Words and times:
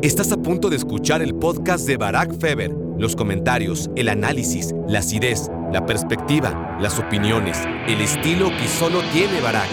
Estás 0.00 0.30
a 0.30 0.36
punto 0.36 0.70
de 0.70 0.76
escuchar 0.76 1.22
el 1.22 1.34
podcast 1.34 1.84
de 1.84 1.96
Barack 1.96 2.38
Feber. 2.38 2.70
Los 2.98 3.16
comentarios, 3.16 3.90
el 3.96 4.08
análisis, 4.08 4.72
la 4.86 5.00
acidez, 5.00 5.50
la 5.72 5.86
perspectiva, 5.86 6.78
las 6.80 7.00
opiniones, 7.00 7.58
el 7.88 8.00
estilo 8.00 8.48
que 8.50 8.68
solo 8.68 9.02
tiene 9.12 9.40
Barack. 9.40 9.66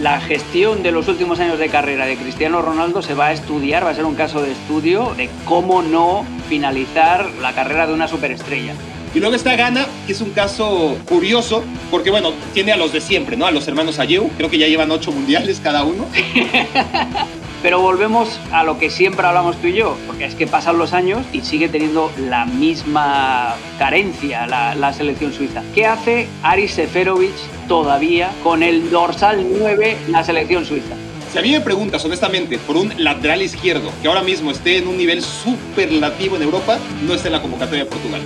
La 0.00 0.20
gestión 0.20 0.82
de 0.82 0.90
los 0.90 1.06
últimos 1.06 1.38
años 1.38 1.60
de 1.60 1.68
carrera 1.68 2.06
de 2.06 2.16
Cristiano 2.16 2.60
Ronaldo 2.60 3.02
se 3.02 3.14
va 3.14 3.26
a 3.26 3.32
estudiar, 3.32 3.84
va 3.84 3.90
a 3.90 3.94
ser 3.94 4.04
un 4.04 4.16
caso 4.16 4.42
de 4.42 4.50
estudio 4.50 5.14
de 5.16 5.30
cómo 5.44 5.80
no 5.80 6.24
finalizar 6.48 7.30
la 7.40 7.54
carrera 7.54 7.86
de 7.86 7.94
una 7.94 8.08
superestrella. 8.08 8.74
Y 9.14 9.20
luego 9.20 9.36
está 9.36 9.54
Gana, 9.54 9.86
que 10.08 10.12
es 10.12 10.20
un 10.20 10.30
caso 10.30 10.98
curioso, 11.08 11.62
porque 11.92 12.10
bueno, 12.10 12.32
tiene 12.52 12.72
a 12.72 12.76
los 12.76 12.92
de 12.92 13.00
siempre, 13.00 13.36
¿no? 13.36 13.46
A 13.46 13.52
los 13.52 13.68
hermanos 13.68 14.00
Ayew, 14.00 14.28
creo 14.36 14.50
que 14.50 14.58
ya 14.58 14.66
llevan 14.66 14.90
ocho 14.90 15.12
mundiales 15.12 15.60
cada 15.62 15.84
uno. 15.84 16.04
Pero 17.62 17.80
volvemos 17.80 18.40
a 18.52 18.62
lo 18.62 18.78
que 18.78 18.88
siempre 18.88 19.26
hablamos 19.26 19.56
tú 19.56 19.66
y 19.66 19.74
yo, 19.74 19.96
porque 20.06 20.24
es 20.24 20.34
que 20.34 20.46
pasan 20.46 20.78
los 20.78 20.92
años 20.92 21.26
y 21.32 21.40
sigue 21.40 21.68
teniendo 21.68 22.10
la 22.16 22.46
misma 22.46 23.56
carencia 23.78 24.46
la, 24.46 24.92
selección 24.92 25.32
suiza. 25.32 25.62
¿Qué 25.74 25.86
hace 25.86 26.28
Aris 26.42 26.72
Seferovic 26.72 27.34
todavía 27.66 28.30
con 28.42 28.62
el 28.62 28.90
dorsal 28.90 29.46
9 29.58 29.96
la 30.08 30.24
selección 30.24 30.64
suiza? 30.64 30.94
Si 31.32 31.38
a 31.38 31.42
mí 31.42 31.50
me 31.50 31.60
preguntas 31.60 32.02
honestamente 32.04 32.58
por 32.58 32.76
un 32.76 32.92
lateral 32.96 33.42
izquierdo 33.42 33.90
que 34.00 34.08
ahora 34.08 34.22
mismo 34.22 34.50
esté 34.50 34.78
en 34.78 34.88
un 34.88 34.96
nivel 34.96 35.22
superlativo 35.22 36.36
en 36.36 36.42
Europa, 36.42 36.78
no 37.06 37.14
está 37.14 37.28
en 37.28 37.32
la 37.34 37.42
convocatoria 37.42 37.84
de 37.84 37.90
Portugal. 37.90 38.22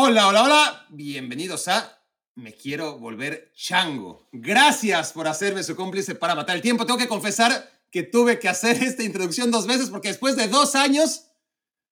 Hola, 0.00 0.28
hola, 0.28 0.44
hola. 0.44 0.86
Bienvenidos 0.90 1.66
a 1.66 2.00
Me 2.36 2.54
quiero 2.54 3.00
volver 3.00 3.50
chango. 3.56 4.28
Gracias 4.30 5.12
por 5.12 5.26
hacerme 5.26 5.64
su 5.64 5.74
cómplice 5.74 6.14
para 6.14 6.36
matar 6.36 6.54
el 6.54 6.62
tiempo. 6.62 6.86
Tengo 6.86 7.00
que 7.00 7.08
confesar 7.08 7.68
que 7.90 8.04
tuve 8.04 8.38
que 8.38 8.48
hacer 8.48 8.76
esta 8.84 9.02
introducción 9.02 9.50
dos 9.50 9.66
veces 9.66 9.90
porque 9.90 10.06
después 10.06 10.36
de 10.36 10.46
dos 10.46 10.76
años 10.76 11.24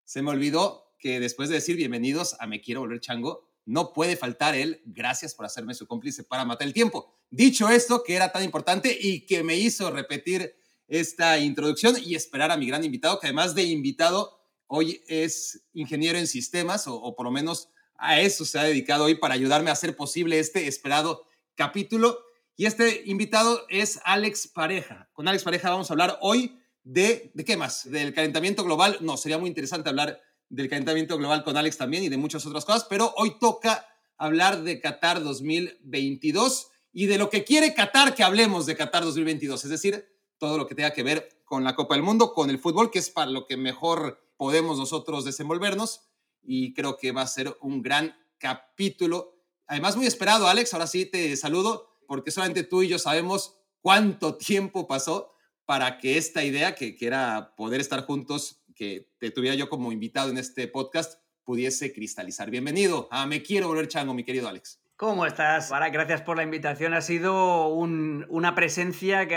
se 0.05 0.23
me 0.23 0.31
olvidó 0.31 0.95
que 1.01 1.19
después 1.19 1.49
de 1.49 1.57
decir 1.57 1.75
bienvenidos 1.75 2.37
a 2.39 2.47
Me 2.47 2.61
quiero 2.61 2.83
volver 2.83 3.01
chango, 3.01 3.51
no 3.65 3.93
puede 3.93 4.17
faltar 4.17 4.55
el 4.55 4.83
gracias 4.85 5.35
por 5.35 5.45
hacerme 5.45 5.75
su 5.75 5.89
cómplice 5.89 6.23
para 6.23 6.45
matar 6.45 6.69
el 6.69 6.75
tiempo. 6.75 7.13
Dicho 7.31 7.69
esto, 7.71 8.05
que 8.05 8.15
era 8.15 8.31
tan 8.31 8.45
importante 8.45 8.97
y 9.01 9.27
que 9.27 9.43
me 9.43 9.57
hizo 9.57 9.91
repetir 9.91 10.55
esta 10.87 11.41
introducción 11.41 11.97
y 12.01 12.15
esperar 12.15 12.53
a 12.53 12.57
mi 12.57 12.69
gran 12.69 12.85
invitado, 12.85 13.19
que 13.19 13.27
además 13.27 13.57
de 13.57 13.65
invitado, 13.65 14.39
hoy 14.69 15.03
es 15.09 15.67
ingeniero 15.75 16.21
en 16.21 16.29
sistemas 16.29 16.87
o, 16.87 16.95
o 16.95 17.17
por 17.17 17.27
lo 17.27 17.33
menos 17.33 17.71
a 17.99 18.21
eso 18.21 18.45
se 18.45 18.59
ha 18.59 18.65
dedicado 18.65 19.05
hoy 19.05 19.15
para 19.15 19.35
ayudarme 19.35 19.71
a 19.71 19.75
hacer 19.75 19.97
posible 19.97 20.39
este 20.39 20.67
esperado 20.67 21.27
capítulo. 21.55 22.19
Y 22.57 22.67
este 22.67 23.03
invitado 23.07 23.67
es 23.69 24.01
Alex 24.05 24.49
Pareja. 24.49 25.09
Con 25.13 25.29
Alex 25.29 25.45
Pareja 25.45 25.71
vamos 25.71 25.91
a 25.91 25.95
hablar 25.95 26.19
hoy 26.21 26.59
de, 26.85 27.31
¿de 27.35 27.45
qué 27.45 27.57
más? 27.57 27.91
Del 27.91 28.15
calentamiento 28.15 28.65
global. 28.65 28.99
No, 29.01 29.17
sería 29.17 29.39
muy 29.39 29.49
interesante 29.49 29.89
hablar 29.89 30.21
del 30.49 30.69
calentamiento 30.69 31.19
global 31.19 31.43
con 31.45 31.57
Alex 31.57 31.77
también 31.77 32.05
y 32.05 32.09
de 32.09 32.17
muchas 32.17 32.47
otras 32.47 32.65
cosas, 32.65 32.87
pero 32.89 33.13
hoy 33.17 33.39
toca 33.39 33.87
hablar 34.17 34.63
de 34.63 34.81
Qatar 34.81 35.23
2022 35.23 36.69
y 36.93 37.07
de 37.07 37.19
lo 37.19 37.29
que 37.29 37.45
quiere 37.45 37.75
Qatar 37.75 38.15
que 38.15 38.23
hablemos 38.23 38.65
de 38.67 38.77
Qatar 38.77 39.05
2022, 39.05 39.65
es 39.65 39.71
decir, 39.71 40.07
todo 40.39 40.57
lo 40.57 40.67
que 40.67 40.75
tenga 40.75 40.93
que 40.93 41.03
ver 41.03 41.43
con 41.45 41.65
la 41.65 41.75
Copa 41.75 41.95
del 41.95 42.03
Mundo, 42.03 42.33
con 42.33 42.51
el 42.51 42.59
fútbol, 42.59 42.91
que 42.91 42.99
es 42.99 43.11
para 43.11 43.31
lo 43.31 43.47
que 43.47 43.57
mejor 43.57 44.21
podemos 44.37 44.79
nosotros 44.79 45.25
desenvolvernos 45.25 46.03
y 46.47 46.73
creo 46.75 46.97
que 46.97 47.13
va 47.13 47.23
a 47.23 47.27
ser 47.27 47.57
un 47.61 47.83
gran 47.83 48.15
capítulo. 48.39 49.35
Además, 49.67 49.97
muy 49.97 50.07
esperado, 50.07 50.49
Alex. 50.49 50.73
Ahora 50.73 50.87
sí 50.87 51.07
te 51.07 51.37
saludo 51.37 51.99
porque 52.07 52.31
solamente 52.31 52.63
tú 52.63 52.83
y 52.83 52.89
yo 52.89 52.99
sabemos 52.99 53.59
cuánto 53.81 54.35
tiempo 54.39 54.87
pasó 54.87 55.33
para 55.65 55.99
que 55.99 56.17
esta 56.17 56.45
idea, 56.45 56.75
que, 56.75 56.97
que 56.97 57.07
era 57.07 57.55
poder 57.57 57.81
estar 57.81 58.07
juntos, 58.07 58.63
que 58.75 59.11
te 59.19 59.31
tuviera 59.31 59.57
yo 59.57 59.69
como 59.69 59.91
invitado 59.91 60.31
en 60.31 60.39
este 60.39 60.69
podcast, 60.69 61.21
pudiese 61.45 61.93
cristalizar. 61.93 62.51
Bienvenido 62.51 63.09
a 63.11 63.27
Me 63.27 63.43
Quiero 63.43 63.69
Volver 63.69 63.89
Chango, 63.89 64.15
mi 64.15 64.25
querido 64.25 64.49
Alex. 64.49 64.81
¿Cómo 64.97 65.27
estás? 65.27 65.69
Para, 65.69 65.91
gracias 65.91 66.23
por 66.23 66.37
la 66.37 66.43
invitación. 66.43 66.95
Ha 66.95 67.01
sido 67.01 67.69
un, 67.69 68.25
una 68.29 68.55
presencia 68.55 69.27
que... 69.29 69.37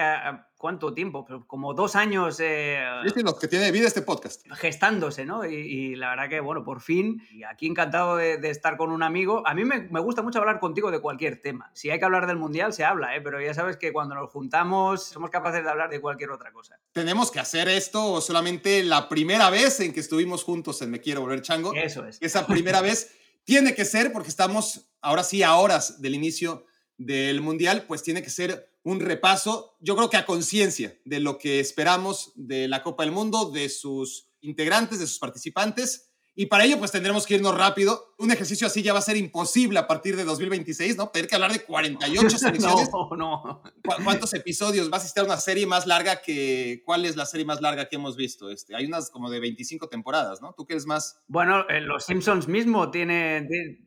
¿Cuánto 0.59 0.93
tiempo? 0.93 1.25
Como 1.47 1.73
dos 1.73 1.95
años... 1.95 2.37
Eh, 2.41 2.83
es 3.05 3.15
lo 3.23 3.39
que 3.39 3.47
tiene 3.47 3.71
vida 3.71 3.87
este 3.87 4.01
podcast. 4.01 4.45
Gestándose, 4.57 5.23
¿no? 5.23 5.45
Y, 5.45 5.55
y, 5.55 5.95
la 5.95 6.09
verdad 6.09 6.27
que, 6.27 6.41
bueno, 6.41 6.65
por 6.65 6.81
fin, 6.81 7.25
y 7.31 7.43
aquí 7.43 7.65
encantado 7.65 8.17
de, 8.17 8.35
de 8.39 8.49
estar 8.49 8.75
con 8.75 8.91
un 8.91 9.01
amigo. 9.01 9.41
A 9.47 9.53
mí 9.53 9.63
me, 9.63 9.83
me, 9.83 10.01
gusta 10.01 10.21
mucho 10.21 10.39
hablar 10.39 10.59
contigo 10.59 10.91
de 10.91 10.99
cualquier 10.99 11.41
tema. 11.41 11.71
Si 11.73 11.89
hay 11.89 11.97
que 11.97 12.03
hablar 12.03 12.27
del 12.27 12.35
Mundial, 12.35 12.73
se 12.73 12.83
habla, 12.83 13.15
¿eh? 13.15 13.21
Pero 13.21 13.39
ya 13.39 13.53
sabes 13.53 13.77
que 13.77 13.93
cuando 13.93 14.15
nos 14.15 14.29
juntamos 14.31 15.05
somos 15.05 15.29
capaces 15.29 15.63
de 15.63 15.69
hablar 15.69 15.89
de 15.89 16.01
cualquier 16.01 16.31
otra 16.31 16.51
cosa. 16.51 16.77
Tenemos 16.91 17.31
que 17.31 17.39
hacer 17.39 17.69
esto 17.69 18.19
solamente 18.19 18.83
la 18.83 19.07
primera 19.07 19.49
vez 19.49 19.79
en 19.79 19.93
que 19.93 20.01
estuvimos 20.01 20.43
juntos 20.43 20.81
en 20.81 20.91
Me 20.91 20.99
Quiero 20.99 21.21
Volver 21.21 21.41
Chango. 21.41 21.73
Eso 21.73 22.05
es. 22.05 22.17
Esa 22.19 22.45
primera 22.45 22.81
vez 22.81 23.15
tiene 23.45 23.73
que 23.73 23.85
ser, 23.85 24.11
porque 24.11 24.27
estamos 24.27 24.91
ahora 24.99 25.23
sí 25.23 25.41
a 25.41 25.55
horas 25.55 26.01
del 26.01 26.15
inicio 26.15 26.65
del 26.97 27.39
Mundial, 27.39 27.85
pues 27.87 28.03
tiene 28.03 28.21
que 28.21 28.29
ser 28.29 28.68
un 28.83 28.99
repaso, 28.99 29.77
yo 29.79 29.95
creo 29.95 30.09
que 30.09 30.17
a 30.17 30.25
conciencia 30.25 30.97
de 31.05 31.19
lo 31.19 31.37
que 31.37 31.59
esperamos 31.59 32.31
de 32.35 32.67
la 32.67 32.81
Copa 32.81 33.03
del 33.03 33.11
Mundo, 33.11 33.51
de 33.51 33.69
sus 33.69 34.29
integrantes, 34.41 34.99
de 34.99 35.07
sus 35.07 35.19
participantes. 35.19 36.05
Y 36.35 36.45
para 36.45 36.63
ello, 36.63 36.79
pues 36.79 36.91
tendremos 36.91 37.27
que 37.27 37.35
irnos 37.35 37.57
rápido. 37.57 38.13
Un 38.17 38.31
ejercicio 38.31 38.65
así 38.65 38.81
ya 38.81 38.93
va 38.93 38.99
a 38.99 39.01
ser 39.01 39.17
imposible 39.17 39.77
a 39.77 39.87
partir 39.87 40.15
de 40.15 40.23
2026, 40.23 40.95
¿no? 40.95 41.09
Tener 41.09 41.27
que 41.27 41.35
hablar 41.35 41.51
de 41.51 41.63
48 41.65 42.29
selecciones. 42.37 42.89
no, 42.93 43.09
no. 43.17 43.61
¿Cuántos 44.05 44.33
episodios? 44.33 44.89
¿Vas 44.89 45.03
a 45.03 45.07
estar 45.07 45.25
una 45.25 45.35
serie 45.35 45.65
más 45.65 45.85
larga 45.85 46.21
que... 46.21 46.81
¿Cuál 46.85 47.05
es 47.05 47.17
la 47.17 47.25
serie 47.25 47.45
más 47.45 47.59
larga 47.59 47.89
que 47.89 47.97
hemos 47.97 48.15
visto? 48.15 48.49
Este, 48.49 48.73
hay 48.73 48.85
unas 48.85 49.09
como 49.09 49.29
de 49.29 49.41
25 49.41 49.89
temporadas, 49.89 50.41
¿no? 50.41 50.53
¿Tú 50.53 50.65
qué 50.65 50.73
eres 50.73 50.85
más? 50.85 51.19
Bueno, 51.27 51.67
eh, 51.67 51.81
Los 51.81 52.05
Simpsons 52.05 52.47
mismo 52.47 52.89
tiene, 52.89 53.45
tiene 53.49 53.85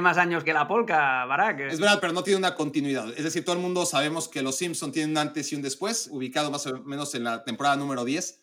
más 0.00 0.18
años 0.18 0.44
que 0.44 0.52
la 0.52 0.68
polka, 0.68 1.24
Barack. 1.24 1.60
Es 1.60 1.80
verdad, 1.80 1.98
pero 2.00 2.12
no 2.12 2.22
tiene 2.22 2.38
una 2.38 2.54
continuidad. 2.54 3.08
Es 3.16 3.24
decir, 3.24 3.44
todo 3.44 3.56
el 3.56 3.62
mundo 3.62 3.86
sabemos 3.86 4.28
que 4.28 4.42
Los 4.42 4.56
Simpsons 4.56 4.92
tienen 4.92 5.12
un 5.12 5.18
antes 5.18 5.50
y 5.50 5.56
un 5.56 5.62
después, 5.62 6.08
ubicado 6.10 6.50
más 6.50 6.66
o 6.66 6.82
menos 6.82 7.14
en 7.14 7.24
la 7.24 7.42
temporada 7.42 7.76
número 7.76 8.04
10. 8.04 8.40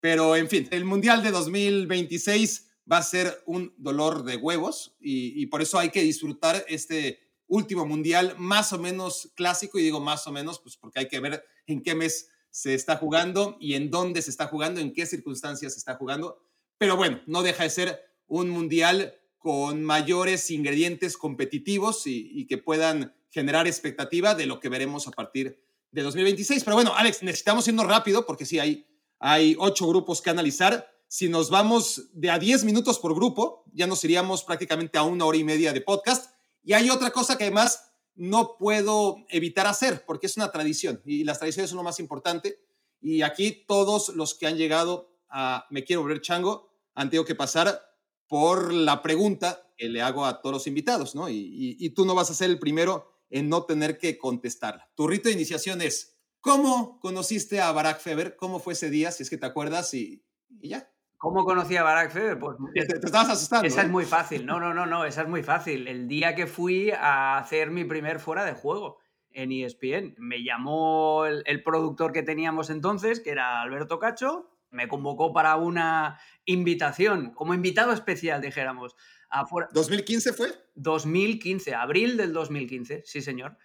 Pero, 0.00 0.36
en 0.36 0.48
fin, 0.48 0.68
el 0.70 0.84
Mundial 0.84 1.22
de 1.22 1.32
2026 1.32 2.70
va 2.90 2.98
a 2.98 3.02
ser 3.02 3.42
un 3.46 3.74
dolor 3.78 4.22
de 4.22 4.36
huevos 4.36 4.96
y, 5.00 5.42
y, 5.42 5.46
por 5.46 5.60
eso 5.60 5.78
hay 5.78 5.90
que 5.90 6.02
disfrutar 6.02 6.64
este 6.68 7.18
último 7.48 7.84
mundial 7.84 8.36
más 8.38 8.72
o 8.72 8.78
menos 8.78 9.32
clásico 9.34 9.78
y 9.78 9.82
digo 9.82 10.00
más 10.00 10.26
o 10.26 10.32
menos 10.32 10.60
pues 10.60 10.76
porque 10.76 11.00
hay 11.00 11.08
que 11.08 11.20
ver 11.20 11.44
en 11.66 11.82
qué 11.82 11.94
mes 11.94 12.28
se 12.50 12.74
está 12.74 12.96
jugando 12.96 13.56
y 13.60 13.74
en 13.74 13.90
dónde 13.90 14.22
se 14.22 14.30
está 14.30 14.46
jugando, 14.46 14.80
en 14.80 14.92
qué 14.92 15.04
circunstancias 15.04 15.72
se 15.72 15.78
está 15.78 15.96
jugando. 15.96 16.40
Pero 16.78 16.96
bueno, 16.96 17.20
no 17.26 17.42
deja 17.42 17.64
de 17.64 17.70
ser 17.70 18.00
un 18.28 18.50
mundial 18.50 19.14
con 19.46 19.84
mayores 19.84 20.50
ingredientes 20.50 21.16
competitivos 21.16 22.08
y, 22.08 22.32
y 22.32 22.48
que 22.48 22.58
puedan 22.58 23.14
generar 23.30 23.68
expectativa 23.68 24.34
de 24.34 24.44
lo 24.44 24.58
que 24.58 24.68
veremos 24.68 25.06
a 25.06 25.12
partir 25.12 25.62
de 25.92 26.02
2026. 26.02 26.64
Pero 26.64 26.74
bueno, 26.74 26.96
Alex, 26.96 27.22
necesitamos 27.22 27.68
irnos 27.68 27.86
rápido 27.86 28.26
porque 28.26 28.44
sí, 28.44 28.58
hay, 28.58 28.88
hay 29.20 29.54
ocho 29.60 29.86
grupos 29.86 30.20
que 30.20 30.30
analizar 30.30 30.90
si 31.06 31.28
nos 31.28 31.48
vamos 31.48 32.08
de 32.12 32.28
a 32.28 32.40
10 32.40 32.64
minutos 32.64 32.98
por 32.98 33.14
grupo, 33.14 33.62
ya 33.72 33.86
nos 33.86 34.02
iríamos 34.02 34.42
prácticamente 34.42 34.98
a 34.98 35.04
una 35.04 35.24
hora 35.24 35.38
y 35.38 35.44
media 35.44 35.72
de 35.72 35.80
podcast. 35.80 36.34
Y 36.64 36.72
hay 36.72 36.90
otra 36.90 37.12
cosa 37.12 37.38
que 37.38 37.44
además 37.44 37.92
no 38.16 38.56
puedo 38.58 39.18
evitar 39.28 39.68
hacer, 39.68 40.04
porque 40.06 40.26
es 40.26 40.36
una 40.36 40.50
tradición, 40.50 41.00
y 41.04 41.22
las 41.22 41.38
tradiciones 41.38 41.70
son 41.70 41.76
lo 41.76 41.84
más 41.84 42.00
importante. 42.00 42.58
Y 43.00 43.22
aquí 43.22 43.64
todos 43.68 44.08
los 44.08 44.34
que 44.34 44.48
han 44.48 44.56
llegado 44.56 45.08
a 45.28 45.68
Me 45.70 45.84
Quiero 45.84 46.02
Volver 46.02 46.20
Chango 46.20 46.68
han 46.96 47.10
tenido 47.10 47.24
que 47.24 47.36
pasar 47.36 47.86
por 48.28 48.72
la 48.72 49.02
pregunta 49.02 49.70
que 49.76 49.88
le 49.88 50.02
hago 50.02 50.24
a 50.24 50.40
todos 50.40 50.54
los 50.54 50.66
invitados, 50.66 51.14
¿no? 51.14 51.28
Y, 51.28 51.34
y, 51.34 51.76
y 51.78 51.90
tú 51.90 52.04
no 52.04 52.14
vas 52.14 52.30
a 52.30 52.34
ser 52.34 52.50
el 52.50 52.58
primero 52.58 53.12
en 53.30 53.48
no 53.48 53.64
tener 53.64 53.98
que 53.98 54.18
contestarla. 54.18 54.88
Tu 54.94 55.06
rito 55.06 55.28
de 55.28 55.34
iniciación 55.34 55.82
es, 55.82 56.18
¿cómo 56.40 56.98
conociste 57.00 57.60
a 57.60 57.72
Barack 57.72 58.00
Feber? 58.00 58.36
¿Cómo 58.36 58.60
fue 58.60 58.74
ese 58.74 58.90
día, 58.90 59.10
si 59.10 59.22
es 59.22 59.30
que 59.30 59.38
te 59.38 59.46
acuerdas? 59.46 59.92
Y, 59.94 60.24
y 60.60 60.70
ya. 60.70 60.90
¿Cómo 61.18 61.44
conocí 61.44 61.76
a 61.76 61.82
Barack 61.82 62.12
Feber? 62.12 62.38
Pues 62.38 62.56
te, 62.74 62.86
te, 62.86 63.06
estabas 63.06 63.30
asustando. 63.30 63.66
Esa 63.66 63.82
¿eh? 63.82 63.84
es 63.84 63.90
muy 63.90 64.04
fácil. 64.04 64.46
No, 64.46 64.60
no, 64.60 64.74
no, 64.74 64.86
no, 64.86 65.04
esa 65.04 65.22
es 65.22 65.28
muy 65.28 65.42
fácil. 65.42 65.88
El 65.88 66.08
día 66.08 66.34
que 66.34 66.46
fui 66.46 66.90
a 66.90 67.38
hacer 67.38 67.70
mi 67.70 67.84
primer 67.84 68.20
fuera 68.20 68.44
de 68.44 68.52
juego 68.52 68.98
en 69.30 69.52
ESPN, 69.52 70.14
me 70.18 70.42
llamó 70.42 71.26
el, 71.26 71.42
el 71.46 71.62
productor 71.62 72.12
que 72.12 72.22
teníamos 72.22 72.70
entonces, 72.70 73.20
que 73.20 73.30
era 73.30 73.60
Alberto 73.60 73.98
Cacho, 73.98 74.48
me 74.70 74.88
convocó 74.88 75.32
para 75.32 75.56
una 75.56 76.20
invitación, 76.44 77.32
como 77.32 77.54
invitado 77.54 77.92
especial, 77.92 78.40
dijéramos. 78.40 78.96
Afuera. 79.28 79.68
¿2015 79.72 80.34
fue? 80.34 80.48
2015, 80.76 81.74
abril 81.74 82.16
del 82.16 82.32
2015, 82.32 83.02
sí, 83.04 83.20
señor. 83.20 83.58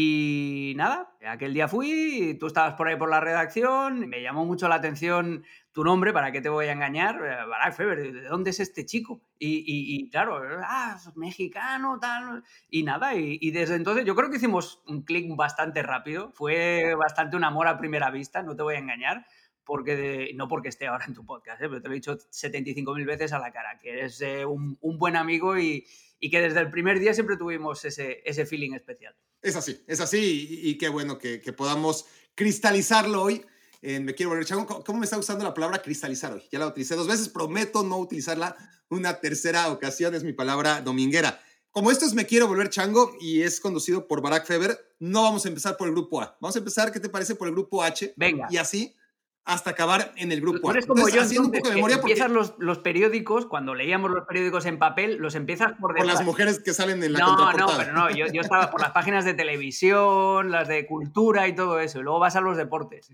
Y 0.00 0.74
nada, 0.76 1.10
aquel 1.26 1.52
día 1.52 1.66
fui, 1.66 2.36
tú 2.38 2.46
estabas 2.46 2.74
por 2.74 2.86
ahí 2.86 2.94
por 2.94 3.10
la 3.10 3.18
redacción, 3.18 4.08
me 4.08 4.22
llamó 4.22 4.44
mucho 4.44 4.68
la 4.68 4.76
atención 4.76 5.44
tu 5.72 5.82
nombre, 5.82 6.12
¿para 6.12 6.30
qué 6.30 6.40
te 6.40 6.48
voy 6.48 6.66
a 6.66 6.72
engañar? 6.72 7.16
Eh, 7.16 7.46
Barack 7.48 7.74
Feber, 7.74 8.12
¿de 8.12 8.22
dónde 8.28 8.50
es 8.50 8.60
este 8.60 8.86
chico? 8.86 9.20
Y, 9.40 10.08
claro, 10.10 10.40
ah, 10.62 10.96
mexicano, 11.16 11.98
tal. 12.00 12.44
Y 12.68 12.84
nada, 12.84 13.14
y, 13.16 13.50
desde 13.50 13.74
entonces 13.74 14.04
yo 14.04 14.14
creo 14.14 14.30
que 14.30 14.36
hicimos 14.36 14.82
un 14.86 15.02
clic 15.02 15.34
bastante 15.34 15.82
rápido, 15.82 16.30
fue 16.32 16.94
bastante 16.94 17.36
un 17.36 17.42
amor 17.42 17.66
a 17.66 17.76
primera 17.76 18.10
vista, 18.10 18.42
no 18.42 18.54
te 18.54 18.62
voy 18.62 18.76
a 18.76 18.78
engañar. 18.78 19.26
Porque 19.68 20.32
no 20.34 20.48
porque 20.48 20.70
esté 20.70 20.86
ahora 20.86 21.04
en 21.06 21.12
tu 21.12 21.26
podcast, 21.26 21.60
¿eh? 21.60 21.68
pero 21.68 21.82
te 21.82 21.88
lo 21.88 21.92
he 21.92 21.96
dicho 21.96 22.16
75.000 22.16 23.04
veces 23.04 23.34
a 23.34 23.38
la 23.38 23.52
cara, 23.52 23.78
que 23.78 23.90
eres 23.90 24.18
eh, 24.22 24.46
un, 24.46 24.78
un, 24.80 24.98
buen 24.98 25.14
amigo 25.14 25.58
y, 25.58 25.86
y 26.18 26.30
que 26.30 26.40
desde 26.40 26.60
el 26.60 26.70
primer 26.70 26.98
día 26.98 27.12
siempre 27.12 27.36
tuvimos 27.36 27.84
ese, 27.84 28.22
ese 28.24 28.46
feeling 28.46 28.72
especial. 28.72 29.14
Es 29.42 29.56
así, 29.56 29.84
es 29.86 30.00
así 30.00 30.48
y, 30.62 30.78
qué 30.78 30.88
bueno 30.88 31.18
que, 31.18 31.42
que, 31.42 31.52
podamos 31.52 32.06
cristalizarlo 32.34 33.22
hoy. 33.22 33.44
Me 33.82 34.14
quiero 34.14 34.30
volver 34.30 34.46
chango. 34.46 34.82
¿Cómo 34.82 35.00
me 35.00 35.04
está 35.04 35.16
gustando 35.16 35.44
la 35.44 35.52
palabra 35.52 35.82
cristalizar 35.82 36.32
hoy? 36.32 36.42
Ya 36.50 36.58
la 36.58 36.66
utilicé 36.66 36.96
dos 36.96 37.06
veces, 37.06 37.28
prometo 37.28 37.82
no 37.82 37.98
utilizarla 37.98 38.56
una 38.88 39.20
tercera 39.20 39.70
ocasión, 39.70 40.14
es 40.14 40.24
mi 40.24 40.32
palabra 40.32 40.80
dominguera. 40.80 41.38
Como 41.70 41.90
esto 41.90 42.06
es 42.06 42.14
Me 42.14 42.24
Quiero 42.24 42.48
Volver 42.48 42.70
Chango 42.70 43.14
y 43.20 43.42
es 43.42 43.60
conducido 43.60 44.08
por 44.08 44.22
Barack 44.22 44.46
Feber, 44.46 44.78
no 44.98 45.24
vamos 45.24 45.44
a 45.44 45.48
empezar 45.48 45.76
por 45.76 45.88
el 45.88 45.94
grupo 45.94 46.22
A. 46.22 46.38
Vamos 46.40 46.56
a 46.56 46.58
empezar, 46.58 46.90
¿qué 46.90 47.00
te 47.00 47.10
parece? 47.10 47.34
Por 47.34 47.48
el 47.48 47.54
grupo 47.54 47.84
H. 47.84 48.14
Venga. 48.16 48.48
Y 48.50 48.56
así 48.56 48.96
hasta 49.48 49.70
acabar 49.70 50.12
en 50.16 50.30
el 50.30 50.42
grupo. 50.42 50.70
Eres 50.70 50.84
como 50.84 51.08
yo, 51.08 51.22
haciendo 51.22 51.48
un 51.48 51.54
poco 51.54 51.70
de 51.70 51.76
memoria 51.76 51.96
empiezas 51.96 52.30
los, 52.30 52.52
los, 52.58 52.78
periódicos, 52.80 53.46
cuando 53.46 53.74
leíamos 53.74 54.10
los 54.10 54.26
periódicos 54.26 54.66
en 54.66 54.78
papel, 54.78 55.16
los 55.16 55.34
empiezas 55.34 55.72
por 55.80 55.96
Por 55.96 56.04
las 56.04 56.22
mujeres 56.22 56.60
que 56.60 56.74
salen 56.74 57.02
en 57.02 57.14
la 57.14 57.20
No, 57.20 57.56
no, 57.56 57.66
pero 57.78 57.92
no, 57.94 58.10
yo, 58.10 58.26
yo, 58.26 58.42
estaba 58.42 58.70
por 58.70 58.82
las 58.82 58.90
páginas 58.90 59.24
de 59.24 59.32
televisión, 59.32 60.50
las 60.50 60.68
de 60.68 60.86
cultura 60.86 61.48
y 61.48 61.54
todo 61.54 61.80
eso, 61.80 61.98
y 61.98 62.02
luego 62.02 62.18
vas 62.18 62.36
a 62.36 62.42
los 62.42 62.56
deportes. 62.56 63.08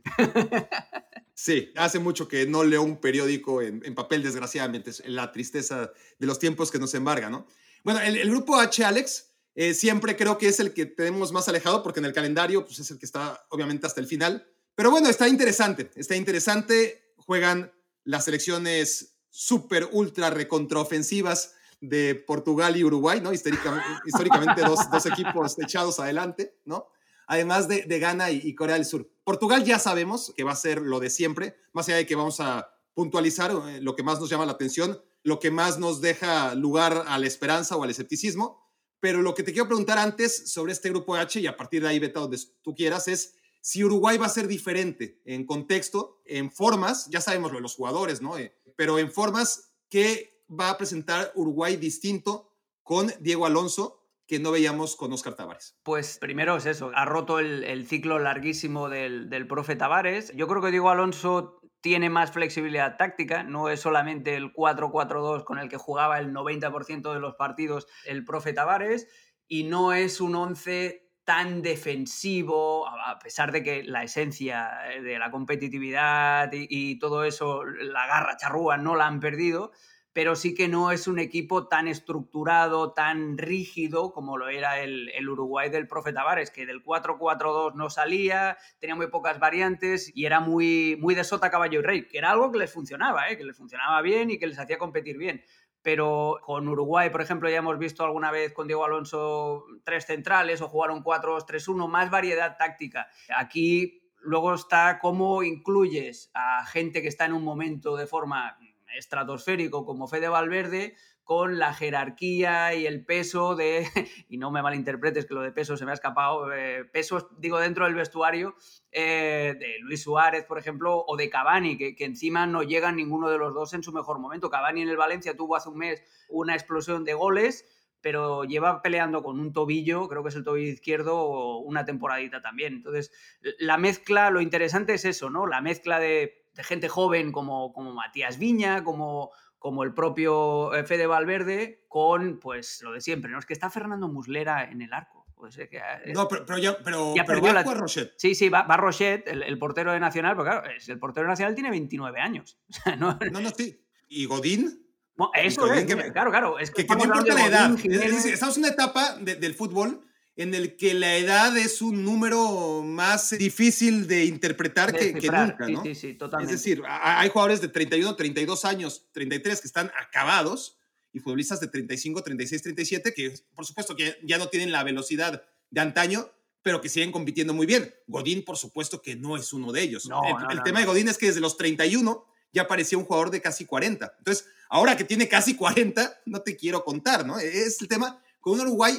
Sí, 1.37 1.73
hace 1.75 1.99
mucho 1.99 2.29
que 2.29 2.47
no 2.47 2.63
leo 2.63 2.83
un 2.83 3.01
periódico 3.01 3.61
en, 3.61 3.83
en 3.85 3.97
papel, 3.97 4.23
desgraciadamente, 4.23 4.91
es 4.91 5.03
la 5.09 5.33
tristeza 5.33 5.91
de 6.17 6.27
los 6.29 6.39
tiempos 6.39 6.71
que 6.71 6.79
nos 6.79 6.95
embarga, 6.95 7.29
¿no? 7.29 7.49
Bueno, 7.83 7.99
el, 7.99 8.17
el 8.17 8.31
grupo 8.31 8.57
H, 8.57 8.85
Alex, 8.85 9.35
eh, 9.57 9.75
siempre 9.75 10.17
creo 10.17 10.39
que 10.39 10.47
es 10.47 10.61
el 10.61 10.73
que 10.73 10.87
tenemos 10.87 11.33
más 11.33 11.49
alejado, 11.49 11.83
porque 11.83 11.99
en 11.99 12.07
el 12.07 12.13
calendario 12.13 12.65
pues, 12.65 12.79
es 12.79 12.91
el 12.93 13.01
que 13.01 13.07
está 13.07 13.45
obviamente 13.51 13.85
hasta 13.87 14.01
el 14.01 14.07
final 14.07 14.47
pero 14.75 14.91
bueno, 14.91 15.09
está 15.09 15.29
interesante, 15.29 15.91
está 15.97 16.17
interesante. 16.17 17.12
Juegan 17.17 17.73
las 18.05 18.25
selecciones 18.25 19.17
súper, 19.31 19.88
ultra, 19.93 20.31
recontraofensivas 20.31 21.55
de 21.81 22.15
Portugal 22.15 22.76
y 22.76 22.85
Uruguay, 22.85 23.21
¿no? 23.21 23.32
Históricamente, 23.32 23.87
históricamente 24.06 24.62
dos, 24.62 24.91
dos, 24.91 25.06
equipos 25.06 25.59
echados 25.59 26.00
adelante, 26.00 26.59
¿no? 26.65 26.88
Además 27.26 27.69
de, 27.69 27.82
de 27.82 27.99
Ghana 27.99 28.31
y, 28.31 28.41
y, 28.44 28.55
Corea 28.55 28.76
del 28.76 28.85
Sur. 28.85 29.11
Portugal 29.25 29.65
ya 29.65 29.79
sabemos 29.79 30.32
que 30.37 30.44
va 30.44 30.53
a 30.53 30.56
ser 30.56 30.82
lo 30.82 31.00
de 31.00 31.09
siempre, 31.11 31.56
más 31.73 31.88
allá 31.88 31.97
de 31.97 32.06
que 32.06 32.15
vamos 32.15 32.41
a 32.41 32.70
puntualizar 32.94 33.50
eh, 33.50 33.81
lo 33.81 33.97
que 33.97 34.03
más 34.03 34.20
nos 34.20 34.31
llama 34.31 34.47
la 34.47 34.53
atención, 34.53 35.00
lo 35.23 35.41
que 35.41 35.50
más 35.50 35.79
nos 35.79 36.00
deja 36.00 36.55
lugar 36.55 37.05
a 37.06 37.19
la 37.19 37.27
esperanza 37.27 37.77
o 37.77 37.82
al 37.82 37.91
escepticismo. 37.91 38.62
Pero 39.00 39.20
lo 39.20 39.35
que 39.35 39.43
te 39.43 39.53
quiero 39.53 39.67
preguntar 39.67 39.99
antes 39.99 40.50
sobre 40.50 40.73
este 40.73 40.91
grupo 40.91 41.15
H, 41.15 41.41
y 41.41 41.47
a 41.47 41.56
partir 41.56 41.82
de 41.82 41.88
ahí, 41.88 41.99
vete 41.99 42.19
donde 42.19 42.38
tú 42.62 42.75
quieras, 42.75 43.09
es 43.09 43.35
si 43.65 43.83
Uruguay 43.83 44.19
va 44.19 44.27
a 44.27 44.29
ser 44.29 44.47
diferente 44.47 45.23
en 45.25 45.47
contexto, 45.47 46.21
en 46.27 46.53
formas, 46.53 47.09
ya 47.09 47.23
sabemos 47.23 47.51
lo 47.51 47.57
de 47.57 47.63
los 47.63 47.75
jugadores, 47.75 48.21
¿no? 48.21 48.37
Eh, 48.37 48.55
pero 48.77 48.99
en 48.99 49.11
formas 49.11 49.73
que 49.89 50.45
va 50.51 50.69
a 50.69 50.77
presentar 50.77 51.33
Uruguay 51.35 51.77
distinto 51.77 52.53
con 52.83 53.11
Diego 53.21 53.47
Alonso 53.47 54.03
que 54.27 54.39
no 54.39 54.51
veíamos 54.51 54.97
con 54.97 55.15
Oscar 55.15 55.35
Tavares. 55.35 55.79
Pues 55.83 56.19
primero 56.19 56.59
es 56.59 56.67
eso, 56.67 56.93
ha 56.95 57.07
roto 57.07 57.39
el, 57.39 57.87
ciclo 57.87 58.19
larguísimo 58.19 58.91
del, 58.91 59.31
del 59.31 59.47
profe 59.47 59.77
Tavares. 59.77 60.31
Yo 60.37 60.47
creo 60.47 60.61
que 60.61 60.71
Diego 60.71 60.91
Alonso 60.91 61.63
tiene 61.81 62.11
más 62.11 62.33
flexibilidad 62.33 62.99
táctica, 62.99 63.45
no 63.45 63.71
es 63.71 63.81
solamente 63.81 64.35
el 64.37 64.53
4-4-2 64.53 65.45
con 65.45 65.59
el 65.59 65.71
que 65.71 65.79
jugaba 65.79 66.19
el 66.19 66.35
90% 66.35 67.15
de 67.15 67.21
los 67.21 67.35
partidos 67.37 67.87
el 68.05 68.27
profe 68.27 68.53
Tavares, 68.53 69.09
y 69.49 69.65
no 69.65 69.95
es 69.95 70.21
un 70.21 70.35
11 70.35 71.04
tan 71.25 71.62
defensivo, 71.62 72.87
a 72.87 73.19
pesar 73.19 73.50
de 73.50 73.62
que 73.62 73.82
la 73.82 74.05
esencia 74.05 74.93
eh, 74.93 75.03
de 75.03 75.19
la 75.19 75.31
competitividad 75.31 76.50
y, 76.53 76.99
todo 76.99 77.25
eso, 77.25 77.65
la 77.65 78.06
garra 78.06 78.37
charrúa, 78.37 78.76
no 78.76 78.94
la 78.94 79.06
han 79.06 79.21
perdido, 79.21 79.73
pero 80.12 80.37
sí 80.37 80.55
que 80.55 80.69
no 80.69 80.93
es 80.93 81.09
un 81.09 81.19
equipo 81.19 81.67
tan 81.67 81.88
estructurado, 81.88 82.93
tan 82.93 83.37
rígido 83.37 84.12
como 84.12 84.37
lo 84.37 84.49
era 84.49 84.79
el, 84.81 85.29
Uruguay 85.29 85.71
del 85.71 85.88
profe 85.88 86.12
Tavares, 86.12 86.50
que 86.50 86.67
del 86.67 86.85
4-4-2 86.85 87.75
no 87.75 87.91
salía, 87.91 88.56
tenía 88.79 88.94
muy 88.94 89.09
pocas 89.09 89.41
variantes 89.41 90.12
y 90.15 90.27
era 90.27 90.38
muy, 90.38 90.97
muy 91.00 91.17
de 91.17 91.25
sota, 91.25 91.50
caballo 91.50 91.81
y 91.81 91.82
rey, 91.82 92.06
que 92.06 92.19
era 92.19 92.31
algo 92.31 92.53
que 92.53 92.59
les 92.59 92.73
funcionaba, 92.73 93.29
¿eh? 93.29 93.37
que 93.37 93.44
les 93.44 93.56
funcionaba 93.56 94.00
bien 94.03 94.31
y 94.31 94.38
que 94.38 94.47
les 94.47 94.59
hacía 94.59 94.79
competir 94.79 95.19
bien 95.19 95.43
pero 95.85 96.41
con 96.43 96.67
Uruguay, 96.67 97.11
por 97.11 97.21
ejemplo, 97.21 97.51
ya 97.51 97.59
hemos 97.59 97.79
visto 97.79 98.05
alguna 98.05 98.31
vez 98.31 98.55
con 98.55 98.67
Diego 98.67 98.87
Alonso 98.87 99.67
tres 99.85 100.07
centrales 100.07 100.63
o 100.63 100.69
jugaron 100.69 101.05
4-3-1, 101.05 101.87
más 101.89 102.11
variedad 102.11 102.57
táctica. 102.57 103.07
Aquí 103.37 104.03
luego 104.23 104.55
está 104.55 104.99
cómo 104.99 105.43
incluyes 105.43 106.31
a 106.33 106.65
gente 106.65 107.03
que 107.03 107.09
está 107.09 107.27
en 107.27 107.35
un 107.35 107.45
momento 107.45 107.97
de 107.97 108.07
forma 108.07 108.57
estratosférico 108.97 109.85
como 109.85 110.09
Fede 110.09 110.29
Valverde 110.29 110.97
con 111.25 111.59
la 111.59 111.73
jerarquía 111.73 112.75
y 112.75 112.87
el 112.87 113.05
peso 113.05 113.56
de, 113.56 113.87
y 114.29 114.37
no 114.37 114.50
me 114.50 114.62
malinterpretes 114.62 115.25
que 115.25 115.35
lo 115.35 115.41
de 115.41 115.53
peso 115.53 115.76
se 115.76 115.85
me 115.85 115.91
ha 115.91 115.94
escapado, 115.94 116.53
eh, 116.53 116.85
pesos, 116.85 117.26
digo, 117.38 117.59
dentro 117.59 117.87
del 117.87 117.94
vestuario 117.94 118.55
eh, 118.93 119.56
de 119.59 119.79
Luis 119.81 120.03
Suárez, 120.03 120.44
por 120.44 120.59
ejemplo, 120.59 121.03
o 121.06 121.17
de 121.17 121.31
Cavani, 121.31 121.79
que, 121.79 121.97
que, 121.97 122.05
encima 122.05 122.47
no 122.47 122.62
llegan 122.62 122.97
ninguno 122.97 123.31
de 123.31 123.38
los 123.38 123.55
dos 123.55 123.73
en 123.73 123.82
su 123.82 123.93
mejor 123.93 124.19
momento. 124.19 124.50
Cavani 124.50 124.82
en 124.82 124.91
el 124.91 124.99
Valencia 124.99 125.35
tuvo 125.37 125.56
hace 125.56 125.71
un 125.71 125.79
mes 125.79 126.03
una 126.29 126.55
explosión 126.55 127.05
de 127.05 127.15
goles, 127.15 127.65
pero 128.03 128.44
lleva 128.44 128.82
peleando 128.82 129.23
con 129.23 129.41
un 129.41 129.55
tobillo, 129.55 130.09
creo 130.09 130.23
que 130.23 130.29
es 130.29 130.37
el 130.37 130.44
tobillo 130.44 130.70
izquierdo, 130.70 131.59
una 131.61 131.87
temporadita 131.87 132.43
también. 132.43 132.75
Entonces, 132.75 133.11
la 133.59 133.79
mezcla, 133.79 134.29
lo 134.29 134.43
interesante 134.43 134.93
es 134.93 135.06
eso, 135.06 135.31
¿no? 135.31 135.47
La 135.47 135.62
mezcla 135.62 135.99
de, 135.99 136.44
de 136.55 136.65
gente 136.65 136.88
joven 136.88 137.32
como, 137.32 137.73
como 137.73 137.94
Matías 137.94 138.38
Viña, 138.38 138.85
como 138.85 139.31
como 139.65 139.83
el 139.83 139.95
propio 139.95 140.75
eh, 140.75 140.85
Fede 140.85 141.07
Valverde, 141.07 141.87
con 141.89 142.39
pues 142.39 142.83
lo 142.83 142.93
de 142.93 143.01
siempre, 143.01 143.31
¿no? 143.31 143.39
Es 143.39 143.47
que 143.47 143.55
está 143.55 143.71
Fernando 143.71 144.09
Muslera 144.09 144.71
en 144.71 144.83
el 144.83 144.93
arco. 144.93 145.25
que, 145.55 145.79
eh, 145.79 146.13
no, 146.13 146.29
pero, 146.29 146.45
pero 146.45 146.59
ya, 146.59 146.77
pero, 146.85 147.15
ya 147.17 147.25
pero 147.25 147.41
va 147.41 147.55
la... 147.55 147.63
Rochet. 147.63 148.13
Sí, 148.19 148.35
sí, 148.35 148.51
va, 148.51 148.65
va 148.65 148.77
Rochet, 148.77 149.27
el, 149.27 149.43
el, 149.43 149.59
portero 149.59 149.95
de 149.95 150.01
Nacional, 150.01 150.37
porque 150.37 150.51
claro, 150.51 150.69
el 150.87 150.99
portero 150.99 151.25
de 151.25 151.31
Nacional 151.31 151.55
tiene 151.55 151.71
29 151.71 152.21
años. 152.21 152.61
no, 152.99 153.19
no, 153.33 153.41
no, 153.41 153.51
sí. 153.57 153.83
¿Y 154.07 154.27
Godín? 154.27 154.87
Bueno, 155.17 155.33
eso 155.35 155.73
es, 155.73 155.87
que, 155.87 156.13
claro, 156.13 156.31
claro. 156.31 156.59
Es 156.59 156.71
que, 156.71 156.85
que 156.85 156.95
no 156.95 157.05
importa 157.05 157.33
la 157.33 157.47
edad. 157.47 157.79
estamos 158.27 158.59
en 158.59 158.65
una 158.65 158.73
etapa 158.73 159.17
de, 159.17 159.37
del 159.37 159.55
fútbol 159.55 160.05
en 160.37 160.55
el 160.55 160.77
que 160.77 160.95
la 160.95 161.17
edad 161.17 161.57
es 161.57 161.81
un 161.81 162.05
número 162.05 162.83
más 162.83 163.31
difícil 163.39 164.08
de 164.08 164.25
interpretar 164.25 164.93
que, 164.93 165.13
nunca, 165.13 165.69
¿no? 165.69 165.82
Sí, 165.82 165.94
sí, 165.94 166.15
totalmente. 166.15 166.55
Es 166.55 166.61
decir, 166.61 166.82
hay 166.87 167.29
jugadores 167.29 167.61
de 167.61 167.69
31, 167.69 168.17
32 168.17 168.65
años, 168.65 169.06
33 169.13 169.61
que 169.61 169.67
están 169.67 169.93
acabados 169.99 170.79
y 171.13 171.20
futbolistas 171.20 171.61
de 171.61 171.69
35, 171.69 172.23
36, 172.23 172.63
37 172.63 173.15
que 173.15 173.32
por 173.55 173.65
supuesto 173.65 173.94
que 173.94 174.19
ya 174.25 174.39
no 174.39 174.49
tienen 174.49 174.73
la 174.73 174.82
velocidad 174.82 175.44
de 175.70 175.81
antaño, 175.81 176.29
pero 176.63 176.81
que 176.81 176.89
siguen 176.89 177.13
compitiendo 177.13 177.55
muy 177.55 177.67
bien. 177.67 177.94
Godín, 178.08 178.44
por 178.44 178.56
supuesto 178.56 179.03
que 179.03 179.15
no 179.15 179.37
es 179.37 179.53
uno 179.53 179.70
de 179.70 179.82
ellos. 179.82 180.06
No, 180.06 180.20
el, 180.25 180.32
no, 180.32 180.51
el 180.51 180.56
no, 180.56 180.63
tema 180.65 180.81
de 180.81 180.87
Godín 180.87 181.08
es 181.08 181.19
que 181.19 181.27
desde 181.27 181.41
los 181.41 181.56
31 181.56 182.27
ya 182.53 182.67
parecía 182.67 182.99
un 182.99 183.05
jugador 183.05 183.31
de 183.31 183.41
casi 183.41 183.67
40. 183.67 184.15
Entonces, 184.19 184.47
ahora 184.69 184.97
que 184.97 185.05
tiene 185.05 185.29
casi 185.29 185.55
40, 185.55 186.23
no 186.25 186.41
te 186.41 186.56
quiero 186.56 186.85
contar, 186.85 187.25
¿no? 187.25 187.39
Es 187.39 187.81
el 187.81 187.89
tema 187.89 188.20
con 188.41 188.55
un 188.55 188.61
Uruguay 188.61 188.99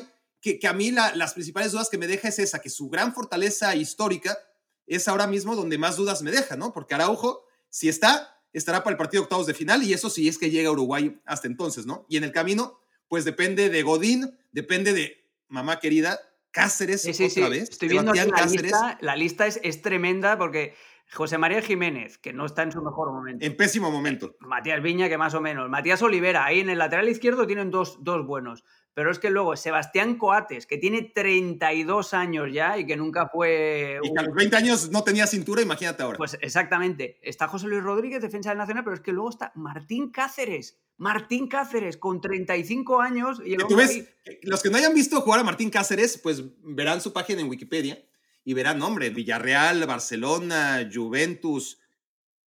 que, 0.53 0.67
a 0.67 0.73
mí 0.73 0.91
las 0.91 1.33
principales 1.33 1.71
dudas 1.71 1.89
que 1.89 1.97
me 1.97 2.07
deja 2.07 2.27
es 2.27 2.37
esa, 2.37 2.59
que 2.59 2.69
su 2.69 2.89
gran 2.89 3.13
fortaleza 3.13 3.75
histórica 3.75 4.37
es 4.85 5.07
ahora 5.07 5.25
mismo 5.25 5.55
donde 5.55 5.79
más 5.79 5.97
dudas 5.97 6.21
me 6.21 6.31
deja, 6.31 6.55
¿no? 6.55 6.71
Porque 6.71 6.93
Araujo, 6.93 7.45
si 7.69 7.89
está, 7.89 8.39
estará 8.53 8.83
para 8.83 8.91
el 8.91 8.97
partido 8.97 9.21
de 9.21 9.23
octavos 9.25 9.47
de 9.47 9.55
final 9.55 9.81
y 9.81 9.93
eso 9.93 10.09
sí 10.11 10.27
es 10.27 10.37
que 10.37 10.51
llega 10.51 10.69
a 10.69 10.71
Uruguay 10.71 11.19
hasta 11.25 11.47
entonces, 11.47 11.87
¿no? 11.87 12.05
Y 12.09 12.17
en 12.17 12.23
el 12.23 12.31
camino, 12.31 12.79
pues 13.07 13.25
depende 13.25 13.69
de 13.69 13.81
Godín, 13.81 14.37
depende 14.51 14.93
de 14.93 15.27
mamá 15.47 15.79
querida, 15.79 16.19
Cáceres 16.51 17.01
sí, 17.01 17.13
sí, 17.13 17.25
otra 17.25 17.45
sí. 17.45 17.49
vez. 17.49 17.69
Estoy 17.71 17.89
viendo 17.89 18.13
la 18.13 18.45
lista, 18.45 18.97
la 19.01 19.15
lista 19.15 19.47
es, 19.47 19.59
es 19.61 19.81
tremenda 19.81 20.37
porque 20.37 20.73
José 21.11 21.37
María 21.37 21.61
Jiménez, 21.61 22.17
que 22.17 22.33
no 22.33 22.45
está 22.45 22.63
en 22.63 22.71
su 22.71 22.81
mejor 22.81 23.11
momento. 23.11 23.45
En 23.45 23.57
pésimo 23.57 23.91
momento. 23.91 24.37
Matías 24.39 24.81
Viña, 24.81 25.09
que 25.09 25.17
más 25.17 25.33
o 25.33 25.41
menos. 25.41 25.69
Matías 25.69 26.01
Olivera, 26.01 26.45
ahí 26.45 26.61
en 26.61 26.69
el 26.69 26.77
lateral 26.77 27.09
izquierdo 27.09 27.45
tienen 27.45 27.71
dos, 27.71 28.03
dos 28.03 28.25
buenos 28.25 28.63
Pero 28.95 29.11
es 29.11 29.19
que 29.19 29.29
luego 29.29 29.57
Sebastián 29.57 30.17
Coates, 30.17 30.65
que 30.65 30.77
tiene 30.77 31.01
32 31.01 32.13
años 32.13 32.47
ya 32.53 32.77
y 32.79 32.87
que 32.87 32.95
nunca 32.95 33.27
fue... 33.27 33.99
Y 34.01 34.13
que 34.13 34.19
a 34.19 34.23
los 34.23 34.33
20 34.33 34.55
años 34.55 34.89
no 34.89 35.03
tenía 35.03 35.27
cintura, 35.27 35.61
imagínate 35.61 36.01
ahora. 36.01 36.17
Pues 36.17 36.37
exactamente. 36.39 37.19
Está 37.21 37.49
José 37.49 37.67
Luis 37.67 37.83
Rodríguez, 37.83 38.21
defensa 38.21 38.51
del 38.51 38.57
Nacional, 38.57 38.85
pero 38.85 38.95
es 38.95 39.01
que 39.01 39.11
luego 39.11 39.29
está 39.29 39.51
Martín 39.53 40.11
Cáceres. 40.11 40.79
Martín 40.95 41.49
Cáceres, 41.49 41.97
con 41.97 42.21
35 42.21 43.01
años. 43.01 43.41
Y 43.43 43.57
¿Tú 43.57 43.75
ves? 43.75 44.05
Los 44.43 44.63
que 44.63 44.69
no 44.69 44.77
hayan 44.77 44.93
visto 44.93 45.19
jugar 45.19 45.41
a 45.41 45.43
Martín 45.43 45.69
Cáceres, 45.69 46.17
pues 46.17 46.41
verán 46.63 47.01
su 47.01 47.11
página 47.11 47.41
en 47.41 47.49
Wikipedia 47.49 48.01
y 48.45 48.53
verán, 48.53 48.79
nombre, 48.79 49.09
Villarreal, 49.09 49.85
Barcelona, 49.85 50.89
Juventus, 50.93 51.79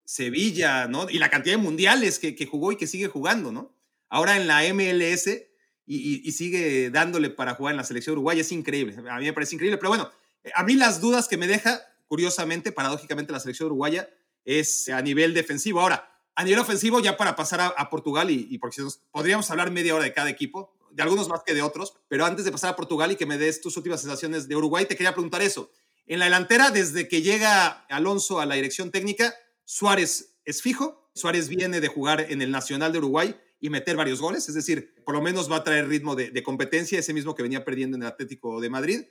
Sevilla, 0.05 0.87
¿no? 0.87 1.09
Y 1.09 1.19
la 1.19 1.29
cantidad 1.29 1.57
de 1.57 1.61
mundiales 1.61 2.19
que, 2.19 2.35
que 2.35 2.45
jugó 2.45 2.71
y 2.71 2.77
que 2.77 2.87
sigue 2.87 3.07
jugando, 3.07 3.51
¿no? 3.51 3.75
Ahora 4.07 4.37
en 4.37 4.47
la 4.47 4.61
MLS 4.73 5.46
y, 5.87 6.31
sigue 6.33 6.89
dándole 6.89 7.29
para 7.29 7.55
jugar 7.55 7.71
en 7.73 7.77
la 7.77 7.83
selección 7.83 8.13
uruguaya, 8.13 8.41
es 8.41 8.51
increíble. 8.51 8.95
A 9.09 9.19
mí 9.19 9.25
me 9.25 9.33
parece 9.33 9.55
increíble, 9.55 9.77
pero 9.77 9.89
bueno, 9.89 10.11
a 10.53 10.63
mí 10.63 10.73
las 10.73 10.99
dudas 10.99 11.27
que 11.27 11.37
me 11.37 11.47
deja, 11.47 11.81
curiosamente, 12.07 12.73
paradójicamente, 12.73 13.31
la 13.31 13.39
selección 13.39 13.67
uruguaya 13.67 14.09
es 14.43 14.89
a 14.89 15.01
nivel 15.01 15.33
defensivo. 15.33 15.79
Ahora, 15.79 16.11
a 16.35 16.43
nivel 16.43 16.59
ofensivo, 16.59 16.99
ya 16.99 17.15
para 17.15 17.35
pasar 17.35 17.73
a, 17.75 17.89
Portugal, 17.89 18.29
y, 18.29 18.47
y 18.49 18.57
porque 18.57 18.83
podríamos 19.11 19.49
hablar 19.49 19.71
media 19.71 19.95
hora 19.95 20.03
de 20.03 20.13
cada 20.13 20.29
equipo, 20.29 20.75
de 20.91 21.03
algunos 21.03 21.29
más 21.29 21.41
que 21.45 21.53
de 21.53 21.61
otros, 21.61 21.93
pero 22.07 22.25
antes 22.25 22.43
de 22.43 22.51
pasar 22.51 22.71
a 22.71 22.75
Portugal 22.75 23.11
y 23.11 23.15
que 23.15 23.25
me 23.25 23.37
des 23.37 23.61
tus 23.61 23.77
últimas 23.77 24.01
sensaciones 24.01 24.47
de 24.47 24.55
Uruguay, 24.55 24.85
te 24.85 24.95
quería 24.95 25.13
preguntar 25.13 25.41
eso. 25.41 25.71
En 26.05 26.19
la 26.19 26.25
delantera, 26.25 26.69
desde 26.71 27.07
que 27.07 27.21
llega 27.21 27.85
Alonso 27.89 28.39
a 28.39 28.45
la 28.45 28.55
dirección 28.55 28.91
técnica, 28.91 29.33
Suárez 29.63 30.37
es 30.45 30.61
fijo. 30.61 31.09
Suárez 31.13 31.49
viene 31.49 31.81
de 31.81 31.87
jugar 31.87 32.27
en 32.29 32.41
el 32.41 32.51
Nacional 32.51 32.91
de 32.91 32.99
Uruguay 32.99 33.35
y 33.59 33.69
meter 33.69 33.95
varios 33.95 34.21
goles, 34.21 34.47
es 34.49 34.55
decir, 34.55 34.93
por 35.03 35.15
lo 35.15 35.21
menos 35.21 35.51
va 35.51 35.57
a 35.57 35.63
traer 35.63 35.87
ritmo 35.87 36.15
de, 36.15 36.43
competencia, 36.43 36.99
ese 36.99 37.13
mismo 37.13 37.35
que 37.35 37.43
venía 37.43 37.65
perdiendo 37.65 37.97
en 37.97 38.03
el 38.03 38.09
Atlético 38.09 38.61
de 38.61 38.69
Madrid. 38.69 39.05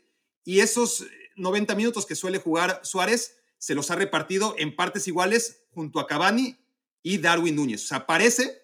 Y 0.45 0.61
esos 0.61 1.05
90 1.37 1.75
minutos 1.75 2.07
que 2.07 2.15
suele 2.15 2.39
jugar 2.39 2.81
Suárez 2.85 3.39
se 3.59 3.75
los 3.75 3.91
ha 3.91 3.97
repartido 3.97 4.55
en 4.59 4.77
partes 4.77 5.09
iguales 5.09 5.65
junto 5.71 5.99
a 5.99 6.07
Cavani 6.07 6.57
y 7.03 7.19
Darwin 7.19 7.57
Núñez. 7.57 7.85
O 7.85 7.87
sea, 7.89 8.07
parece 8.07 8.63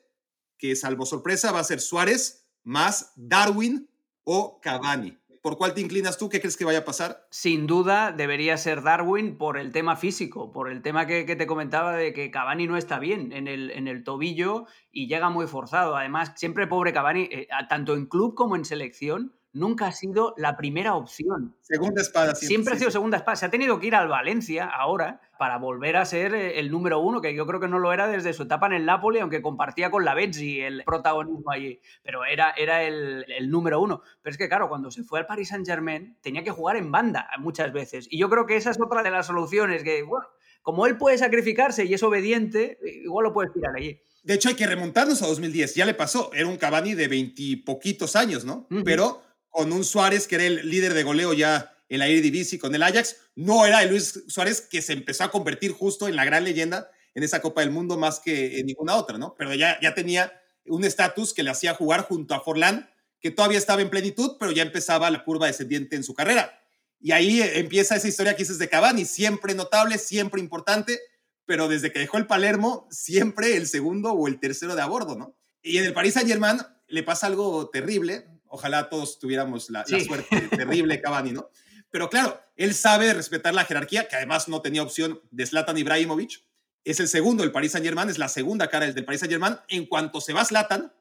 que 0.57 0.77
salvo 0.77 1.07
sorpresa 1.07 1.51
va 1.51 1.59
a 1.59 1.65
ser 1.65 1.81
Suárez 1.81 2.47
más 2.63 3.13
Darwin 3.17 3.89
o 4.25 4.61
Cavani. 4.61 5.19
¿Por 5.43 5.59
cuál 5.59 5.75
te 5.75 5.81
inclinas 5.81 6.19
tú? 6.19 6.29
¿Qué 6.29 6.39
crees 6.39 6.57
que 6.57 6.65
vaya 6.65 6.79
a 6.79 6.85
pasar? 6.85 7.27
Sin 7.31 7.67
duda 7.67 8.13
debería 8.13 8.57
ser 8.57 8.81
Darwin 8.83 9.37
por 9.37 9.59
el 9.59 9.73
tema 9.73 9.97
físico, 9.97 10.53
por 10.53 10.71
el 10.71 10.83
tema 10.83 11.05
que, 11.05 11.25
te 11.25 11.47
comentaba 11.49 11.97
de 11.97 12.13
que 12.13 12.31
Cavani 12.31 12.69
no 12.69 12.77
está 12.77 13.01
bien 13.01 13.33
en 13.33 13.49
el, 13.49 13.73
en 13.73 13.89
el 13.89 14.05
tobillo 14.05 14.67
y 14.93 15.09
llega 15.09 15.31
muy 15.31 15.49
forzado. 15.49 15.97
Además, 15.97 16.35
siempre 16.37 16.69
pobre 16.69 16.93
Cavani, 16.93 17.23
eh, 17.23 17.49
tanto 17.69 17.95
en 17.95 18.07
club 18.07 18.37
como 18.37 18.55
en 18.55 18.65
selección, 18.65 19.35
nunca 19.53 19.87
ha 19.87 19.93
sido 19.93 20.35
la 20.37 20.57
primera 20.57 20.95
opción. 20.95 21.57
Segunda 21.61 22.03
espada. 22.03 22.35
Siempre, 22.35 22.47
siempre 22.47 22.75
ha 22.75 22.79
sido 22.79 22.91
segunda 22.91 23.17
espada. 23.19 23.37
Se 23.37 23.47
ha 23.47 23.51
tenido 23.51 23.79
que 23.79 23.87
ir 23.87 23.95
al 23.95 24.09
Valencia 24.09 24.67
ahora 24.67 25.21
para 25.39 25.59
volver 25.59 25.97
a 25.97 26.05
ser 26.05 26.35
eh, 26.35 26.61
el 26.61 26.71
número 26.71 27.01
uno, 27.01 27.21
que 27.21 27.35
yo 27.35 27.47
creo 27.47 27.61
que 27.61 27.69
no 27.69 27.79
lo 27.79 27.93
era 27.93 28.09
desde 28.09 28.33
su 28.33 28.45
etapa 28.45 28.67
en 28.67 28.75
el 28.75 28.87
Napoli, 28.87 29.19
aunque 29.19 29.43
compartía 29.43 29.91
con 29.91 30.05
la 30.05 30.15
Betsy 30.15 30.61
el 30.61 30.85
protagonismo 30.85 31.51
allí. 31.51 31.81
Pero 32.03 32.25
era, 32.25 32.53
era 32.57 32.83
el, 32.83 33.25
el, 33.29 33.51
número 33.51 33.81
uno. 33.81 34.03
Pero 34.23 34.33
es 34.33 34.39
que, 34.39 34.49
claro, 34.49 34.69
cuando 34.69 34.91
se 34.91 35.03
fue 35.03 35.19
al 35.19 35.27
Paris 35.27 35.49
Saint-Germain, 35.49 36.17
tenía 36.21 36.45
que 36.45 36.51
jugar 36.51 36.77
en 36.77 36.93
banda 36.93 37.29
muchas 37.39 37.73
veces. 37.73 38.07
Y 38.11 38.19
yo 38.19 38.31
creo 38.31 38.47
que 38.47 38.57
esa 38.57 38.71
es 38.71 38.81
otra 38.81 39.03
de 39.03 39.11
las 39.11 39.27
soluciones, 39.27 39.83
que, 39.83 40.03
bueno, 40.03 40.27
como 40.63 40.87
él 40.87 40.97
puede 40.97 41.19
sacrificarse 41.19 41.85
y 41.85 41.95
es 41.95 42.03
obediente, 42.03 42.79
igual 43.03 43.25
lo 43.25 43.33
puedes 43.33 43.53
tirar 43.53 43.75
allí. 43.77 44.01
De 44.23 44.35
hecho, 44.35 44.49
hay 44.49 44.55
que 44.55 44.67
remontarnos 44.67 45.21
a 45.23 45.27
2010. 45.27 45.75
Ya 45.75 45.85
le 45.85 45.95
pasó. 45.95 46.31
Era 46.33 46.47
un 46.47 46.57
Cavani 46.57 46.95
de 46.95 47.09
veintipoquitos 47.09 48.15
años, 48.15 48.45
¿no? 48.45 48.69
Pero 48.85 49.21
con 49.53 49.71
un 49.73 49.85
Suárez 49.85 50.27
que 50.27 50.35
era 50.35 50.45
el 50.45 50.69
líder 50.69 50.95
de 50.95 51.05
goleo 51.05 51.33
ya 51.33 51.79
en 51.89 51.99
la 51.99 52.09
Eredivisie 52.09 52.59
con 52.59 52.75
el 52.75 52.83
Ajax. 52.83 53.17
No 53.37 53.65
era 53.67 53.83
el 53.83 53.91
Luis 53.91 54.25
Suárez 54.27 54.63
que 54.63 54.83
se 54.83 54.95
empezó 54.95 55.25
a 55.25 55.31
convertir 55.31 55.73
justo 55.73 56.09
en 56.09 56.17
la 56.17 56.25
gran 56.25 56.43
leyenda 56.43 56.91
en 57.15 57.23
esa 57.23 57.43
Copa 57.43 57.61
del 57.61 57.71
Mundo 57.71 57.99
más 57.99 58.19
que 58.19 58.59
en 58.59 58.67
ninguna 58.67 58.97
otra, 58.97 59.19
¿no? 59.19 59.35
Pero 59.37 59.55
ya, 59.55 59.79
ya 59.81 59.95
tenía 59.95 60.33
un 60.65 60.85
estatus 60.85 61.35
que 61.35 61.43
le 61.43 61.51
hacía 61.51 61.75
jugar 61.75 62.03
junto 62.03 62.35
a 62.35 62.41
Forlán, 62.41 62.91
que 63.21 63.31
todavía 63.31 63.59
estaba 63.59 63.83
en 63.83 63.91
plenitud, 63.91 64.37
pero 64.41 64.53
ya 64.53 64.63
empezaba 64.63 65.11
la 65.11 65.23
curva 65.23 65.47
descendiente 65.47 65.95
en 65.95 66.03
su 66.03 66.15
carrera. 66.15 66.59
Y 66.99 67.13
ahí 67.13 67.43
empieza 67.43 67.97
esa 67.97 68.09
historia 68.09 68.35
que 68.35 68.45
dices 68.45 68.59
de 68.59 68.71
Cavani, 68.71 69.05
siempre 69.05 69.55
notable, 69.55 69.99
siempre 69.99 70.41
importante, 70.41 70.99
pero 71.45 71.69
desde 71.69 71.93
que 71.93 71.99
dejó 71.99 72.17
el 72.17 72.27
Palermo, 72.27 72.89
siempre 72.91 73.57
el 73.57 73.67
segundo 73.67 74.13
o 74.13 74.29
el 74.29 74.41
tercero 74.41 74.75
de 74.75 74.81
a 74.81 74.87
bordo, 74.87 75.17
¿no? 75.17 75.37
Y 75.61 75.77
en 75.77 75.85
el 75.85 75.93
Paris 75.93 76.15
Saint-Germain 76.15 76.59
le 76.87 77.03
pasa 77.03 77.27
algo 77.27 77.69
terrible, 77.71 78.27
Ojalá 78.55 78.91
todos 78.91 79.19
tuviéramos 79.19 79.71
la, 79.71 79.83
suerte 79.87 80.49
terrible 80.49 81.01
Cavani, 81.03 81.33
¿no? 81.33 81.49
Pero 81.91 82.11
claro, 82.11 82.39
él 82.55 82.75
sabe 82.75 83.15
respetar 83.15 83.55
la 83.55 83.65
jerarquía, 83.65 84.09
que 84.09 84.17
además 84.17 84.47
no 84.47 84.61
tenía 84.61 84.83
opción 84.83 85.23
de 85.31 85.47
Zlatan 85.47 85.79
Ibrahimovic. 85.79 86.45
Es 86.85 87.01
el 87.01 87.09
segundo, 87.09 87.45
el 87.45 87.51
Paris 87.51 87.73
Saint-Germain, 87.73 88.11
es 88.11 88.19
la 88.19 88.29
segunda 88.29 88.69
cara 88.69 88.93
del 88.93 89.07
Paris 89.07 89.21
Saint-Germain. 89.21 89.57
En 89.69 89.87
cuanto 89.87 90.21
se 90.21 90.35
va 90.35 90.45
Zlatan, 90.45 90.93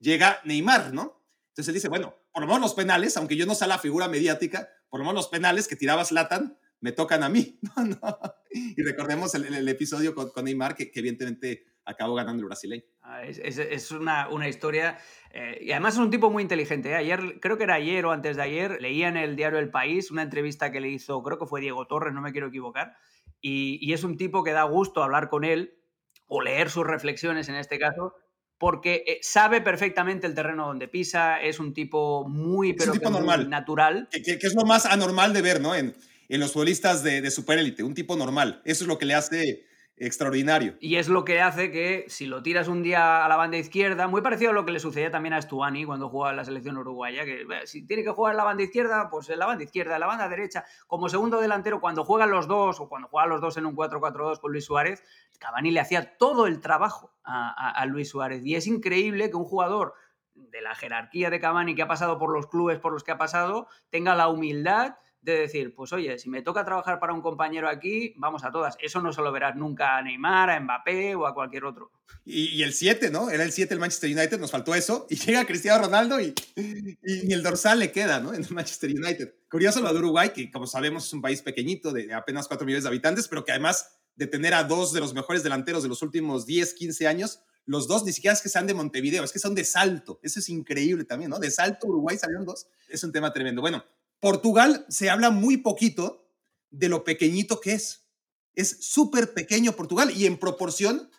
llega 0.00 0.40
Neymar, 0.44 0.92
¿no? 0.92 1.22
Entonces 1.50 1.68
él 1.68 1.74
dice, 1.74 1.88
bueno, 1.88 2.16
por 2.32 2.42
lo 2.42 2.48
menos 2.48 2.60
los 2.60 2.74
penales, 2.74 3.16
aunque 3.16 3.36
yo 3.36 3.46
no 3.46 3.54
sea 3.54 3.68
la 3.68 3.78
figura 3.78 4.08
mediática, 4.08 4.68
por 4.88 4.98
lo 4.98 5.04
menos 5.04 5.14
los 5.14 5.28
penales 5.28 5.68
que 5.68 5.76
tiraba 5.76 6.04
Zlatan 6.04 6.58
me 6.80 6.90
tocan 6.90 7.22
a 7.22 7.28
mí. 7.28 7.60
Y 8.50 8.82
recordemos 8.82 9.34
el, 9.34 9.68
episodio 9.68 10.14
con, 10.14 10.44
Neymar, 10.44 10.74
que, 10.74 10.90
que 10.90 11.00
evidentemente 11.00 11.66
acabó 11.86 12.14
ganando 12.14 12.42
el 12.42 12.46
brasileño. 12.46 12.82
Ah, 13.02 13.24
es, 13.24 13.90
una, 13.92 14.28
una, 14.28 14.48
historia. 14.48 14.98
Eh, 15.32 15.60
y 15.62 15.70
además 15.70 15.94
es 15.94 16.00
un 16.00 16.10
tipo 16.10 16.30
muy 16.30 16.42
inteligente. 16.42 16.90
¿eh? 16.90 16.96
Ayer, 16.96 17.38
creo 17.40 17.56
que 17.56 17.64
era 17.64 17.74
ayer 17.74 18.04
o 18.04 18.12
antes 18.12 18.36
de 18.36 18.42
ayer, 18.42 18.78
leía 18.82 19.08
en 19.08 19.16
el 19.16 19.36
diario 19.36 19.58
El 19.58 19.70
País 19.70 20.10
una 20.10 20.22
entrevista 20.22 20.72
que 20.72 20.80
le 20.80 20.88
hizo, 20.88 21.22
creo 21.22 21.38
que 21.38 21.46
fue 21.46 21.60
Diego 21.60 21.86
Torres, 21.86 22.12
no 22.12 22.20
me 22.20 22.32
quiero 22.32 22.48
equivocar. 22.48 22.96
Y, 23.40 23.92
es 23.92 24.02
un 24.02 24.16
tipo 24.16 24.42
que 24.42 24.50
da 24.50 24.64
gusto 24.64 25.02
hablar 25.02 25.28
con 25.28 25.44
él 25.44 25.78
o 26.26 26.42
leer 26.42 26.68
sus 26.68 26.84
reflexiones 26.84 27.48
en 27.48 27.54
este 27.54 27.78
caso, 27.78 28.14
porque 28.58 29.04
eh, 29.06 29.18
sabe 29.22 29.60
perfectamente 29.60 30.26
el 30.26 30.34
terreno 30.34 30.66
donde 30.66 30.88
pisa, 30.88 31.40
es 31.40 31.60
un 31.60 31.72
tipo 31.72 32.28
muy, 32.28 32.72
pero 32.72 32.94
normal. 32.94 33.48
natural. 33.48 34.08
Que, 34.10 34.22
que, 34.22 34.46
es 34.46 34.54
lo 34.54 34.64
más 34.64 34.86
anormal 34.86 35.32
de 35.32 35.42
ver, 35.42 35.60
¿no? 35.60 35.76
En, 35.76 35.94
en 36.28 36.40
los 36.40 36.52
futbolistas 36.52 37.04
de, 37.04 37.20
de 37.20 37.30
superélite, 37.30 37.84
un 37.84 37.94
tipo 37.94 38.16
normal. 38.16 38.60
Eso 38.64 38.82
es 38.82 38.88
lo 38.88 38.98
que 38.98 39.04
le 39.04 39.14
hace 39.14 39.65
extraordinario. 39.96 40.76
Y 40.78 40.96
es 40.96 41.08
lo 41.08 41.24
que 41.24 41.40
hace 41.40 41.70
que 41.70 42.04
si 42.08 42.26
lo 42.26 42.42
tiras 42.42 42.68
un 42.68 42.82
día 42.82 43.24
a 43.24 43.28
la 43.28 43.36
banda 43.36 43.56
izquierda, 43.56 44.06
muy 44.08 44.20
parecido 44.20 44.50
a 44.50 44.54
lo 44.54 44.66
que 44.66 44.72
le 44.72 44.80
sucedía 44.80 45.10
también 45.10 45.32
a 45.32 45.40
Stuani 45.40 45.84
cuando 45.84 46.08
jugaba 46.10 46.32
en 46.32 46.36
la 46.36 46.44
selección 46.44 46.76
uruguaya, 46.76 47.24
que 47.24 47.46
si 47.64 47.86
tiene 47.86 48.02
que 48.02 48.10
jugar 48.10 48.32
en 48.32 48.36
la 48.36 48.44
banda 48.44 48.62
izquierda, 48.62 49.08
pues 49.10 49.30
en 49.30 49.38
la 49.38 49.46
banda 49.46 49.64
izquierda, 49.64 49.94
en 49.94 50.00
la 50.00 50.06
banda 50.06 50.28
derecha, 50.28 50.64
como 50.86 51.08
segundo 51.08 51.40
delantero, 51.40 51.80
cuando 51.80 52.04
juegan 52.04 52.30
los 52.30 52.46
dos 52.46 52.78
o 52.80 52.88
cuando 52.88 53.08
juegan 53.08 53.30
los 53.30 53.40
dos 53.40 53.56
en 53.56 53.66
un 53.66 53.74
4-4-2 53.74 54.40
con 54.40 54.52
Luis 54.52 54.66
Suárez, 54.66 55.02
Cavani 55.38 55.70
le 55.70 55.80
hacía 55.80 56.16
todo 56.18 56.46
el 56.46 56.60
trabajo 56.60 57.14
a, 57.24 57.84
Luis 57.86 58.10
Suárez. 58.10 58.44
Y 58.44 58.54
es 58.54 58.66
increíble 58.66 59.30
que 59.30 59.36
un 59.36 59.44
jugador 59.44 59.94
de 60.34 60.60
la 60.60 60.74
jerarquía 60.74 61.30
de 61.30 61.40
Cavani 61.40 61.74
que 61.74 61.82
ha 61.82 61.88
pasado 61.88 62.18
por 62.18 62.30
los 62.30 62.46
clubes 62.46 62.78
por 62.78 62.92
los 62.92 63.02
que 63.02 63.12
ha 63.12 63.18
pasado, 63.18 63.68
tenga 63.90 64.14
la 64.14 64.28
humildad 64.28 64.96
de 65.26 65.40
decir, 65.40 65.74
pues 65.74 65.92
oye, 65.92 66.18
si 66.18 66.30
me 66.30 66.40
toca 66.40 66.64
trabajar 66.64 67.00
para 67.00 67.12
un 67.12 67.20
compañero 67.20 67.68
aquí, 67.68 68.14
vamos 68.16 68.44
a 68.44 68.52
todas. 68.52 68.76
Eso 68.80 69.02
no 69.02 69.12
se 69.12 69.20
lo 69.20 69.32
verás 69.32 69.56
nunca 69.56 69.98
a 69.98 70.02
Neymar, 70.02 70.50
a 70.50 70.60
Mbappé 70.60 71.16
o 71.16 71.26
a 71.26 71.34
cualquier 71.34 71.64
otro. 71.64 71.90
Y, 72.24 72.62
el 72.62 72.72
7, 72.72 73.10
¿no? 73.10 73.28
Era 73.28 73.44
el 73.44 73.52
7 73.52 73.74
el 73.74 73.80
Manchester 73.80 74.16
United, 74.16 74.38
nos 74.38 74.52
faltó 74.52 74.74
eso. 74.74 75.06
Y 75.10 75.16
llega 75.26 75.44
Cristiano 75.44 75.84
Ronaldo 75.84 76.20
y, 76.20 76.32
y, 76.56 77.32
el 77.32 77.42
dorsal 77.42 77.80
le 77.80 77.90
queda, 77.90 78.20
¿no? 78.20 78.32
En 78.32 78.44
el 78.44 78.50
Manchester 78.50 78.90
United. 78.90 79.34
Curioso 79.50 79.80
lo 79.80 79.92
de 79.92 79.98
Uruguay, 79.98 80.30
que 80.30 80.50
como 80.50 80.66
sabemos 80.66 81.06
es 81.06 81.12
un 81.12 81.22
país 81.22 81.42
pequeñito 81.42 81.92
de 81.92 82.14
apenas 82.14 82.46
4 82.46 82.64
millones 82.64 82.84
de 82.84 82.88
habitantes, 82.88 83.26
pero 83.28 83.44
que 83.44 83.50
además 83.50 83.98
de 84.14 84.26
tener 84.26 84.54
a 84.54 84.64
dos 84.64 84.92
de 84.92 85.00
los 85.00 85.12
mejores 85.12 85.42
delanteros 85.42 85.82
de 85.82 85.88
los 85.88 86.02
últimos 86.02 86.46
10, 86.46 86.72
15 86.74 87.06
años, 87.06 87.40
los 87.66 87.88
dos 87.88 88.04
ni 88.04 88.12
siquiera 88.12 88.32
es 88.32 88.40
que 88.40 88.48
sean 88.48 88.66
de 88.66 88.74
Montevideo, 88.74 89.24
es 89.24 89.32
que 89.32 89.40
son 89.40 89.54
de 89.54 89.64
Salto. 89.64 90.20
Eso 90.22 90.38
es 90.38 90.48
increíble 90.48 91.04
también, 91.04 91.30
¿no? 91.30 91.40
De 91.40 91.50
Salto, 91.50 91.88
Uruguay 91.88 92.16
salieron 92.16 92.46
dos. 92.46 92.68
Es 92.88 93.02
un 93.02 93.10
tema 93.10 93.32
tremendo. 93.32 93.60
Bueno, 93.60 93.84
Portugal 94.20 94.86
se 94.88 95.10
habla 95.10 95.30
muy 95.30 95.58
poquito 95.58 96.28
de 96.70 96.88
lo 96.88 97.04
pequeñito 97.04 97.60
que 97.60 97.74
es. 97.74 98.06
Es 98.54 98.78
súper 98.80 99.34
pequeño 99.34 99.72
Portugal 99.72 100.12
y 100.16 100.26
en 100.26 100.38
proporción, 100.38 101.10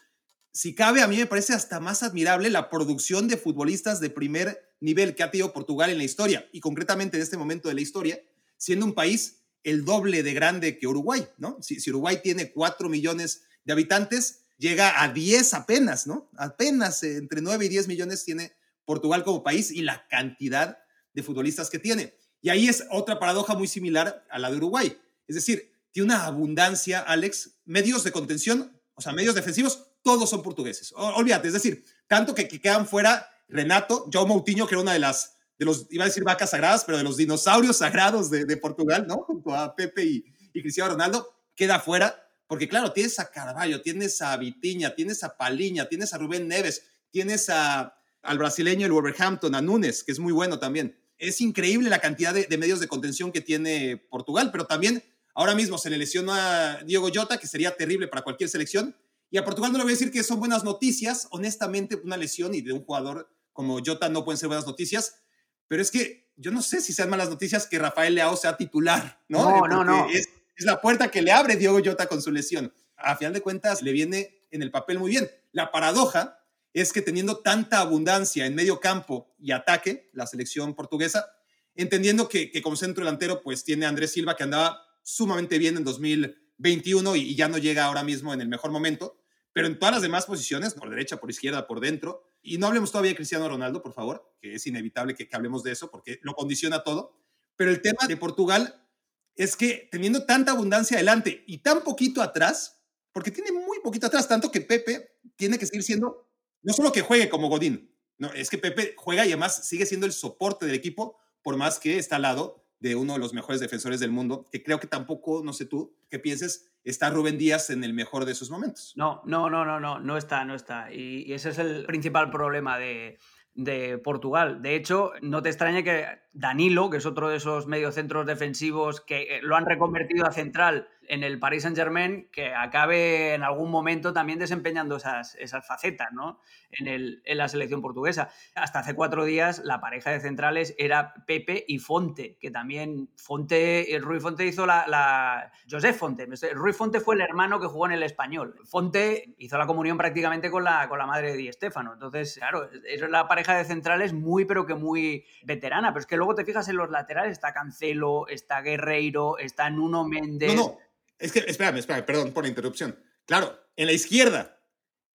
si 0.51 0.73
cabe, 0.73 1.01
a 1.01 1.07
mí 1.07 1.17
me 1.17 1.27
parece 1.27 1.53
hasta 1.53 1.79
más 1.79 2.03
admirable 2.03 2.49
la 2.49 2.69
producción 2.69 3.27
de 3.27 3.37
futbolistas 3.37 3.99
de 3.99 4.09
primer 4.09 4.67
nivel 4.79 5.15
que 5.15 5.23
ha 5.23 5.31
tenido 5.31 5.53
Portugal 5.53 5.89
en 5.89 5.97
la 5.97 6.03
historia 6.03 6.47
y 6.51 6.59
concretamente 6.59 7.17
en 7.17 7.23
este 7.23 7.37
momento 7.37 7.67
de 7.67 7.75
la 7.75 7.81
historia, 7.81 8.19
siendo 8.57 8.85
un 8.85 8.93
país 8.93 9.43
el 9.63 9.85
doble 9.85 10.23
de 10.23 10.33
grande 10.33 10.77
que 10.77 10.87
Uruguay, 10.87 11.27
¿no? 11.37 11.57
Si, 11.61 11.77
Uruguay 11.89 12.21
tiene 12.23 12.51
4 12.51 12.89
millones 12.89 13.43
de 13.65 13.73
habitantes, 13.73 14.45
llega 14.57 15.03
a 15.03 15.11
10 15.11 15.53
apenas, 15.53 16.07
¿no? 16.07 16.29
Apenas 16.37 17.03
entre 17.03 17.41
9 17.41 17.65
y 17.65 17.69
10 17.69 17.87
millones 17.87 18.23
tiene 18.23 18.53
Portugal 18.85 19.23
como 19.23 19.43
país 19.43 19.71
y 19.71 19.81
la 19.81 20.07
cantidad 20.07 20.79
de 21.13 21.23
futbolistas 21.23 21.69
que 21.69 21.79
tiene. 21.79 22.13
Y 22.41 22.50
ahí 22.50 22.67
es 22.67 22.86
otra 22.91 23.20
paradoja 23.20 23.56
muy 23.56 23.67
similar 23.67 24.25
a 24.29 24.39
la 24.39 24.50
de 24.50 24.58
Uruguay. 24.58 24.98
Es 25.27 25.36
decir, 25.36 25.72
tiene 25.91 26.13
una 26.13 26.25
abundancia, 26.25 27.00
Alex, 27.00 27.51
medios 27.65 28.03
de 28.03 28.12
contención, 28.12 28.79
o 28.96 29.01
sea, 29.01 29.13
medios 29.13 29.36
defensivos, 29.36 29.88
todos 30.01 30.29
son 30.29 30.44
portugueses. 30.44 30.94
olvídate, 30.96 31.48
es 31.48 31.53
decir, 31.53 31.84
tanto 32.08 32.34
que, 32.34 32.48
quedan 32.48 32.88
fuera 32.88 33.27
Renato, 33.48 34.10
João 34.10 34.27
Moutinho, 34.27 34.67
que 34.67 34.75
era 34.75 34.82
una 34.82 34.94
de 34.94 35.00
las 35.00 35.38
de 35.58 35.65
los, 35.65 35.88
iba 35.89 36.03
a 36.03 36.08
decir 36.08 36.24
vacas 36.24 36.51
sagradas, 36.51 36.84
pero 36.86 36.98
de 36.98 37.03
los 37.03 37.17
dinosaurios 37.17 37.77
sagrados 37.77 38.29
de, 38.29 38.58
Portugal, 38.58 39.06
¿no? 39.08 39.24
Junto 39.24 39.56
a 39.56 39.75
Pepe 39.75 40.03
y, 40.03 40.34
Cristiano 40.53 40.91
Ronaldo, 40.91 41.27
queda 41.56 41.79
fuera. 41.79 42.24
Porque 42.48 42.67
claro, 42.70 42.94
tienes 42.94 43.20
a 43.20 43.29
Carvalho, 43.29 43.82
tienes 43.82 44.22
a 44.22 44.38
Vitiña, 44.38 44.96
tienes 44.96 45.24
a 45.24 45.36
Paliña, 45.36 45.89
tienes 45.89 46.13
a 46.13 46.17
Rubén 46.17 46.48
Neves, 46.48 46.84
tienes 47.12 47.50
a, 47.50 47.96
al 48.22 48.38
brasileño 48.38 48.86
el 48.86 48.91
Wolverhampton, 48.91 49.53
a 49.53 49.62
Nunes, 49.62 50.03
que 50.03 50.12
es 50.12 50.20
muy 50.20 50.32
bueno 50.32 50.58
también. 50.58 50.98
Es 51.17 51.41
increíble 51.41 51.89
la 51.89 52.00
cantidad 52.00 52.33
de, 52.33 52.45
de 52.45 52.57
medios 52.57 52.79
de 52.79 52.88
contención 52.88 53.31
que 53.31 53.41
tiene 53.41 53.97
Portugal, 53.97 54.50
pero 54.51 54.65
también 54.65 55.03
ahora 55.33 55.55
mismo 55.55 55.77
se 55.77 55.89
le 55.89 55.97
lesiona 55.97 56.74
a 56.74 56.83
Diego 56.83 57.09
Jota, 57.13 57.38
que 57.38 57.47
sería 57.47 57.75
terrible 57.75 58.07
para 58.07 58.24
cualquier 58.24 58.50
selección. 58.50 58.95
Y 59.29 59.38
a 59.38 59.43
Portugal 59.43 59.71
no 59.71 59.77
le 59.77 59.83
voy 59.83 59.91
a 59.91 59.95
decir 59.95 60.12
que 60.12 60.24
son 60.24 60.39
buenas 60.39 60.63
noticias. 60.63 61.27
Honestamente, 61.31 62.00
una 62.03 62.17
lesión 62.17 62.55
y 62.55 62.62
de 62.62 62.74
un 62.74 62.83
jugador 62.83 63.29
como 63.51 63.79
Jota 63.86 64.09
no 64.09 64.24
pueden 64.24 64.38
ser 64.38 64.47
buenas 64.47 64.65
noticias. 64.65 65.21
Pero 65.67 65.81
es 65.81 65.91
que 65.91 66.31
yo 66.38 66.51
no 66.51 66.62
sé 66.62 66.81
si 66.81 66.93
sean 66.93 67.09
malas 67.09 67.29
noticias 67.29 67.67
que 67.67 67.77
Rafael 67.77 68.15
Leao 68.15 68.38
sea 68.38 68.55
titular, 68.55 69.21
¿no? 69.27 69.43
No, 69.43 69.67
no, 69.67 69.83
no. 69.83 70.09
Es, 70.09 70.29
es 70.55 70.65
la 70.65 70.81
puerta 70.81 71.12
que 71.12 71.21
le 71.21 71.31
abre 71.31 71.55
Diego 71.55 71.79
Jota 71.83 72.07
con 72.07 72.21
su 72.21 72.31
lesión. 72.31 72.74
A 72.95 73.15
final 73.15 73.33
de 73.33 73.41
cuentas, 73.41 73.81
le 73.81 73.91
viene 73.91 74.45
en 74.50 74.62
el 74.63 74.71
papel 74.71 74.97
muy 74.97 75.12
bien. 75.12 75.29
La 75.51 75.71
paradoja 75.71 76.39
es 76.81 76.93
que 76.93 77.01
teniendo 77.01 77.39
tanta 77.39 77.79
abundancia 77.79 78.46
en 78.46 78.55
medio 78.55 78.79
campo 78.79 79.34
y 79.39 79.51
ataque, 79.51 80.10
la 80.13 80.27
selección 80.27 80.75
portuguesa, 80.75 81.27
entendiendo 81.75 82.27
que, 82.27 82.51
como 82.62 82.75
centro 82.75 83.03
delantero, 83.03 83.41
pues 83.41 83.63
tiene 83.63 83.86
Andrés 83.86 84.12
Silva 84.12 84.36
que 84.36 84.43
andaba 84.43 84.81
sumamente 85.03 85.57
bien 85.57 85.77
en 85.77 85.84
2021 85.84 87.15
y, 87.15 87.36
ya 87.36 87.48
no 87.48 87.57
llega 87.57 87.86
ahora 87.86 88.03
mismo 88.03 88.34
en 88.34 88.41
el 88.41 88.48
mejor 88.48 88.72
momento, 88.72 89.19
pero 89.53 89.67
en 89.67 89.79
todas 89.79 89.96
las 89.96 90.01
demás 90.01 90.25
posiciones, 90.25 90.74
por 90.74 90.89
derecha, 90.89 91.17
por 91.17 91.29
izquierda, 91.29 91.67
por 91.67 91.79
dentro, 91.79 92.24
y 92.41 92.57
no 92.57 92.67
hablemos 92.67 92.91
todavía 92.91 93.12
de 93.12 93.15
Cristiano 93.15 93.48
Ronaldo, 93.48 93.81
por 93.81 93.93
favor, 93.93 94.36
que 94.39 94.55
es 94.55 94.67
inevitable 94.67 95.15
que, 95.15 95.27
que 95.27 95.36
hablemos 95.36 95.63
de 95.63 95.72
eso 95.72 95.89
porque 95.89 96.19
lo 96.22 96.34
condiciona 96.34 96.84
todo, 96.84 97.17
pero 97.55 97.72
el 97.72 97.81
tema 97.81 98.07
de 98.07 98.17
Portugal 98.17 98.88
es 99.36 99.55
que 99.55 99.88
teniendo 99.91 100.25
tanta 100.25 100.51
abundancia 100.51 100.98
adelante 100.98 101.43
y 101.48 101.60
tan 101.60 101.84
poquito 101.84 102.22
atrás, 102.22 102.81
porque 103.12 103.31
tiene 103.31 103.51
muy 103.51 103.79
poquito 103.79 104.07
atrás, 104.07 104.27
tanto 104.27 104.51
que 104.51 104.62
Pepe 104.62 105.17
tiene 105.36 105.57
que 105.57 105.65
seguir 105.65 105.84
siendo, 105.84 106.26
no 106.63 106.73
solo 106.73 106.91
que 106.91 107.01
juegue 107.01 107.29
como 107.29 107.49
Godín, 107.49 107.91
no, 108.17 108.33
es 108.33 108.49
que 108.49 108.57
Pepe 108.57 108.93
juega 108.97 109.25
y 109.25 109.29
además 109.29 109.67
sigue 109.67 109.85
siendo 109.85 110.05
el 110.05 110.11
soporte 110.11 110.65
del 110.65 110.75
equipo, 110.75 111.17
por 111.43 111.55
más 111.55 111.79
que 111.79 111.97
está 111.97 112.15
al 112.15 112.23
lado 112.23 112.63
de 112.79 112.95
uno 112.95 113.13
de 113.13 113.19
los 113.19 113.33
mejores 113.33 113.59
defensores 113.59 113.99
del 113.99 114.11
mundo, 114.11 114.45
que 114.51 114.63
creo 114.63 114.79
que 114.79 114.87
tampoco, 114.87 115.41
no 115.43 115.53
sé 115.53 115.65
tú, 115.65 115.95
qué 116.09 116.19
pienses, 116.19 116.71
está 116.83 117.09
Rubén 117.09 117.37
Díaz 117.37 117.69
en 117.69 117.83
el 117.83 117.93
mejor 117.93 118.25
de 118.25 118.35
sus 118.35 118.49
momentos. 118.49 118.93
No, 118.95 119.21
no, 119.25 119.49
no, 119.49 119.65
no, 119.65 119.79
no, 119.79 119.99
no 119.99 120.17
está, 120.17 120.45
no 120.45 120.55
está. 120.55 120.93
y 120.93 121.31
ese 121.33 121.49
es 121.49 121.57
el 121.57 121.85
principal 121.85 122.29
problema 122.29 122.77
de, 122.77 123.17
de 123.57 123.97
Portugal. 123.97 124.61
De 124.61 124.75
hecho, 124.75 125.11
no 125.21 125.41
te 125.41 125.49
extrañe 125.49 125.83
que 125.83 126.05
Danilo, 126.31 126.89
que 126.91 126.97
es 126.97 127.05
otro 127.07 127.27
de 127.27 127.37
esos 127.37 127.65
mediocentros 127.65 128.25
defensivos 128.27 129.01
que 129.01 129.23
eh, 129.23 129.39
lo 129.41 129.55
han 129.55 129.65
reconvertido 129.65 130.27
a 130.27 130.31
central 130.31 130.87
en 131.07 131.23
el 131.23 131.39
Paris 131.39 131.63
Saint-Germain, 131.63 132.29
que 132.31 132.53
acabe 132.53 133.33
en 133.33 133.43
algún 133.43 133.71
momento 133.71 134.13
también 134.13 134.39
desempeñando 134.39 134.97
esas, 134.97 135.35
esas 135.35 135.65
facetas 135.65 136.11
¿no? 136.11 136.39
en, 136.71 136.87
el, 136.87 137.21
en, 137.25 137.37
la 137.37 137.47
selección 137.47 137.81
portuguesa. 137.81 138.29
Hasta 138.55 138.79
hace 138.79 138.93
cuatro 138.93 139.25
días 139.25 139.61
la 139.63 139.79
pareja 139.79 140.11
de 140.11 140.19
centrales 140.19 140.75
era 140.77 141.13
Pepe 141.25 141.63
y 141.67 141.79
Fonte, 141.79 142.37
que 142.39 142.51
también 142.51 143.09
Fonte, 143.15 143.95
eh, 143.95 143.99
Rui 143.99 144.19
Fonte 144.19 144.45
hizo 144.45 144.65
la, 144.65 144.85
la... 144.87 145.51
José 145.69 145.93
Fonte, 145.93 146.27
Rui 146.53 146.73
Fonte 146.73 146.99
fue 146.99 147.15
el 147.15 147.21
hermano 147.21 147.59
que 147.59 147.67
jugó 147.67 147.85
en 147.85 147.93
el 147.93 148.03
español. 148.03 148.55
Fonte 148.65 149.35
hizo 149.37 149.57
la 149.57 149.67
comunión 149.67 149.97
prácticamente 149.97 150.51
con 150.51 150.63
la, 150.63 150.87
con 150.89 150.99
la 150.99 151.05
madre 151.05 151.31
de 151.31 151.37
Di 151.37 151.51
Stéfano. 151.51 151.93
Entonces, 151.93 152.35
claro, 152.37 152.69
es 152.85 153.01
la 153.01 153.27
pareja 153.27 153.55
de 153.55 153.65
centrales 153.65 154.13
muy, 154.13 154.45
pero 154.45 154.65
que 154.65 154.75
muy 154.75 155.25
veterana. 155.43 155.89
Pero 155.89 156.01
es 156.01 156.05
que 156.05 156.17
luego 156.17 156.35
te 156.35 156.45
fijas 156.45 156.67
en 156.69 156.77
los 156.77 156.89
laterales, 156.89 157.33
está 157.33 157.53
Cancelo, 157.53 158.27
está 158.27 158.61
Guerreiro, 158.61 159.37
está 159.37 159.69
Nuno 159.69 160.05
Méndez. 160.05 160.55
No, 160.55 160.77
es 161.19 161.31
que, 161.31 161.39
espérame, 161.39 161.77
espérame, 161.77 162.05
perdón 162.05 162.31
por 162.31 162.43
la 162.43 162.50
interrupción. 162.50 163.00
Claro, 163.25 163.59
en 163.75 163.88
la 163.88 163.93
izquierda 163.93 164.62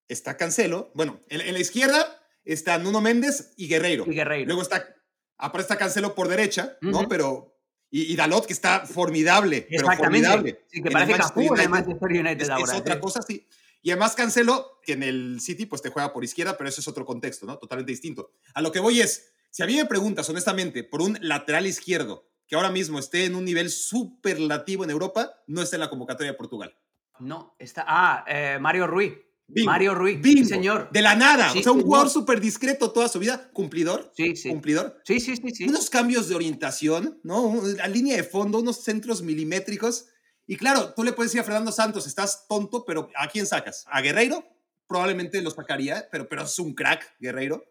está 0.09 0.37
Cancelo, 0.37 0.91
bueno, 0.95 1.23
en, 1.29 1.53
la 1.53 1.61
izquierda 1.61 2.23
está 2.45 2.79
Nuno 2.79 3.01
Méndez 3.01 3.55
y 3.57 3.69
Guerreiro. 3.69 4.05
Y 4.07 4.15
Guerreiro. 4.15 4.47
Luego 4.47 4.63
está, 4.63 4.95
aparte 5.39 5.63
está 5.63 5.77
Cancelo 5.77 6.15
por 6.15 6.29
derecha, 6.29 6.77
¿no? 6.81 7.09
Pero 7.09 7.53
y, 7.91 8.17
Dalot, 8.17 8.47
que 8.47 8.55
está 8.55 8.87
formidable, 8.87 9.67
pero 9.69 9.87
formidable. 9.97 10.65
Sí, 10.69 10.83
que 10.83 10.91
parece 10.91 11.13
que 11.13 11.47
en 11.47 11.61
el 11.61 11.69
Manchester 11.69 12.09
United 12.09 12.43
es, 12.43 12.51
ahora. 12.51 12.73
Es 12.73 12.81
otra 12.81 13.01
cosa, 13.01 13.21
sí. 13.21 13.47
Y 13.83 13.91
además 13.91 14.15
Cancelo, 14.15 14.81
que 14.83 14.93
en 14.93 15.03
el 15.03 15.41
City 15.41 15.67
pues 15.67 15.83
te 15.83 15.91
juega 15.91 16.13
por 16.13 16.25
izquierda, 16.25 16.57
pero 16.57 16.71
eso 16.71 16.81
es 16.81 16.89
otro 16.89 17.05
contexto, 17.05 17.45
¿no? 17.47 17.59
Totalmente 17.59 17.93
distinto. 17.93 18.33
A 18.55 18.63
lo 18.63 18.73
que 18.73 18.81
voy 18.81 19.01
es, 19.01 19.33
si 19.51 19.63
a 19.63 19.67
mí 19.67 19.77
me 19.77 19.85
preguntas 19.85 20.29
honestamente 20.31 20.85
por 20.85 21.03
un 21.03 21.19
lateral 21.21 21.67
izquierdo 21.67 22.32
que 22.53 22.57
ahora 22.57 22.71
mismo 22.71 22.99
esté 22.99 23.25
en 23.25 23.35
un 23.35 23.47
nivel 23.47 23.71
superlativo 23.71 24.85
en 24.85 24.91
Europa, 24.91 25.43
no 25.47 25.63
está 25.63 25.77
en 25.77 25.81
la 25.81 25.89
convocatoria 25.89 26.33
de 26.33 26.37
Portugal. 26.37 26.77
No, 27.19 27.57
está... 27.59 27.83
Ah, 27.89 28.27
eh, 28.29 28.59
Mario 28.61 28.87
Ruiz. 28.87 29.15
Mario 29.65 29.95
Ruiz, 29.95 30.21
señor. 30.47 30.91
De 30.93 31.01
la 31.01 31.15
nada. 31.15 31.51
o 31.51 31.63
sea, 31.63 31.73
un 31.73 31.81
jugador 31.81 32.11
súper 32.11 32.43
discreto 32.43 32.93
toda 32.93 33.09
su 33.09 33.19
vida. 33.19 33.51
Cumplidor. 33.55 34.13
Sí, 34.15 34.37
sí. 34.37 34.51
Cumplidor. 34.51 35.01
Sí, 35.03 35.19
sí, 35.19 35.35
sí, 35.35 35.49
sí. 35.51 35.65
Unos 35.65 35.89
cambios 35.89 36.29
de 36.29 36.35
orientación, 36.35 37.19
¿no? 37.23 37.59
La 37.79 37.89
línea 37.89 38.17
de 38.17 38.23
fondo, 38.23 38.59
unos 38.59 38.85
centros 38.85 39.23
milimétricos. 39.23 40.09
Y 40.47 40.57
claro, 40.57 40.93
tú 40.93 41.05
le 41.05 41.15
puedes 41.15 41.33
decir 41.33 41.41
a 41.41 41.45
Fernando 41.45 41.73
Santos, 41.73 42.07
estás 42.07 42.47
tonto, 42.49 42.85
pero 42.85 43.09
¿a 43.17 43.29
quién 43.29 43.47
sacas? 43.47 43.87
¿A 43.89 44.03
Guerreiro? 44.03 44.45
Probablemente 44.87 45.41
lo 45.41 45.51
sacaría, 45.51 46.07
pero, 46.13 46.29
pero 46.29 46.43
es 46.43 46.59
un 46.59 46.75
crack, 46.75 47.17
Guerreiro. 47.19 47.65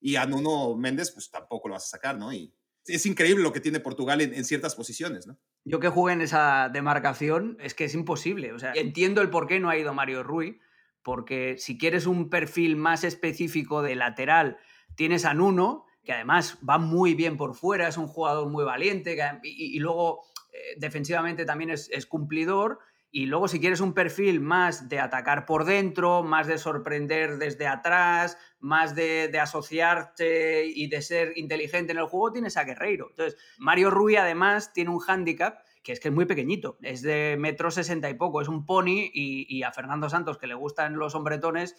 Y 0.00 0.14
a 0.14 0.26
Nuno 0.26 0.76
Méndez, 0.76 1.10
pues 1.10 1.28
tampoco 1.28 1.66
lo 1.66 1.74
vas 1.74 1.86
a 1.86 1.88
sacar, 1.88 2.16
¿no? 2.16 2.32
Y 2.32 2.54
es 2.88 3.06
increíble 3.06 3.42
lo 3.42 3.52
que 3.52 3.60
tiene 3.60 3.80
Portugal 3.80 4.20
en, 4.20 4.44
ciertas 4.44 4.74
posiciones, 4.74 5.26
¿no? 5.26 5.38
Yo 5.64 5.80
que 5.80 5.88
jugué 5.88 6.14
en 6.14 6.20
esa 6.20 6.70
demarcación, 6.72 7.56
es 7.60 7.74
que 7.74 7.84
es 7.84 7.94
imposible. 7.94 8.52
O 8.52 8.58
sea, 8.58 8.72
entiendo 8.74 9.20
el 9.20 9.30
por 9.30 9.46
qué 9.46 9.60
no 9.60 9.68
ha 9.68 9.76
ido 9.76 9.94
Mario 9.94 10.22
Rui, 10.22 10.60
porque 11.02 11.56
si 11.58 11.78
quieres 11.78 12.06
un 12.06 12.30
perfil 12.30 12.76
más 12.76 13.04
específico 13.04 13.82
de 13.82 13.94
lateral, 13.94 14.58
tienes 14.94 15.24
a 15.24 15.34
Nuno, 15.34 15.86
que 16.02 16.12
además 16.12 16.58
va 16.68 16.78
muy 16.78 17.14
bien 17.14 17.36
por 17.36 17.54
fuera, 17.54 17.88
es 17.88 17.98
un 17.98 18.06
jugador 18.06 18.48
muy 18.48 18.64
valiente, 18.64 19.16
y, 19.42 19.78
luego 19.78 20.22
eh, 20.52 20.76
defensivamente 20.78 21.44
también 21.44 21.70
es, 21.70 21.90
es 21.92 22.06
cumplidor. 22.06 22.78
Y 23.10 23.26
luego 23.26 23.48
si 23.48 23.58
quieres 23.58 23.80
un 23.80 23.94
perfil 23.94 24.40
más 24.40 24.88
de 24.88 25.00
atacar 25.00 25.46
por 25.46 25.64
dentro, 25.64 26.22
más 26.22 26.46
de 26.46 26.58
sorprender 26.58 27.38
desde 27.38 27.66
atrás, 27.66 28.36
más 28.60 28.94
de, 28.94 29.30
asociarte 29.40 30.66
y 30.66 30.88
de 30.88 31.02
ser 31.02 31.32
inteligente 31.36 31.92
en 31.92 31.98
el 31.98 32.06
juego, 32.06 32.32
tienes 32.32 32.56
a 32.56 32.64
Guerreiro. 32.64 33.08
Entonces, 33.10 33.38
Mario 33.58 33.90
Rui 33.90 34.16
además 34.16 34.72
tiene 34.72 34.90
un 34.90 34.98
hándicap 34.98 35.60
que 35.82 35.92
es 35.92 36.00
que 36.00 36.08
es 36.08 36.14
muy 36.14 36.26
pequeñito, 36.26 36.76
es 36.82 37.00
de 37.00 37.36
metro 37.38 37.70
sesenta 37.70 38.10
y 38.10 38.14
poco, 38.14 38.42
es 38.42 38.48
un 38.48 38.66
pony 38.66 39.08
y, 39.12 39.62
a 39.62 39.72
Fernando 39.72 40.10
Santos, 40.10 40.36
que 40.36 40.46
le 40.46 40.54
gustan 40.54 40.98
los 40.98 41.14
hombretones, 41.14 41.76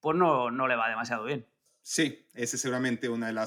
pues 0.00 0.16
no, 0.16 0.50
no 0.50 0.66
le 0.66 0.76
va 0.76 0.88
demasiado 0.88 1.24
bien. 1.24 1.46
Sí, 1.82 2.26
ese 2.32 2.56
es 2.56 2.62
seguramente 2.62 3.10
uno 3.10 3.26
de, 3.26 3.46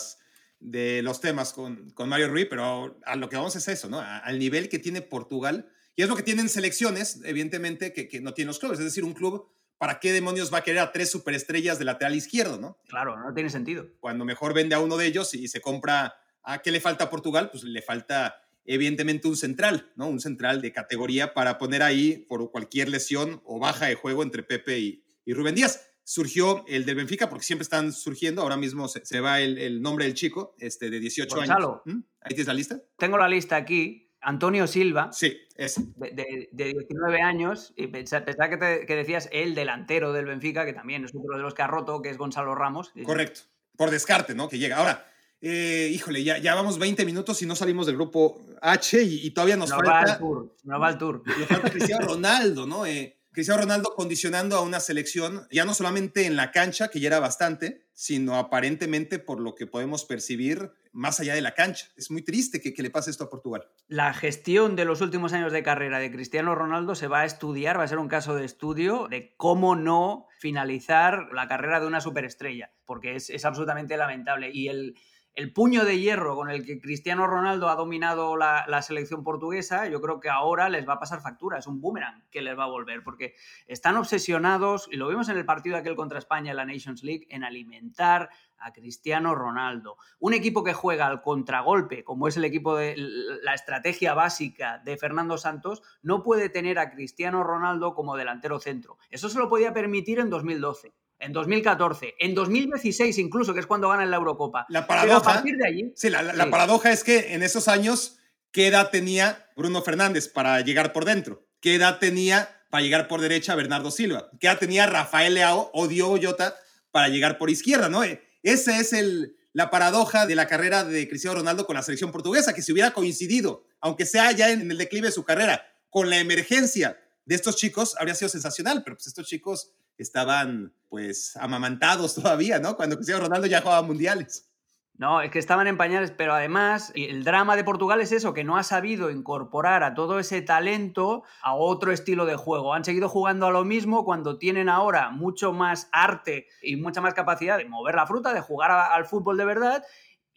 de 0.60 1.02
los 1.02 1.20
temas 1.20 1.54
con, 1.54 1.90
con 1.92 2.10
Mario 2.10 2.28
Rui, 2.28 2.46
pero 2.46 3.00
a 3.06 3.16
lo 3.16 3.28
que 3.28 3.38
vamos 3.38 3.56
es 3.56 3.68
eso, 3.68 3.90
¿no? 3.90 4.00
al 4.00 4.38
nivel 4.38 4.70
que 4.70 4.78
tiene 4.78 5.02
Portugal 5.02 5.72
y 5.96 6.02
es 6.02 6.10
lo 6.10 6.16
que 6.16 6.24
tienen 6.24 6.50
selecciones, 6.50 7.22
evidentemente, 7.24 7.94
que, 7.94 8.08
que 8.08 8.20
no 8.20 8.34
tienen 8.34 8.48
los 8.48 8.60
clubes. 8.60 8.80
Es 8.80 8.86
decir, 8.86 9.04
un 9.04 9.14
club, 9.14 9.52
¿para 9.84 10.00
qué 10.00 10.14
demonios 10.14 10.54
va 10.54 10.60
a 10.60 10.64
querer 10.64 10.80
a 10.80 10.94
tres 10.94 11.12
superestrellas 11.12 11.78
de 11.78 11.84
lateral 11.84 12.16
izquierdo, 12.16 12.58
no? 12.58 12.78
Claro, 12.88 13.20
no 13.20 13.34
tiene 13.34 13.50
sentido. 13.50 13.86
Cuando 14.00 14.24
mejor 14.24 14.54
vende 14.54 14.76
a 14.76 14.80
uno 14.80 14.96
de 14.96 15.08
ellos 15.08 15.34
y 15.34 15.50
se 15.50 15.60
compra, 15.60 16.16
¿a 16.42 16.62
qué 16.62 16.72
le 16.72 16.80
falta 16.80 17.04
a 17.04 17.10
Portugal? 17.10 17.50
Pues 17.52 17.66
le 17.66 17.82
falta 17.82 18.34
evidentemente 18.64 19.28
un 19.28 19.36
central, 19.36 19.92
¿no? 19.98 20.08
Un 20.08 20.22
central 20.22 20.62
de 20.62 20.72
categoría 20.72 21.34
para 21.34 21.58
poner 21.58 21.84
ahí 21.84 22.26
por 22.30 22.50
cualquier 22.50 22.88
lesión 22.88 23.42
o 23.44 23.60
baja 23.60 23.88
de 23.88 23.96
juego 23.96 24.24
entre 24.24 24.42
Pepe 24.42 24.80
y, 24.80 25.04
y 25.26 25.34
Rubén 25.34 25.56
Díaz. 25.56 25.86
Surgió 26.06 26.64
el 26.70 26.86
del 26.86 26.96
Benfica 26.96 27.28
porque 27.28 27.44
siempre 27.44 27.64
están 27.64 27.92
surgiendo. 27.92 28.42
Ahora 28.42 28.56
mismo 28.56 28.88
se, 28.88 29.20
va 29.20 29.42
el, 29.42 29.82
nombre 29.82 30.06
del 30.06 30.14
chico, 30.14 30.56
este 30.60 30.90
de 30.92 31.02
18 31.02 31.42
años. 31.42 31.82
¿Mm? 31.84 32.00
¿Ahí 32.22 32.30
tienes 32.30 32.48
la 32.48 32.54
lista? 32.54 32.82
Tengo 32.98 33.18
la 33.18 33.28
lista 33.28 33.58
aquí. 33.58 34.03
Antonio 34.24 34.68
Silva. 34.68 35.12
Sí, 35.12 35.38
De, 35.58 36.50
19 36.52 37.22
años. 37.22 37.74
Y 37.76 37.88
pensaba, 37.88 38.26
que, 38.26 38.86
que, 38.86 38.96
decías 38.96 39.30
el 39.32 39.56
delantero 39.56 40.14
del 40.14 40.26
Benfica, 40.26 40.66
que 40.66 40.74
también 40.74 41.06
es 41.06 41.12
otro 41.14 41.38
de 41.38 41.44
los 41.44 41.54
que 41.54 41.62
ha 41.62 41.68
roto, 41.68 42.02
que 42.02 42.10
es 42.10 42.18
Gonzalo 42.18 42.56
Ramos. 42.56 42.92
Correcto. 43.04 43.42
Por 43.76 43.92
descarte, 43.92 44.36
¿no? 44.36 44.50
Que 44.50 44.60
llega. 44.60 44.78
Ahora, 44.78 45.06
eh, 45.46 45.90
híjole, 45.92 46.24
ya, 46.24 46.38
ya 46.38 46.56
vamos 46.56 46.80
20 46.80 47.06
minutos 47.06 47.42
y 47.42 47.46
no 47.46 47.54
salimos 47.56 47.86
del 47.86 47.96
grupo 47.96 48.40
H 48.62 49.04
y, 49.04 49.30
todavía 49.32 49.58
nos 49.58 49.72
falta. 49.72 49.92
Va 49.92 50.00
al 50.00 50.18
tour, 50.18 50.56
no 50.64 50.80
va 50.80 50.88
al 50.88 50.98
tour. 50.98 51.22
Nos 51.26 51.48
falta 51.50 51.70
Cristiano 51.70 52.08
Ronaldo, 52.08 52.66
¿no? 52.66 52.86
Eh, 52.86 53.18
Cristiano 53.34 53.62
Ronaldo 53.62 53.96
condicionando 53.96 54.56
a 54.56 54.62
una 54.62 54.80
selección, 54.80 55.48
ya 55.52 55.66
no 55.66 55.74
solamente 55.74 56.28
en 56.28 56.36
la 56.36 56.52
cancha, 56.52 56.90
que 56.90 57.00
ya 57.00 57.08
era 57.08 57.20
bastante, 57.20 57.88
sino 57.94 58.36
aparentemente 58.36 59.18
por 59.18 59.40
lo 59.40 59.56
que 59.56 59.66
podemos 59.66 60.06
percibir 60.06 60.72
más 60.92 61.20
allá 61.20 61.34
de 61.34 61.42
la 61.42 61.56
cancha. 61.56 61.88
Es 61.98 62.12
muy 62.12 62.22
triste 62.22 62.62
que, 62.62 62.84
le 62.84 62.92
pase 62.92 63.10
esto 63.10 63.24
a 63.24 63.30
Portugal. 63.32 63.68
La 63.88 64.14
gestión 64.14 64.76
de 64.76 64.86
los 64.86 65.02
últimos 65.02 65.34
años 65.34 65.52
de 65.52 65.64
carrera 65.64 65.98
de 65.98 66.12
Cristiano 66.12 66.54
Ronaldo 66.54 66.94
se 66.94 67.08
va 67.08 67.22
a 67.22 67.26
estudiar, 67.26 67.80
va 67.80 67.84
a 67.84 67.88
ser 67.88 67.98
un 67.98 68.08
caso 68.08 68.36
de 68.36 68.46
estudio 68.46 69.08
de 69.10 69.34
cómo 69.36 69.76
no 69.76 70.28
finalizar 70.38 71.30
la 71.34 71.48
carrera 71.48 71.80
de 71.80 71.88
una 71.88 72.02
superestrella, 72.02 72.72
porque 72.86 73.16
es, 73.16 73.32
es 73.32 73.46
absolutamente 73.46 73.98
lamentable. 73.98 74.52
Y 74.54 74.68
el, 74.68 74.96
el 75.36 75.52
puño 75.52 75.84
de 75.84 76.00
hierro 76.00 76.36
con 76.36 76.50
el 76.52 76.64
que 76.64 76.80
Cristiano 76.80 77.26
Ronaldo 77.26 77.70
ha 77.70 77.76
dominado 77.76 78.38
la, 78.38 78.82
selección 78.84 79.24
portuguesa, 79.24 79.88
yo 79.88 80.00
creo 80.00 80.20
que 80.20 80.30
ahora 80.30 80.70
les 80.70 80.88
va 80.88 80.94
a 80.94 81.00
pasar 81.00 81.22
factura, 81.22 81.58
es 81.58 81.66
un 81.66 81.82
boomerang 81.82 82.24
que 82.30 82.42
les 82.42 82.58
va 82.58 82.66
a 82.66 82.70
volver, 82.70 83.04
porque 83.04 83.34
están 83.66 83.98
obsesionados, 83.98 84.88
y 84.92 84.98
lo 84.98 85.08
vimos 85.08 85.30
en 85.30 85.38
el 85.38 85.46
partido 85.46 85.78
aquel 85.78 85.96
contra 85.96 86.20
España 86.20 86.52
en 86.52 86.58
la 86.58 86.66
Nations 86.66 87.04
League, 87.04 87.26
en 87.30 87.44
alimentar 87.44 88.30
a 88.60 88.74
Cristiano 88.74 89.34
Ronaldo. 89.34 89.98
Un 90.20 90.34
equipo 90.34 90.64
que 90.64 90.74
juega 90.74 91.08
al 91.08 91.22
contragolpe, 91.22 92.04
como 92.04 92.28
es 92.28 92.38
el 92.38 92.46
equipo 92.46 92.76
de 92.76 92.96
la 92.96 93.56
estrategia 93.56 94.14
básica 94.14 94.80
de 94.86 94.98
Fernando 94.98 95.38
Santos, 95.38 95.82
no 96.02 96.22
puede 96.22 96.50
tener 96.50 96.78
a 96.78 96.92
Cristiano 96.92 97.44
Ronaldo 97.44 97.96
como 97.96 98.16
delantero 98.16 98.60
centro. 98.60 98.98
Eso 99.10 99.30
se 99.30 99.40
lo 99.40 99.50
podía 99.50 99.74
permitir 99.74 100.20
en 100.20 100.30
2012 100.30 100.94
en 101.24 101.34
2014, 101.34 102.16
en 102.20 102.36
2016 102.36 103.18
incluso, 103.18 103.54
que 103.54 103.62
es 103.62 103.66
cuando 103.66 103.90
ganan 103.90 104.12
la 104.12 104.18
Eurocopa. 104.18 104.66
La 104.70 104.86
paradoja, 104.86 105.42
de 105.42 105.68
allí, 105.68 105.94
sí, 105.96 106.10
la, 106.10 106.50
paradoja 106.50 106.92
es 106.92 107.04
que 107.04 107.34
en 107.34 107.44
esos 107.44 107.68
años, 107.68 108.20
¿qué 108.52 108.68
edad 108.68 108.90
tenía 108.90 109.50
Bruno 109.56 109.82
Fernández 109.82 110.28
para 110.28 110.60
llegar 110.62 110.92
por 110.92 111.06
dentro? 111.06 111.48
¿Qué 111.62 111.76
edad 111.76 112.00
tenía 112.00 112.50
para 112.70 112.84
llegar 112.84 113.08
por 113.08 113.22
derecha 113.22 113.56
Bernardo 113.56 113.90
Silva? 113.90 114.30
¿Qué 114.40 114.48
edad 114.48 114.60
tenía 114.60 114.86
Rafael 114.86 115.34
Leao 115.34 115.72
o 115.74 115.88
Diogo 115.88 116.18
Jota 116.22 116.56
para 116.92 117.08
llegar 117.08 117.38
por 117.38 117.50
izquierda? 117.50 117.88
¿no? 117.88 118.02
Esa 118.44 118.80
es 118.80 118.92
el, 118.92 119.38
la 119.54 119.70
paradoja 119.70 120.26
de 120.26 120.36
la 120.36 120.48
carrera 120.48 120.84
de 120.84 121.08
Cristiano 121.08 121.38
Ronaldo 121.38 121.66
con 121.66 121.76
la 121.76 121.84
selección 121.84 122.12
portuguesa, 122.12 122.54
que 122.54 122.62
si 122.62 122.74
hubiera 122.74 122.92
coincidido, 122.92 123.66
aunque 123.80 124.06
sea 124.06 124.32
ya 124.34 124.52
en 124.52 124.70
el 124.70 124.78
declive 124.78 125.08
de 125.08 125.14
su 125.14 125.24
carrera, 125.24 125.66
con 125.90 126.10
la 126.10 126.20
emergencia 126.20 127.00
de 127.26 127.36
estos 127.36 127.56
chicos, 127.56 127.96
habría 127.98 128.16
sido 128.16 128.28
sensacional, 128.28 128.84
pero 128.84 128.98
pues 128.98 129.08
estos 129.08 129.26
chicos 129.28 129.72
estaban 129.98 130.74
pues 130.90 131.36
amamantados 131.38 132.16
todavía, 132.22 132.60
¿no? 132.60 132.76
Cuando 132.76 132.96
Cristiano 132.96 133.24
Ronaldo 133.24 133.48
ya 133.48 133.62
jugaba 133.62 133.82
mundiales. 133.82 134.50
No, 134.96 135.22
es 135.22 135.32
que 135.32 135.40
estaban 135.40 135.66
en 135.66 135.76
pañales, 135.76 136.12
pero 136.12 136.36
además 136.36 136.92
el 136.96 137.24
drama 137.24 137.56
de 137.56 137.64
Portugal 137.64 138.00
es 138.00 138.12
eso, 138.12 138.36
que 138.36 138.44
no 138.44 138.58
ha 138.58 138.64
sabido 138.64 139.10
incorporar 139.10 139.84
a 139.84 139.96
todo 139.96 140.20
ese 140.20 140.44
talento 140.44 141.24
a 141.42 141.56
otro 141.56 141.92
estilo 141.92 142.28
de 142.28 142.36
juego. 142.36 142.76
Han 142.76 142.86
seguido 142.86 143.10
jugando 143.10 143.48
a 143.48 143.52
lo 143.52 143.66
mismo 143.66 144.06
cuando 144.06 144.38
tienen 144.38 144.70
ahora 144.70 145.10
mucho 145.10 145.52
más 145.52 145.90
arte 145.92 146.46
y 146.62 146.76
mucha 146.76 147.02
más 147.02 147.16
capacidad 147.16 147.58
de 147.58 147.66
mover 147.66 147.96
la 147.96 148.06
fruta, 148.06 148.36
de 148.36 148.42
jugar 148.42 148.70
al 148.70 149.06
fútbol 149.06 149.36
de 149.36 149.46
verdad 149.46 149.84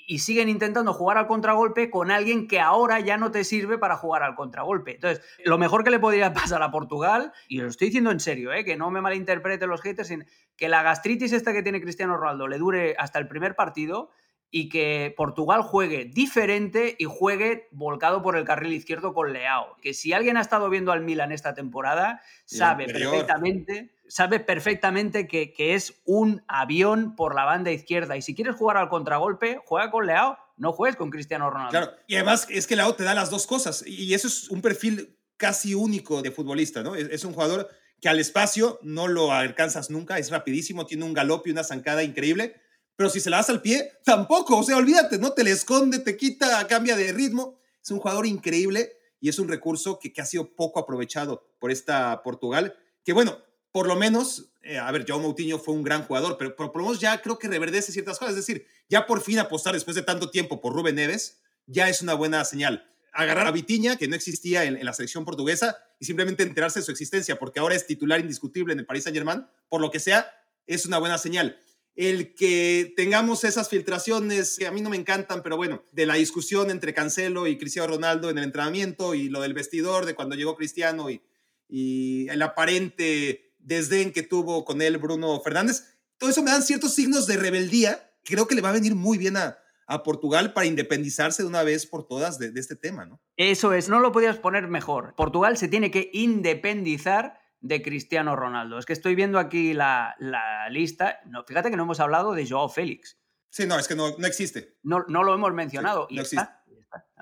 y 0.06 0.20
siguen 0.20 0.48
intentando 0.48 0.94
jugar 0.94 1.18
al 1.18 1.26
contragolpe 1.26 1.90
con 1.90 2.12
alguien 2.12 2.46
que 2.46 2.60
ahora 2.60 3.00
ya 3.00 3.16
no 3.16 3.32
te 3.32 3.42
sirve 3.42 3.76
para 3.76 3.96
jugar 3.96 4.22
al 4.22 4.36
contragolpe. 4.36 4.92
Entonces, 4.92 5.22
lo 5.44 5.58
mejor 5.58 5.82
que 5.82 5.90
le 5.90 5.98
podría 5.98 6.32
pasar 6.32 6.62
a 6.62 6.70
Portugal, 6.70 7.32
y 7.48 7.58
lo 7.58 7.68
estoy 7.68 7.88
diciendo 7.88 8.12
en 8.12 8.20
serio, 8.20 8.52
¿eh? 8.52 8.64
que 8.64 8.76
no 8.76 8.90
me 8.90 9.00
malinterpreten 9.00 9.68
los 9.68 9.82
haters, 9.82 10.12
que 10.56 10.68
la 10.68 10.82
gastritis 10.82 11.32
esta 11.32 11.52
que 11.52 11.62
tiene 11.62 11.82
Cristiano 11.82 12.16
Ronaldo 12.16 12.46
le 12.46 12.58
dure 12.58 12.94
hasta 12.98 13.18
el 13.18 13.26
primer 13.26 13.56
partido 13.56 14.10
y 14.48 14.68
que 14.68 15.12
Portugal 15.16 15.62
juegue 15.62 16.04
diferente 16.04 16.94
y 16.98 17.04
juegue 17.04 17.68
volcado 17.72 18.22
por 18.22 18.36
el 18.36 18.44
carril 18.44 18.72
izquierdo 18.72 19.12
con 19.12 19.32
Leao. 19.32 19.76
Que 19.82 19.92
si 19.92 20.12
alguien 20.12 20.36
ha 20.36 20.40
estado 20.40 20.70
viendo 20.70 20.92
al 20.92 21.02
Milan 21.02 21.32
esta 21.32 21.52
temporada, 21.52 22.20
sabe 22.44 22.86
perfectamente 22.86 23.95
sabe 24.08 24.40
perfectamente 24.40 25.26
que, 25.26 25.52
es 25.56 26.00
un 26.04 26.42
avión 26.48 27.14
por 27.16 27.34
la 27.34 27.44
banda 27.44 27.70
izquierda. 27.70 28.16
Y 28.16 28.22
si 28.22 28.34
quieres 28.34 28.56
jugar 28.56 28.76
al 28.76 28.88
contragolpe, 28.88 29.60
juega 29.64 29.90
con 29.90 30.06
Leao, 30.06 30.38
no 30.56 30.72
juegues 30.72 30.96
con 30.96 31.10
Cristiano 31.10 31.50
Ronaldo. 31.50 31.70
Claro, 31.70 31.92
y 32.06 32.14
además 32.16 32.46
es 32.50 32.66
que 32.66 32.76
Leao 32.76 32.94
te 32.94 33.04
da 33.04 33.14
las 33.14 33.30
dos 33.30 33.46
cosas. 33.46 33.84
Y 33.86 34.14
eso 34.14 34.28
es 34.28 34.48
un 34.48 34.62
perfil 34.62 35.16
casi 35.36 35.74
único 35.74 36.22
de 36.22 36.30
futbolista, 36.30 36.82
¿no? 36.82 36.94
Es, 36.94 37.24
un 37.24 37.32
jugador 37.32 37.68
que 38.00 38.08
al 38.08 38.18
espacio 38.18 38.78
no 38.82 39.08
lo 39.08 39.32
alcanzas 39.32 39.90
nunca, 39.90 40.18
es 40.18 40.30
rapidísimo, 40.30 40.86
tiene 40.86 41.04
un 41.04 41.14
galope 41.14 41.50
y 41.50 41.52
una 41.52 41.64
zancada 41.64 42.02
increíble. 42.02 42.56
Pero 42.96 43.10
si 43.10 43.20
se 43.20 43.28
la 43.28 43.38
das 43.38 43.50
al 43.50 43.60
pie, 43.60 43.92
tampoco. 44.04 44.56
O 44.56 44.62
sea, 44.62 44.76
olvídate, 44.76 45.18
¿no? 45.18 45.32
Te 45.32 45.44
le 45.44 45.50
esconde, 45.50 45.98
te 45.98 46.16
quita, 46.16 46.66
cambia 46.66 46.96
de 46.96 47.12
ritmo. 47.12 47.58
Es 47.82 47.90
un 47.90 47.98
jugador 47.98 48.26
increíble 48.26 48.92
y 49.20 49.28
es 49.28 49.38
un 49.38 49.48
recurso 49.48 49.98
que, 49.98 50.12
que 50.12 50.22
ha 50.22 50.26
sido 50.26 50.54
poco 50.54 50.80
aprovechado 50.80 51.46
por 51.58 51.70
esta 51.70 52.22
Portugal. 52.22 52.74
Que 53.04 53.12
bueno, 53.12 53.38
por 53.76 53.88
lo 53.88 53.94
menos, 53.94 54.48
eh, 54.62 54.78
a 54.78 54.90
ver, 54.90 55.04
Joao 55.06 55.20
Moutinho 55.20 55.58
fue 55.58 55.74
un 55.74 55.82
gran 55.82 56.02
jugador, 56.04 56.38
pero, 56.38 56.56
por 56.56 56.74
lo 56.74 56.84
menos 56.84 56.98
ya 56.98 57.20
creo 57.20 57.38
que 57.38 57.46
reverdece 57.46 57.92
ciertas 57.92 58.18
cosas. 58.18 58.30
Es 58.30 58.46
decir, 58.46 58.66
ya 58.88 59.04
por 59.04 59.20
fin 59.20 59.38
apostar 59.38 59.74
después 59.74 59.94
de 59.96 60.02
tanto 60.02 60.30
tiempo 60.30 60.62
por 60.62 60.72
Rubén 60.72 60.94
Neves, 60.94 61.40
ya 61.66 61.86
es 61.90 62.00
una 62.00 62.14
buena 62.14 62.42
señal. 62.46 62.90
Agarrar 63.12 63.46
a 63.46 63.50
Vitiña, 63.50 63.96
que 63.96 64.08
no 64.08 64.16
existía 64.16 64.64
en, 64.64 64.82
la 64.82 64.94
selección 64.94 65.26
portuguesa, 65.26 65.76
y 66.00 66.06
simplemente 66.06 66.42
enterarse 66.42 66.78
de 66.78 66.86
su 66.86 66.90
existencia, 66.90 67.38
porque 67.38 67.60
ahora 67.60 67.74
es 67.74 67.86
titular 67.86 68.18
indiscutible 68.18 68.72
en 68.72 68.78
el 68.78 68.86
Paris 68.86 69.04
Saint-Germain, 69.04 69.44
por 69.68 69.82
lo 69.82 69.90
que 69.90 70.00
sea, 70.00 70.26
es 70.66 70.86
una 70.86 70.96
buena 70.96 71.18
señal. 71.18 71.60
El 71.96 72.34
que 72.34 72.94
tengamos 72.96 73.44
esas 73.44 73.68
filtraciones, 73.68 74.56
que 74.56 74.66
a 74.66 74.72
mí 74.72 74.80
no 74.80 74.88
me 74.88 74.96
encantan, 74.96 75.42
pero 75.42 75.58
bueno, 75.58 75.84
de 75.92 76.06
la 76.06 76.14
discusión 76.14 76.70
entre 76.70 76.94
Cancelo 76.94 77.46
y 77.46 77.58
Cristiano 77.58 77.88
Ronaldo 77.88 78.30
en 78.30 78.38
el 78.38 78.44
entrenamiento 78.44 79.14
y 79.14 79.28
lo 79.28 79.42
del 79.42 79.52
vestidor 79.52 80.06
de 80.06 80.14
cuando 80.14 80.34
llegó 80.34 80.56
Cristiano 80.56 81.10
y, 81.10 81.20
y 81.68 82.26
el 82.30 82.40
aparente 82.40 83.45
desdén 83.66 84.12
que 84.12 84.22
tuvo 84.22 84.64
con 84.64 84.80
él 84.80 84.96
Bruno 84.96 85.38
Fernández. 85.40 85.84
Todo 86.16 86.30
eso 86.30 86.42
me 86.42 86.50
dan 86.50 86.62
ciertos 86.62 86.94
signos 86.94 87.26
de 87.26 87.36
rebeldía. 87.36 88.12
Creo 88.24 88.46
que 88.46 88.54
le 88.54 88.62
va 88.62 88.70
a 88.70 88.72
venir 88.72 88.94
muy 88.94 89.18
bien 89.18 89.36
a, 89.36 89.58
a 89.86 90.02
Portugal 90.02 90.52
para 90.52 90.66
independizarse 90.66 91.42
de 91.42 91.48
una 91.48 91.62
vez 91.62 91.86
por 91.86 92.06
todas 92.06 92.38
de, 92.38 92.52
este 92.54 92.76
tema, 92.76 93.04
¿no? 93.04 93.20
Eso 93.36 93.72
es, 93.72 93.88
no 93.88 94.00
lo 94.00 94.12
podías 94.12 94.38
poner 94.38 94.68
mejor. 94.68 95.14
Portugal 95.16 95.56
se 95.56 95.68
tiene 95.68 95.90
que 95.90 96.10
independizar 96.12 97.38
de 97.60 97.82
Cristiano 97.82 98.36
Ronaldo. 98.36 98.78
Es 98.78 98.86
que 98.86 98.92
estoy 98.92 99.14
viendo 99.14 99.38
aquí 99.38 99.74
la, 99.74 100.14
la 100.18 100.68
lista. 100.70 101.20
No, 101.26 101.44
fíjate 101.44 101.70
que 101.70 101.76
no 101.76 101.82
hemos 101.82 102.00
hablado 102.00 102.34
de 102.34 102.48
Joao 102.48 102.68
Félix. 102.68 103.18
Sí, 103.50 103.66
no, 103.66 103.78
es 103.78 103.88
que 103.88 103.96
no, 103.96 104.16
no 104.16 104.26
existe. 104.26 104.76
No, 104.82 105.04
no 105.08 105.22
lo 105.22 105.34
hemos 105.34 105.52
mencionado. 105.52 106.06
y 106.10 106.20
existe. 106.20 106.46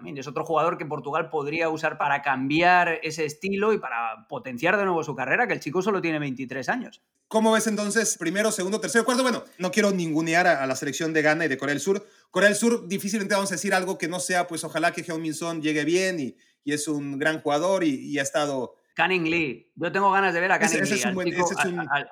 También 0.05 0.19
es 0.19 0.27
otro 0.27 0.45
jugador 0.45 0.77
que 0.77 0.85
Portugal 0.85 1.31
podría 1.31 1.71
usar 1.71 1.97
para 1.97 2.21
cambiar 2.21 3.01
ese 3.03 3.25
estilo 3.25 3.73
y 3.73 3.79
para 3.79 4.27
potenciar 4.29 4.77
de 4.77 4.85
nuevo 4.85 5.03
su 5.03 5.15
carrera, 5.15 5.47
que 5.47 5.55
el 5.55 5.61
chico 5.61 5.81
solo 5.81 6.03
tiene 6.03 6.19
23 6.19 6.69
años. 6.69 7.01
¿Cómo 7.27 7.53
ves 7.53 7.67
entonces 7.69 8.19
primero, 8.19 8.53
segundo, 8.53 8.81
tercero, 8.81 9.07
cuarto? 9.07 9.23
Bueno, 9.23 9.45
no 9.57 9.71
quiero 9.71 9.93
ningunear 9.93 10.47
a, 10.47 10.67
la 10.67 10.77
selección 10.77 11.15
de 11.15 11.23
Ghana 11.23 11.47
y 11.47 11.49
de 11.49 11.57
Corea 11.57 11.73
del 11.73 11.81
Sur. 11.81 12.07
Corea 12.31 12.51
del 12.51 12.59
Sur 12.59 12.87
difícilmente 12.87 13.35
vamos 13.35 13.51
a 13.51 13.55
decir 13.55 13.73
algo 13.73 13.97
que 13.97 14.07
no 14.07 14.21
sea, 14.21 14.47
pues 14.47 14.63
ojalá 14.63 14.93
que 14.93 15.01
Heung 15.01 15.23
Min 15.23 15.33
Son 15.33 15.63
llegue 15.63 15.87
bien 15.87 16.21
y, 16.21 16.37
y, 16.65 16.75
es 16.75 16.87
un 16.87 17.19
gran 17.19 17.41
jugador 17.41 17.83
y, 17.83 18.19
ha 18.19 18.23
estado... 18.23 18.75
Canning 18.95 19.31
Lee. 19.31 19.73
Yo 19.75 19.91
tengo 19.91 20.13
ganas 20.13 20.35
de 20.35 20.41
ver 20.41 20.53
a 20.53 20.59
Canning 20.59 20.83
Lee, 20.83 21.03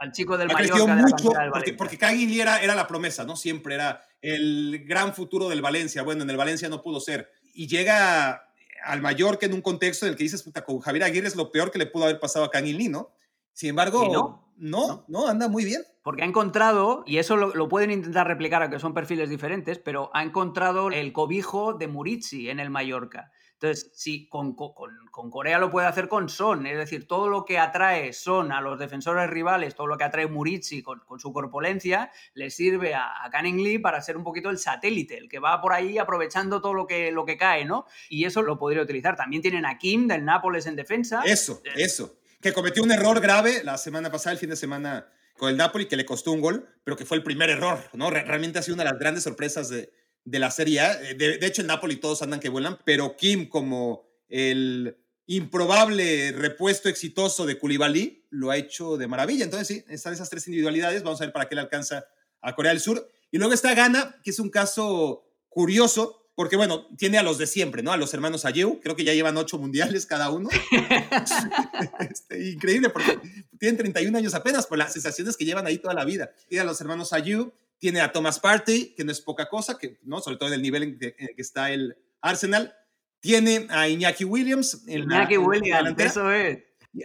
al, 0.00 0.12
chico, 0.12 0.38
del 0.38 0.48
Mallorca 0.48 0.96
mucho 0.96 1.31
porque, 1.52 1.74
porque 1.74 1.98
Canning 1.98 2.31
Lee 2.31 2.40
era, 2.40 2.62
era 2.62 2.74
la 2.74 2.88
promesa, 2.88 3.24
¿no? 3.24 3.37
Siempre 3.37 3.74
era 3.74 4.02
el 4.22 4.83
gran 4.87 5.12
futuro 5.12 5.50
del 5.50 5.61
Valencia. 5.61 6.02
Bueno, 6.02 6.22
en 6.22 6.31
el 6.31 6.38
Valencia 6.38 6.70
no 6.70 6.81
pudo 6.81 6.98
ser 7.00 7.31
y 7.52 7.68
llega 7.68 8.48
al 8.84 9.00
Mallorca 9.00 9.46
en 9.46 9.54
un 9.54 9.62
contexto 9.62 10.06
en 10.06 10.12
el 10.12 10.16
que 10.16 10.24
dices, 10.24 10.42
puta, 10.42 10.64
con 10.64 10.80
Javier 10.80 11.04
Aguirre 11.04 11.28
es 11.28 11.36
lo 11.36 11.50
peor 11.50 11.70
que 11.70 11.78
le 11.78 11.86
pudo 11.86 12.04
haber 12.04 12.20
pasado 12.20 12.50
a 12.52 12.60
Lee, 12.60 12.88
¿no? 12.88 13.10
Sin 13.52 13.70
embargo, 13.70 14.08
no? 14.12 14.52
no? 14.56 15.04
no, 15.08 15.28
anda 15.28 15.48
muy 15.48 15.64
bien. 15.64 15.82
Porque 16.02 16.22
ha 16.22 16.26
encontrado, 16.26 17.04
y 17.06 17.18
eso 17.18 17.36
lo, 17.36 17.68
pueden 17.68 17.90
intentar 17.90 18.26
replicar, 18.26 18.62
aunque 18.62 18.80
son 18.80 18.94
perfiles 18.94 19.28
diferentes, 19.28 19.78
pero 19.78 20.10
ha 20.14 20.22
encontrado 20.22 20.90
el 20.90 21.12
cobijo 21.12 21.74
de 21.74 21.86
Murici 21.86 22.48
en 22.48 22.58
el 22.58 22.70
Mallorca. 22.70 23.30
Entonces, 23.62 23.92
si 23.94 24.29
con, 24.29 24.57
con, 24.57 25.31
Corea 25.31 25.61
lo 25.61 25.70
puede 25.70 25.87
hacer 25.87 26.09
con 26.09 26.29
Son, 26.29 26.66
es 26.66 26.77
decir, 26.77 27.07
todo 27.07 27.29
lo 27.29 27.44
que 27.44 27.61
atrae 27.61 28.12
Son 28.12 28.51
a 28.51 28.61
los 28.61 28.77
defensores 28.77 29.31
rivales, 29.31 29.77
todo 29.77 29.87
lo 29.87 29.96
que 29.96 30.03
atrae 30.03 30.27
Murici 30.27 30.83
con, 30.83 31.01
su 31.20 31.33
corpulencia, 31.33 32.11
le 32.35 32.51
sirve 32.51 32.94
a, 32.94 33.25
a 33.25 33.31
Canning 33.31 33.62
Lee 33.62 33.79
para 33.79 34.01
ser 34.01 34.16
un 34.16 34.25
poquito 34.25 34.51
el 34.51 34.59
satélite, 34.59 35.16
el 35.16 35.29
que 35.29 35.38
va 35.38 35.61
por 35.61 35.72
ahí 35.72 35.96
aprovechando 35.96 36.61
todo 36.61 36.75
lo 36.75 36.88
que, 36.88 37.12
lo 37.12 37.25
que 37.25 37.37
cae, 37.37 37.64
¿no? 37.64 37.87
Y 38.09 38.25
eso 38.25 38.42
lo 38.42 38.59
podría 38.59 38.83
utilizar. 38.83 39.14
También 39.14 39.42
tienen 39.42 39.64
a 39.64 39.79
Kim 39.79 40.09
del 40.09 40.25
Nápoles 40.25 40.66
en 40.66 40.75
defensa. 40.75 41.22
Eso, 41.25 41.62
eh, 41.64 41.70
eso. 41.77 42.16
Que 42.40 42.53
cometió 42.53 42.83
un 42.83 42.90
error 42.90 43.20
grave 43.20 43.62
la 43.62 43.79
semana 43.79 44.11
pasada, 44.11 44.33
el 44.33 44.38
fin 44.40 44.51
de 44.51 44.57
semana 44.57 45.07
con 45.38 45.51
el 45.51 45.57
Napoli, 45.57 45.87
que 45.87 45.96
le 45.96 46.05
costó 46.05 46.33
un 46.33 46.40
gol, 46.40 46.68
pero 46.83 46.96
que 46.96 47.05
fue 47.05 47.16
el 47.16 47.22
primer 47.22 47.48
error, 47.48 47.79
¿no? 47.92 48.11
Realmente 48.11 48.59
ha 48.59 48.62
sido 48.62 48.75
una 48.75 48.83
de 48.83 48.90
las 48.90 48.98
grandes 48.98 49.22
sorpresas 49.22 49.68
de, 49.68 49.92
de 50.24 50.38
la 50.38 50.50
Serie 50.50 50.80
A. 50.80 51.02
Eh, 51.02 51.14
de, 51.14 51.46
hecho, 51.46 51.62
en 51.62 51.68
Napoli 51.68 51.96
todos 51.96 52.22
andan 52.22 52.40
que 52.40 52.48
vuelan, 52.48 52.78
pero 52.85 53.16
Kim 53.16 53.48
como 53.48 54.06
el 54.28 54.96
improbable 55.26 56.32
repuesto 56.32 56.88
exitoso 56.88 57.46
de 57.46 57.58
Koulibaly 57.58 58.26
lo 58.30 58.50
ha 58.50 58.56
hecho 58.56 58.96
de 58.96 59.06
maravilla. 59.06 59.44
Entonces, 59.44 59.68
sí, 59.68 59.85
están 59.88 60.12
esas 60.12 60.30
tres 60.30 60.46
individualidades. 60.46 61.02
Vamos 61.02 61.20
a 61.20 61.24
ver 61.24 61.32
para 61.32 61.48
qué 61.48 61.54
le 61.54 61.61
alcanza 61.61 62.06
a 62.40 62.54
Corea 62.54 62.72
del 62.72 62.80
Sur. 62.80 63.08
Y 63.30 63.38
luego 63.38 63.54
está 63.54 63.74
Ghana, 63.74 64.20
que 64.22 64.30
es 64.30 64.38
un 64.38 64.50
caso 64.50 65.24
curioso, 65.48 66.30
porque 66.35 66.56
bueno, 66.56 66.87
tiene 66.96 67.18
a 67.18 67.22
los 67.22 67.38
de 67.38 67.46
siempre, 67.46 67.82
¿no? 67.82 67.92
A 67.92 67.96
los 67.96 68.12
hermanos 68.14 68.44
Ayew, 68.44 68.80
creo 68.80 68.96
que 68.96 69.04
ya 69.04 69.14
llevan 69.14 69.37
ocho 69.37 69.58
mundiales 69.58 70.06
cada 70.06 70.30
uno. 70.30 70.48
Este, 71.98 72.50
increíble, 72.50 72.90
porque 72.90 73.18
tienen 73.58 73.76
31 73.76 74.16
años 74.16 74.35
apenas, 74.35 74.66
por 74.66 74.78
las 74.78 74.92
sensaciones 74.92 75.37
que 75.37 75.44
llevan 75.44 75.66
ahí 75.66 75.78
toda 75.78 75.94
la 75.94 76.04
vida. 76.04 76.32
Tiene 76.48 76.62
a 76.62 76.64
los 76.64 76.80
hermanos 76.80 77.12
Ayew, 77.12 77.52
tiene 77.83 78.01
a 78.01 78.12
Thomas 78.12 78.38
Partey, 78.38 78.95
que 78.95 79.03
no 79.03 79.11
es 79.11 79.21
poca 79.21 79.49
cosa, 79.49 79.77
que, 79.77 79.99
¿no? 80.05 80.21
sobre 80.21 80.37
todo 80.37 80.51
en 80.51 80.55
el 80.55 80.62
nivel 80.62 80.85
en 80.85 80.99
que, 81.01 81.16
está 81.37 81.73
el 81.73 81.97
Arsenal. 82.21 82.73
Tiene 83.18 83.66
a 83.71 83.88
Iñaki 83.88 84.23
Williams. 84.23 84.85
En 84.87 85.03
Iñaki 85.03 85.37
Williams, 85.37 85.99
eso 85.99 86.31
es. 86.31 86.59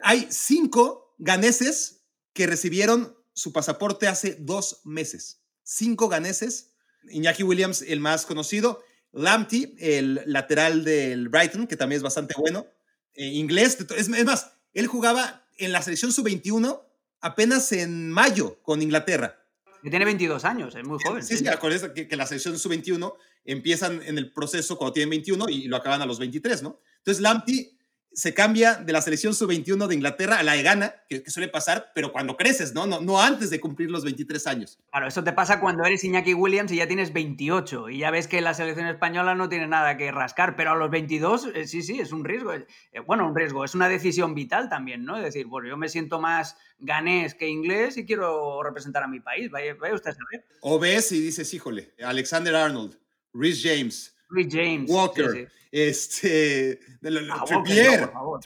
Hay 0.03 0.27
cinco 0.29 1.15
ganeses 1.17 2.03
que 2.31 2.45
recibieron 2.45 3.17
su 3.33 3.51
pasaporte 3.51 4.07
hace 4.07 4.37
dos 4.39 4.81
meses. 4.83 5.41
Cinco 5.63 6.09
ganeses 6.09 6.75
Iñaki 7.09 7.41
Williams, 7.41 7.81
el 7.81 7.99
más 7.99 8.27
conocido. 8.27 8.83
Lamptey, 9.13 9.75
el 9.79 10.21
lateral 10.27 10.83
del 10.83 11.27
Brighton, 11.29 11.65
que 11.65 11.75
también 11.75 11.97
es 11.97 12.03
bastante 12.03 12.35
bueno. 12.37 12.67
Eh, 13.15 13.25
inglés, 13.25 13.79
es, 13.97 14.09
es 14.09 14.25
más, 14.25 14.51
él 14.75 14.85
jugaba 14.85 15.43
en 15.57 15.71
la 15.71 15.81
selección 15.81 16.13
sub-21 16.13 16.83
apenas 17.19 17.71
en 17.71 18.11
mayo 18.11 18.61
con 18.61 18.83
Inglaterra. 18.83 19.43
Que 19.87 19.91
tiene 19.91 20.03
22 20.03 20.43
años, 20.43 20.75
es 20.75 20.85
muy 20.85 20.99
joven. 21.01 21.23
Sí, 21.23 21.37
sí, 21.37 21.47
acuérdense 21.47 21.93
que, 21.93 22.09
que, 22.09 22.17
la 22.17 22.25
selección 22.25 22.59
sub-21 22.59 23.13
empiezan 23.45 24.01
en 24.03 24.17
el 24.17 24.33
proceso 24.33 24.77
cuando 24.77 24.91
tienen 24.91 25.11
21 25.11 25.47
y 25.47 25.69
lo 25.69 25.77
acaban 25.77 26.01
a 26.01 26.05
los 26.05 26.19
23, 26.19 26.61
¿no? 26.61 26.81
Entonces, 26.97 27.21
Lamptey 27.21 27.76
se 28.17 28.33
cambia 28.33 28.73
de 28.73 28.91
la 28.93 29.01
selección 29.03 29.35
sub-21 29.35 29.85
de 29.85 29.93
Inglaterra 29.93 30.39
a 30.39 30.43
la 30.43 30.53
de 30.53 30.63
Ghana, 30.63 30.95
que, 31.07 31.21
que, 31.21 31.29
suele 31.29 31.49
pasar, 31.49 31.91
pero 31.93 32.11
cuando 32.11 32.35
creces, 32.35 32.73
¿no? 32.73 32.87
¿no? 32.87 32.99
No 32.99 33.21
antes 33.21 33.51
de 33.51 33.59
cumplir 33.59 33.91
los 33.91 34.03
23 34.03 34.47
años. 34.47 34.79
Claro, 34.89 35.07
eso 35.07 35.23
te 35.23 35.33
pasa 35.33 35.59
cuando 35.59 35.85
eres 35.85 36.03
Iñaki 36.03 36.33
Williams 36.33 36.71
y 36.71 36.77
ya 36.77 36.87
tienes 36.87 37.13
28 37.13 37.91
y 37.91 37.99
ya 37.99 38.09
ves 38.09 38.27
que 38.27 38.41
la 38.41 38.55
selección 38.55 38.87
española 38.87 39.35
no 39.35 39.49
tiene 39.49 39.67
nada 39.67 39.97
que 39.97 40.11
rascar, 40.11 40.55
pero 40.55 40.71
a 40.71 40.75
los 40.75 40.89
22, 40.89 41.49
eh, 41.53 41.67
sí, 41.67 41.83
sí, 41.83 41.99
es 41.99 42.11
un 42.11 42.25
riesgo. 42.25 42.53
Eh, 42.53 42.65
bueno, 43.05 43.27
un 43.27 43.35
riesgo, 43.35 43.63
es 43.63 43.75
una 43.75 43.87
decisión 43.87 44.33
vital 44.33 44.67
también, 44.67 45.05
¿no? 45.05 45.17
Es 45.17 45.23
decir, 45.23 45.45
bueno, 45.45 45.69
yo 45.69 45.77
me 45.77 45.87
siento 45.87 46.19
más 46.19 46.57
ganés 46.79 47.35
que 47.35 47.47
inglés 47.47 47.97
y 47.97 48.05
quiero 48.07 48.63
representar 48.63 49.03
a 49.03 49.07
mi 49.07 49.19
país, 49.19 49.51
vaya, 49.51 49.75
vaya 49.75 49.93
usted 49.93 50.09
a 50.09 50.15
saber. 50.15 50.43
O 50.61 50.79
ves 50.79 51.11
y 51.11 51.21
dices, 51.21 51.53
híjole, 51.53 51.93
Alexander 52.03 52.55
Arnold, 52.55 52.97
Rhys 53.31 53.61
James, 53.61 54.17
Rhys 54.31 54.47
James, 54.49 54.89
Walker, 54.89 55.29
sí, 55.29 55.37
sí. 55.41 55.47
Este, 55.85 56.79
de 57.01 57.11
lo, 57.11 57.33
Ah, 57.33 57.43
Trippier. 57.45 58.11
No. 58.13 58.39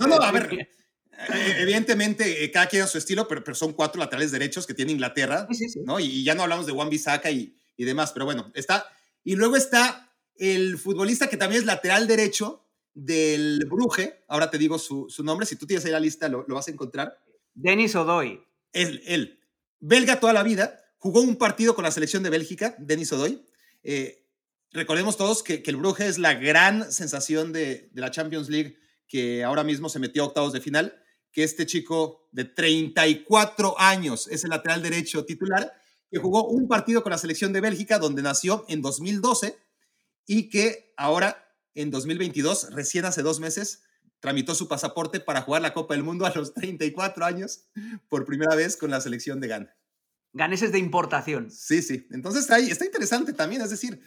No, 0.00 0.06
no, 0.06 0.14
a 0.16 0.32
ver, 0.32 0.52
eh, 0.52 1.56
evidentemente 1.58 2.44
eh, 2.44 2.50
cada 2.50 2.66
quien 2.66 2.82
a 2.82 2.86
su 2.86 2.98
estilo, 2.98 3.28
pero, 3.28 3.44
pero 3.44 3.54
son 3.54 3.72
cuatro 3.72 3.98
laterales 3.98 4.30
derechos 4.30 4.66
que 4.66 4.74
tiene 4.74 4.92
Inglaterra, 4.92 5.46
Sí, 5.50 5.68
sí. 5.68 5.80
¿no? 5.84 6.00
Y, 6.00 6.06
y 6.06 6.24
ya 6.24 6.34
no 6.34 6.42
hablamos 6.42 6.66
de 6.66 6.72
Juan 6.72 6.90
Bisaca 6.90 7.30
y, 7.30 7.56
y 7.76 7.84
demás, 7.84 8.12
pero 8.12 8.24
bueno, 8.24 8.50
está. 8.54 8.86
Y 9.24 9.36
luego 9.36 9.56
está 9.56 10.10
el 10.36 10.78
futbolista 10.78 11.28
que 11.28 11.36
también 11.36 11.60
es 11.60 11.66
lateral 11.66 12.06
derecho 12.06 12.66
del 12.94 13.64
Bruje, 13.68 14.24
ahora 14.28 14.50
te 14.50 14.58
digo 14.58 14.78
su, 14.78 15.06
su 15.08 15.22
nombre, 15.22 15.46
si 15.46 15.56
tú 15.56 15.66
tienes 15.66 15.84
ahí 15.84 15.92
la 15.92 16.00
lista 16.00 16.28
lo, 16.28 16.44
lo 16.48 16.54
vas 16.54 16.68
a 16.68 16.70
encontrar. 16.70 17.18
Denis 17.54 17.94
Odoy. 17.94 18.42
Él, 18.72 19.02
él, 19.06 19.40
belga 19.80 20.20
toda 20.20 20.32
la 20.32 20.42
vida, 20.42 20.80
jugó 20.98 21.20
un 21.20 21.36
partido 21.36 21.74
con 21.74 21.84
la 21.84 21.90
selección 21.90 22.22
de 22.22 22.30
Bélgica, 22.30 22.74
Denis 22.78 23.12
Odoy. 23.12 23.44
Eh, 23.82 24.19
recordemos 24.72 25.16
todos 25.16 25.42
que, 25.42 25.62
que, 25.62 25.70
el 25.70 25.76
Brugge 25.76 26.06
es 26.06 26.18
la 26.18 26.34
gran 26.34 26.92
sensación 26.92 27.52
de, 27.52 27.90
de, 27.92 28.00
la 28.00 28.10
Champions 28.10 28.48
League 28.48 28.76
que 29.08 29.44
ahora 29.44 29.64
mismo 29.64 29.88
se 29.88 29.98
metió 29.98 30.22
a 30.22 30.26
octavos 30.26 30.52
de 30.52 30.60
final, 30.60 31.02
que 31.32 31.42
este 31.42 31.66
chico 31.66 32.28
de 32.32 32.44
34 32.44 33.78
años 33.78 34.28
es 34.28 34.44
el 34.44 34.50
lateral 34.50 34.82
derecho 34.82 35.24
titular, 35.24 35.72
que 36.10 36.18
jugó 36.18 36.48
un 36.48 36.68
partido 36.68 37.02
con 37.02 37.10
la 37.10 37.18
selección 37.18 37.52
de 37.52 37.60
Bélgica 37.60 37.98
donde 37.98 38.22
nació 38.22 38.64
en 38.68 38.82
2012 38.82 39.58
y 40.26 40.48
que 40.48 40.92
ahora 40.96 41.46
en 41.74 41.90
2022, 41.90 42.72
recién 42.72 43.04
hace 43.04 43.22
dos 43.22 43.40
meses, 43.40 43.82
tramitó 44.18 44.54
su 44.54 44.68
pasaporte 44.68 45.20
para 45.20 45.42
jugar 45.42 45.62
la 45.62 45.72
Copa 45.72 45.94
del 45.94 46.02
Mundo 46.02 46.26
a 46.26 46.32
los 46.34 46.52
34 46.54 47.24
años 47.24 47.64
por 48.08 48.24
primera 48.24 48.54
vez 48.54 48.76
con 48.76 48.90
la 48.90 49.00
selección 49.00 49.40
de 49.40 49.48
Ghana. 49.48 49.76
Ganeses 50.32 50.72
de 50.72 50.78
importación. 50.78 51.50
Sí, 51.50 51.82
sí. 51.82 52.06
Entonces 52.10 52.42
está 52.42 52.56
ahí, 52.56 52.70
está 52.70 52.84
interesante 52.84 53.32
también, 53.32 53.62
es 53.62 53.70
decir, 53.70 54.00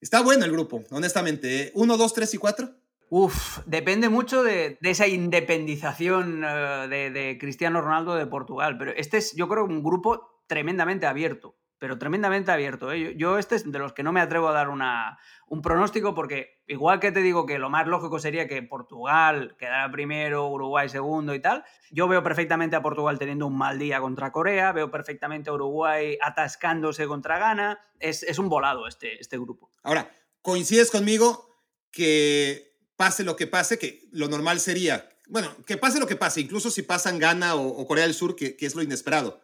está 0.00 0.22
bueno 0.22 0.44
el 0.44 0.52
grupo, 0.52 0.84
honestamente. 0.90 1.72
Uno, 1.74 1.96
dos, 1.96 2.14
tres 2.14 2.34
y 2.34 2.38
cuatro. 2.38 2.70
Uf, 3.10 3.60
depende 3.64 4.08
mucho 4.08 4.42
de, 4.42 4.78
esa 4.82 5.06
independización 5.06 6.44
uh, 6.44 6.88
de, 6.88 7.10
de, 7.10 7.38
Cristiano 7.40 7.80
Ronaldo 7.80 8.14
de 8.14 8.26
Portugal, 8.26 8.76
pero 8.78 8.92
este 8.92 9.16
es, 9.16 9.34
yo 9.34 9.48
creo, 9.48 9.64
un 9.64 9.82
grupo 9.82 10.42
tremendamente 10.46 11.06
abierto, 11.06 11.56
pero 11.78 11.98
tremendamente 11.98 12.50
abierto. 12.50 12.92
¿eh? 12.92 13.00
Yo, 13.00 13.10
yo, 13.10 13.38
este 13.38 13.56
es 13.56 13.70
de 13.70 13.78
los 13.78 13.92
que 13.92 14.02
no 14.02 14.12
me 14.12 14.20
atrevo 14.20 14.48
a 14.48 14.52
dar 14.52 14.68
una, 14.68 15.18
un 15.46 15.62
pronóstico 15.62 16.14
porque 16.14 16.62
igual 16.66 17.00
que 17.00 17.12
te 17.12 17.20
digo 17.20 17.46
que 17.46 17.58
lo 17.58 17.70
más 17.70 17.86
lógico 17.86 18.18
sería 18.18 18.48
que 18.48 18.62
Portugal 18.62 19.56
quedara 19.58 19.90
primero, 19.90 20.48
Uruguay 20.48 20.88
segundo 20.88 21.34
y 21.34 21.40
tal, 21.40 21.64
yo 21.90 22.08
veo 22.08 22.22
perfectamente 22.22 22.76
a 22.76 22.82
Portugal 22.82 23.18
teniendo 23.18 23.46
un 23.46 23.56
mal 23.56 23.78
día 23.78 24.00
contra 24.00 24.32
Corea, 24.32 24.72
veo 24.72 24.90
perfectamente 24.90 25.50
a 25.50 25.54
Uruguay 25.54 26.18
atascándose 26.20 27.06
contra 27.06 27.38
Ghana, 27.38 27.80
es, 27.98 28.22
es 28.22 28.38
un 28.38 28.48
volado 28.48 28.86
este, 28.86 29.20
este 29.20 29.38
grupo. 29.38 29.70
Ahora, 29.82 30.10
¿coincides 30.42 30.90
conmigo 30.90 31.48
que 31.90 32.68
pase 32.96 33.24
lo 33.24 33.36
que 33.36 33.46
pase, 33.46 33.78
que 33.78 34.08
lo 34.10 34.28
normal 34.28 34.60
sería, 34.60 35.08
bueno, 35.28 35.54
que 35.66 35.76
pase 35.76 36.00
lo 36.00 36.06
que 36.06 36.16
pase, 36.16 36.40
incluso 36.40 36.70
si 36.70 36.82
pasan 36.82 37.18
Ghana 37.18 37.54
o, 37.54 37.66
o 37.66 37.86
Corea 37.86 38.04
del 38.04 38.14
Sur, 38.14 38.34
que, 38.34 38.56
que, 38.56 38.66
es 38.66 38.74
lo 38.74 38.82
inesperado. 38.82 39.40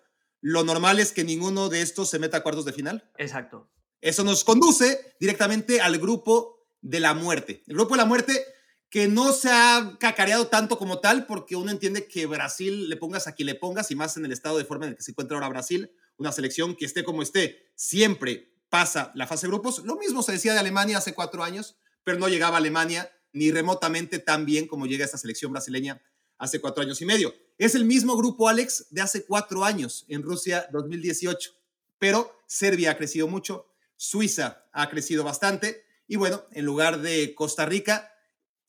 Lo 0.46 0.62
normal 0.62 1.00
es 1.00 1.12
que 1.12 1.24
ninguno 1.24 1.70
de 1.70 1.80
estos 1.80 2.10
se 2.10 2.18
meta 2.18 2.36
a 2.36 2.42
cuartos 2.42 2.66
de 2.66 2.74
final. 2.74 3.10
Exacto. 3.16 3.70
Eso 4.02 4.24
nos 4.24 4.44
conduce 4.44 5.16
directamente 5.18 5.80
al 5.80 5.96
grupo 5.96 6.68
de 6.82 7.00
la 7.00 7.14
muerte. 7.14 7.62
El 7.66 7.76
grupo 7.76 7.94
de 7.94 8.02
la 8.02 8.04
muerte 8.04 8.44
que 8.90 9.08
no 9.08 9.32
se 9.32 9.48
ha 9.50 9.96
cacareado 9.98 10.48
tanto 10.48 10.76
como 10.76 11.00
tal, 11.00 11.24
porque 11.24 11.56
uno 11.56 11.70
entiende 11.70 12.06
que 12.06 12.26
Brasil 12.26 12.90
le 12.90 12.96
pongas 12.98 13.26
a 13.26 13.32
quien 13.32 13.46
le 13.46 13.54
pongas, 13.54 13.90
y 13.90 13.96
más 13.96 14.18
en 14.18 14.26
el 14.26 14.32
estado 14.32 14.58
de 14.58 14.66
forma 14.66 14.84
en 14.84 14.90
el 14.90 14.96
que 14.98 15.02
se 15.02 15.12
encuentra 15.12 15.34
ahora 15.34 15.48
Brasil, 15.48 15.90
una 16.18 16.30
selección 16.30 16.76
que 16.76 16.84
esté 16.84 17.04
como 17.04 17.22
esté, 17.22 17.72
siempre 17.74 18.54
pasa 18.68 19.12
la 19.14 19.26
fase 19.26 19.46
de 19.46 19.52
grupos. 19.52 19.78
Lo 19.86 19.96
mismo 19.96 20.22
se 20.22 20.32
decía 20.32 20.52
de 20.52 20.58
Alemania 20.58 20.98
hace 20.98 21.14
cuatro 21.14 21.42
años, 21.42 21.78
pero 22.02 22.18
no 22.18 22.28
llegaba 22.28 22.56
a 22.56 22.58
Alemania 22.58 23.10
ni 23.32 23.50
remotamente 23.50 24.18
tan 24.18 24.44
bien 24.44 24.66
como 24.66 24.84
llega 24.84 25.06
esta 25.06 25.16
selección 25.16 25.52
brasileña 25.52 26.02
hace 26.38 26.60
cuatro 26.60 26.82
años 26.82 27.00
y 27.00 27.06
medio. 27.06 27.34
Es 27.58 27.74
el 27.74 27.84
mismo 27.84 28.16
grupo, 28.16 28.48
Alex, 28.48 28.86
de 28.90 29.00
hace 29.00 29.24
cuatro 29.24 29.64
años 29.64 30.04
en 30.08 30.22
Rusia 30.22 30.68
2018, 30.72 31.52
pero 31.98 32.42
Serbia 32.46 32.92
ha 32.92 32.96
crecido 32.96 33.28
mucho, 33.28 33.66
Suiza 33.96 34.66
ha 34.72 34.90
crecido 34.90 35.24
bastante 35.24 35.84
y 36.06 36.16
bueno, 36.16 36.44
en 36.50 36.64
lugar 36.64 37.00
de 37.00 37.34
Costa 37.34 37.64
Rica 37.64 38.12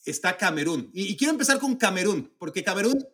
está 0.05 0.37
Camerún. 0.37 0.89
Y, 0.93 1.17
quiero 1.17 1.31
empezar 1.31 1.59
con 1.59 1.75
Camerún, 1.75 2.33
porque 2.37 2.63
Camerún 2.63 3.05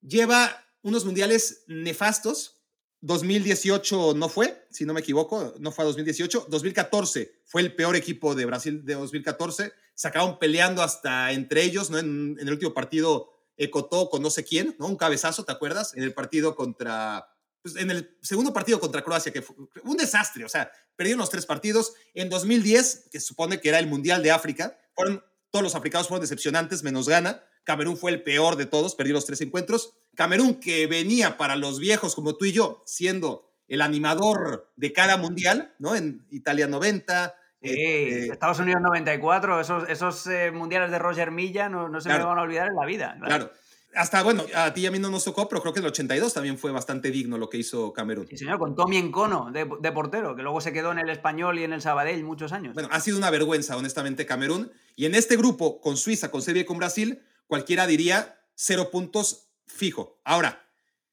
lleva 0.00 0.64
unos 0.82 1.04
mundiales 1.04 1.64
nefastos. 1.66 2.52
2018 3.00 4.14
no 4.14 4.28
fue, 4.28 4.66
si 4.70 4.84
no 4.84 4.92
me 4.92 5.00
equivoco, 5.00 5.54
no 5.58 5.72
fue 5.72 5.84
a 5.84 5.86
2018. 5.86 6.46
2014 6.48 7.40
fue 7.44 7.62
el 7.62 7.74
peor 7.74 7.96
equipo 7.96 8.34
de 8.34 8.44
Brasil 8.44 8.84
de 8.84 8.94
2014 8.94 9.72
se 9.96 10.08
acabaron 10.08 10.38
peleando 10.38 10.82
hasta 10.82 11.32
entre 11.32 11.64
ellos, 11.64 11.90
¿no? 11.90 11.98
En 11.98 12.36
el 12.38 12.50
último 12.50 12.74
partido 12.74 13.32
Ecotó 13.56 14.10
con 14.10 14.22
no 14.22 14.30
sé 14.30 14.44
quién, 14.44 14.76
¿no? 14.78 14.86
Un 14.86 14.96
cabezazo, 14.96 15.44
¿te 15.44 15.52
acuerdas? 15.52 15.94
En 15.94 16.02
el 16.02 16.12
partido 16.12 16.54
contra, 16.54 17.28
pues 17.62 17.76
en 17.76 17.90
el 17.90 18.16
segundo 18.22 18.52
partido 18.52 18.80
contra 18.80 19.02
Croacia, 19.02 19.32
que 19.32 19.42
fue 19.42 19.56
un 19.84 19.96
desastre, 19.96 20.44
o 20.44 20.48
sea, 20.48 20.70
perdieron 20.96 21.20
los 21.20 21.30
tres 21.30 21.46
partidos. 21.46 21.94
En 22.14 22.28
2010, 22.28 23.08
que 23.10 23.20
se 23.20 23.26
supone 23.26 23.60
que 23.60 23.68
era 23.68 23.78
el 23.78 23.86
Mundial 23.86 24.22
de 24.22 24.30
África, 24.30 24.78
fueron, 24.94 25.24
todos 25.50 25.62
los 25.62 25.74
africanos 25.74 26.08
fueron 26.08 26.22
decepcionantes, 26.22 26.82
menos 26.82 27.08
Ghana. 27.08 27.42
Camerún 27.64 27.96
fue 27.96 28.12
el 28.12 28.22
peor 28.22 28.56
de 28.56 28.66
todos, 28.66 28.94
perdió 28.94 29.14
los 29.14 29.26
tres 29.26 29.40
encuentros. 29.40 29.94
Camerún, 30.14 30.60
que 30.60 30.86
venía 30.86 31.36
para 31.36 31.56
los 31.56 31.78
viejos 31.78 32.14
como 32.14 32.36
tú 32.36 32.44
y 32.44 32.52
yo, 32.52 32.82
siendo 32.86 33.52
el 33.68 33.82
animador 33.82 34.72
de 34.76 34.92
cada 34.92 35.16
mundial, 35.16 35.74
¿no? 35.78 35.96
En 35.96 36.26
Italia 36.30 36.68
90, 36.68 37.34
Sí, 37.68 37.80
eh, 37.80 38.28
Estados 38.32 38.58
Unidos 38.58 38.80
94, 38.82 39.60
esos, 39.60 39.88
esos 39.88 40.26
eh, 40.26 40.50
mundiales 40.50 40.90
de 40.90 40.98
Roger 40.98 41.30
Milla 41.30 41.68
no, 41.68 41.88
no 41.88 42.00
se 42.00 42.08
claro, 42.08 42.24
me 42.24 42.28
van 42.30 42.38
a 42.38 42.42
olvidar 42.42 42.68
en 42.68 42.76
la 42.76 42.86
vida. 42.86 43.16
Claro. 43.18 43.26
claro. 43.26 43.52
Hasta, 43.94 44.22
bueno, 44.22 44.44
a 44.54 44.74
ti 44.74 44.82
y 44.82 44.86
a 44.86 44.90
mí 44.90 44.98
no 44.98 45.10
nos 45.10 45.24
tocó, 45.24 45.48
pero 45.48 45.62
creo 45.62 45.72
que 45.72 45.78
en 45.80 45.86
el 45.86 45.90
82 45.90 46.34
también 46.34 46.58
fue 46.58 46.70
bastante 46.70 47.10
digno 47.10 47.38
lo 47.38 47.48
que 47.48 47.56
hizo 47.56 47.94
Camerún. 47.94 48.26
Sí, 48.28 48.36
señor, 48.36 48.58
con 48.58 48.74
Tommy 48.74 48.98
Encono 48.98 49.50
de, 49.50 49.66
de, 49.80 49.92
portero, 49.92 50.36
que 50.36 50.42
luego 50.42 50.60
se 50.60 50.70
quedó 50.72 50.92
en 50.92 50.98
el 50.98 51.08
Español 51.08 51.58
y 51.58 51.64
en 51.64 51.72
el 51.72 51.80
Sabadell 51.80 52.22
muchos 52.22 52.52
años. 52.52 52.74
Bueno, 52.74 52.90
ha 52.92 53.00
sido 53.00 53.16
una 53.16 53.30
vergüenza, 53.30 53.74
honestamente, 53.74 54.26
Camerún. 54.26 54.70
Y 54.96 55.06
en 55.06 55.14
este 55.14 55.38
grupo, 55.38 55.80
con 55.80 55.96
Suiza, 55.96 56.30
con 56.30 56.42
Serbia 56.42 56.62
y 56.62 56.66
con 56.66 56.76
Brasil, 56.76 57.22
cualquiera 57.46 57.86
diría 57.86 58.38
cero 58.54 58.90
puntos 58.90 59.48
fijo. 59.66 60.20
Ahora, 60.24 60.68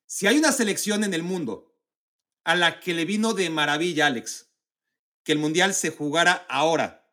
si 0.05 0.27
hay 0.27 0.37
una 0.37 0.51
selección 0.51 1.05
en 1.05 1.13
el 1.13 1.23
mundo 1.23 1.73
a 2.43 2.55
la 2.55 2.81
que 2.81 2.93
le 2.93 3.05
vino 3.05 3.33
de 3.33 3.49
maravilla, 3.49 4.07
Alex, 4.07 4.52
que 5.23 5.31
el 5.31 5.39
Mundial 5.39 5.73
se 5.73 5.91
jugara 5.91 6.45
ahora 6.49 7.05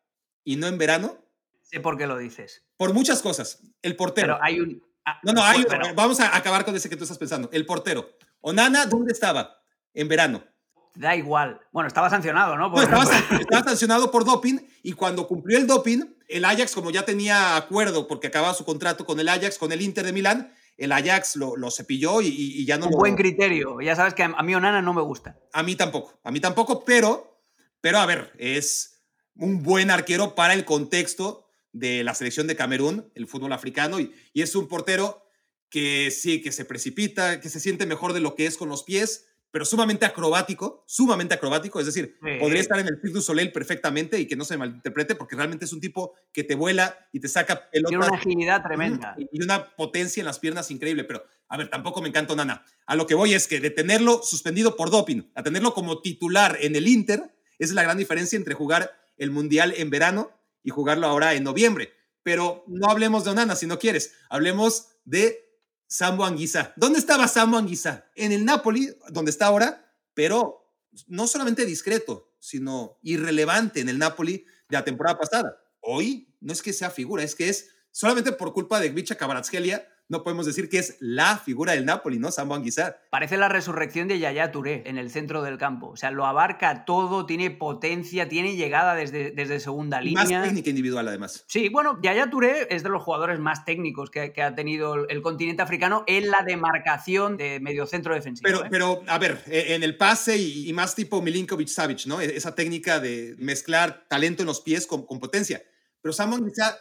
y 0.43 0.55
no 0.55 0.67
en 0.67 0.77
verano. 0.77 1.17
Sé 1.61 1.79
por 1.79 1.97
qué 1.97 2.07
lo 2.07 2.17
dices. 2.17 2.63
Por 2.77 2.93
muchas 2.93 3.21
cosas. 3.21 3.61
El 3.81 3.95
portero. 3.95 4.35
Pero 4.35 4.43
hay 4.43 4.59
un... 4.59 4.83
Ah, 5.05 5.19
no, 5.23 5.33
no, 5.33 5.43
hay, 5.43 5.63
pero... 5.67 5.93
vamos 5.95 6.19
a 6.19 6.35
acabar 6.35 6.65
con 6.65 6.75
ese 6.75 6.89
que 6.89 6.95
tú 6.95 7.03
estás 7.03 7.17
pensando. 7.17 7.49
El 7.51 7.65
portero. 7.65 8.09
Onana, 8.41 8.85
¿dónde 8.85 9.13
estaba? 9.13 9.61
En 9.93 10.07
verano. 10.07 10.43
Da 10.95 11.15
igual. 11.15 11.61
Bueno, 11.71 11.87
estaba 11.87 12.09
sancionado, 12.09 12.57
¿no? 12.57 12.69
Por... 12.71 12.89
no 12.89 13.01
estaba, 13.01 13.39
estaba, 13.39 13.63
sancionado 13.63 14.11
por 14.11 14.25
doping 14.25 14.59
y 14.83 14.91
cuando 14.93 15.27
cumplió 15.27 15.57
el 15.57 15.65
doping, 15.65 16.03
el 16.27 16.43
Ajax, 16.43 16.75
como 16.75 16.91
ya 16.91 17.05
tenía 17.05 17.55
acuerdo 17.55 18.07
porque 18.07 18.27
acababa 18.27 18.53
su 18.53 18.65
contrato 18.65 19.05
con 19.05 19.19
el 19.19 19.29
Ajax, 19.29 19.57
con 19.57 19.71
el 19.71 19.81
Inter 19.81 20.05
de 20.05 20.11
Milán, 20.11 20.53
el 20.77 20.91
Ajax 20.91 21.37
lo, 21.37 21.55
lo 21.55 21.71
cepilló 21.71 22.21
y, 22.21 22.27
y, 22.27 22.65
ya 22.65 22.77
no 22.77 22.87
Un 22.87 22.91
lo... 22.91 22.97
buen 22.97 23.15
criterio. 23.15 23.79
Ya 23.79 23.95
sabes 23.95 24.13
que 24.13 24.23
a, 24.23 24.33
a 24.35 24.43
mí 24.43 24.53
Onana 24.53 24.81
no 24.81 24.93
me 24.93 25.01
gusta. 25.01 25.37
A 25.53 25.63
mí 25.63 25.75
tampoco. 25.75 26.19
A 26.23 26.31
mí 26.31 26.39
tampoco, 26.39 26.83
pero 26.83 27.30
pero 27.81 27.99
a 27.99 28.05
ver, 28.05 28.31
es 28.37 29.03
un 29.35 29.63
buen 29.63 29.91
arquero 29.91 30.35
para 30.35 30.53
el 30.53 30.65
contexto 30.65 31.47
de 31.73 32.03
la 32.03 32.13
selección 32.13 32.47
de 32.47 32.55
Camerún, 32.55 33.11
el 33.15 33.27
fútbol 33.27 33.53
africano, 33.53 33.99
y, 33.99 34.13
y, 34.33 34.41
es 34.41 34.55
un 34.55 34.67
portero 34.67 35.25
que 35.69 36.11
sí, 36.11 36.41
que 36.41 36.51
se 36.51 36.65
precipita, 36.65 37.39
que 37.39 37.49
se 37.49 37.59
siente 37.59 37.85
mejor 37.85 38.13
de 38.13 38.19
lo 38.19 38.35
que 38.35 38.45
es 38.45 38.57
con 38.57 38.69
los 38.69 38.83
pies, 38.83 39.25
pero 39.51 39.65
sumamente 39.65 40.05
acrobático, 40.05 40.83
sumamente 40.87 41.33
acrobático, 41.33 41.79
es 41.79 41.85
decir, 41.85 42.17
podría 42.39 42.61
estar 42.61 42.79
en 42.79 42.87
el 42.87 42.95
Cirque 42.95 43.15
du 43.15 43.21
Soleil 43.21 43.51
perfectamente 43.51 44.17
y 44.17 44.25
que 44.25 44.37
no 44.37 44.45
se 44.45 44.57
malinterprete, 44.57 45.15
porque 45.15 45.35
realmente 45.35 45.65
es 45.65 45.73
un 45.73 45.81
tipo 45.81 46.13
que 46.31 46.45
te 46.45 46.55
vuela 46.55 46.97
y 47.11 47.19
te 47.19 47.27
saca 47.27 47.69
pelotas. 47.69 47.89
Tiene 47.89 48.05
una 48.05 48.15
agilidad 48.15 48.63
tremenda. 48.63 49.15
Y 49.17 49.43
una 49.43 49.75
potencia 49.75 50.21
en 50.21 50.25
las 50.25 50.39
piernas 50.39 50.71
increíble, 50.71 51.03
pero 51.03 51.25
a 51.49 51.57
ver, 51.57 51.69
tampoco 51.69 52.01
me 52.01 52.07
encanta 52.07 52.33
Nana. 52.33 52.63
A 52.85 52.95
lo 52.95 53.05
que 53.05 53.15
voy 53.15 53.33
es 53.33 53.47
que 53.47 53.59
de 53.59 53.71
tenerlo 53.71 54.21
suspendido 54.23 54.77
por 54.77 54.89
doping, 54.89 55.31
a 55.35 55.43
tenerlo 55.43 55.73
como 55.73 56.01
titular 56.01 56.57
en 56.61 56.77
el 56.77 56.87
Inter, 56.87 57.35
es 57.63 57.71
la 57.71 57.83
gran 57.83 57.97
diferencia 57.97 58.37
entre 58.37 58.55
jugar 58.55 58.91
el 59.17 59.29
Mundial 59.29 59.73
en 59.77 59.89
verano 59.89 60.31
y 60.63 60.71
jugarlo 60.71 61.07
ahora 61.07 61.35
en 61.35 61.43
noviembre. 61.43 61.93
Pero 62.23 62.63
no 62.67 62.89
hablemos 62.89 63.23
de 63.23 63.31
Onana 63.31 63.55
si 63.55 63.67
no 63.67 63.77
quieres, 63.77 64.13
hablemos 64.29 64.87
de 65.05 65.47
Sambo 65.87 66.25
Anguisa. 66.25 66.73
¿Dónde 66.75 66.99
estaba 66.99 67.27
Sambo 67.27 67.57
Anguisa? 67.57 68.05
En 68.15 68.31
el 68.31 68.45
Napoli, 68.45 68.95
donde 69.09 69.29
está 69.29 69.45
ahora, 69.45 69.93
pero 70.13 70.73
no 71.07 71.27
solamente 71.27 71.65
discreto, 71.65 72.33
sino 72.39 72.97
irrelevante 73.03 73.79
en 73.79 73.89
el 73.89 73.99
Napoli 73.99 74.45
de 74.69 74.77
la 74.77 74.83
temporada 74.83 75.19
pasada. 75.19 75.61
Hoy 75.81 76.33
no 76.39 76.53
es 76.53 76.61
que 76.61 76.73
sea 76.73 76.89
figura, 76.89 77.23
es 77.23 77.35
que 77.35 77.49
es 77.49 77.69
solamente 77.91 78.31
por 78.31 78.53
culpa 78.53 78.79
de 78.79 78.89
Gvicha 78.89 79.15
Kvaratskhelia 79.15 79.87
no 80.11 80.23
podemos 80.23 80.45
decir 80.45 80.67
que 80.69 80.77
es 80.77 80.97
la 80.99 81.37
figura 81.37 81.71
del 81.71 81.85
Napoli, 81.85 82.19
¿no? 82.19 82.31
Sambo 82.31 82.53
Anguissa. 82.53 82.97
Parece 83.09 83.37
la 83.37 83.47
resurrección 83.47 84.09
de 84.09 84.19
Yaya 84.19 84.51
Touré 84.51 84.83
en 84.85 84.97
el 84.97 85.09
centro 85.09 85.41
del 85.41 85.57
campo. 85.57 85.87
O 85.87 85.95
sea, 85.95 86.11
lo 86.11 86.25
abarca 86.25 86.83
todo, 86.83 87.25
tiene 87.25 87.49
potencia, 87.49 88.27
tiene 88.27 88.57
llegada 88.57 88.93
desde, 88.93 89.31
desde 89.31 89.61
segunda 89.61 90.01
línea. 90.01 90.23
Más 90.23 90.43
técnica 90.43 90.69
individual, 90.69 91.07
además. 91.07 91.45
Sí, 91.47 91.69
bueno, 91.69 91.97
Yaya 92.03 92.29
Touré 92.29 92.67
es 92.69 92.83
de 92.83 92.89
los 92.89 93.01
jugadores 93.01 93.39
más 93.39 93.63
técnicos 93.63 94.11
que, 94.11 94.33
ha 94.41 94.53
tenido 94.53 95.07
el 95.07 95.21
continente 95.21 95.61
africano 95.61 96.03
en 96.07 96.29
la 96.29 96.43
demarcación 96.45 97.37
de 97.37 97.61
mediocentro 97.61 98.13
defensivo. 98.13 98.43
Pero, 98.43 98.65
¿eh? 98.65 98.67
pero 98.69 99.03
a 99.07 99.17
ver, 99.17 99.41
e, 99.47 99.75
en 99.75 99.83
el 99.83 99.95
pase 99.95 100.37
y, 100.37 100.73
más 100.73 100.93
tipo 100.93 101.21
Milinkovic 101.21 101.69
Savic, 101.69 102.05
¿no? 102.05 102.19
E, 102.19 102.35
esa 102.35 102.53
técnica 102.53 102.99
de 102.99 103.35
mezclar 103.39 104.05
talento 104.09 104.43
en 104.43 104.47
los 104.47 104.59
pies 104.59 104.85
con, 104.87 105.05
con 105.05 105.19
potencia. 105.19 105.63
Pero 106.01 106.11
Sambo 106.11 106.35
Anguissa 106.35 106.77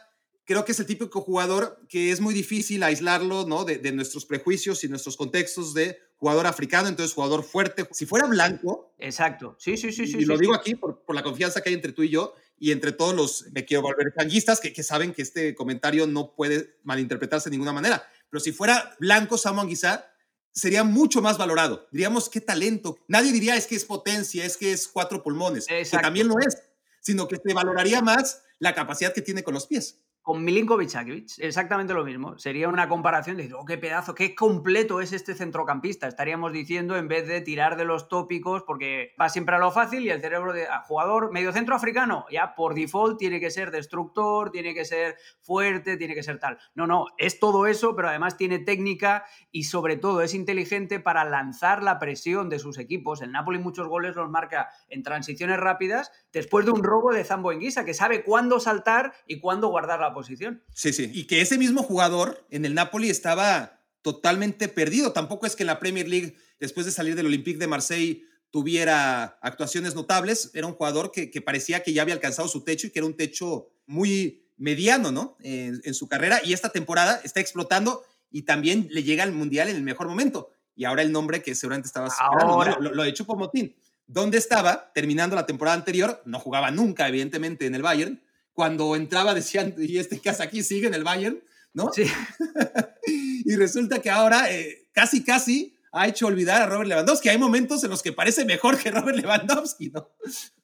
creo 0.51 0.65
que 0.65 0.73
es 0.73 0.81
el 0.81 0.87
típico 0.87 1.21
jugador 1.21 1.81
que 1.89 2.11
es 2.11 2.21
muy 2.21 2.35
difícil 2.35 2.83
aislarlo 2.83 3.47
¿no? 3.47 3.65
de, 3.65 3.93
nuestros 3.93 4.27
prejuicios 4.27 4.83
y 4.83 4.89
nuestros 4.89 5.17
contextos 5.17 5.75
de 5.75 6.01
jugador 6.17 6.49
africano, 6.49 6.89
entonces 6.89 7.15
jugador 7.15 7.45
fuerte. 7.45 7.87
Si 7.93 8.05
fuera 8.05 8.27
blanco. 8.27 8.93
Exacto, 8.99 9.55
sí, 9.61 9.77
sí, 9.77 9.93
sí. 9.93 10.03
Y, 10.03 10.07
sí, 10.09 10.17
y 10.19 10.25
lo 10.25 10.37
digo 10.37 10.53
aquí 10.53 10.75
por, 10.75 11.05
por, 11.05 11.15
la 11.15 11.23
confianza 11.23 11.61
que 11.61 11.69
hay 11.69 11.77
entre 11.77 11.93
tú 11.93 12.03
y 12.03 12.09
yo 12.09 12.35
y 12.59 12.73
entre 12.73 12.91
todos 12.91 13.15
los, 13.15 13.53
me 13.53 13.65
quiero 13.65 13.83
volver 13.83 14.13
changuistas, 14.19 14.59
que, 14.59 14.73
que, 14.73 14.83
saben 14.83 15.15
que 15.15 15.23
este 15.23 15.55
comentario 15.55 16.09
no 16.09 16.35
puede 16.35 16.81
malinterpretarse 16.83 17.49
de 17.49 17.53
ninguna 17.55 17.73
manera. 17.73 18.03
Pero 18.29 18.41
si 18.41 18.51
fuera 18.51 18.97
blanco 18.99 19.39
Samuel 19.39 19.67
Anguissa, 19.67 20.13
sería 20.51 20.83
mucho 20.83 21.23
más 21.23 21.39
valorado. 21.39 21.87
Diríamos, 21.93 22.29
qué 22.29 22.41
talento. 22.41 22.99
Nadie 23.07 23.31
diría 23.31 23.55
es 23.55 23.69
que 23.69 23.77
es 23.77 23.85
potencia, 23.85 24.45
es 24.45 24.57
que 24.57 24.73
es 24.73 24.89
cuatro 24.89 25.23
pulmones, 25.23 25.69
que 25.69 25.99
también 26.03 26.27
lo 26.27 26.41
es, 26.41 26.59
sino 27.01 27.29
que 27.29 27.37
se 27.37 27.55
valoraría 27.55 28.03
más 28.03 28.43
la 28.59 28.75
capacidad 28.75 29.15
que 29.15 29.23
tiene 29.23 29.45
con 29.45 29.55
los 29.55 29.69
pies 29.69 30.01
con 30.23 30.45
Milinkovic 30.45 30.91
Sakic, 30.91 31.31
exactamente 31.39 31.95
lo 31.95 32.05
mismo. 32.05 32.39
Sería 32.39 32.69
una 32.69 32.89
comparación 32.89 33.37
de, 33.39 33.53
oh, 33.55 33.65
qué 33.65 33.79
pedazo, 33.79 34.15
qué 34.15 34.35
completo 34.35 35.01
es 35.01 35.13
este 35.13 35.35
centrocampista. 35.35 36.07
Estaríamos 36.07 36.53
diciendo 36.53 36.97
en 36.97 37.09
vez 37.09 37.27
de 37.27 37.41
tirar 37.41 37.77
de 37.77 37.85
los 37.85 38.09
tópicos, 38.09 38.63
porque 38.67 39.15
va 39.21 39.29
siempre 39.29 39.57
a 39.57 39.59
lo 39.59 39.71
fácil 39.71 40.05
y 40.05 40.11
el 40.11 40.21
cerebro 40.21 40.53
de 40.53 40.67
ah, 40.67 40.83
jugador 40.87 41.33
medio 41.33 41.53
centro 41.53 41.75
africano, 41.75 42.27
ya 42.31 42.55
por 42.55 42.75
default 42.75 43.19
tiene 43.19 43.41
que 43.41 43.51
ser 43.51 43.71
destructor, 43.71 44.51
tiene 44.51 44.75
que 44.75 44.85
ser 44.85 45.17
fuerte, 45.41 45.97
tiene 45.97 46.15
que 46.15 46.23
ser 46.23 46.39
tal. 46.39 46.59
No, 46.75 46.87
no, 46.87 47.07
es 47.17 47.41
todo 47.41 47.67
eso, 47.67 47.97
pero 47.97 48.09
además 48.09 48.37
tiene 48.37 48.59
técnica 48.59 49.25
y 49.51 49.65
sobre 49.65 49.97
todo 49.97 50.21
es 50.23 50.35
inteligente 50.35 51.01
para 51.01 51.25
lanzar 51.25 51.83
la 51.83 51.99
presión 51.99 52.49
de 52.51 52.59
sus 52.59 52.79
equipos. 52.79 53.23
El 53.23 53.33
Napoli 53.33 53.59
muchos 53.59 53.89
goles 53.89 54.17
los 54.17 54.29
marca 54.29 54.69
en 54.89 55.03
transiciones 55.03 55.59
rápidas 55.59 56.13
después 56.33 56.65
de 56.65 56.73
un 56.73 56.83
robo 56.83 57.13
de 57.13 57.25
Zambo 57.25 57.53
en 57.53 57.61
Guisa, 57.61 57.85
que 57.85 57.95
sabe 57.95 58.25
cuándo 58.25 58.61
saltar 58.61 59.15
y 59.27 59.41
cuándo 59.41 59.69
guardar 59.69 60.01
la 60.01 60.15
posición. 60.15 60.63
Sí, 60.75 60.93
sí. 60.93 61.11
Y 61.13 61.27
que 61.27 61.41
ese 61.41 61.59
mismo 61.59 61.83
jugador 61.83 62.45
en 62.51 62.65
el 62.65 62.75
Napoli 62.75 63.11
estaba 63.11 63.81
totalmente 64.03 64.69
perdido. 64.69 65.13
Tampoco 65.13 65.47
es 65.47 65.57
que 65.57 65.63
en 65.63 65.69
la 65.69 65.79
Premier 65.79 66.09
League, 66.09 66.37
después 66.59 66.87
de 66.87 66.93
salir 66.93 67.17
del 67.17 67.27
Olympique 67.27 67.59
de 67.59 67.67
Marseille, 67.67 68.25
tuviera 68.51 69.39
actuaciones 69.43 69.95
notables. 69.95 70.51
Era 70.55 70.67
un 70.67 70.75
jugador 70.75 71.13
que, 71.13 71.29
parecía 71.43 71.83
que 71.83 71.93
ya 71.93 72.03
había 72.03 72.15
alcanzado 72.15 72.49
su 72.49 72.65
techo 72.65 72.87
y 72.87 72.91
que 72.91 73.01
era 73.01 73.07
un 73.07 73.17
techo 73.17 73.69
muy 73.87 74.47
mediano, 74.57 75.11
¿no? 75.11 75.37
En, 75.41 75.95
su 75.95 76.09
carrera. 76.09 76.41
Y 76.45 76.53
esta 76.53 76.71
temporada 76.71 77.21
está 77.25 77.41
explotando 77.41 78.03
y 78.31 78.43
también 78.43 78.89
le 78.91 79.03
llega 79.03 79.23
al 79.23 79.33
Mundial 79.33 79.69
en 79.69 79.77
el 79.77 79.83
mejor 79.83 80.09
momento. 80.09 80.51
Y 80.77 80.85
ahora 80.85 81.03
el 81.03 81.13
nombre 81.13 81.43
que 81.43 81.55
seguramente 81.55 81.89
estaba 81.89 82.09
ahora. 82.19 82.79
lo, 82.81 82.95
lo, 82.95 83.03
de 83.03 83.13
Chupo 83.13 83.37
Motín. 83.37 83.75
¿Dónde 84.13 84.39
estaba 84.39 84.93
terminando 84.93 85.37
la 85.37 85.47
temporada 85.47 85.77
anterior? 85.77 86.21
No 86.25 86.41
jugaba 86.41 86.73
nunca, 86.73 87.07
evidentemente, 87.07 87.67
en 87.67 87.77
el 87.77 87.83
Bayern 87.83 88.21
cuando 88.53 88.97
entraba 88.97 89.35
decían, 89.35 89.75
y 89.79 89.99
este 89.99 90.21
casa 90.21 90.45
aquí 90.45 90.65
sigue 90.65 90.89
en 90.89 90.95
el 90.95 91.05
Bayern, 91.05 91.41
¿no? 91.73 91.93
Sí. 91.93 92.05
y 93.07 93.55
resulta 93.55 94.03
que 94.03 94.11
ahora 94.11 94.53
eh, 94.53 94.89
casi, 94.93 95.23
casi 95.23 95.77
ha 95.93 96.09
hecho 96.09 96.27
olvidar 96.27 96.61
a 96.61 96.67
Robert 96.67 96.89
Lewandowski. 96.89 97.29
Hay 97.29 97.39
momentos 97.39 97.85
en 97.85 97.91
los 97.91 98.03
que 98.03 98.13
parece 98.13 98.45
mejor 98.45 98.79
que 98.79 98.91
Robert 98.91 99.17
Lewandowski, 99.17 99.91
¿no? 99.91 100.09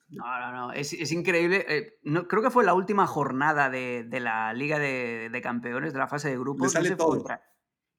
No, 0.08 0.40
no, 0.40 0.52
no, 0.52 0.72
es, 0.72 0.92
es 0.92 1.12
increíble. 1.12 1.64
Eh, 1.68 1.98
no, 2.02 2.26
creo 2.26 2.42
que 2.42 2.50
fue 2.50 2.64
la 2.64 2.74
última 2.74 3.06
jornada 3.06 3.70
de, 3.70 4.04
de 4.04 4.20
la 4.20 4.52
Liga 4.54 4.80
de, 4.80 5.30
de, 5.30 5.40
Campeones, 5.40 5.92
de 5.92 6.00
la 6.00 6.08
fase 6.08 6.30
de 6.30 6.38
grupos. 6.38 6.72
sale 6.72 6.96
todo. 6.96 7.10
Contra, 7.10 7.42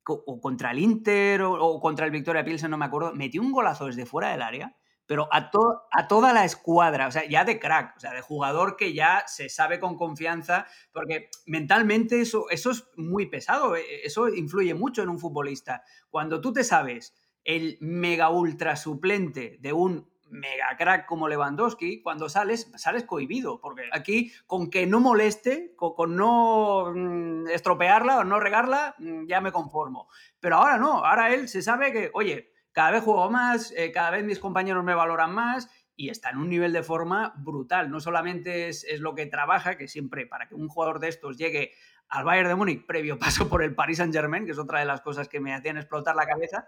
o 0.06 0.42
contra 0.42 0.72
el 0.72 0.80
Inter 0.80 1.42
o, 1.42 1.54
o, 1.54 1.80
contra 1.80 2.06
el 2.06 2.12
Victoria 2.12 2.44
Pilsen, 2.44 2.70
no 2.70 2.78
me 2.78 2.86
acuerdo. 2.86 3.14
Metió 3.14 3.42
un 3.42 3.54
golazo 3.54 3.86
desde 3.86 4.06
fuera 4.06 4.30
del 4.32 4.42
área 4.42 4.76
pero 5.08 5.28
a, 5.32 5.50
a 5.92 6.08
toda 6.08 6.34
la 6.34 6.46
escuadra, 6.46 7.08
o 7.08 7.12
sea, 7.12 7.28
ya 7.28 7.46
de 7.46 7.60
crack, 7.60 7.96
o 7.98 8.00
sea, 8.00 8.14
de 8.14 8.22
jugador 8.22 8.76
que 8.76 8.94
ya 8.94 9.24
se 9.26 9.50
sabe 9.50 9.80
con 9.80 9.98
confianza, 9.98 10.68
porque 10.92 11.30
mentalmente 11.46 12.22
eso, 12.22 12.50
eso 12.50 12.72
es 12.72 12.86
muy 12.98 13.26
pesado, 13.26 13.76
e, 13.76 13.82
e, 13.82 14.06
eso 14.06 14.28
influye 14.28 14.74
mucho 14.74 15.02
en 15.02 15.10
un 15.10 15.18
futbolista. 15.18 15.84
Cuando 16.10 16.42
tú 16.42 16.54
te 16.54 16.64
sabes 16.64 17.16
el 17.44 17.78
mega 17.80 18.30
ultra 18.30 18.76
suplente 18.76 19.58
de 19.62 19.74
un 19.74 20.10
mega 20.30 20.76
crack 20.78 21.06
como 21.06 21.30
Lewandowski, 21.30 22.02
cuando 22.02 22.28
sales, 22.28 22.70
sales 22.76 23.06
cohibido, 23.06 23.60
porque 23.62 23.84
aquí 23.94 24.32
con 24.46 24.70
que 24.70 24.86
no 24.86 25.00
moleste, 25.00 25.74
con, 25.78 25.94
con 25.94 26.18
no 26.18 26.92
mm, 26.94 27.48
estropearla 27.48 28.20
o 28.20 28.24
no 28.26 28.40
regarla, 28.40 28.96
mm, 29.00 29.26
ya 29.26 29.40
me 29.40 29.54
conformo. 29.54 30.10
Pero 30.42 30.58
ahora 30.58 30.78
no, 30.78 31.06
ahora 31.06 31.34
él 31.34 31.48
se 31.48 31.62
sabe 31.62 31.94
que, 31.94 32.12
oye, 32.14 32.52
cada 32.78 32.92
vez 32.92 33.04
juego 33.04 33.28
más, 33.32 33.74
eh, 33.76 33.92
cada 33.92 34.12
vez 34.12 34.24
mis 34.24 34.38
compañeros 34.38 34.84
me 34.84 34.94
valoran 34.94 35.34
más 35.34 35.68
y 35.96 36.10
está 36.10 36.30
en 36.30 36.38
un 36.38 36.48
nivel 36.48 36.74
de 36.74 36.84
forma 36.84 37.34
brutal. 37.40 37.90
No 37.90 38.00
solamente 38.00 38.68
es, 38.68 38.86
lo 39.00 39.16
que 39.16 39.26
trabaja, 39.26 39.78
que 39.78 39.88
siempre 39.88 40.28
para 40.28 40.48
que 40.48 40.54
un 40.54 40.68
jugador 40.68 41.00
de 41.00 41.08
estos 41.08 41.40
llegue 41.40 41.72
al 42.08 42.24
Bayern 42.24 42.50
de 42.50 42.54
Múnich 42.54 42.86
previo 42.86 43.18
paso 43.20 43.50
por 43.50 43.64
el 43.64 43.74
Paris 43.74 43.98
Saint 43.98 44.14
Germain, 44.14 44.46
que 44.46 44.52
es 44.52 44.60
otra 44.60 44.80
de 44.80 44.86
las 44.86 45.02
cosas 45.02 45.28
que 45.28 45.40
me 45.40 45.56
hacían 45.56 45.78
explotar 45.78 46.16
la 46.16 46.28
cabeza, 46.28 46.68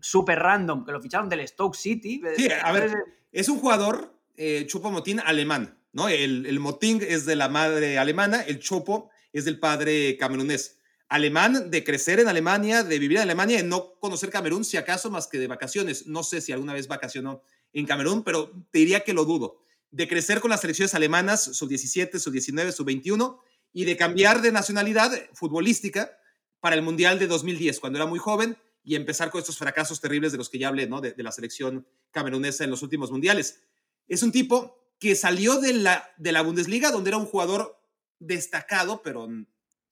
súper 0.00 0.40
random, 0.40 0.84
que 0.84 0.90
lo 0.90 1.00
ficharon 1.00 1.28
del 1.28 1.46
Stoke 1.46 1.76
City. 1.76 2.20
Sí, 2.36 2.48
a 2.50 2.72
ver, 2.72 2.92
es 3.30 3.48
un 3.48 3.60
jugador, 3.60 4.12
eh, 4.36 4.66
Chupo 4.66 4.90
Motín, 4.90 5.20
alemán, 5.20 5.78
¿no? 5.92 6.08
El, 6.08 6.46
el 6.46 6.58
Motín 6.58 6.98
es 7.00 7.26
de 7.26 7.36
la 7.36 7.48
madre 7.48 7.96
alemana, 7.98 8.42
el 8.42 8.58
Chopo 8.58 9.08
es 9.32 9.44
del 9.44 9.60
padre 9.60 10.16
camerunés 10.18 10.80
alemán, 11.08 11.70
de 11.70 11.84
crecer 11.84 12.20
en 12.20 12.28
Alemania, 12.28 12.82
de 12.82 12.98
vivir 12.98 13.18
en 13.18 13.24
Alemania, 13.24 13.58
de 13.58 13.64
no 13.64 13.94
conocer 14.00 14.30
Camerún, 14.30 14.64
si 14.64 14.76
acaso 14.76 15.10
más 15.10 15.26
que 15.26 15.38
de 15.38 15.46
vacaciones. 15.46 16.06
No 16.06 16.22
sé 16.22 16.40
si 16.40 16.52
alguna 16.52 16.72
vez 16.72 16.88
vacacionó 16.88 17.42
en 17.72 17.86
Camerún, 17.86 18.22
pero 18.22 18.50
te 18.70 18.80
diría 18.80 19.00
que 19.00 19.12
lo 19.12 19.24
dudo. 19.24 19.60
De 19.90 20.08
crecer 20.08 20.40
con 20.40 20.50
las 20.50 20.60
selecciones 20.60 20.94
alemanas, 20.94 21.42
sub 21.42 21.68
17, 21.68 22.18
sub 22.18 22.32
19, 22.32 22.72
sub 22.72 22.86
21, 22.86 23.40
y 23.72 23.84
de 23.84 23.96
cambiar 23.96 24.40
de 24.40 24.52
nacionalidad 24.52 25.12
futbolística 25.34 26.16
para 26.60 26.76
el 26.76 26.82
Mundial 26.82 27.18
de 27.18 27.26
2010, 27.26 27.80
cuando 27.80 27.98
era 27.98 28.06
muy 28.06 28.18
joven, 28.18 28.56
y 28.82 28.96
empezar 28.96 29.30
con 29.30 29.40
estos 29.40 29.58
fracasos 29.58 30.00
terribles 30.00 30.32
de 30.32 30.38
los 30.38 30.48
que 30.48 30.58
ya 30.58 30.68
hablé, 30.68 30.86
¿no? 30.86 31.00
De, 31.00 31.14
la 31.16 31.32
selección 31.32 31.86
camerunesa 32.10 32.64
en 32.64 32.70
los 32.70 32.82
últimos 32.82 33.10
mundiales. 33.10 33.62
Es 34.08 34.22
un 34.22 34.30
tipo 34.30 34.78
que 34.98 35.14
salió 35.14 35.60
de 35.60 35.72
la, 35.72 36.12
de 36.16 36.32
la 36.32 36.42
Bundesliga, 36.42 36.90
donde 36.90 37.10
era 37.10 37.16
un 37.16 37.26
jugador 37.26 37.78
destacado, 38.18 39.02
pero... 39.02 39.28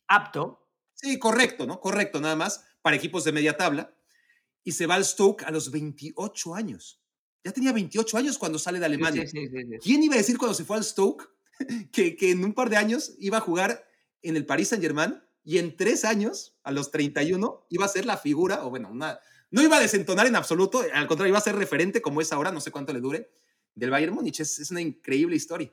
Apto, 0.09 0.62
Sí, 1.03 1.19
correcto, 1.19 1.67
¿no? 1.67 1.81
Correcto, 1.81 2.21
nada 2.21 2.37
más, 2.37 2.65
para 2.81 2.97
equipos 2.97 3.25
de 3.25 3.33
media 3.33 3.57
tabla. 3.57 3.93
Y 4.63 4.73
se 4.73 4.87
va 4.87 4.95
al 4.95 5.05
Stoke 5.05 5.45
a 5.45 5.51
los 5.51 5.73
28 5.73 6.55
años. 6.55 7.03
Ya 7.45 7.51
tenía 7.51 7.73
28 7.73 8.17
años 8.17 8.39
cuando 8.39 8.59
sale 8.61 8.79
de 8.79 8.87
Alemania. 8.87 9.27
Sí, 9.27 9.49
sí, 9.49 9.49
sí, 9.49 9.79
¿Quién 9.83 10.03
iba 10.05 10.15
a 10.15 10.19
decir 10.19 10.39
cuando 10.39 10.55
se 10.55 10.65
fue 10.65 10.77
al 10.77 10.85
Stoke 10.85 11.29
que, 11.93 12.15
que 12.15 12.31
en 12.31 12.45
un 12.45 12.55
par 12.55 12.71
de 12.71 12.77
años 12.77 13.15
iba 13.19 13.39
a 13.39 13.41
jugar 13.41 13.85
en 14.23 14.37
el 14.37 14.47
Paris 14.47 14.69
Saint-Germain 14.69 15.21
y 15.43 15.59
en 15.59 15.77
tres 15.77 16.05
años, 16.05 16.57
a 16.63 16.71
los 16.71 16.93
31, 16.93 17.67
iba 17.69 17.85
a 17.85 17.89
ser 17.89 18.07
la 18.07 18.17
figura, 18.17 18.65
o 18.65 18.71
bueno, 18.71 18.89
una, 18.89 19.19
no 19.51 19.61
iba 19.61 19.77
a 19.77 19.81
desentonar 19.81 20.29
en 20.29 20.37
absoluto, 20.37 20.85
al 20.95 21.09
contrario, 21.09 21.33
iba 21.33 21.39
a 21.39 21.43
ser 21.43 21.57
referente 21.57 22.01
como 22.01 22.21
es 22.21 22.33
ahora, 22.33 22.53
no 22.53 22.61
sé 22.61 22.71
cuánto 22.71 22.93
le 22.93 23.01
dure, 23.01 23.33
del 23.75 23.91
Bayern 23.91 24.15
Múnich. 24.15 24.39
Es, 24.39 24.61
es 24.61 24.71
una 24.71 24.81
increíble 24.81 25.35
historia. 25.35 25.73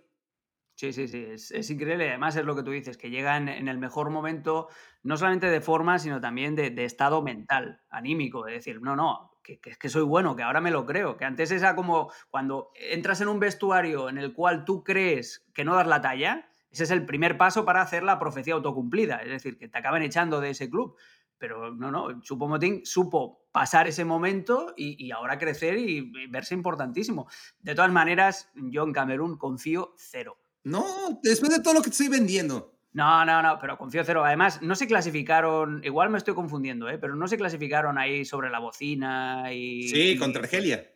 Sí, 0.80 0.94
sí, 0.94 1.10
sí, 1.10 1.26
es, 1.30 1.70
increíble. 1.70 2.08
Además 2.08 2.38
es 2.38 2.46
lo 2.46 2.56
que 2.56 2.64
tú 2.64 2.72
dices, 2.72 2.98
que 2.98 3.10
llega 3.10 3.36
en, 3.36 3.50
el 3.50 3.78
mejor 3.78 4.12
momento, 4.12 4.70
no 5.04 5.18
solamente 5.18 5.48
de 5.48 5.60
forma, 5.60 6.00
sino 6.00 6.22
también 6.22 6.56
de, 6.56 6.86
estado 6.86 7.22
mental, 7.22 7.82
anímico. 7.90 8.48
Es 8.48 8.54
decir, 8.54 8.82
no, 8.82 8.96
no, 8.96 9.38
que, 9.44 9.60
que, 9.60 9.72
que 9.76 9.90
soy 9.90 10.04
bueno, 10.04 10.38
que 10.38 10.44
ahora 10.44 10.62
me 10.62 10.72
lo 10.72 10.86
creo, 10.86 11.18
que 11.18 11.26
antes 11.26 11.52
era 11.52 11.76
como 11.76 12.10
cuando 12.30 12.72
entras 12.76 13.20
en 13.20 13.28
un 13.28 13.42
vestuario 13.42 14.08
en 14.08 14.20
el 14.20 14.32
cual 14.34 14.64
tú 14.64 14.82
crees 14.82 15.46
que 15.54 15.66
no 15.66 15.76
das 15.76 15.86
la 15.86 16.00
talla, 16.00 16.50
ese 16.72 16.86
es 16.86 16.92
el 16.92 17.06
primer 17.06 17.38
paso 17.38 17.66
para 17.66 17.82
hacer 17.82 18.04
la 18.04 18.18
profecía 18.18 18.54
autocumplida, 18.54 19.18
es 19.18 19.32
decir, 19.32 19.58
que 19.58 19.68
te 19.68 19.78
acaban 19.78 20.02
echando 20.02 20.40
de 20.40 20.52
ese 20.52 20.70
club. 20.70 20.96
Pero 21.38 21.76
no, 21.76 21.92
no, 21.92 22.22
Chupomotín 22.22 22.86
supo 22.86 23.50
pasar 23.52 23.90
ese 23.90 24.06
momento 24.06 24.74
y, 24.78 24.96
y 25.06 25.12
ahora 25.12 25.38
crecer 25.38 25.78
y, 25.78 26.10
y 26.16 26.28
verse 26.28 26.54
importantísimo. 26.54 27.28
De 27.60 27.76
todas 27.76 27.92
maneras, 27.92 28.50
yo 28.56 28.84
en 28.84 28.94
Camerún 28.94 29.38
confío 29.38 29.94
cero. 29.98 30.38
No, 30.64 31.20
después 31.24 31.52
de 31.52 31.62
todo 31.62 31.74
lo 31.74 31.82
que 31.82 31.90
te 31.90 32.04
estoy 32.04 32.10
vendiendo. 32.10 32.80
No, 32.92 33.24
no, 33.24 33.42
no, 33.42 33.58
pero 33.60 33.78
confío 33.78 34.04
cero. 34.04 34.26
Además, 34.26 34.62
no 34.62 34.76
se 34.76 34.88
clasificaron, 34.88 35.82
igual 35.84 36.10
me 36.10 36.18
estoy 36.18 36.34
confundiendo, 36.34 36.90
¿eh? 36.90 36.98
pero 36.98 37.16
no 37.16 37.28
se 37.28 37.38
clasificaron 37.38 37.98
ahí 37.98 38.26
sobre 38.26 38.50
la 38.50 38.60
bocina 38.60 39.54
y... 39.54 39.88
Sí, 39.90 40.18
contra 40.18 40.42
Argelia. 40.42 40.92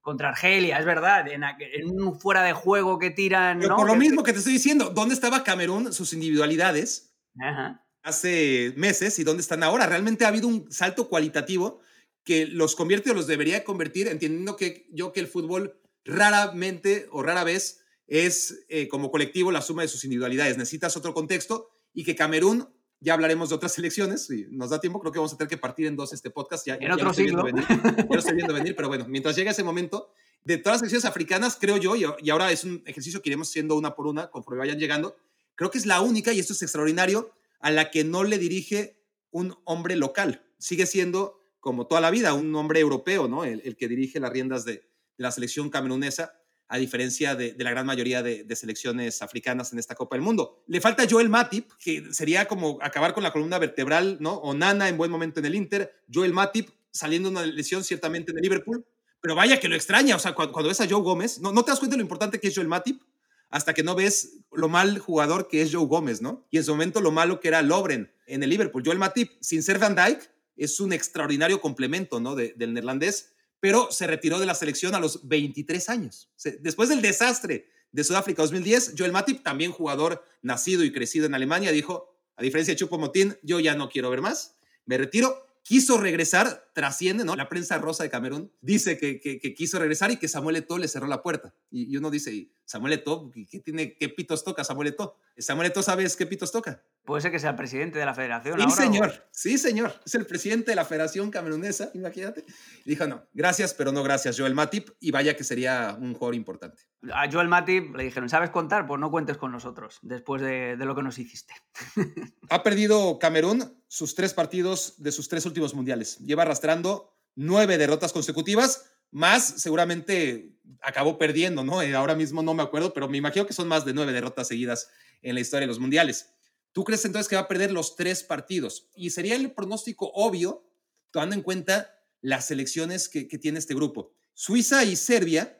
Contra 0.00 0.30
Argelia, 0.30 0.78
es 0.78 0.84
verdad, 0.84 1.26
en, 1.28 1.44
un 1.90 2.18
fuera 2.18 2.42
de 2.42 2.52
juego 2.52 2.98
que 2.98 3.10
tiran... 3.10 3.58
Pero 3.58 3.70
¿no? 3.70 3.76
por 3.76 3.86
lo 3.86 3.96
mismo 3.96 4.22
que 4.22 4.32
te 4.32 4.38
estoy 4.38 4.54
diciendo, 4.54 4.90
¿dónde 4.90 5.14
estaba 5.14 5.44
Camerún, 5.44 5.92
sus 5.92 6.12
individualidades 6.12 7.16
Ajá. 7.40 7.84
hace 8.02 8.72
meses 8.76 9.18
y 9.18 9.24
dónde 9.24 9.40
están 9.40 9.62
ahora? 9.62 9.86
Realmente 9.86 10.24
ha 10.24 10.28
habido 10.28 10.48
un 10.48 10.70
salto 10.70 11.08
cualitativo 11.08 11.80
que 12.24 12.46
los 12.46 12.74
convierte 12.74 13.12
o 13.12 13.14
los 13.14 13.28
debería 13.28 13.64
convertir, 13.64 14.08
entendiendo 14.08 14.56
que 14.56 14.88
yo 14.92 15.12
que 15.12 15.20
el 15.20 15.28
fútbol 15.28 15.80
raramente 16.04 17.08
o 17.10 17.22
rara 17.22 17.44
vez 17.44 17.84
es 18.06 18.64
eh, 18.68 18.88
como 18.88 19.10
colectivo 19.10 19.50
la 19.50 19.62
suma 19.62 19.82
de 19.82 19.88
sus 19.88 20.04
individualidades. 20.04 20.56
Necesitas 20.56 20.96
otro 20.96 21.12
contexto 21.14 21.70
y 21.92 22.04
que 22.04 22.14
Camerún, 22.14 22.68
ya 23.00 23.14
hablaremos 23.14 23.48
de 23.48 23.54
otras 23.54 23.72
selecciones, 23.74 24.30
y 24.30 24.46
nos 24.50 24.70
da 24.70 24.80
tiempo, 24.80 25.00
creo 25.00 25.12
que 25.12 25.18
vamos 25.18 25.32
a 25.32 25.36
tener 25.36 25.48
que 25.48 25.58
partir 25.58 25.86
en 25.86 25.96
dos 25.96 26.12
este 26.12 26.30
podcast. 26.30 26.66
Ya, 26.66 26.74
En 26.74 26.88
ya 26.88 26.94
otro 26.94 27.06
lo 27.06 27.10
estoy 27.10 27.24
viendo 27.24 27.44
siglo. 27.44 27.64
venir, 27.64 28.08
ya 28.10 28.18
estoy 28.18 28.34
viendo 28.34 28.54
venir, 28.54 28.76
pero 28.76 28.88
bueno, 28.88 29.06
mientras 29.08 29.36
llega 29.36 29.50
ese 29.50 29.64
momento, 29.64 30.10
de 30.44 30.58
todas 30.58 30.74
las 30.74 30.80
selecciones 30.80 31.04
africanas, 31.04 31.56
creo 31.60 31.76
yo, 31.76 31.96
y, 31.96 32.04
y 32.22 32.30
ahora 32.30 32.52
es 32.52 32.64
un 32.64 32.82
ejercicio 32.86 33.20
que 33.20 33.30
iremos 33.30 33.48
haciendo 33.48 33.76
una 33.76 33.94
por 33.94 34.06
una 34.06 34.30
conforme 34.30 34.60
vayan 34.60 34.78
llegando, 34.78 35.16
creo 35.56 35.70
que 35.70 35.78
es 35.78 35.86
la 35.86 36.00
única, 36.00 36.32
y 36.32 36.38
esto 36.38 36.52
es 36.52 36.62
extraordinario, 36.62 37.32
a 37.58 37.70
la 37.70 37.90
que 37.90 38.04
no 38.04 38.22
le 38.22 38.38
dirige 38.38 39.02
un 39.30 39.56
hombre 39.64 39.96
local. 39.96 40.46
Sigue 40.58 40.86
siendo, 40.86 41.42
como 41.58 41.86
toda 41.86 42.00
la 42.00 42.10
vida, 42.10 42.34
un 42.34 42.54
hombre 42.54 42.80
europeo, 42.80 43.26
¿no? 43.26 43.44
El, 43.44 43.60
el 43.64 43.76
que 43.76 43.88
dirige 43.88 44.20
las 44.20 44.30
riendas 44.30 44.64
de, 44.64 44.72
de 44.72 44.82
la 45.16 45.32
selección 45.32 45.68
camerunesa, 45.70 46.38
a 46.68 46.78
diferencia 46.78 47.34
de, 47.34 47.54
la 47.58 47.70
gran 47.70 47.86
mayoría 47.86 48.22
de, 48.22 48.56
selecciones 48.56 49.22
africanas 49.22 49.72
en 49.72 49.78
esta 49.78 49.94
Copa 49.94 50.16
del 50.16 50.22
Mundo. 50.22 50.64
Le 50.66 50.80
falta 50.80 51.06
Joel 51.08 51.28
Matip, 51.28 51.70
que 51.78 52.12
sería 52.12 52.46
como 52.46 52.78
acabar 52.82 53.14
con 53.14 53.22
la 53.22 53.32
columna 53.32 53.58
vertebral, 53.58 54.16
¿no? 54.20 54.34
O 54.34 54.54
Nana 54.54 54.88
en 54.88 54.96
buen 54.96 55.10
momento 55.10 55.40
en 55.40 55.46
el 55.46 55.54
Inter, 55.54 55.92
Joel 56.12 56.32
Matip 56.32 56.70
saliendo 56.90 57.30
de 57.30 57.36
una 57.36 57.46
lesión 57.46 57.84
ciertamente 57.84 58.32
en 58.32 58.38
el 58.38 58.42
Liverpool, 58.42 58.84
pero 59.20 59.34
vaya 59.34 59.60
que 59.60 59.68
lo 59.68 59.76
extraña, 59.76 60.16
o 60.16 60.18
sea, 60.18 60.34
cuando, 60.34 60.52
cuando 60.52 60.68
ves 60.68 60.80
a 60.80 60.88
Joe 60.88 61.02
Gómez, 61.02 61.40
no, 61.40 61.52
no 61.52 61.62
te 61.62 61.70
das 61.70 61.78
cuenta 61.78 61.94
de 61.94 61.98
lo 61.98 62.04
importante 62.04 62.40
que 62.40 62.48
es 62.48 62.54
Joel 62.54 62.68
Matip 62.68 63.02
hasta 63.50 63.74
que 63.74 63.82
no 63.82 63.94
ves 63.94 64.38
lo 64.52 64.68
mal 64.68 64.98
jugador 64.98 65.48
que 65.48 65.62
es 65.62 65.72
Joe 65.72 65.86
Gómez, 65.86 66.20
¿no? 66.20 66.46
Y 66.50 66.58
en 66.58 66.64
su 66.64 66.72
momento 66.72 67.00
lo 67.00 67.12
malo 67.12 67.40
que 67.40 67.48
era 67.48 67.62
Lobren 67.62 68.12
en 68.26 68.42
el 68.42 68.50
Liverpool. 68.50 68.82
Joel 68.84 68.98
Matip, 68.98 69.30
sin 69.40 69.62
ser 69.62 69.78
Van 69.78 69.94
Dijk, 69.94 70.30
es 70.56 70.80
un 70.80 70.92
extraordinario 70.92 71.60
complemento, 71.60 72.18
¿no? 72.18 72.34
De- 72.34 72.54
del 72.56 72.72
neerlandés, 72.72 73.34
pero 73.60 73.90
se 73.90 74.06
retiró 74.06 74.38
de 74.38 74.46
la 74.46 74.54
selección 74.54 74.94
a 74.94 75.00
los 75.00 75.26
23 75.28 75.88
años. 75.88 76.30
Después 76.60 76.88
del 76.88 77.02
desastre 77.02 77.68
de 77.92 78.04
Sudáfrica 78.04 78.42
2010, 78.42 78.94
Joel 78.96 79.12
Matip, 79.12 79.42
también 79.42 79.72
jugador 79.72 80.24
nacido 80.42 80.84
y 80.84 80.92
crecido 80.92 81.26
en 81.26 81.34
Alemania, 81.34 81.72
dijo, 81.72 82.16
a 82.36 82.42
diferencia 82.42 82.74
de 82.74 82.78
Chupo 82.78 82.98
Motín, 82.98 83.36
yo 83.42 83.60
ya 83.60 83.74
no 83.74 83.88
quiero 83.88 84.10
ver 84.10 84.20
más, 84.20 84.56
me 84.84 84.98
retiro. 84.98 85.44
Quiso 85.62 85.98
regresar, 85.98 86.70
trasciende, 86.74 87.24
¿no? 87.24 87.34
La 87.34 87.48
prensa 87.48 87.76
rosa 87.78 88.04
de 88.04 88.10
Camerún 88.10 88.52
dice 88.60 88.98
que, 88.98 89.54
quiso 89.56 89.80
regresar 89.80 90.12
y 90.12 90.16
que 90.16 90.28
Samuel 90.28 90.54
Eto'o 90.54 90.78
le 90.78 90.86
cerró 90.86 91.08
la 91.08 91.24
puerta. 91.24 91.56
Y, 91.72 91.96
uno 91.96 92.08
dice, 92.08 92.32
¿y 92.32 92.52
Samuel 92.64 92.92
Eto'o, 92.92 93.32
¿qué, 93.32 93.46
qué 93.46 93.58
tiene, 93.58 93.96
¿qué 93.96 94.08
pitos 94.08 94.44
toca 94.44 94.62
Samuel 94.62 94.90
Eto'o? 94.90 95.16
Samuel 95.38 95.70
Eto'o, 95.70 95.82
¿sabes 95.82 96.14
qué 96.14 96.24
pitos 96.24 96.52
toca? 96.52 96.84
Puede 97.06 97.22
ser 97.22 97.30
que 97.30 97.38
sea 97.38 97.50
el 97.50 97.56
presidente 97.56 97.98
de 97.98 98.04
la 98.04 98.12
federación. 98.14 98.56
Sí, 98.56 98.62
ahora, 98.62 98.74
o- 98.74 98.76
señor. 98.76 99.28
Sí, 99.30 99.56
señor. 99.58 99.94
Es 100.04 100.14
el 100.16 100.26
presidente 100.26 100.72
de 100.72 100.74
la 100.76 100.84
Federación 100.84 101.30
Camerunesa, 101.30 101.90
imagínate. 101.94 102.44
Y 102.84 102.90
dijo, 102.90 103.06
no, 103.06 103.24
gracias, 103.32 103.72
pero 103.74 103.92
no 103.92 104.02
gracias, 104.02 104.38
Joel 104.38 104.54
Matip. 104.54 104.90
Y 105.00 105.12
vaya 105.12 105.36
que 105.36 105.44
sería 105.44 105.96
un 105.98 106.12
jugador 106.14 106.34
importante. 106.34 106.82
A 107.12 107.30
Joel 107.30 107.48
Matip 107.48 107.94
le 107.96 108.04
dijeron, 108.04 108.28
¿sabes 108.28 108.50
contar? 108.50 108.86
Pues 108.86 109.00
no 109.00 109.10
cuentes 109.10 109.36
con 109.38 109.52
nosotros 109.52 109.98
después 110.02 110.42
de, 110.42 110.76
de 110.76 110.84
lo 110.84 110.94
que 110.94 111.02
nos 111.02 111.18
hiciste. 111.18 111.54
Ha 112.50 112.62
perdido 112.62 113.18
Camerún 113.18 113.82
sus 113.88 114.14
tres 114.14 114.32
partidos 114.34 114.94
de 115.02 115.10
sus 115.12 115.28
tres 115.28 115.46
últimos 115.46 115.74
mundiales. 115.74 116.18
Lleva 116.18 116.42
arrastrando 116.42 117.16
nueve 117.34 117.76
derrotas 117.78 118.12
consecutivas, 118.12 118.84
más 119.10 119.44
seguramente 119.44 120.52
acabó 120.82 121.18
perdiendo, 121.18 121.64
¿no? 121.64 121.82
Eh, 121.82 121.94
ahora 121.94 122.14
mismo 122.14 122.42
no 122.42 122.54
me 122.54 122.62
acuerdo, 122.62 122.92
pero 122.92 123.08
me 123.08 123.18
imagino 123.18 123.46
que 123.46 123.52
son 123.52 123.68
más 123.68 123.84
de 123.84 123.94
nueve 123.94 124.12
derrotas 124.12 124.48
seguidas 124.48 124.88
en 125.22 125.34
la 125.34 125.40
historia 125.40 125.62
de 125.62 125.66
los 125.68 125.78
mundiales. 125.80 126.34
¿Tú 126.76 126.84
crees 126.84 127.06
entonces 127.06 127.26
que 127.26 127.36
va 127.36 127.40
a 127.40 127.48
perder 127.48 127.72
los 127.72 127.96
tres 127.96 128.22
partidos? 128.22 128.90
Y 128.94 129.08
sería 129.08 129.34
el 129.34 129.50
pronóstico 129.52 130.10
obvio, 130.12 130.68
tomando 131.10 131.34
en 131.34 131.40
cuenta 131.40 131.90
las 132.20 132.48
selecciones 132.48 133.08
que, 133.08 133.28
que 133.28 133.38
tiene 133.38 133.58
este 133.58 133.74
grupo. 133.74 134.12
Suiza 134.34 134.84
y 134.84 134.94
Serbia, 134.94 135.58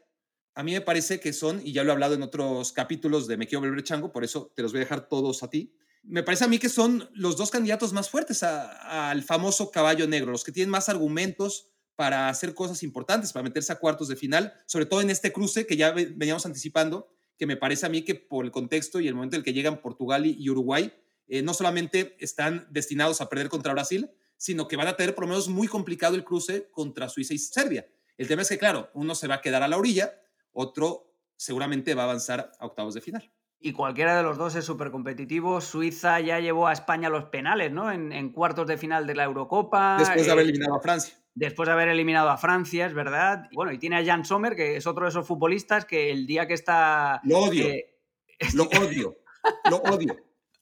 a 0.55 0.63
mí 0.63 0.73
me 0.73 0.83
parece 0.83 1.19
que 1.19 1.33
son, 1.33 1.63
y 1.65 1.73
ya 1.73 1.85
lo 1.85 1.89
he 1.89 1.93
hablado 1.95 2.17
en 2.17 2.23
otros 2.23 2.71
capítulos 2.73 3.27
de 3.29 3.39
Me 3.39 3.47
Quiero 3.47 3.63
Volver 3.63 3.83
Chango, 3.83 4.13
por 4.13 4.25
eso 4.25 4.53
te 4.55 4.61
los 4.61 4.73
voy 4.73 4.81
a 4.81 4.85
dejar 4.85 5.09
todos 5.09 5.43
a 5.43 5.49
ti. 5.49 5.75
Me 6.03 6.23
parece 6.23 6.45
a 6.45 6.49
mí 6.49 6.59
que 6.59 6.69
son 6.69 7.09
los 7.15 7.39
dos 7.39 7.51
candidatos 7.51 7.95
más 7.95 8.11
fuertes 8.11 8.43
al 8.43 9.23
famoso 9.23 9.71
caballo 9.71 10.07
negro, 10.07 10.33
los 10.33 10.45
que 10.45 10.53
tienen 10.53 10.69
más 10.69 10.91
argumentos 10.91 11.71
para 11.95 12.29
hacer 12.29 12.53
cosas 12.53 12.83
importantes, 12.83 13.33
para 13.33 13.43
meterse 13.43 13.73
a 13.73 13.77
cuartos 13.79 14.09
de 14.09 14.17
final, 14.17 14.53
sobre 14.67 14.85
todo 14.85 15.01
en 15.01 15.09
este 15.09 15.33
cruce 15.33 15.67
que 15.67 15.79
ya 15.79 15.93
ve- 15.93 16.13
veníamos 16.15 16.45
anticipando, 16.45 17.09
que 17.39 17.47
me 17.47 17.57
parece 17.57 17.87
a 17.87 17.89
mí 17.89 18.03
que 18.03 18.17
por 18.17 18.45
el 18.45 18.51
contexto 18.51 19.01
y 19.01 19.09
el 19.09 19.15
momento 19.15 19.37
en 19.37 19.41
el 19.41 19.45
que 19.47 19.55
llegan 19.55 19.81
Portugal 19.81 20.27
y 20.27 20.51
Uruguay, 20.51 20.93
eh, 21.29 21.43
no 21.43 21.55
solamente 21.55 22.17
están 22.21 22.67
destinados 22.71 23.21
a 23.21 23.29
perder 23.29 23.49
contra 23.49 23.73
Brasil, 23.73 24.11
sino 24.37 24.69
que 24.69 24.77
van 24.77 24.89
a 24.89 24.97
tener 24.97 25.15
por 25.15 25.25
lo 25.25 25.29
menos 25.29 25.49
muy 25.49 25.69
complicado 25.69 26.15
el 26.15 26.25
cruce 26.25 26.71
contra 26.71 27.09
Suiza 27.09 27.35
y 27.35 27.39
Serbia. 27.39 27.87
El 28.19 28.29
tema 28.29 28.43
es 28.43 28.49
que, 28.49 28.59
claro, 28.59 28.91
uno 28.95 29.15
se 29.15 29.29
va 29.29 29.37
a 29.37 29.41
quedar 29.41 29.63
a 29.63 29.69
la 29.69 29.77
orilla, 29.77 30.13
otro 30.53 31.15
seguramente 31.37 31.95
va 31.95 32.03
a 32.03 32.07
avanzar 32.07 32.53
a 32.59 32.67
octavos 32.67 32.95
de 32.95 33.01
final. 33.01 33.31
Y 33.59 33.73
cualquiera 33.73 34.17
de 34.17 34.23
los 34.23 34.37
dos 34.37 34.55
es 34.55 34.65
súper 34.65 34.91
competitivo. 34.91 35.61
Suiza 35.61 36.21
ya 36.21 36.41
llevó 36.41 36.69
a 36.69 36.73
España 36.73 37.09
a 37.09 37.11
los 37.11 37.25
penales, 37.25 37.73
¿no? 37.73 37.91
En, 37.91 38.13
en 38.13 38.31
cuartos 38.31 38.67
de 38.67 38.77
final 38.77 39.07
de 39.07 39.15
la 39.15 39.25
Eurocopa. 39.25 39.97
Después 39.99 40.23
de 40.23 40.29
eh, 40.29 40.33
haber 40.33 40.45
eliminado 40.45 40.75
a 40.77 40.81
Francia. 40.81 41.15
después 41.35 41.67
de 41.67 41.73
haber 41.73 41.89
eliminado 41.89 42.29
a 42.29 42.37
Francia, 42.37 42.87
es 42.87 42.95
verdad. 42.95 43.49
Y 43.51 43.57
bueno, 43.57 43.73
y 43.73 43.79
tiene 43.79 43.97
a 43.97 44.05
Jan 44.05 44.25
Sommer, 44.25 44.55
que 44.55 44.77
es 44.77 44.87
otro 44.87 45.05
de 45.05 45.11
esos 45.11 45.27
futbolistas 45.27 45.85
que 45.85 46.11
el 46.11 46.27
día 46.27 46.47
que 46.47 46.55
está. 46.55 47.21
Lo 47.25 47.39
odio, 47.39 47.67
eh, 47.67 47.87
lo 48.55 48.65
odio, 48.81 49.17
lo 49.71 49.77
odio, 49.79 50.17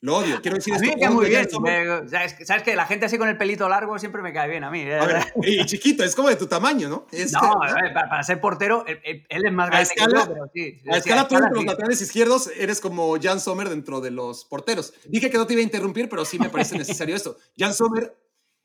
lo 0.05 0.19
odio. 0.19 0.41
Quiero 0.43 0.57
decir 0.57 0.75
esto. 0.75 0.87
me 0.99 1.09
muy 1.11 1.29
bien. 1.31 1.47
Me- 1.63 2.09
¿sabes, 2.09 2.37
sabes 2.47 2.63
que 2.63 2.77
la 2.77 2.85
gente 2.87 3.07
así 3.07 3.17
con 3.17 3.29
el 3.29 3.39
pelito 3.39 3.67
largo 3.69 3.99
siempre 3.99 4.21
me 4.21 4.33
cae 4.35 4.51
bien 4.51 4.63
a 4.63 4.71
mí. 4.71 4.81
¿eh? 4.83 4.99
A 4.99 5.07
ver, 5.07 5.25
y 5.43 5.65
chiquito, 5.65 6.05
es 6.05 6.15
como 6.15 6.29
de 6.29 6.37
tu 6.37 6.47
tamaño, 6.47 6.89
¿no? 6.91 7.07
Es 7.11 7.33
no, 7.33 7.41
que- 7.41 7.47
a 7.47 7.75
ver, 7.75 7.95
para, 7.95 8.09
para 8.11 8.23
ser 8.23 8.41
portero, 8.41 8.85
él, 8.87 9.01
él- 9.03 9.27
él 9.29 9.43
es 9.47 9.53
más 9.53 9.69
A 9.69 9.71
grande 9.71 9.89
escala- 9.95 10.13
que 10.25 10.29
yo, 10.29 10.35
pero 10.35 10.51
sí. 10.55 10.83
A 10.93 10.97
escala 10.99 11.27
tú 11.29 11.37
entre 11.37 11.51
los 11.53 11.65
laterales 11.65 12.03
izquierdos 12.03 12.51
eres 12.57 12.81
como 12.81 13.17
Jan 13.21 13.41
Sommer 13.41 13.69
dentro 13.71 14.01
de 14.03 14.11
los 14.11 14.45
porteros. 14.45 14.93
Dije 15.07 15.31
que 15.31 15.39
no 15.39 15.47
te 15.47 15.55
iba 15.55 15.61
a 15.61 15.65
interrumpir, 15.65 16.09
pero 16.11 16.25
sí 16.27 16.39
me 16.39 16.51
parece 16.51 16.77
necesario 16.77 17.17
esto. 17.17 17.37
Jan 17.59 17.73
Sommer 17.73 18.15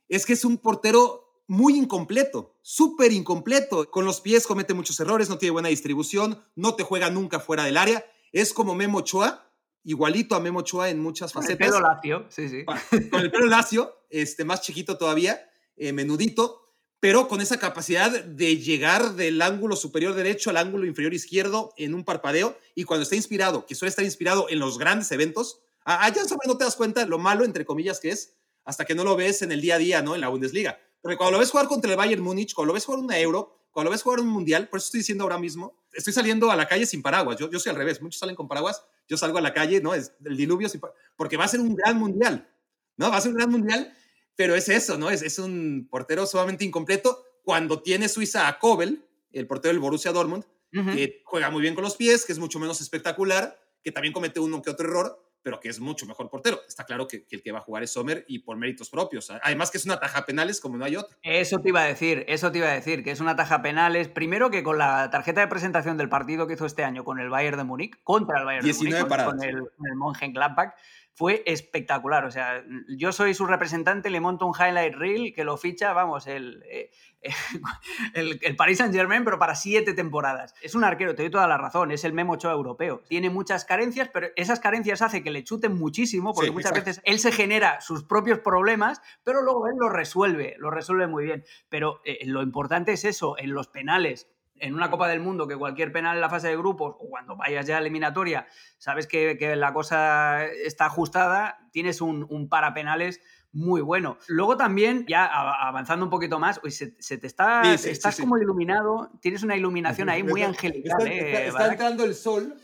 es 0.10 0.26
que 0.26 0.34
es 0.34 0.44
un 0.44 0.58
portero 0.58 1.26
muy 1.48 1.78
incompleto, 1.78 2.58
súper 2.62 3.12
incompleto. 3.12 3.90
Con 3.90 4.04
los 4.06 4.22
pies 4.22 4.46
comete 4.46 4.74
muchos 4.74 5.00
errores, 5.00 5.30
no 5.30 5.38
tiene 5.38 5.52
buena 5.52 5.70
distribución, 5.70 6.44
no 6.56 6.76
te 6.76 6.84
juega 6.84 7.10
nunca 7.10 7.40
fuera 7.40 7.64
del 7.64 7.78
área. 7.78 8.06
Es 8.32 8.54
como 8.54 8.76
Memo 8.76 9.00
Ochoa, 9.00 9.49
igualito 9.84 10.36
a 10.36 10.40
Memo 10.40 10.60
Ochoa 10.60 10.90
en 10.90 11.00
muchas 11.00 11.32
Con 11.34 11.44
el 11.44 11.48
facetas. 11.48 11.68
pelo 11.68 11.82
lacio, 11.82 12.26
sí, 12.30 12.50
sí. 12.50 12.66
Con 13.10 13.22
el 13.22 13.32
pelo 13.32 13.48
lacio, 13.48 13.96
este, 14.10 14.46
más 14.46 14.62
chiquito 14.62 14.98
todavía, 14.98 15.50
eh, 15.78 15.94
menudito, 15.94 16.62
pero 17.00 17.28
con 17.28 17.40
esa 17.40 17.60
capacidad 17.60 18.12
de 18.24 18.58
llegar 18.58 19.14
del 19.16 19.42
ángulo 19.42 19.76
superior 19.76 20.14
derecho 20.14 20.50
al 20.50 20.58
ángulo 20.58 20.86
inferior 20.86 21.14
izquierdo 21.14 21.74
en 21.78 21.94
un 21.94 22.04
parpadeo 22.04 22.58
y 22.76 22.84
cuando 22.84 23.04
está 23.04 23.16
inspirado, 23.16 23.66
que 23.66 23.76
suele 23.76 23.90
estar 23.90 24.04
inspirado 24.04 24.48
en 24.50 24.60
los 24.60 24.78
grandes 24.78 25.12
eventos, 25.12 25.62
a, 25.86 26.06
a 26.06 26.14
Jan 26.14 26.28
Sommer 26.28 26.48
no 26.48 26.58
te 26.58 26.66
das 26.66 26.76
cuenta 26.76 27.06
lo 27.06 27.18
malo, 27.18 27.46
entre 27.46 27.64
comillas, 27.66 28.00
que 28.00 28.10
es 28.10 28.36
hasta 28.66 28.86
que 28.86 28.96
no 28.96 29.04
lo 29.04 29.16
ves 29.16 29.42
en 29.42 29.52
el 29.52 29.62
día 29.62 29.76
a 29.76 29.78
día, 29.78 30.02
¿no? 30.02 30.14
En 30.14 30.22
la 30.22 30.28
Bundesliga. 30.28 30.78
Porque 31.02 31.16
cuando 31.16 31.32
lo 31.32 31.40
ves 31.40 31.50
jugar 31.50 31.68
contra 31.68 31.90
el 31.90 31.98
Bayern 31.98 32.22
Múnich, 32.22 32.54
cuando 32.54 32.68
lo 32.68 32.74
ves 32.74 32.86
jugar 32.86 33.00
una 33.00 33.18
Euro, 33.18 33.56
cuando 33.72 33.90
lo 33.90 33.92
ves 33.92 34.04
jugar 34.04 34.20
un 34.20 34.28
Mundial, 34.28 34.68
por 34.68 34.80
eso 34.80 34.88
estoy 34.88 35.00
diciendo 35.00 35.24
ahora 35.24 35.40
mismo, 35.40 35.82
estoy 35.94 36.12
saliendo 36.12 36.52
a 36.52 36.56
la 36.56 36.68
calle 36.68 36.86
sin 36.86 37.02
paraguas. 37.02 37.38
Yo, 37.40 37.50
yo 37.50 37.60
soy 37.60 37.70
al 37.70 37.78
revés, 37.78 38.02
muchos 38.02 38.20
salen 38.20 38.36
con 38.36 38.48
paraguas, 38.48 38.84
yo 39.10 39.18
salgo 39.18 39.40
a 39.40 39.42
la 39.42 39.54
calle, 39.54 39.82
¿no? 39.82 39.94
Es 39.94 40.14
el 40.24 40.38
diluvio, 40.38 40.70
porque 41.18 41.36
va 41.36 41.46
a 41.46 41.50
ser 41.50 41.60
un 41.60 41.76
gran 41.76 41.98
Mundial, 41.98 42.48
¿no? 42.96 43.10
Va 43.10 43.18
a 43.18 43.22
ser 43.22 43.32
un 43.32 43.38
gran 43.38 43.50
Mundial, 43.50 43.92
pero 44.36 44.56
es 44.56 44.70
eso, 44.70 44.98
¿no? 44.98 45.10
Es, 45.10 45.24
es 45.24 45.40
un 45.40 45.88
portero 45.90 46.26
sumamente 46.26 46.64
incompleto. 46.64 47.26
Cuando 47.44 47.82
tiene 47.82 48.08
Suiza 48.08 48.48
a 48.48 48.60
Kobel, 48.60 49.04
el 49.34 49.48
portero 49.48 49.74
del 49.74 49.80
Borussia 49.80 50.12
Dortmund, 50.12 50.46
que 50.72 51.24
juega 51.26 51.50
muy 51.50 51.64
bien 51.64 51.74
con 51.74 51.84
los 51.84 51.96
pies, 51.96 52.26
que 52.26 52.32
es 52.32 52.38
mucho 52.38 52.60
menos 52.60 52.80
espectacular, 52.80 53.60
que 53.84 53.92
también 53.92 54.14
comete 54.14 54.40
uno 54.40 54.62
que 54.62 54.70
otro 54.70 54.88
error, 54.88 55.29
pero 55.42 55.60
que 55.60 55.70
es 55.70 55.80
mucho 55.80 56.06
mejor 56.06 56.30
portero. 56.30 56.60
Está 56.68 56.86
claro 56.86 57.08
que, 57.08 57.26
el 57.30 57.42
que 57.42 57.52
va 57.52 57.60
a 57.60 57.62
jugar 57.62 57.84
es 57.84 57.92
Sommer 57.92 58.26
y 58.28 58.40
por 58.40 58.58
méritos 58.58 58.90
propios. 58.90 59.32
Además 59.44 59.72
que 59.72 59.78
es 59.78 59.86
una 59.86 60.00
taja 60.00 60.26
penales 60.26 60.60
como 60.60 60.78
no 60.78 60.86
hay 60.86 60.96
otro. 60.96 61.18
Eso 61.24 61.60
te 61.60 61.70
iba 61.70 61.82
a 61.82 61.86
decir, 61.86 62.26
eso 62.28 62.52
te 62.52 62.60
iba 62.60 62.68
a 62.68 62.74
decir, 62.74 63.04
que 63.04 63.12
es 63.12 63.20
una 63.20 63.36
taja 63.36 63.62
penales. 63.62 64.08
Primero 64.08 64.50
que 64.50 64.64
con 64.64 64.78
la 64.78 65.10
tarjeta 65.10 65.42
de 65.42 65.48
presentación 65.48 65.98
del 65.98 66.10
partido 66.10 66.48
que 66.48 66.54
hizo 66.54 66.66
este 66.66 66.84
año 66.84 67.04
con 67.04 67.20
el 67.20 67.30
Bayern 67.30 67.58
de 67.58 67.64
Múnich, 67.64 68.02
contra 68.04 68.40
el 68.40 68.46
Bayern 68.46 68.66
de 68.68 68.74
Múnich, 68.74 69.08
con, 69.08 69.44
el, 69.44 69.56
el 69.58 69.96
Mönchengladbach, 69.96 70.74
fue 71.14 71.44
espectacular. 71.46 72.26
O 72.26 72.32
sea, 72.32 72.64
yo 72.88 73.12
soy 73.12 73.34
su 73.34 73.46
representante, 73.46 74.10
le 74.10 74.22
monto 74.22 74.46
un 74.46 74.54
highlight 74.58 74.96
reel 74.96 75.34
que 75.34 75.44
lo 75.44 75.58
ficha, 75.58 75.92
vamos, 75.94 76.28
el, 76.28 76.64
eh, 76.70 76.92
el, 78.14 78.40
el, 78.42 78.56
Paris 78.56 78.78
Saint 78.78 78.94
Germain, 78.94 79.24
pero 79.24 79.38
para 79.38 79.56
siete 79.56 79.94
temporadas. 79.94 80.54
Es 80.62 80.76
un 80.76 80.84
arquero, 80.84 81.16
te 81.16 81.24
doy 81.24 81.32
toda 81.32 81.48
la 81.48 81.58
razón, 81.58 81.92
es 81.92 82.04
el 82.04 82.14
Memo 82.14 82.34
Ochoa 82.34 82.54
europeo. 82.54 83.02
Tiene 83.08 83.30
muchas 83.30 83.66
carencias, 83.66 84.10
pero 84.14 84.28
esas 84.36 84.60
carencias 84.60 85.02
hace 85.02 85.22
que 85.22 85.32
le 85.32 85.44
chuten 85.44 85.76
muchísimo, 85.76 86.34
porque 86.34 86.52
muchas 86.52 86.74
veces 86.74 87.02
él 87.04 87.20
se 87.20 87.32
genera 87.32 87.82
sus 87.82 88.04
propios 88.04 88.40
problemas, 88.40 89.02
pero 89.24 89.42
luego 89.42 89.68
él 89.68 89.76
los 89.78 89.92
resuelve, 89.92 90.56
lo 90.58 90.72
resuelve 90.72 91.08
muy 91.08 91.26
bien. 91.26 91.44
Pero 91.68 92.02
eh, 92.06 92.20
lo 92.26 92.42
importante 92.42 92.94
es 92.94 93.04
eso, 93.04 93.38
en 93.38 93.54
los 93.54 93.68
penales 93.68 94.28
en 94.60 94.76
una 94.76 94.90
Copa 94.90 95.08
del 95.08 95.20
Mundo 95.20 95.48
que 95.48 95.56
cualquier 95.56 95.92
penal 95.92 96.16
en 96.16 96.22
la 96.22 96.30
fase 96.30 96.48
de 96.48 96.58
grupos 96.58 96.96
o 97.00 97.10
cuando 97.10 97.36
vayas 97.36 97.66
ya 97.66 97.78
a 97.78 97.80
eliminatoria, 97.80 98.48
sabes 98.78 99.08
que, 99.08 99.56
la 99.56 99.74
cosa 99.74 100.46
está 100.46 100.86
ajustada, 100.86 101.70
tienes 101.72 102.02
un, 102.02 102.26
un 102.30 102.50
para 102.50 102.74
penales 102.74 103.22
muy 103.52 103.82
bueno. 103.82 104.18
Luego 104.28 104.58
también, 104.58 105.06
ya 105.08 105.26
avanzando 105.26 106.06
un 106.06 106.12
poquito 106.12 106.40
más, 106.40 106.60
se, 106.70 107.18
te 107.18 107.28
está, 107.28 107.74
estás 107.74 108.20
como 108.20 108.38
iluminado, 108.38 109.12
tienes 109.22 109.44
una 109.44 109.56
iluminación 109.56 110.10
ahí 110.10 110.24
muy 110.24 110.44
angelical. 110.44 111.08
Está, 111.08 111.44
está, 111.44 111.68
eh, 111.68 111.72
entrando 111.72 112.04
el 112.04 112.16
sol. 112.16 112.56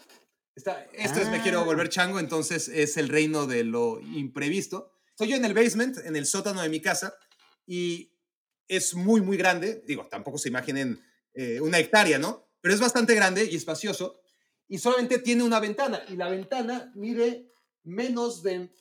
Está, 0.55 0.85
esto 0.93 1.19
es 1.19 1.29
Me 1.29 1.41
Quiero 1.41 1.61
ah. 1.61 1.63
Volver 1.63 1.89
Chango, 1.89 2.19
entonces 2.19 2.69
es 2.69 2.97
el 2.97 3.09
reino 3.09 3.47
de 3.47 3.63
lo 3.63 3.99
imprevisto. 3.99 4.91
Estoy 5.09 5.29
yo 5.29 5.35
en 5.35 5.45
el 5.45 5.53
basement, 5.53 5.97
en 6.05 6.15
el 6.15 6.25
sótano 6.25 6.61
de 6.61 6.69
mi 6.69 6.81
casa, 6.81 7.13
y 7.65 8.11
es 8.67 8.95
muy, 8.95 9.21
muy 9.21 9.37
grande. 9.37 9.83
Digo, 9.87 10.07
tampoco 10.09 10.37
se 10.37 10.49
imaginen 10.49 10.99
eh, 11.36 11.59
una 11.61 11.79
hectárea, 11.79 12.17
¿no? 12.17 12.47
Pero 12.61 12.73
es 12.73 12.79
bastante 12.79 13.13
grande 13.13 13.45
y 13.45 13.55
espacioso 13.55 14.19
y 14.67 14.79
solamente 14.79 15.19
tiene 15.19 15.43
una 15.43 15.59
ventana 15.59 16.03
y 16.09 16.15
la 16.15 16.29
ventana 16.29 16.91
mide 16.95 17.51
menos 17.83 18.41
de 18.41 18.71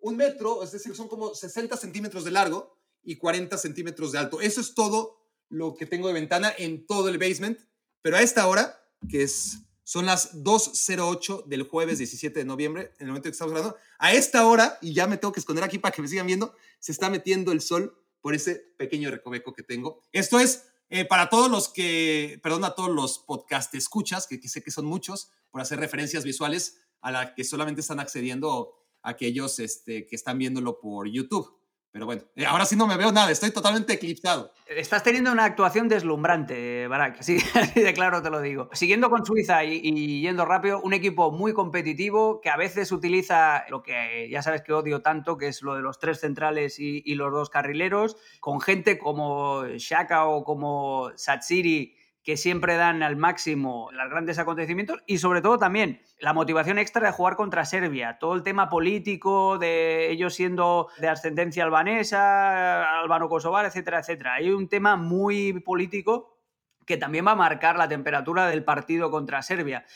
un 0.00 0.16
metro, 0.16 0.62
es 0.62 0.72
decir, 0.72 0.94
son 0.94 1.08
como 1.08 1.34
60 1.34 1.76
centímetros 1.76 2.24
de 2.24 2.30
largo 2.30 2.76
y 3.02 3.16
40 3.16 3.56
centímetros 3.56 4.12
de 4.12 4.18
alto. 4.18 4.40
Eso 4.40 4.60
es 4.60 4.74
todo 4.74 5.18
lo 5.48 5.74
que 5.74 5.86
tengo 5.86 6.08
de 6.08 6.14
ventana 6.14 6.52
en 6.58 6.86
todo 6.86 7.08
el 7.08 7.18
basement, 7.18 7.58
pero 8.02 8.16
a 8.16 8.22
esta 8.22 8.46
hora, 8.46 8.78
que 9.08 9.22
es, 9.22 9.58
son 9.84 10.06
las 10.06 10.34
2.08 10.34 11.46
del 11.46 11.62
jueves 11.62 11.98
17 11.98 12.38
de 12.38 12.44
noviembre, 12.44 12.92
en 12.98 13.06
el 13.06 13.08
momento 13.08 13.28
que 13.28 13.32
estamos 13.32 13.52
hablando, 13.52 13.76
a 13.98 14.12
esta 14.12 14.46
hora, 14.46 14.78
y 14.82 14.92
ya 14.92 15.06
me 15.06 15.16
tengo 15.16 15.32
que 15.32 15.40
esconder 15.40 15.64
aquí 15.64 15.78
para 15.78 15.94
que 15.94 16.02
me 16.02 16.08
sigan 16.08 16.26
viendo, 16.26 16.54
se 16.78 16.92
está 16.92 17.08
metiendo 17.08 17.52
el 17.52 17.60
sol 17.60 17.96
por 18.20 18.34
ese 18.34 18.56
pequeño 18.76 19.10
recoveco 19.10 19.54
que 19.54 19.62
tengo. 19.62 20.02
Esto 20.12 20.40
es 20.40 20.64
eh, 20.88 21.04
para 21.04 21.28
todos 21.28 21.50
los 21.50 21.68
que, 21.68 22.38
perdón, 22.42 22.64
a 22.64 22.74
todos 22.74 22.90
los 22.90 23.18
podcast 23.18 23.74
escuchas, 23.74 24.26
que, 24.26 24.40
sé 24.48 24.62
que 24.62 24.70
son 24.70 24.86
muchos, 24.86 25.30
por 25.50 25.60
hacer 25.60 25.80
referencias 25.80 26.24
visuales 26.24 26.78
a 27.00 27.10
la 27.10 27.34
que 27.34 27.44
solamente 27.44 27.80
están 27.80 28.00
accediendo 28.00 28.74
aquellos 29.02 29.58
este, 29.58 30.06
que 30.06 30.16
están 30.16 30.38
viéndolo 30.38 30.78
por 30.78 31.08
YouTube. 31.08 31.58
Pero 31.96 32.04
bueno, 32.04 32.24
eh, 32.36 32.44
ahora 32.44 32.66
sí 32.66 32.76
no 32.76 32.86
me 32.86 32.98
veo 32.98 33.10
nada, 33.10 33.30
estoy 33.30 33.50
totalmente 33.52 33.94
eclipsado. 33.94 34.52
Estás 34.66 35.02
teniendo 35.02 35.32
una 35.32 35.46
actuación 35.46 35.88
deslumbrante, 35.88 36.86
Barak, 36.88 37.20
así, 37.20 37.38
de 37.74 37.94
claro 37.94 38.20
te 38.20 38.28
lo 38.28 38.42
digo. 38.42 38.68
Siguiendo 38.74 39.08
con 39.08 39.24
Suiza 39.24 39.64
y, 39.64 40.20
yendo 40.20 40.44
rápido, 40.44 40.82
un 40.82 40.92
equipo 40.92 41.32
muy 41.32 41.54
competitivo 41.54 42.42
que 42.42 42.50
a 42.50 42.58
veces 42.58 42.92
utiliza 42.92 43.64
lo 43.70 43.82
que 43.82 44.28
ya 44.30 44.42
sabes 44.42 44.60
que 44.60 44.74
odio 44.74 45.00
tanto, 45.00 45.38
que 45.38 45.48
es 45.48 45.62
lo 45.62 45.74
de 45.74 45.80
los 45.80 45.98
tres 45.98 46.20
centrales 46.20 46.78
y, 46.78 47.00
y 47.02 47.14
los 47.14 47.32
dos 47.32 47.48
carrileros, 47.48 48.18
con 48.40 48.60
gente 48.60 48.98
como 48.98 49.64
Shaka 49.66 50.26
o 50.26 50.44
como 50.44 51.12
Satsiri 51.16 51.96
que 52.26 52.36
siempre 52.36 52.74
dan 52.74 53.04
al 53.04 53.14
máximo 53.14 53.88
los 53.92 54.10
grandes 54.10 54.40
acontecimientos 54.40 55.00
y 55.06 55.18
sobre 55.18 55.40
todo 55.40 55.58
también 55.58 56.02
la 56.18 56.32
motivación 56.32 56.76
extra 56.76 57.06
de 57.06 57.12
jugar 57.12 57.36
contra 57.36 57.64
Serbia, 57.64 58.18
todo 58.18 58.34
el 58.34 58.42
tema 58.42 58.68
político 58.68 59.58
de 59.58 60.10
ellos 60.10 60.34
siendo 60.34 60.88
de 60.98 61.08
ascendencia 61.08 61.62
albanesa, 61.62 62.98
albano-kosovar, 62.98 63.64
etcétera, 63.66 64.00
etcétera. 64.00 64.34
Hay 64.34 64.50
un 64.50 64.68
tema 64.68 64.96
muy 64.96 65.60
político 65.60 66.40
que 66.84 66.96
también 66.96 67.24
va 67.24 67.30
a 67.30 67.36
marcar 67.36 67.76
la 67.76 67.88
temperatura 67.88 68.48
del 68.48 68.64
partido 68.64 69.12
contra 69.12 69.40
Serbia. 69.42 69.86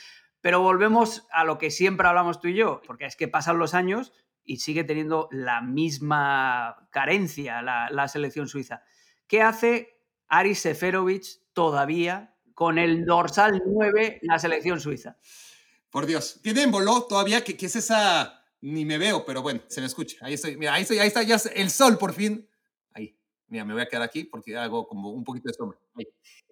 Pero 0.41 0.61
volvemos 0.61 1.27
a 1.33 1.43
lo 1.43 1.59
que 1.59 1.73
siempre 1.73 2.07
hablamos 2.07 2.41
tú 2.41 2.47
y 2.47 2.55
yo, 2.55 2.81
porque 2.87 3.07
es 3.07 3.17
que 3.17 3.27
pasan 3.27 3.59
los 3.59 3.75
años 3.75 4.13
y 4.45 4.59
sigue 4.59 4.85
teniendo 4.85 5.29
la 5.33 5.63
misma 5.63 6.87
carencia 6.91 7.61
la, 7.61 7.91
la 7.91 8.07
selección 8.07 8.47
suiza. 8.47 8.85
¿Qué 9.27 9.43
hace 9.43 9.99
Aris 10.29 10.61
Seferovic 10.61 11.40
todavía 11.53 12.35
con 12.55 12.79
el 12.79 13.05
dorsal 13.05 13.63
9 13.65 14.21
la 14.23 14.39
selección 14.39 14.81
suiza. 14.81 15.17
Por 15.91 16.07
Dios. 16.07 16.41
Tiene 16.43 16.63
en 16.63 16.71
Boló 16.71 17.05
todavía, 17.05 17.43
que, 17.43 17.57
es 17.59 17.77
esa. 17.77 18.45
Ni 18.61 18.85
me 18.85 18.99
veo, 18.99 19.25
pero 19.25 19.43
bueno, 19.43 19.63
se 19.69 19.81
me 19.81 19.87
escucha. 19.87 20.19
Ahí 20.21 20.35
estoy. 20.35 20.57
Mira, 20.57 20.75
ahí 20.75 20.83
estoy, 20.83 20.99
ahí 20.99 21.09
está 21.09 21.23
ya 21.23 21.41
el 21.55 21.71
sol 21.71 21.97
por 21.99 22.13
fin. 22.13 22.47
Ahí. 22.93 23.17
Mira, 23.49 23.65
me 23.65 23.73
voy 23.73 23.83
a 23.83 23.87
quedar 23.87 24.03
aquí 24.03 24.25
porque 24.25 24.57
hago 24.57 24.87
como 24.87 25.11
un 25.11 25.25
poquito 25.25 25.49
de 25.49 25.55
sombra. 25.55 25.79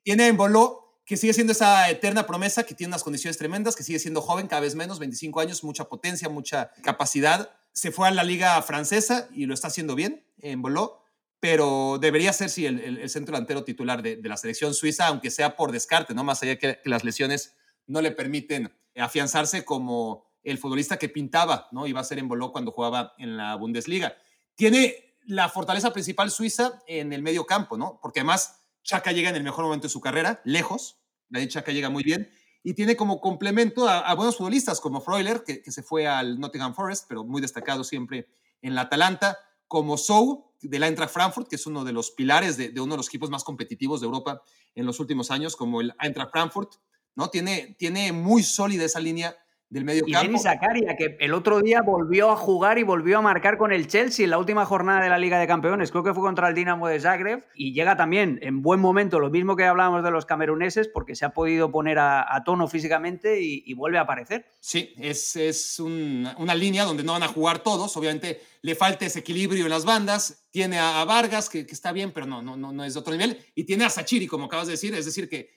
Tiene 0.03 0.27
en 0.27 0.37
Boló 0.37 1.03
que 1.05 1.17
sigue 1.17 1.33
siendo 1.33 1.53
esa 1.53 1.89
eterna 1.91 2.27
promesa, 2.27 2.65
que 2.65 2.75
tiene 2.75 2.91
unas 2.91 3.03
condiciones 3.03 3.39
tremendas, 3.39 3.77
que 3.77 3.83
sigue 3.83 3.99
siendo 3.99 4.21
joven 4.21 4.47
cada 4.47 4.61
vez 4.61 4.75
menos, 4.75 4.99
25 4.99 5.41
años, 5.41 5.65
mucha 5.65 5.85
potencia, 5.89 6.29
mucha 6.29 6.71
capacidad. 6.83 7.51
Se 7.73 7.93
fue 7.93 8.09
a 8.09 8.11
la 8.11 8.25
liga 8.25 8.61
francesa 8.63 9.29
y 9.33 9.47
lo 9.47 9.55
está 9.55 9.69
haciendo 9.69 9.95
bien 9.95 10.25
en 10.39 10.61
Boló 10.63 11.03
pero 11.41 11.99
debería 12.01 12.33
ser, 12.33 12.51
sí, 12.51 12.67
el, 12.67 13.09
centro 13.09 13.33
delantero 13.33 13.65
titular 13.65 14.03
de, 14.03 14.21
la 14.23 14.37
selección 14.37 14.75
suiza, 14.75 15.07
aunque 15.07 15.31
sea 15.31 15.57
por 15.57 15.73
descarte, 15.73 16.15
¿no? 16.15 16.25
Más 16.25 16.43
allá 16.43 16.57
que, 16.57 16.81
que 16.83 16.89
las 16.89 17.05
lesiones 17.05 17.57
no 17.87 18.01
le 18.01 18.11
permiten 18.11 18.73
afianzarse 18.97 19.65
como 19.65 20.27
el 20.43 20.59
futbolista 20.59 20.99
que 20.99 21.09
pintaba, 21.09 21.69
¿no? 21.73 21.87
Iba 21.87 22.01
a 22.01 22.05
ser 22.05 22.19
en 22.19 22.29
Boló 22.29 22.53
cuando 22.53 22.73
jugaba 22.73 23.15
en 23.19 23.37
la 23.37 23.55
Bundesliga. 23.57 24.17
Tiene 24.55 25.17
la 25.27 25.49
fortaleza 25.49 25.93
principal 25.93 26.31
suiza 26.31 26.83
en 26.87 27.13
el 27.13 27.23
medio 27.23 27.47
campo, 27.47 27.77
¿no? 27.77 27.99
Porque 28.03 28.21
además 28.21 28.63
Chaka 28.83 29.13
llega 29.13 29.29
en 29.29 29.37
el 29.37 29.45
mejor 29.45 29.65
momento 29.65 29.87
de 29.87 29.93
su 29.93 30.01
carrera, 30.01 30.41
lejos, 30.45 31.01
la 31.29 31.47
Chaka 31.47 31.73
llega 31.73 31.91
muy 31.91 32.03
bien, 32.03 32.31
y 32.65 32.75
tiene 32.75 32.97
como 32.97 33.21
complemento 33.21 33.89
a, 33.89 34.13
buenos 34.15 34.37
futbolistas 34.37 34.81
como 34.81 35.01
Freuler, 35.01 35.45
que, 35.45 35.63
que, 35.63 35.71
se 35.71 35.83
fue 35.83 36.07
al 36.07 36.41
Nottingham 36.41 36.75
Forest, 36.75 37.07
pero 37.09 37.25
muy 37.25 37.41
destacado 37.41 37.85
siempre 37.85 38.29
en 38.63 38.75
la 38.75 38.83
Atalanta, 38.83 39.39
como 39.69 39.97
Sou, 39.97 40.48
del 40.61 40.83
Eintracht 40.83 41.13
Frankfurt, 41.13 41.49
que 41.49 41.57
es 41.57 41.67
uno 41.67 41.85
de 41.85 41.93
los 41.93 42.11
pilares 42.11 42.57
de, 42.57 42.73
uno 42.81 42.95
de 42.95 42.99
los 42.99 43.09
equipos 43.09 43.31
más 43.31 43.45
competitivos 43.45 44.01
de 44.01 44.07
Europa 44.07 44.43
en 44.75 44.87
los 44.87 45.01
últimos 45.01 45.31
años, 45.31 45.57
como 45.57 45.81
el 45.81 45.95
Eintracht 46.01 46.33
Frankfurt, 46.33 46.75
¿no? 47.15 47.31
Tiene, 47.31 47.77
tiene 47.79 48.13
muy 48.13 48.43
sólida 48.43 48.85
esa 48.85 49.01
línea 49.01 49.37
del 49.71 49.85
medio 49.85 50.05
y 50.07 50.13
campo. 50.13 50.27
Denis 50.27 50.43
Zakaria, 50.43 50.97
que 50.97 51.17
el 51.21 51.35
otro 51.35 51.61
día 51.61 51.83
volvió 51.83 52.31
a 52.31 52.37
jugar 52.37 52.79
y 52.79 52.83
volvió 52.83 53.19
a 53.19 53.21
marcar 53.21 53.59
con 53.59 53.71
el 53.71 53.87
Chelsea 53.87 54.25
en 54.25 54.31
la 54.31 54.39
última 54.39 54.65
jornada 54.65 55.03
de 55.03 55.11
la 55.11 55.19
Liga 55.19 55.39
de 55.39 55.47
Campeones. 55.47 55.91
Creo 55.91 56.03
que 56.03 56.15
fue 56.15 56.23
contra 56.23 56.49
el 56.49 56.55
Dinamo 56.55 56.89
de 56.89 56.99
Zagreb 57.01 57.45
y 57.55 57.75
llega 57.75 57.97
también 57.97 58.39
en 58.43 58.63
buen 58.63 58.81
momento, 58.81 59.21
lo 59.21 59.31
mismo 59.31 59.57
que 59.57 59.65
hablábamos 59.65 60.03
de 60.03 60.11
los 60.11 60.25
cameruneses, 60.25 60.89
porque 60.89 61.15
se 61.15 61.27
ha 61.27 61.31
podido 61.31 61.71
poner 61.71 61.99
a, 61.99 62.43
tono 62.45 62.67
físicamente 62.69 63.41
y, 63.43 63.75
vuelve 63.75 63.99
a 63.99 64.03
aparecer. 64.03 64.47
Sí, 64.61 64.95
es, 64.97 65.37
es 65.37 65.79
una 65.81 66.55
línea 66.55 66.85
donde 66.85 67.05
no 67.05 67.13
van 67.13 67.23
a 67.23 67.29
jugar 67.29 67.59
todos. 67.59 67.97
Obviamente 67.97 68.41
le 68.63 68.75
falta 68.75 69.05
ese 69.05 69.19
equilibrio 69.19 69.65
en 69.65 69.71
las 69.71 69.85
bandas. 69.85 70.47
Tiene 70.51 70.79
a, 70.79 71.05
Vargas, 71.05 71.51
que, 71.51 71.67
que, 71.67 71.75
está 71.75 71.93
bien, 71.93 72.13
pero 72.13 72.27
no, 72.27 72.41
no, 72.41 72.57
no, 72.57 72.73
no 72.73 72.85
es 72.85 72.95
de 72.95 73.01
otro 73.01 73.13
nivel. 73.13 73.39
Y 73.55 73.65
tiene 73.65 73.85
a 73.85 73.91
Sachiri, 73.91 74.27
como 74.27 74.47
acabas 74.47 74.67
de 74.67 74.73
decir. 74.73 74.95
Es 74.95 75.05
decir, 75.05 75.29
que 75.29 75.51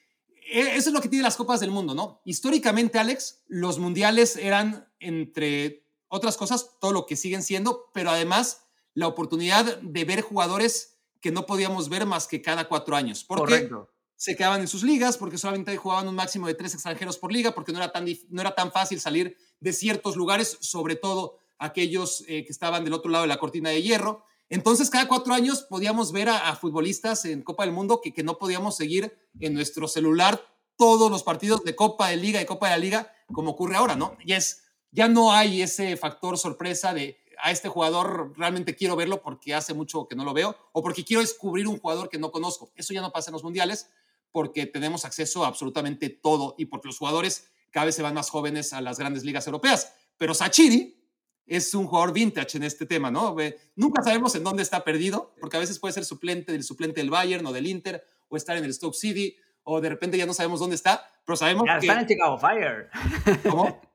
eso 0.52 0.90
es 0.90 0.94
lo 0.94 1.02
que 1.02 1.10
tiene 1.10 1.24
las 1.24 1.38
Copas 1.38 1.60
del 1.60 1.72
Mundo, 1.72 1.96
¿no? 1.96 2.22
Históricamente, 2.26 3.00
Alex, 3.00 3.44
los 3.48 3.80
mundiales 3.80 4.36
eran, 4.36 4.88
entre 5.00 5.88
otras 6.08 6.36
cosas, 6.38 6.72
todo 6.80 6.92
lo 6.92 7.06
que 7.06 7.16
siguen 7.16 7.42
siendo, 7.42 7.90
pero 7.94 8.12
además 8.12 8.66
la 8.94 9.08
oportunidad 9.08 9.78
de 9.82 10.06
ver 10.06 10.22
jugadores 10.22 11.00
que 11.22 11.32
no 11.32 11.46
podíamos 11.46 11.88
ver 11.88 12.06
más 12.06 12.28
que 12.28 12.42
cada 12.42 12.68
cuatro 12.68 12.96
años. 12.96 13.24
Porque 13.24 13.68
Correcto. 13.70 13.90
se 14.18 14.36
quedaban 14.36 14.62
en 14.62 14.68
sus 14.68 14.84
ligas, 14.84 15.18
porque 15.18 15.38
solamente 15.38 15.76
jugaban 15.78 16.08
un 16.08 16.16
máximo 16.16 16.48
de 16.48 16.56
tres 16.56 16.74
extranjeros 16.74 17.18
por 17.18 17.32
liga, 17.32 17.54
porque 17.54 17.72
no 17.72 17.78
era 17.78 17.92
tan, 17.92 18.06
no 18.30 18.42
era 18.42 18.54
tan 18.54 18.72
fácil 18.72 19.00
salir 19.00 19.38
de 19.60 19.74
ciertos 19.74 20.18
lugares, 20.18 20.58
sobre 20.60 20.96
todo 20.96 21.38
aquellos 21.60 22.26
eh, 22.28 22.44
que 22.44 22.52
estaban 22.52 22.84
del 22.84 22.94
otro 22.94 23.10
lado 23.12 23.22
de 23.22 23.28
la 23.30 23.38
cortina 23.38 23.70
de 23.70 23.82
hierro. 23.82 24.26
Entonces, 24.52 24.90
cada 24.90 25.08
cuatro 25.08 25.34
años 25.34 25.62
podíamos 25.62 26.12
ver 26.12 26.28
a, 26.28 26.54
futbolistas 26.58 27.24
en 27.24 27.42
Copa 27.42 27.64
del 27.64 27.74
Mundo 27.74 28.02
que, 28.02 28.22
no 28.22 28.38
podíamos 28.38 28.76
seguir 28.76 29.18
en 29.40 29.54
nuestro 29.54 29.88
celular 29.88 30.46
todos 30.76 31.10
los 31.10 31.24
partidos 31.24 31.64
de 31.64 31.74
Copa 31.74 32.10
de 32.10 32.18
Liga 32.18 32.42
y 32.42 32.46
Copa 32.46 32.68
de 32.68 32.72
la 32.72 32.78
Liga, 32.78 33.14
como 33.32 33.52
ocurre 33.52 33.78
ahora, 33.78 33.96
¿no? 33.96 34.18
Y 34.26 34.34
es, 34.34 34.64
ya 34.92 35.08
no 35.08 35.32
hay 35.32 35.62
ese 35.62 35.96
factor 35.96 36.38
sorpresa 36.38 36.94
de 36.94 37.18
a 37.42 37.50
este 37.50 37.70
jugador 37.70 38.34
realmente 38.38 38.76
quiero 38.76 38.98
verlo 38.98 39.22
porque 39.22 39.56
hace 39.56 39.74
mucho 39.74 40.06
que 40.06 40.18
no 40.18 40.26
lo 40.26 40.34
veo 40.34 40.56
o 40.74 40.84
porque 40.84 41.06
quiero 41.06 41.22
descubrir 41.22 41.66
un 41.66 41.80
jugador 41.80 42.10
que 42.10 42.20
no 42.20 42.30
conozco. 42.30 42.74
Eso 42.76 42.94
ya 42.94 43.00
no 43.00 43.14
pasa 43.14 43.30
en 43.30 43.34
los 43.34 43.44
mundiales 43.44 43.90
porque 44.34 44.66
tenemos 44.66 45.06
acceso 45.06 45.46
a 45.46 45.48
absolutamente 45.48 46.10
todo 46.10 46.56
y 46.58 46.66
porque 46.66 46.90
los 46.90 46.98
jugadores 46.98 47.48
cada 47.72 47.86
vez 47.86 47.96
se 47.96 48.02
van 48.02 48.16
más 48.16 48.30
jóvenes 48.30 48.74
a 48.74 48.82
las 48.82 49.00
grandes 49.00 49.24
ligas 49.24 49.48
europeas. 49.48 49.94
Pero 50.18 50.34
Sachiri, 50.34 51.01
es 51.52 51.74
un 51.74 51.86
jugador 51.86 52.14
vintage 52.14 52.58
en 52.58 52.64
este 52.64 52.86
tema, 52.86 53.12
¿no? 53.12 53.36
Nunca 53.76 54.02
sabemos 54.02 54.34
en 54.36 54.44
dónde 54.46 54.64
está 54.64 54.86
perdido, 54.86 55.36
porque 55.42 55.58
a 55.58 55.60
veces 55.60 55.80
puede 55.80 55.94
ser 55.94 56.06
suplente 56.06 56.54
del 56.54 56.64
suplente 56.64 57.02
del 57.02 57.10
Bayern 57.10 57.46
o 57.46 57.52
del 57.52 57.68
Inter, 57.68 58.06
o 58.30 58.38
estar 58.38 58.56
en 58.56 58.64
el 58.64 58.74
Stoke 58.74 58.96
City, 58.96 59.36
o 59.64 59.82
de 59.82 59.90
repente 59.90 60.18
ya 60.18 60.26
no 60.26 60.34
sabemos 60.34 60.62
dónde 60.62 60.76
está, 60.76 61.06
pero 61.26 61.36
sabemos 61.36 61.66
ya, 61.68 61.78
que... 61.78 61.88
Está 61.88 61.94
en 61.94 62.00
el 62.00 62.08
Chicago 62.08 62.38
Fire. 62.38 62.90
¿Cómo? 63.50 63.82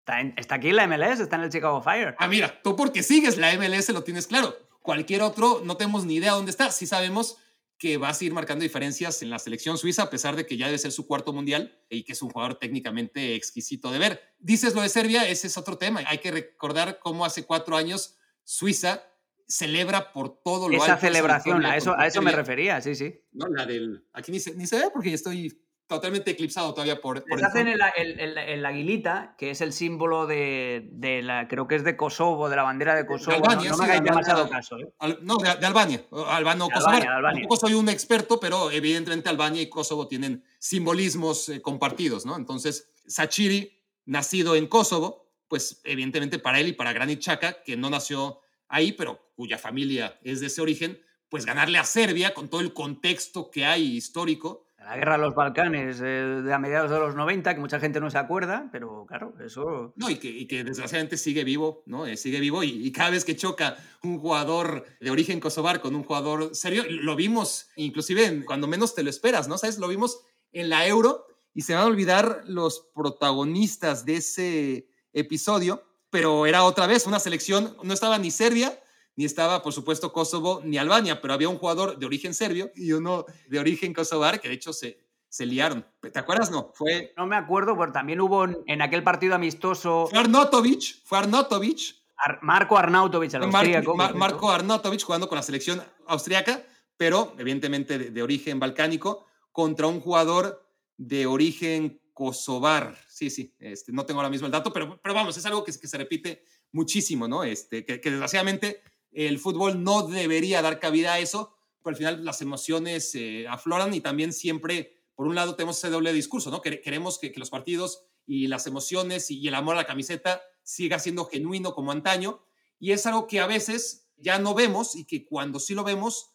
Está, 0.00 0.20
está, 0.38 0.54
aquí 0.56 0.70
en 0.70 0.76
la 0.76 0.86
MLS, 0.88 1.20
está 1.20 1.36
en 1.36 1.42
el 1.42 1.50
Chicago 1.50 1.82
Fire. 1.82 2.16
Ah, 2.18 2.26
mira, 2.26 2.60
tú 2.62 2.74
porque 2.74 3.02
sigues 3.02 3.36
la 3.36 3.54
MLS 3.56 3.90
lo 3.90 4.02
tienes 4.02 4.26
claro. 4.26 4.56
Cualquier 4.80 5.22
otro, 5.22 5.60
no 5.62 5.76
tenemos 5.76 6.06
ni 6.06 6.14
idea 6.14 6.32
dónde 6.32 6.50
está. 6.50 6.72
Sí 6.72 6.86
sabemos 6.86 7.36
que 7.80 7.96
va 7.96 8.10
a 8.10 8.14
seguir 8.14 8.34
marcando 8.34 8.62
diferencias 8.62 9.22
en 9.22 9.30
la 9.30 9.38
selección 9.38 9.78
suiza, 9.78 10.02
a 10.02 10.10
pesar 10.10 10.36
de 10.36 10.44
que 10.44 10.58
ya 10.58 10.66
debe 10.66 10.76
ser 10.76 10.92
su 10.92 11.06
cuarto 11.06 11.32
mundial 11.32 11.80
y 11.88 12.04
que 12.04 12.12
es 12.12 12.20
un 12.20 12.28
jugador 12.28 12.56
técnicamente 12.56 13.34
exquisito 13.34 13.90
de 13.90 13.98
ver. 13.98 14.20
Dices 14.38 14.74
lo 14.74 14.82
de 14.82 14.90
Serbia, 14.90 15.26
ese 15.26 15.46
es 15.46 15.56
otro 15.56 15.78
tema. 15.78 16.02
Hay 16.06 16.18
que 16.18 16.30
recordar 16.30 16.98
cómo 17.00 17.24
hace 17.24 17.46
cuatro 17.46 17.78
años 17.78 18.18
Suiza 18.44 19.02
celebra 19.48 20.12
por 20.12 20.42
todo 20.42 20.68
lo 20.68 20.76
Esa 20.76 20.98
celebración, 20.98 21.64
a 21.64 21.74
eso, 21.74 21.98
a 21.98 22.06
eso 22.06 22.20
me 22.20 22.32
refería, 22.32 22.82
sí, 22.82 22.94
sí. 22.94 23.18
No, 23.32 23.48
la 23.48 23.64
del. 23.64 24.06
Aquí 24.12 24.30
ni 24.30 24.40
se, 24.40 24.54
ni 24.54 24.66
se 24.66 24.76
ve 24.76 24.90
porque 24.92 25.14
estoy 25.14 25.64
totalmente 25.90 26.30
eclipsado 26.30 26.72
todavía 26.72 27.00
por... 27.00 27.24
por 27.24 27.44
hacen 27.44 27.66
el, 27.66 27.80
el, 27.96 28.38
el, 28.38 28.64
aguilita, 28.64 29.34
que 29.36 29.50
es 29.50 29.60
el 29.60 29.72
símbolo 29.72 30.28
de, 30.28 30.88
de, 30.92 31.20
la, 31.20 31.48
creo 31.48 31.66
que 31.66 31.74
es 31.74 31.82
de 31.82 31.96
Kosovo, 31.96 32.48
de 32.48 32.54
la 32.54 32.62
bandera 32.62 32.94
de 32.94 33.04
Kosovo. 33.04 33.32
De 33.32 33.42
Albania, 33.42 33.70
no, 33.70 33.76
no 33.76 33.82
me 33.82 33.84
hagáis 33.86 34.04
demasiado 34.04 34.48
caso. 34.48 34.78
¿eh? 34.78 34.88
no, 35.22 35.36
de, 35.38 35.56
de, 35.56 35.66
Albania. 35.66 36.04
Albano, 36.28 36.68
de 36.68 36.74
Kosovo. 36.74 36.98
Tampoco 37.32 37.56
soy 37.56 37.74
un 37.74 37.88
experto, 37.88 38.38
pero 38.38 38.70
evidentemente 38.70 39.28
Albania 39.28 39.62
y 39.62 39.68
Kosovo 39.68 40.06
tienen 40.06 40.44
simbolismos 40.60 41.48
eh, 41.48 41.60
compartidos, 41.60 42.24
¿no? 42.24 42.36
Entonces, 42.36 42.92
Sachiri, 43.08 43.76
nacido 44.06 44.54
en 44.54 44.68
Kosovo, 44.68 45.28
pues 45.48 45.80
evidentemente 45.82 46.38
para 46.38 46.60
él 46.60 46.68
y 46.68 46.72
para 46.72 46.92
Granit 46.92 47.20
Xhaka, 47.20 47.64
que 47.64 47.76
no 47.76 47.90
nació 47.90 48.38
ahí, 48.68 48.92
pero 48.92 49.32
cuya 49.34 49.58
familia 49.58 50.20
es 50.22 50.40
de 50.40 50.46
ese 50.46 50.62
origen, 50.62 51.02
pues 51.28 51.44
ganarle 51.44 51.78
a 51.78 51.84
Serbia 51.84 52.32
con 52.32 52.48
todo 52.48 52.60
el 52.60 52.72
contexto 52.72 53.50
que 53.50 53.64
hay 53.64 53.96
histórico, 53.96 54.66
la 54.84 54.96
guerra 54.96 55.12
de 55.12 55.22
los 55.22 55.34
Balcanes 55.34 56.00
eh, 56.00 56.40
de 56.42 56.52
a 56.52 56.58
mediados 56.58 56.90
de 56.90 56.98
los 56.98 57.14
90, 57.14 57.54
que 57.54 57.60
mucha 57.60 57.78
gente 57.78 58.00
no 58.00 58.10
se 58.10 58.18
acuerda, 58.18 58.68
pero 58.72 59.04
claro, 59.06 59.34
eso... 59.44 59.92
No, 59.96 60.08
y 60.10 60.16
que, 60.16 60.64
desgraciadamente 60.64 61.16
sigue 61.16 61.44
vivo, 61.44 61.82
¿no? 61.86 62.06
Eh, 62.06 62.16
sigue 62.16 62.40
vivo 62.40 62.64
y, 62.64 62.90
cada 62.92 63.10
vez 63.10 63.24
que 63.24 63.36
choca 63.36 63.76
un 64.02 64.18
jugador 64.18 64.86
de 65.00 65.10
origen 65.10 65.38
kosovar 65.38 65.80
con 65.80 65.94
un 65.94 66.02
jugador 66.02 66.54
serio, 66.54 66.84
lo 66.88 67.14
vimos 67.14 67.68
inclusive 67.76 68.44
cuando 68.44 68.66
menos 68.66 68.94
te 68.94 69.02
lo 69.02 69.10
esperas, 69.10 69.48
¿no? 69.48 69.58
¿Sabes? 69.58 69.78
Lo 69.78 69.88
vimos 69.88 70.22
en 70.52 70.70
la 70.70 70.86
Euro 70.86 71.26
y 71.54 71.62
se 71.62 71.74
van 71.74 71.82
a 71.82 71.86
olvidar 71.86 72.42
los 72.46 72.90
protagonistas 72.94 74.04
de 74.04 74.16
ese 74.16 74.88
episodio, 75.12 75.82
pero 76.10 76.46
era 76.46 76.64
otra 76.64 76.86
vez 76.86 77.06
una 77.06 77.20
selección, 77.20 77.76
no 77.82 77.92
estaba 77.92 78.18
ni 78.18 78.30
Serbia, 78.30 78.78
ni 79.16 79.24
estaba, 79.24 79.62
por 79.62 79.72
supuesto, 79.72 80.12
Kosovo 80.12 80.62
ni 80.64 80.78
Albania, 80.78 81.20
pero 81.20 81.34
había 81.34 81.48
un 81.48 81.58
jugador 81.58 81.98
de 81.98 82.06
origen 82.06 82.34
serbio 82.34 82.70
y 82.74 82.92
uno 82.92 83.26
de 83.48 83.58
origen 83.58 83.92
kosovar 83.92 84.40
que 84.40 84.48
de 84.48 84.54
hecho 84.54 84.72
se, 84.72 84.98
se 85.28 85.46
liaron. 85.46 85.86
¿Te 86.00 86.18
acuerdas? 86.18 86.50
No, 86.50 86.72
fue... 86.74 87.14
No 87.16 87.26
me 87.26 87.36
acuerdo, 87.36 87.78
pero 87.78 87.92
también 87.92 88.20
hubo 88.20 88.44
en 88.44 88.82
aquel 88.82 89.02
partido 89.02 89.34
amistoso... 89.34 90.08
Fue 90.10 90.18
Arnautovic, 90.18 91.04
fue 91.04 91.18
Arnautovic. 91.18 92.00
Marco 92.42 92.76
Arnautovic, 92.76 93.32
el 93.34 93.44
austríaco. 93.44 93.96
Marco 93.96 94.50
Arnautovic 94.50 95.02
jugando 95.02 95.28
con 95.28 95.36
la 95.36 95.42
selección 95.42 95.82
austriaca, 96.06 96.62
pero 96.96 97.34
evidentemente 97.38 97.98
de, 97.98 98.22
origen 98.22 98.60
balcánico, 98.60 99.24
contra 99.52 99.86
un 99.86 100.00
jugador 100.00 100.66
de 100.96 101.26
origen 101.26 102.02
kosovar. 102.12 102.98
Sí, 103.08 103.30
sí, 103.30 103.54
este, 103.58 103.92
no 103.92 104.04
tengo 104.04 104.20
ahora 104.20 104.30
mismo 104.30 104.46
el 104.46 104.52
dato, 104.52 104.72
pero, 104.72 105.00
pero 105.00 105.14
vamos, 105.14 105.36
es 105.36 105.46
algo 105.46 105.64
que, 105.64 105.72
que 105.72 105.88
se 105.88 105.96
repite 105.96 106.44
muchísimo, 106.72 107.26
¿no? 107.26 107.44
Este, 107.44 107.84
que, 107.84 108.00
que 108.00 108.10
desgraciadamente 108.10 108.82
el 109.12 109.38
fútbol 109.38 109.82
no 109.82 110.06
debería 110.06 110.62
dar 110.62 110.78
cabida 110.78 111.14
a 111.14 111.18
eso, 111.18 111.56
pero 111.82 111.94
al 111.94 111.96
final 111.96 112.24
las 112.24 112.42
emociones 112.42 113.14
eh, 113.14 113.46
afloran 113.48 113.92
y 113.94 114.00
también 114.00 114.32
siempre, 114.32 114.96
por 115.14 115.26
un 115.26 115.34
lado, 115.34 115.56
tenemos 115.56 115.78
ese 115.78 115.90
doble 115.90 116.12
discurso, 116.12 116.50
¿no? 116.50 116.60
Queremos 116.60 117.18
que, 117.18 117.32
los 117.36 117.50
partidos 117.50 118.04
y 118.26 118.46
las 118.46 118.66
emociones 118.66 119.30
y 119.30 119.46
el 119.48 119.54
amor 119.54 119.74
a 119.74 119.80
la 119.80 119.86
camiseta 119.86 120.42
siga 120.62 120.98
siendo 120.98 121.24
genuino 121.24 121.74
como 121.74 121.92
antaño, 121.92 122.42
y 122.78 122.92
es 122.92 123.04
algo 123.06 123.26
que 123.26 123.40
a 123.40 123.46
veces 123.46 124.08
ya 124.16 124.38
no 124.38 124.54
vemos 124.54 124.94
y 124.94 125.04
que 125.04 125.24
cuando 125.26 125.58
sí 125.58 125.74
lo 125.74 125.84
vemos 125.84 126.32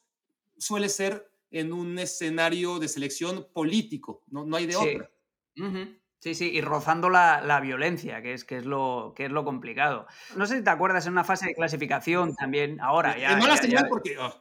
suele 0.57 0.89
ser 0.89 1.31
en 1.51 1.73
un 1.73 1.97
escenario 1.99 2.79
de 2.79 2.87
selección 2.87 3.47
político, 3.53 4.23
no, 4.27 4.45
no 4.45 4.57
hay 4.57 4.65
de 4.65 4.75
otra. 4.75 5.11
Sí, 6.25 6.33
sí, 6.33 6.49
y 6.51 6.61
rozando 6.61 7.11
la, 7.11 7.59
violencia, 7.61 8.19
que 8.23 8.33
es, 8.33 8.45
que, 8.45 8.57
es 8.57 8.65
lo, 8.65 9.13
que 9.15 9.25
es 9.25 9.31
lo 9.31 9.43
complicado. 9.43 10.07
No 10.35 10.47
sé 10.47 10.57
si 10.57 10.63
te 10.63 10.71
acuerdas 10.71 11.05
en 11.05 11.11
una 11.11 11.23
fase 11.23 11.45
de 11.45 11.53
clasificación 11.53 12.35
también, 12.35 12.81
ahora. 12.81 13.15
Ya, 13.15 13.35
no 13.35 13.45
las 13.45 13.61
tenía 13.61 13.85
porque. 13.87 14.17
Oh, 14.17 14.33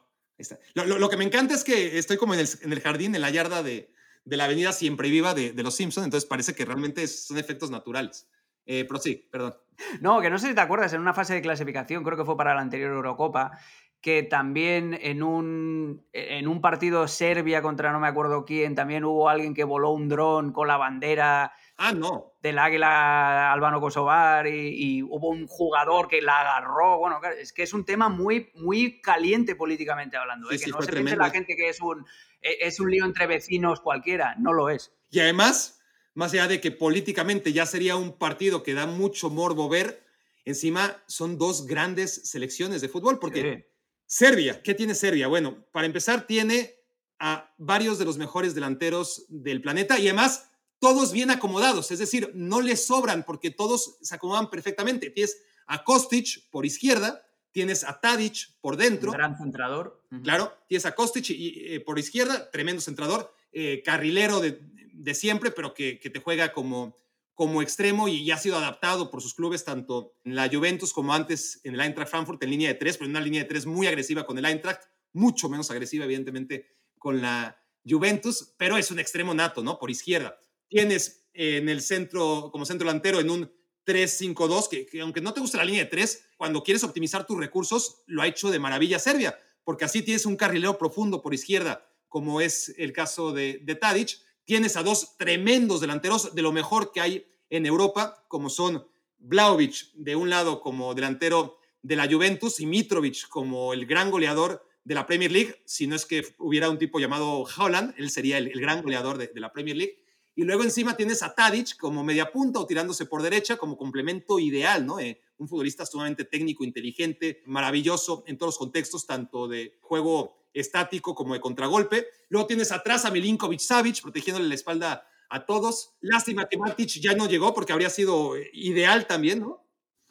lo, 0.73 1.11
que 1.11 1.19
me 1.19 1.25
encanta 1.25 1.53
es 1.53 1.63
que 1.63 1.99
estoy 1.99 2.17
como 2.17 2.33
en 2.33 2.41
el, 2.41 2.81
jardín, 2.81 3.15
en 3.15 3.21
la 3.21 3.29
yarda 3.29 3.63
de, 3.63 3.93
la 4.25 4.45
avenida 4.45 4.73
Siempre 4.73 5.11
Viva 5.11 5.35
de, 5.35 5.53
los 5.63 5.75
Simpsons, 5.75 6.07
entonces 6.07 6.27
parece 6.27 6.55
que 6.55 6.65
realmente 6.65 7.07
son 7.07 7.37
efectos 7.37 7.71
naturales. 7.71 8.31
Eh, 8.65 8.87
pero 8.89 8.99
sí, 8.99 9.29
perdón. 9.31 9.55
No, 10.01 10.23
que 10.23 10.31
no 10.31 10.39
sé 10.39 10.49
si 10.49 10.55
te 10.55 10.63
acuerdas, 10.63 10.95
en 10.95 11.03
una 11.03 11.13
fase 11.13 11.35
de 11.35 11.43
clasificación, 11.43 12.03
creo 12.03 12.17
que 12.17 12.25
fue 12.25 12.39
para 12.39 12.55
la 12.55 12.63
anterior 12.63 12.93
Eurocopa, 12.93 13.59
que 14.01 14.23
también 14.23 14.99
en 15.03 15.23
un, 15.23 16.07
en 16.15 16.49
un 16.49 16.63
partido 16.63 17.07
Serbia 17.09 17.61
contra 17.61 17.93
no 17.93 18.01
me 18.01 18.09
acuerdo 18.09 18.47
quién, 18.47 18.75
también 18.75 19.05
hubo 19.05 19.29
alguien 19.29 19.53
que 19.53 19.65
voló 19.65 19.91
un 19.91 20.09
dron 20.09 20.51
con 20.51 20.67
la 20.67 20.79
bandera 20.79 21.53
Ah, 21.77 21.93
no. 21.93 22.35
Del 22.41 22.59
águila 22.59 23.53
albano 23.53 23.81
kosovar 23.81 24.47
y, 24.47 25.03
hubo 25.03 25.29
un 25.31 25.47
jugador 25.47 26.09
que 26.09 26.23
la 26.23 26.41
agarró. 26.41 26.99
Bueno, 26.99 27.21
es 27.39 27.53
que 27.53 27.65
es 27.65 27.73
un 27.75 27.85
tema 27.85 28.09
muy, 28.09 28.51
muy 28.55 29.01
caliente 29.01 29.57
políticamente 29.57 30.17
hablando. 30.17 30.51
¿eh? 30.51 30.59
que 30.59 30.71
no 30.71 30.81
se 30.83 30.93
piense 30.93 31.17
la 31.17 31.31
gente 31.31 31.57
que 31.57 31.69
es 31.69 31.81
un, 31.81 32.07
e, 32.41 32.59
es 32.61 32.79
un 32.79 32.91
lío 32.91 33.05
entre 33.05 33.27
vecinos 33.27 33.81
cualquiera. 33.81 34.37
No 34.39 34.53
lo 34.53 34.71
es. 34.71 34.93
Y 35.11 35.21
además, 35.21 35.81
más 36.15 36.33
allá 36.33 36.47
de 36.47 36.61
que 36.61 36.71
políticamente 36.71 37.53
ya 37.53 37.67
sería 37.67 37.97
un 37.97 38.17
partido 38.17 38.63
que 38.63 38.75
da 38.75 38.87
mucho 38.87 39.31
morbo 39.31 39.69
ver, 39.69 40.05
encima 40.45 41.03
son 41.07 41.39
dos 41.39 41.67
grandes 41.67 42.31
selecciones 42.31 42.81
de 42.83 42.89
fútbol. 42.89 43.19
Porque 43.19 43.69
Serbia, 44.07 44.63
¿qué 44.63 44.75
tiene 44.75 44.95
Serbia? 44.95 45.27
Bueno, 45.27 45.67
para 45.73 45.87
empezar, 45.87 46.27
tiene 46.27 46.77
a 47.19 47.53
varios 47.59 47.99
de 47.99 48.05
los 48.05 48.19
mejores 48.19 48.55
delanteros 48.55 49.27
del 49.29 49.61
planeta 49.61 49.99
y 49.99 50.09
además 50.09 50.51
todos 50.85 51.13
bien 51.13 51.31
acomodados, 51.31 51.91
es 51.93 51.99
decir, 51.99 52.31
no 52.35 52.61
les 52.61 52.87
sobran 52.87 53.25
porque 53.25 53.51
todos 53.51 53.97
se 54.03 54.15
acomodan 54.15 54.51
perfectamente. 54.51 55.09
Tienes 55.09 55.39
a 55.67 55.83
Kostic 55.83 56.51
por 56.51 56.67
izquierda, 56.67 57.25
tienes 57.53 57.85
a 57.85 57.99
Tadic 58.03 58.51
por 58.61 58.77
dentro. 58.77 59.11
gran 59.11 59.35
centrador. 59.39 60.05
Claro, 60.23 60.53
tienes 60.69 60.85
a 60.85 60.95
Kostic 60.95 61.31
y, 61.31 61.73
eh, 61.73 61.81
por 61.81 61.99
izquierda, 61.99 62.51
tremendo 62.51 62.83
centrador, 62.83 63.35
eh, 63.51 63.81
carrilero 63.83 64.43
de, 64.43 65.15
siempre, 65.15 65.51
pero 65.53 65.73
que, 65.73 65.95
te 65.97 66.21
juega 66.21 66.53
como, 66.53 66.99
como 67.33 67.63
extremo 67.63 68.07
y 68.07 68.23
ya 68.27 68.35
ha 68.35 68.39
sido 68.39 68.59
adaptado 68.59 69.11
por 69.11 69.23
sus 69.23 69.33
clubes, 69.33 69.65
tanto 69.65 70.19
en 70.23 70.35
la 70.35 70.51
Juventus 70.53 70.93
como 70.93 71.15
antes 71.15 71.63
en 71.65 71.77
el 71.77 71.81
Eintracht 71.81 72.11
Frankfurt 72.11 72.43
en 72.43 72.51
línea 72.51 72.69
de 72.69 72.75
tres, 72.75 72.99
pero 72.99 73.07
en 73.07 73.13
una 73.13 73.23
línea 73.23 73.41
de 73.41 73.49
tres 73.49 73.65
muy 73.65 73.87
agresiva 73.87 74.27
con 74.27 74.37
el 74.37 74.45
Eintracht, 74.45 74.83
mucho 75.15 75.49
menos 75.49 75.71
agresiva, 75.71 76.05
evidentemente, 76.05 76.77
con 76.99 77.23
la 77.23 77.59
Juventus, 77.89 78.53
pero 78.59 78.77
es 78.77 78.91
un 78.91 78.99
extremo 78.99 79.33
nato, 79.33 79.63
¿no? 79.63 79.79
Por 79.79 79.91
izquierda. 79.91 80.44
Tienes 80.69 81.27
en 81.35 81.69
el 81.69 81.83
centro, 81.83 82.51
como 82.53 82.65
centro 82.65 82.87
delantero, 82.87 83.21
en 83.21 83.31
un 83.31 83.53
3-5-2, 83.87 84.69
que, 84.69 85.01
aunque 85.01 85.21
no 85.21 85.35
te 85.35 85.41
gusta 85.41 85.59
la 85.59 85.65
línea 85.65 85.85
de 85.85 85.91
3, 85.91 86.29
cuando 86.37 86.63
quieres 86.63 86.85
optimizar 86.85 87.27
tus 87.27 87.39
recursos, 87.39 88.03
lo 88.07 88.23
ha 88.23 88.27
hecho 88.27 88.51
de 88.51 88.59
maravilla 88.59 88.99
Serbia, 88.99 89.39
porque 89.63 89.85
así 89.85 90.03
tienes 90.03 90.27
un 90.27 90.37
carrilero 90.37 90.79
profundo 90.79 91.23
por 91.23 91.35
izquierda, 91.35 91.87
como 92.09 92.41
es 92.41 92.75
el 92.79 92.93
caso 92.93 93.33
de, 93.33 93.61
de 93.63 93.75
Tadic. 93.75 94.19
Tienes 94.45 94.77
a 94.77 94.83
dos 94.83 95.17
tremendos 95.17 95.81
delanteros 95.81 96.35
de 96.35 96.43
lo 96.43 96.53
mejor 96.53 96.93
que 96.93 97.01
hay 97.01 97.27
en 97.51 97.67
Europa, 97.67 98.25
como 98.29 98.51
son 98.51 98.87
Blaovic, 99.19 99.93
de 99.95 100.17
un 100.17 100.31
lado 100.31 100.61
como 100.61 100.95
delantero 100.95 101.59
de 101.83 101.97
la 101.97 102.07
Juventus, 102.07 102.61
y 102.61 102.67
Mitrovic 102.67 103.29
como 103.29 103.73
el 103.73 103.87
gran 103.87 104.11
goleador 104.11 104.67
de 104.85 104.95
la 104.95 105.07
Premier 105.07 105.33
League. 105.33 105.63
Si 105.65 105.87
no 105.87 105.97
es 105.97 106.07
que 106.07 106.25
hubiera 106.39 106.71
un 106.71 106.79
tipo 106.79 107.01
llamado 107.01 107.45
Holland, 107.45 107.95
él 107.97 108.11
sería 108.11 108.39
el, 108.39 108.51
gran 108.61 108.83
goleador 108.83 109.19
de 109.19 109.41
la 109.41 109.53
Premier 109.53 109.77
League. 109.77 110.04
Y 110.37 110.43
luego 110.43 110.65
encima 110.65 110.97
tienes 110.97 111.23
a 111.23 111.35
Tadic 111.35 111.77
como 111.77 112.03
media 112.03 112.33
punta 112.33 112.59
o 112.59 112.67
tirándose 112.67 113.07
por 113.07 113.23
derecha 113.23 113.57
como 113.57 113.77
complemento 113.77 114.39
ideal, 114.39 114.85
¿no? 114.85 114.99
Eh, 114.99 115.21
un 115.39 115.49
futbolista 115.49 115.87
sumamente 115.87 116.25
técnico, 116.25 116.65
inteligente, 116.65 117.43
maravilloso 117.47 118.25
en 118.27 118.37
todos 118.37 118.55
los 118.55 118.59
contextos, 118.59 119.07
tanto 119.07 119.47
de 119.49 119.79
juego 119.81 120.37
estático 120.53 121.15
como 121.15 121.35
de 121.35 121.41
contragolpe. 121.41 122.07
Luego 122.29 122.47
tienes 122.47 122.73
atrás 122.73 123.05
a 123.05 123.11
Milinkovic 123.11 123.61
Savic 123.61 124.03
protegiéndole 124.03 124.49
la 124.49 124.55
espalda 124.55 125.07
a 125.29 125.47
todos. 125.47 125.95
Lástima 126.01 126.47
que 126.49 126.59
Matic 126.59 126.89
ya 127.01 127.15
no 127.15 127.29
llegó 127.29 127.55
porque 127.55 127.73
habría 127.73 127.91
sido 127.91 128.35
ideal 128.53 129.07
también, 129.07 129.41
¿no? 129.41 129.64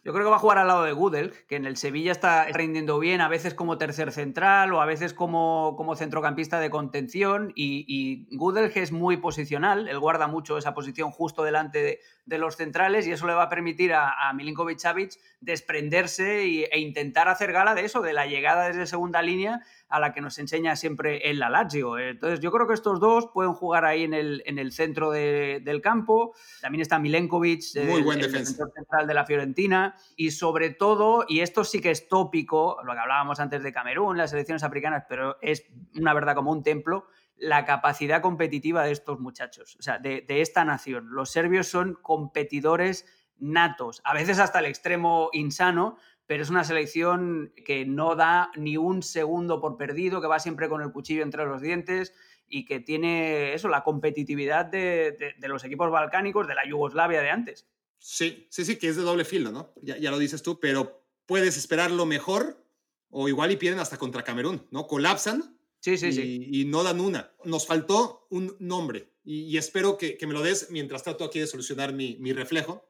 Yo 0.03 0.11
creo 0.11 0.25
que 0.25 0.31
va 0.31 0.35
a 0.35 0.39
jugar 0.39 0.57
al 0.57 0.67
lado 0.67 0.83
de 0.83 0.91
Gudel, 0.91 1.33
que 1.47 1.55
en 1.55 1.65
el 1.65 1.77
Sevilla 1.77 2.11
está 2.11 2.45
rindiendo 2.45 2.99
bien, 2.99 3.21
a 3.21 3.29
veces 3.29 3.53
como 3.53 3.77
tercer 3.77 4.11
central 4.11 4.73
o 4.73 4.81
a 4.81 4.85
veces 4.85 5.13
como, 5.13 5.75
como 5.77 5.95
centrocampista 5.95 6.59
de 6.59 6.69
contención. 6.69 7.53
Y, 7.55 7.85
y 7.87 8.35
Gudel 8.35 8.69
es 8.75 8.91
muy 8.91 9.17
posicional, 9.17 9.87
él 9.87 9.99
guarda 9.99 10.27
mucho 10.27 10.57
esa 10.57 10.73
posición 10.73 11.11
justo 11.11 11.43
delante 11.43 11.81
de, 11.81 11.99
los 12.25 12.55
centrales 12.55 13.05
y 13.07 13.11
eso 13.11 13.27
le 13.27 13.33
va 13.33 13.43
a 13.43 13.49
permitir 13.49 13.93
a, 13.93 14.29
a 14.29 14.33
Milinkovic 14.33 14.79
Savic 14.79 15.13
desprenderse 15.41 16.43
e 16.43 16.79
intentar 16.79 17.27
hacer 17.27 17.51
gala 17.51 17.75
de 17.75 17.85
eso, 17.85 18.01
de 18.01 18.13
la 18.13 18.25
llegada 18.25 18.67
desde 18.67 18.87
segunda 18.87 19.21
línea 19.21 19.61
a 19.89 19.99
la 19.99 20.11
que 20.11 20.21
nos 20.21 20.39
enseña 20.39 20.75
siempre 20.75 21.29
el 21.29 21.39
la 21.39 21.49
Lazio. 21.49 21.99
Entonces, 21.99 22.39
yo 22.39 22.51
creo 22.51 22.67
que 22.67 22.73
estos 22.73 22.99
dos 22.99 23.29
pueden 23.31 23.53
jugar 23.53 23.85
ahí 23.85 24.03
en 24.03 24.13
el, 24.13 24.41
en 24.45 24.57
el 24.57 24.71
centro 24.71 25.11
del 25.11 25.81
campo. 25.81 26.33
También 26.61 26.81
está 26.81 26.97
Milenkovic, 26.97 27.63
Muy 27.83 27.99
el, 27.99 28.03
buen 28.03 28.19
el 28.19 28.31
defensor 28.31 28.71
central 28.73 29.05
de 29.05 29.13
la 29.13 29.25
Fiorentina. 29.25 29.95
Y 30.15 30.31
sobre 30.31 30.71
todo, 30.71 31.25
y 31.27 31.41
esto 31.41 31.63
sí 31.63 31.79
que 31.79 31.91
es 31.91 32.07
tópico, 32.07 32.77
lo 32.83 32.93
que 32.93 32.99
hablábamos 32.99 33.39
antes 33.39 33.61
de 33.61 33.71
Camerún, 33.71 34.17
las 34.17 34.31
selecciones 34.31 34.63
africanas, 34.63 35.03
pero 35.07 35.37
es 35.41 35.65
una 35.95 36.13
verdad 36.13 36.33
como 36.33 36.51
un 36.51 36.63
templo, 36.63 37.07
la 37.37 37.65
capacidad 37.65 38.21
competitiva 38.21 38.83
de 38.83 38.91
estos 38.91 39.19
muchachos, 39.19 39.75
o 39.77 39.81
sea, 39.81 39.99
de, 39.99 40.21
de 40.21 40.41
esta 40.41 40.65
nación. 40.65 41.09
Los 41.11 41.31
serbios 41.31 41.67
son 41.67 41.97
competidores 42.01 43.05
natos, 43.39 44.01
a 44.03 44.13
veces 44.13 44.39
hasta 44.39 44.59
el 44.59 44.65
extremo 44.65 45.29
insano, 45.33 45.97
pero 46.25 46.43
es 46.43 46.49
una 46.49 46.63
selección 46.63 47.53
que 47.65 47.85
no 47.85 48.15
da 48.15 48.51
ni 48.55 48.77
un 48.77 49.03
segundo 49.03 49.59
por 49.59 49.77
perdido, 49.77 50.21
que 50.21 50.27
va 50.27 50.39
siempre 50.39 50.69
con 50.69 50.81
el 50.81 50.91
cuchillo 50.91 51.23
entre 51.23 51.45
los 51.45 51.61
dientes 51.61 52.13
y 52.47 52.65
que 52.65 52.79
tiene 52.79 53.53
eso, 53.53 53.67
la 53.67 53.83
competitividad 53.83 54.65
de, 54.65 55.35
de, 55.37 55.47
los 55.47 55.63
equipos 55.63 55.91
balcánicos, 55.91 56.47
de 56.47 56.55
la 56.55 56.67
Yugoslavia 56.67 57.21
de 57.21 57.29
antes. 57.29 57.67
Sí, 57.97 58.47
sí, 58.49 58.63
sí, 58.63 58.77
que 58.77 58.89
es 58.89 58.95
de 58.95 59.01
doble 59.01 59.25
filo, 59.25 59.51
¿no? 59.51 59.73
Ya, 59.81 59.97
ya 59.97 60.11
lo 60.11 60.19
dices 60.19 60.43
tú, 60.43 60.59
pero 60.59 61.03
puedes 61.25 61.57
esperar 61.57 61.89
lo 61.91 62.05
mejor 62.05 62.63
o 63.09 63.27
igual 63.27 63.51
y 63.51 63.57
pierden 63.57 63.79
hasta 63.79 63.97
contra 63.97 64.23
Camerún, 64.23 64.67
¿no? 64.71 64.87
Colapsan 64.87 65.57
sí, 65.83 65.97
sí, 65.97 66.07
y, 66.07 66.13
sí. 66.13 66.47
y 66.51 66.65
no 66.65 66.83
dan 66.83 66.99
una. 66.99 67.33
Nos 67.43 67.67
faltó 67.67 68.27
un 68.29 68.55
nombre 68.59 69.13
y, 69.23 69.41
y 69.43 69.57
espero 69.57 69.97
que, 69.97 70.17
que, 70.17 70.25
me 70.25 70.33
lo 70.33 70.41
des 70.41 70.71
mientras 70.71 71.03
trato 71.03 71.25
aquí 71.25 71.39
de 71.39 71.47
solucionar 71.47 71.93
mi, 71.93 72.17
mi 72.17 72.33
reflejo 72.33 72.89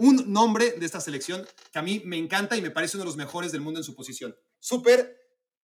un 0.00 0.32
nombre 0.32 0.72
de 0.72 0.86
esta 0.86 0.98
selección 0.98 1.46
que 1.72 1.78
a 1.78 1.82
mí 1.82 2.00
me 2.06 2.16
encanta 2.16 2.56
y 2.56 2.62
me 2.62 2.70
parece 2.70 2.96
uno 2.96 3.04
de 3.04 3.08
los 3.08 3.16
mejores 3.18 3.52
del 3.52 3.60
mundo 3.60 3.80
en 3.80 3.84
su 3.84 3.94
posición. 3.94 4.34
Súper, 4.58 5.14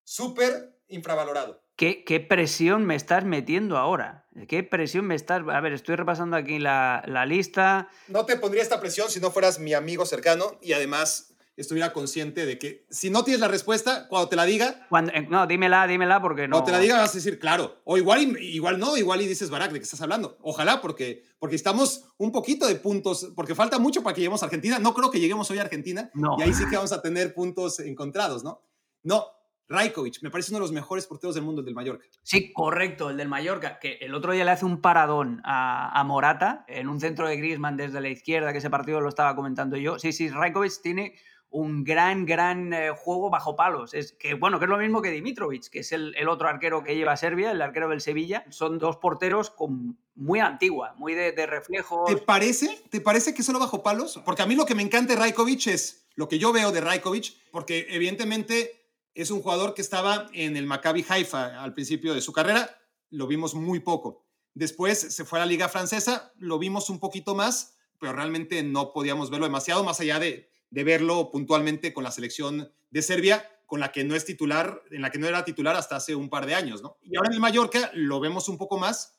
súper 0.05 0.79
infravalorado. 0.89 1.65
¿Qué, 1.75 2.05
¿Qué, 2.05 2.21
presión 2.21 2.85
me 2.85 2.97
estás 2.97 3.25
metiendo 3.25 3.79
ahora? 3.79 4.29
¿Qué 4.47 4.63
presión 4.63 5.07
me 5.07 5.15
estás...? 5.15 5.43
A 5.51 5.61
ver, 5.61 5.73
estoy 5.73 5.97
repasando 5.97 6.37
aquí 6.37 6.59
la, 6.59 7.03
la 7.07 7.25
lista. 7.25 7.89
No 8.09 8.27
te 8.27 8.37
pondría 8.37 8.63
esta 8.63 8.79
presión 8.79 9.09
si 9.09 9.21
no 9.21 9.31
fueras 9.31 9.59
mi 9.59 9.73
amigo 9.73 10.05
cercano 10.05 10.59
y 10.61 10.75
además 10.75 11.35
estuviera 11.57 11.93
consciente 11.93 12.47
de 12.47 12.59
que 12.59 12.87
si 12.91 13.11
no 13.11 13.25
tienes 13.25 13.41
la 13.41 13.49
respuesta, 13.49 14.09
cuando 14.09 14.29
te 14.29 14.37
la 14.37 14.45
diga... 14.45 14.87
Cuando, 14.89 15.13
eh, 15.13 15.27
no, 15.29 15.47
dímela, 15.47 15.87
dímela 15.87 16.21
porque 16.21 16.47
no... 16.47 16.57
Cuando 16.57 16.67
te 16.67 16.73
la 16.73 16.79
diga 16.79 16.99
vas 16.99 17.11
a 17.11 17.15
decir, 17.15 17.39
claro. 17.39 17.81
O 17.85 17.97
igual, 17.97 18.21
igual 18.41 18.79
no, 18.79 18.97
igual 18.97 19.23
y 19.23 19.27
dices, 19.27 19.51
Barak, 19.51 19.73
¿de 19.73 19.79
qué 19.79 19.85
estás 19.85 20.03
hablando? 20.03 20.39
Ojalá, 20.43 20.81
porque, 20.81 21.25
porque 21.39 21.57
estamos 21.57 22.05
un 22.19 22.33
poquito 22.33 22.67
de 22.67 22.77
puntos, 22.77 23.33
porque 23.35 23.55
falta 23.55 23.79
mucho 23.79 24.03
para 24.03 24.15
que 24.15 24.21
lleguemos 24.21 24.43
a 24.43 24.47
Argentina. 24.47 24.79
No 24.79 24.95
creo 24.95 25.11
que 25.11 25.21
lleguemos 25.21 25.51
hoy 25.51 25.59
a 25.59 25.63
Argentina. 25.63 26.11
No. 26.15 26.37
Y 26.39 26.43
ahí 26.43 26.53
sí 26.53 26.65
que 26.69 26.77
vamos 26.77 26.93
a 26.93 27.01
tener 27.01 27.35
puntos 27.35 27.81
encontrados, 27.81 28.45
¿no? 28.45 28.63
No, 29.03 29.25
Rajkovic, 29.69 30.23
me 30.23 30.31
parece 30.31 30.53
uno 30.53 30.59
de 30.59 30.63
los 30.63 30.73
mejores 30.73 31.07
porteros 31.07 31.35
del 31.35 31.45
mundo, 31.45 31.61
el 31.61 31.65
del 31.65 31.75
Mallorca. 31.75 32.07
Sí, 32.23 32.53
correcto, 32.53 33.11
el 33.11 33.17
del 33.17 33.29
Mallorca, 33.29 33.79
que 33.81 33.99
el 34.01 34.15
otro 34.15 34.33
día 34.33 34.45
le 34.45 34.53
hace 34.53 34.65
un 34.65 34.81
paradón 34.81 35.41
a, 35.45 35.99
a 35.99 36.05
Morata 36.05 36.65
en 36.69 36.89
un 36.89 37.01
centro 37.01 37.27
de 37.27 37.37
Griezmann 37.37 37.77
desde 37.77 38.01
la 38.01 38.09
izquierda, 38.09 38.53
que 38.53 38.59
ese 38.59 38.71
partido 38.71 39.01
lo 39.01 39.09
estaba 39.09 39.35
comentando 39.35 39.77
yo. 39.77 39.99
Sí, 39.99 40.13
sí, 40.13 40.29
Rajkovic 40.29 40.81
tiene 40.83 41.17
un 41.51 41.85
gran, 41.85 42.27
gran 42.27 42.73
eh, 42.73 42.91
juego 42.91 43.31
bajo 43.31 43.57
palos. 43.57 43.95
Es 43.95 44.13
que, 44.13 44.35
bueno, 44.35 44.59
que 44.59 44.65
es 44.67 44.71
lo 44.71 44.79
mismo 44.79 45.01
que 45.01 45.11
Dimitrovic, 45.11 45.69
que 45.69 45.81
es 45.81 45.93
el, 45.93 46.15
el, 46.17 46.29
otro 46.29 46.49
arquero 46.49 46.83
que 46.85 46.95
lleva 46.95 47.17
Serbia, 47.17 47.53
el 47.53 47.63
arquero 47.63 47.89
del 47.89 48.01
Sevilla. 48.01 48.45
Son 48.51 48.79
dos 48.79 48.97
porteros 48.97 49.51
con 49.51 49.99
muy 50.15 50.41
antigua, 50.41 50.95
muy 50.97 51.15
de, 51.15 51.33
de 51.33 51.47
reflejos. 51.47 52.07
¿Te 52.07 52.17
parece? 52.17 52.85
¿Te 52.91 53.01
parece 53.01 53.35
que 53.35 53.43
solo 53.43 53.59
bajo 53.59 53.83
palos? 53.83 54.21
Porque 54.25 54.43
a 54.43 54.47
mí 54.47 54.55
lo 54.55 54.67
que 54.67 54.75
me 54.75 54.83
encanta 54.83 55.15
de 55.15 55.21
Rajkovic 55.21 55.67
es 55.69 56.07
lo 56.15 56.29
que 56.29 56.39
yo 56.39 56.53
veo 56.53 56.73
de 56.73 56.81
Rajkovic, 56.81 57.35
porque 57.53 57.87
evidentemente 57.91 58.87
es 59.15 59.31
un 59.31 59.41
jugador 59.41 59.75
que 59.75 59.83
estaba 59.83 60.29
en 60.33 60.57
el 60.57 60.67
Maccabi 60.67 61.05
Haifa 61.09 61.63
al 61.63 61.73
principio 61.73 62.15
de 62.15 62.21
su 62.21 62.33
carrera, 62.33 62.79
lo 63.11 63.27
vimos 63.27 63.55
muy 63.55 63.81
poco. 63.81 64.27
Después 64.55 64.99
se 64.99 65.25
fue 65.25 65.39
a 65.39 65.45
la 65.45 65.47
liga 65.47 65.69
francesa, 65.69 66.33
lo 66.39 66.59
vimos 66.59 66.91
un 66.91 67.01
poquito 67.01 67.35
más, 67.35 67.77
pero 67.99 68.13
realmente 68.13 68.63
no 68.63 68.93
podíamos 68.93 69.31
verlo 69.31 69.47
demasiado, 69.47 69.85
más 69.85 70.01
allá 70.01 70.19
de, 70.19 70.51
de 70.71 70.85
verlo 70.85 71.31
puntualmente 71.31 71.93
con 71.93 72.05
la 72.05 72.11
selección 72.11 72.73
de 72.91 73.03
Serbia, 73.03 73.49
con 73.67 73.81
la 73.81 73.93
que 73.93 74.05
no 74.05 74.15
es 74.15 74.25
titular, 74.25 74.83
en 74.91 75.03
la 75.03 75.11
que 75.11 75.19
no 75.19 75.27
era 75.27 75.45
titular 75.45 75.77
hasta 75.77 75.97
hace 75.97 76.15
un 76.15 76.31
par 76.31 76.47
de 76.47 76.55
años, 76.55 76.83
¿no? 76.83 76.99
Y 77.03 77.17
ahora 77.17 77.29
en 77.29 77.35
el 77.35 77.41
Mallorca 77.41 77.91
lo 77.95 78.21
vemos 78.21 78.49
un 78.49 78.59
poco 78.59 78.79
más, 78.79 79.17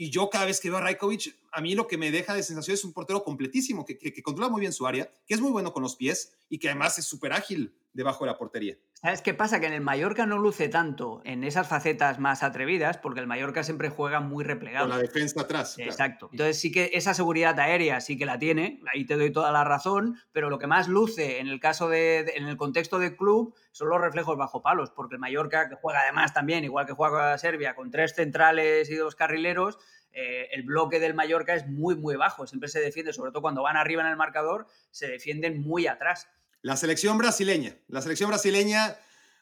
y 0.00 0.10
yo 0.10 0.30
cada 0.30 0.44
vez 0.44 0.60
que 0.60 0.70
veo 0.70 0.78
a 0.78 0.80
Rajkovic, 0.80 1.36
a 1.50 1.60
mí 1.60 1.74
lo 1.74 1.88
que 1.88 1.98
me 1.98 2.12
deja 2.12 2.32
de 2.32 2.44
sensación 2.44 2.74
es 2.74 2.84
un 2.84 2.92
portero 2.92 3.24
completísimo, 3.24 3.84
que, 3.84 4.22
controla 4.22 4.48
muy 4.48 4.60
bien 4.60 4.72
su 4.72 4.86
área, 4.86 5.12
que 5.26 5.34
es 5.34 5.40
muy 5.40 5.50
bueno 5.50 5.72
con 5.72 5.82
los 5.82 5.96
pies 5.96 6.32
y 6.48 6.58
que 6.58 6.68
además 6.68 6.98
es 6.98 7.04
súper 7.04 7.32
ágil 7.32 7.74
debajo 7.92 8.24
de 8.24 8.30
la 8.30 8.38
portería. 8.38 8.78
¿Sabes 9.00 9.22
qué 9.22 9.32
pasa? 9.32 9.60
Que 9.60 9.66
en 9.66 9.74
el 9.74 9.80
Mallorca 9.80 10.26
no 10.26 10.38
luce 10.38 10.68
tanto 10.68 11.22
en 11.24 11.44
esas 11.44 11.68
facetas 11.68 12.18
más 12.18 12.42
atrevidas, 12.42 12.98
porque 12.98 13.20
el 13.20 13.28
Mallorca 13.28 13.62
siempre 13.62 13.90
juega 13.90 14.18
muy 14.18 14.42
replegado. 14.42 14.88
Con 14.88 14.96
la 14.96 15.02
defensa 15.02 15.40
atrás. 15.40 15.78
Exacto. 15.78 16.28
Entonces 16.32 16.58
sí 16.60 16.72
que 16.72 16.90
esa 16.94 17.14
seguridad 17.14 17.58
aérea 17.60 18.00
sí 18.00 18.18
que 18.18 18.26
la 18.26 18.40
tiene, 18.40 18.80
ahí 18.92 19.06
te 19.06 19.16
doy 19.16 19.30
toda 19.30 19.52
la 19.52 19.62
razón, 19.62 20.18
pero 20.32 20.50
lo 20.50 20.58
que 20.58 20.66
más 20.66 20.88
luce 20.88 21.38
en 21.38 21.46
el 21.46 21.60
caso 21.60 21.88
de, 21.88 22.24
de 22.24 22.32
en 22.34 22.48
el 22.48 22.56
contexto 22.56 22.98
del 22.98 23.16
club 23.16 23.54
son 23.70 23.88
los 23.88 24.00
reflejos 24.00 24.36
bajo 24.36 24.62
palos, 24.62 24.90
porque 24.90 25.14
el 25.14 25.20
Mallorca, 25.20 25.68
que 25.68 25.76
juega 25.76 26.00
además 26.00 26.34
también, 26.34 26.64
igual 26.64 26.84
que 26.84 26.92
juega 26.92 27.38
Serbia, 27.38 27.76
con 27.76 27.92
tres 27.92 28.16
centrales 28.16 28.90
y 28.90 28.96
dos 28.96 29.14
carrileros, 29.14 29.78
eh, 30.12 30.48
el 30.52 30.64
bloque 30.64 30.98
del 30.98 31.14
Mallorca 31.14 31.54
es 31.54 31.68
muy, 31.68 31.94
muy 31.94 32.16
bajo. 32.16 32.46
Siempre 32.46 32.68
se 32.68 32.80
defiende, 32.80 33.12
sobre 33.12 33.30
todo 33.30 33.42
cuando 33.42 33.62
van 33.62 33.76
arriba 33.76 34.02
en 34.02 34.08
el 34.08 34.16
marcador, 34.16 34.66
se 34.90 35.06
defienden 35.06 35.62
muy 35.62 35.86
atrás. 35.86 36.28
La 36.68 36.76
selección 36.76 37.16
brasileña. 37.16 37.78
La 37.88 38.02
selección 38.02 38.28
brasileña, 38.28 38.94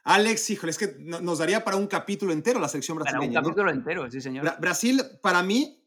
Alex, 0.05 0.49
híjole, 0.51 0.71
es 0.71 0.79
que 0.79 0.95
nos 0.97 1.39
daría 1.39 1.65
para 1.65 1.77
un 1.77 1.89
capítulo 1.89 2.33
entero 2.33 2.61
la 2.61 2.69
selección 2.69 2.99
brasileña. 2.99 3.41
Para 3.41 3.41
un 3.41 3.45
capítulo 3.47 3.65
¿no? 3.65 3.73
entero, 3.73 4.09
sí, 4.09 4.21
señor. 4.21 4.45
Bra 4.45 4.57
Brasil, 4.61 5.03
para 5.23 5.43
mí, 5.43 5.83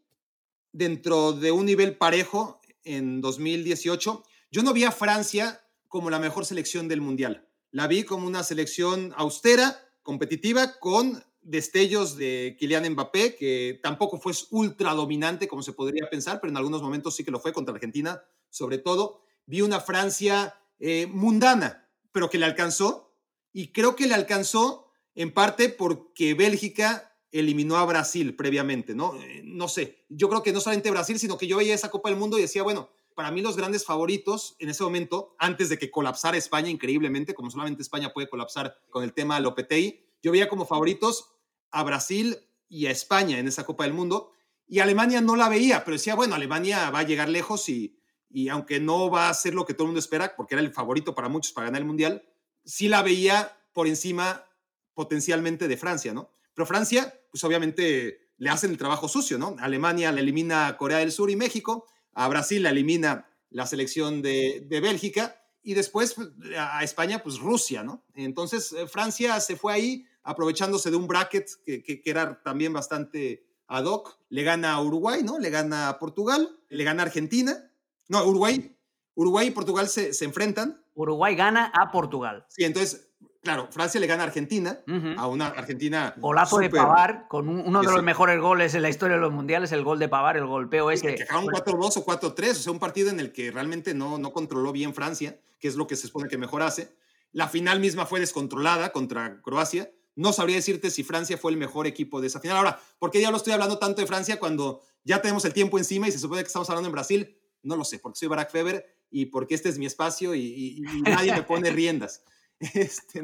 dentro 0.73 1.31
de 1.31 1.53
un 1.53 1.65
nivel 1.65 1.95
parejo 1.95 2.59
en 2.83 3.21
2018, 3.21 4.21
yo 4.51 4.63
no 4.63 4.73
vi 4.73 4.83
a 4.83 4.91
Francia 4.91 5.61
como 5.87 6.09
la 6.09 6.19
mejor 6.19 6.45
selección 6.45 6.89
del 6.89 6.99
Mundial. 6.99 7.47
La 7.71 7.87
vi 7.87 8.03
como 8.03 8.27
una 8.27 8.43
selección 8.43 9.13
austera, 9.15 9.79
competitiva, 10.03 10.77
con 10.77 11.23
destellos 11.41 12.17
de 12.17 12.57
Kylian 12.59 12.91
Mbappé, 12.91 13.37
que 13.37 13.79
tampoco 13.81 14.19
fue 14.19 14.33
ultra 14.51 14.93
dominante 14.93 15.47
como 15.47 15.63
se 15.63 15.71
podría 15.71 16.09
pensar, 16.09 16.41
pero 16.41 16.51
en 16.51 16.57
algunos 16.57 16.81
momentos 16.81 17.15
sí 17.15 17.23
que 17.23 17.31
lo 17.31 17.39
fue 17.39 17.53
contra 17.53 17.73
Argentina, 17.73 18.21
sobre 18.49 18.77
todo. 18.77 19.21
Vi 19.45 19.61
una 19.61 19.79
Francia 19.79 20.53
eh, 20.79 21.07
mundana, 21.07 21.89
pero 22.11 22.29
que 22.29 22.37
le 22.37 22.45
alcanzó, 22.45 23.15
y 23.51 23.71
creo 23.71 23.95
que 23.95 24.07
le 24.07 24.13
alcanzó 24.13 24.91
en 25.15 25.33
parte 25.33 25.69
porque 25.69 26.33
Bélgica 26.33 27.17
eliminó 27.31 27.77
a 27.77 27.85
Brasil 27.85 28.35
previamente, 28.35 28.95
¿no? 28.95 29.15
Eh, 29.21 29.41
no 29.43 29.67
sé, 29.67 30.05
yo 30.09 30.29
creo 30.29 30.41
que 30.41 30.53
no 30.53 30.61
solamente 30.61 30.91
Brasil, 30.91 31.19
sino 31.19 31.37
que 31.37 31.47
yo 31.47 31.57
veía 31.57 31.75
esa 31.75 31.91
Copa 31.91 32.09
del 32.09 32.17
Mundo 32.17 32.37
y 32.37 32.41
decía, 32.41 32.63
bueno, 32.63 32.89
para 33.13 33.31
mí 33.31 33.41
los 33.41 33.57
grandes 33.57 33.85
favoritos 33.85 34.55
en 34.59 34.69
ese 34.69 34.83
momento, 34.83 35.35
antes 35.37 35.69
de 35.69 35.77
que 35.77 35.91
colapsara 35.91 36.37
España 36.37 36.69
increíblemente, 36.69 37.33
como 37.33 37.51
solamente 37.51 37.81
España 37.81 38.13
puede 38.13 38.29
colapsar 38.29 38.77
con 38.89 39.03
el 39.03 39.13
tema 39.13 39.39
Lopetegui, 39.39 40.05
yo 40.23 40.31
veía 40.31 40.49
como 40.49 40.65
favoritos 40.65 41.31
a 41.71 41.83
Brasil 41.83 42.37
y 42.69 42.85
a 42.85 42.91
España 42.91 43.37
en 43.37 43.47
esa 43.47 43.65
Copa 43.65 43.83
del 43.83 43.93
Mundo, 43.93 44.31
y 44.67 44.79
Alemania 44.79 45.19
no 45.19 45.35
la 45.35 45.49
veía, 45.49 45.83
pero 45.83 45.97
decía, 45.97 46.15
bueno, 46.15 46.35
Alemania 46.35 46.89
va 46.91 46.99
a 46.99 47.03
llegar 47.03 47.27
lejos 47.27 47.67
y, 47.69 47.98
y 48.29 48.49
aunque 48.49 48.79
no 48.79 49.09
va 49.09 49.29
a 49.29 49.33
ser 49.33 49.53
lo 49.53 49.65
que 49.65 49.73
todo 49.73 49.85
el 49.85 49.89
mundo 49.89 49.99
espera, 49.99 50.35
porque 50.35 50.55
era 50.55 50.61
el 50.61 50.71
favorito 50.71 51.15
para 51.15 51.29
muchos 51.29 51.51
para 51.51 51.65
ganar 51.65 51.81
el 51.81 51.87
Mundial, 51.87 52.23
sí 52.63 52.87
la 52.87 53.01
veía 53.01 53.57
por 53.73 53.87
encima 53.87 54.45
potencialmente 54.93 55.67
de 55.67 55.77
Francia, 55.77 56.13
¿no? 56.13 56.31
Pero 56.53 56.65
Francia, 56.65 57.21
pues 57.31 57.43
obviamente 57.43 58.31
le 58.37 58.49
hacen 58.49 58.71
el 58.71 58.77
trabajo 58.77 59.07
sucio, 59.07 59.37
¿no? 59.37 59.55
Alemania 59.59 60.11
la 60.11 60.21
elimina 60.21 60.67
a 60.67 60.77
Corea 60.77 60.99
del 60.99 61.11
Sur 61.11 61.29
y 61.29 61.35
México, 61.35 61.87
a 62.13 62.27
Brasil 62.27 62.63
la 62.63 62.69
elimina 62.69 63.27
la 63.49 63.65
selección 63.65 64.21
de, 64.21 64.65
de 64.67 64.79
Bélgica 64.79 65.41
y 65.63 65.73
después 65.73 66.13
pues, 66.13 66.29
a 66.57 66.83
España, 66.83 67.21
pues 67.23 67.39
Rusia, 67.39 67.83
¿no? 67.83 68.05
Entonces 68.13 68.71
eh, 68.73 68.87
Francia 68.87 69.39
se 69.39 69.55
fue 69.55 69.73
ahí 69.73 70.05
aprovechándose 70.23 70.91
de 70.91 70.97
un 70.97 71.07
bracket 71.07 71.49
que, 71.65 71.83
que, 71.83 72.01
que 72.01 72.09
era 72.09 72.41
también 72.43 72.73
bastante 72.73 73.45
ad 73.67 73.85
hoc, 73.85 74.19
le 74.29 74.43
gana 74.43 74.73
a 74.73 74.81
Uruguay, 74.81 75.21
¿no? 75.23 75.39
Le 75.39 75.49
gana 75.49 75.89
a 75.89 75.99
Portugal, 75.99 76.57
le 76.69 76.83
gana 76.83 77.03
a 77.03 77.05
Argentina, 77.05 77.68
no, 78.09 78.25
Uruguay, 78.25 78.75
Uruguay 79.15 79.47
y 79.47 79.51
Portugal 79.51 79.87
se, 79.87 80.13
se, 80.13 80.25
enfrentan. 80.25 80.83
Uruguay 80.93 81.35
gana 81.35 81.71
a 81.73 81.91
Portugal. 81.91 82.45
Sí, 82.49 82.65
entonces 82.65 83.09
claro, 83.41 83.67
Francia 83.71 83.99
le 83.99 84.07
gana 84.07 84.23
a 84.23 84.27
Argentina, 84.27 84.79
a 85.17 85.27
una 85.27 85.47
Argentina. 85.47 86.13
Golazo 86.17 86.57
de 86.59 86.69
Pavar, 86.69 87.27
con 87.27 87.47
uno 87.49 87.81
de 87.81 87.91
los 87.91 88.03
mejores 88.03 88.39
goles 88.39 88.75
en 88.75 88.81
la 88.81 88.89
historia 88.89 89.15
de 89.15 89.21
los 89.21 89.31
mundiales, 89.31 89.71
el 89.71 89.83
gol 89.83 89.99
de 89.99 90.09
Pavar, 90.09 90.37
el 90.37 90.45
golpeo 90.45 90.91
ese. 90.91 91.15
Que 91.15 91.25
un 91.35 91.47
4-2 91.47 91.97
o 91.97 92.05
4-3, 92.05 92.51
o 92.51 92.53
sea, 92.55 92.71
un 92.71 92.79
partido 92.79 93.09
en 93.09 93.19
el 93.19 93.31
que 93.31 93.51
realmente 93.51 93.93
no, 93.93 94.17
no 94.17 94.33
controló 94.33 94.71
bien 94.71 94.93
Francia, 94.93 95.39
que 95.59 95.67
es 95.67 95.75
lo 95.75 95.87
que 95.87 95.95
se 95.95 96.07
supone 96.07 96.27
que 96.27 96.37
mejor 96.37 96.61
hace. 96.61 96.95
La 97.31 97.47
final 97.47 97.79
misma 97.79 98.05
fue 98.05 98.19
descontrolada 98.19 98.91
contra 98.91 99.41
Croacia. 99.41 99.91
No 100.15 100.33
sabría 100.33 100.57
decirte 100.57 100.89
si 100.89 101.03
Francia 101.03 101.37
fue 101.37 101.51
el 101.51 101.57
mejor 101.57 101.87
equipo 101.87 102.19
de 102.19 102.27
esa 102.27 102.39
final. 102.39 102.57
Ahora, 102.57 102.79
¿por 102.97 103.09
qué 103.11 103.21
ya 103.21 103.31
lo 103.31 103.37
estoy 103.37 103.53
hablando 103.53 103.77
tanto 103.77 104.01
de 104.01 104.07
Francia 104.07 104.39
cuando 104.39 104.81
ya 105.03 105.21
tenemos 105.21 105.45
el 105.45 105.53
tiempo 105.53 105.77
encima 105.77 106.07
y 106.07 106.11
se 106.11 106.19
supone 106.19 106.41
que 106.41 106.47
estamos 106.47 106.69
hablando 106.69 106.87
en 106.87 106.93
Brasil? 106.93 107.38
No 107.63 107.75
lo 107.75 107.83
sé, 107.83 107.99
porque 107.99 108.19
soy 108.19 108.27
Barack 108.27 108.51
Feber 108.51 108.85
y 109.11 109.27
porque 109.27 109.55
este 109.55 109.69
es 109.69 109.77
mi 109.77 109.85
espacio 109.85 110.35
y, 110.35 110.83
nadie 111.03 111.33
me 111.33 111.43
pone 111.43 111.71
riendas. 111.71 112.23
Este, 112.59 113.23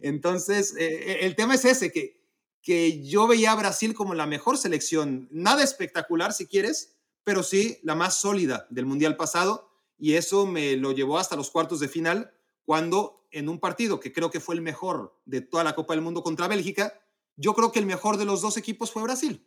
entonces, 0.00 0.74
eh, 0.76 1.12
eh, 1.12 1.18
el 1.22 1.36
tema 1.36 1.54
es 1.54 1.64
ese, 1.64 1.92
que, 1.92 2.20
que 2.62 3.02
yo 3.04 3.26
veía 3.28 3.52
a 3.52 3.56
Brasil 3.56 3.94
como 3.94 4.14
la 4.14 4.26
mejor 4.26 4.58
selección, 4.58 5.28
nada 5.30 5.62
espectacular 5.62 6.32
si 6.32 6.46
quieres, 6.46 6.96
pero 7.22 7.42
sí 7.42 7.78
la 7.82 7.94
más 7.94 8.16
sólida 8.16 8.66
del 8.70 8.86
Mundial 8.86 9.16
pasado 9.16 9.70
y 9.98 10.14
eso 10.14 10.46
me 10.46 10.76
lo 10.76 10.92
llevó 10.92 11.18
hasta 11.18 11.36
los 11.36 11.50
cuartos 11.50 11.80
de 11.80 11.88
final 11.88 12.32
cuando 12.64 13.26
en 13.30 13.48
un 13.48 13.60
partido 13.60 14.00
que 14.00 14.12
creo 14.12 14.30
que 14.30 14.40
fue 14.40 14.54
el 14.54 14.62
mejor 14.62 15.16
de 15.24 15.40
toda 15.40 15.64
la 15.64 15.74
Copa 15.74 15.94
del 15.94 16.02
Mundo 16.02 16.22
contra 16.22 16.48
Bélgica, 16.48 17.00
yo 17.36 17.54
creo 17.54 17.70
que 17.70 17.78
el 17.78 17.86
mejor 17.86 18.16
de 18.16 18.24
los 18.24 18.40
dos 18.42 18.56
equipos 18.56 18.90
fue 18.90 19.02
Brasil 19.02 19.44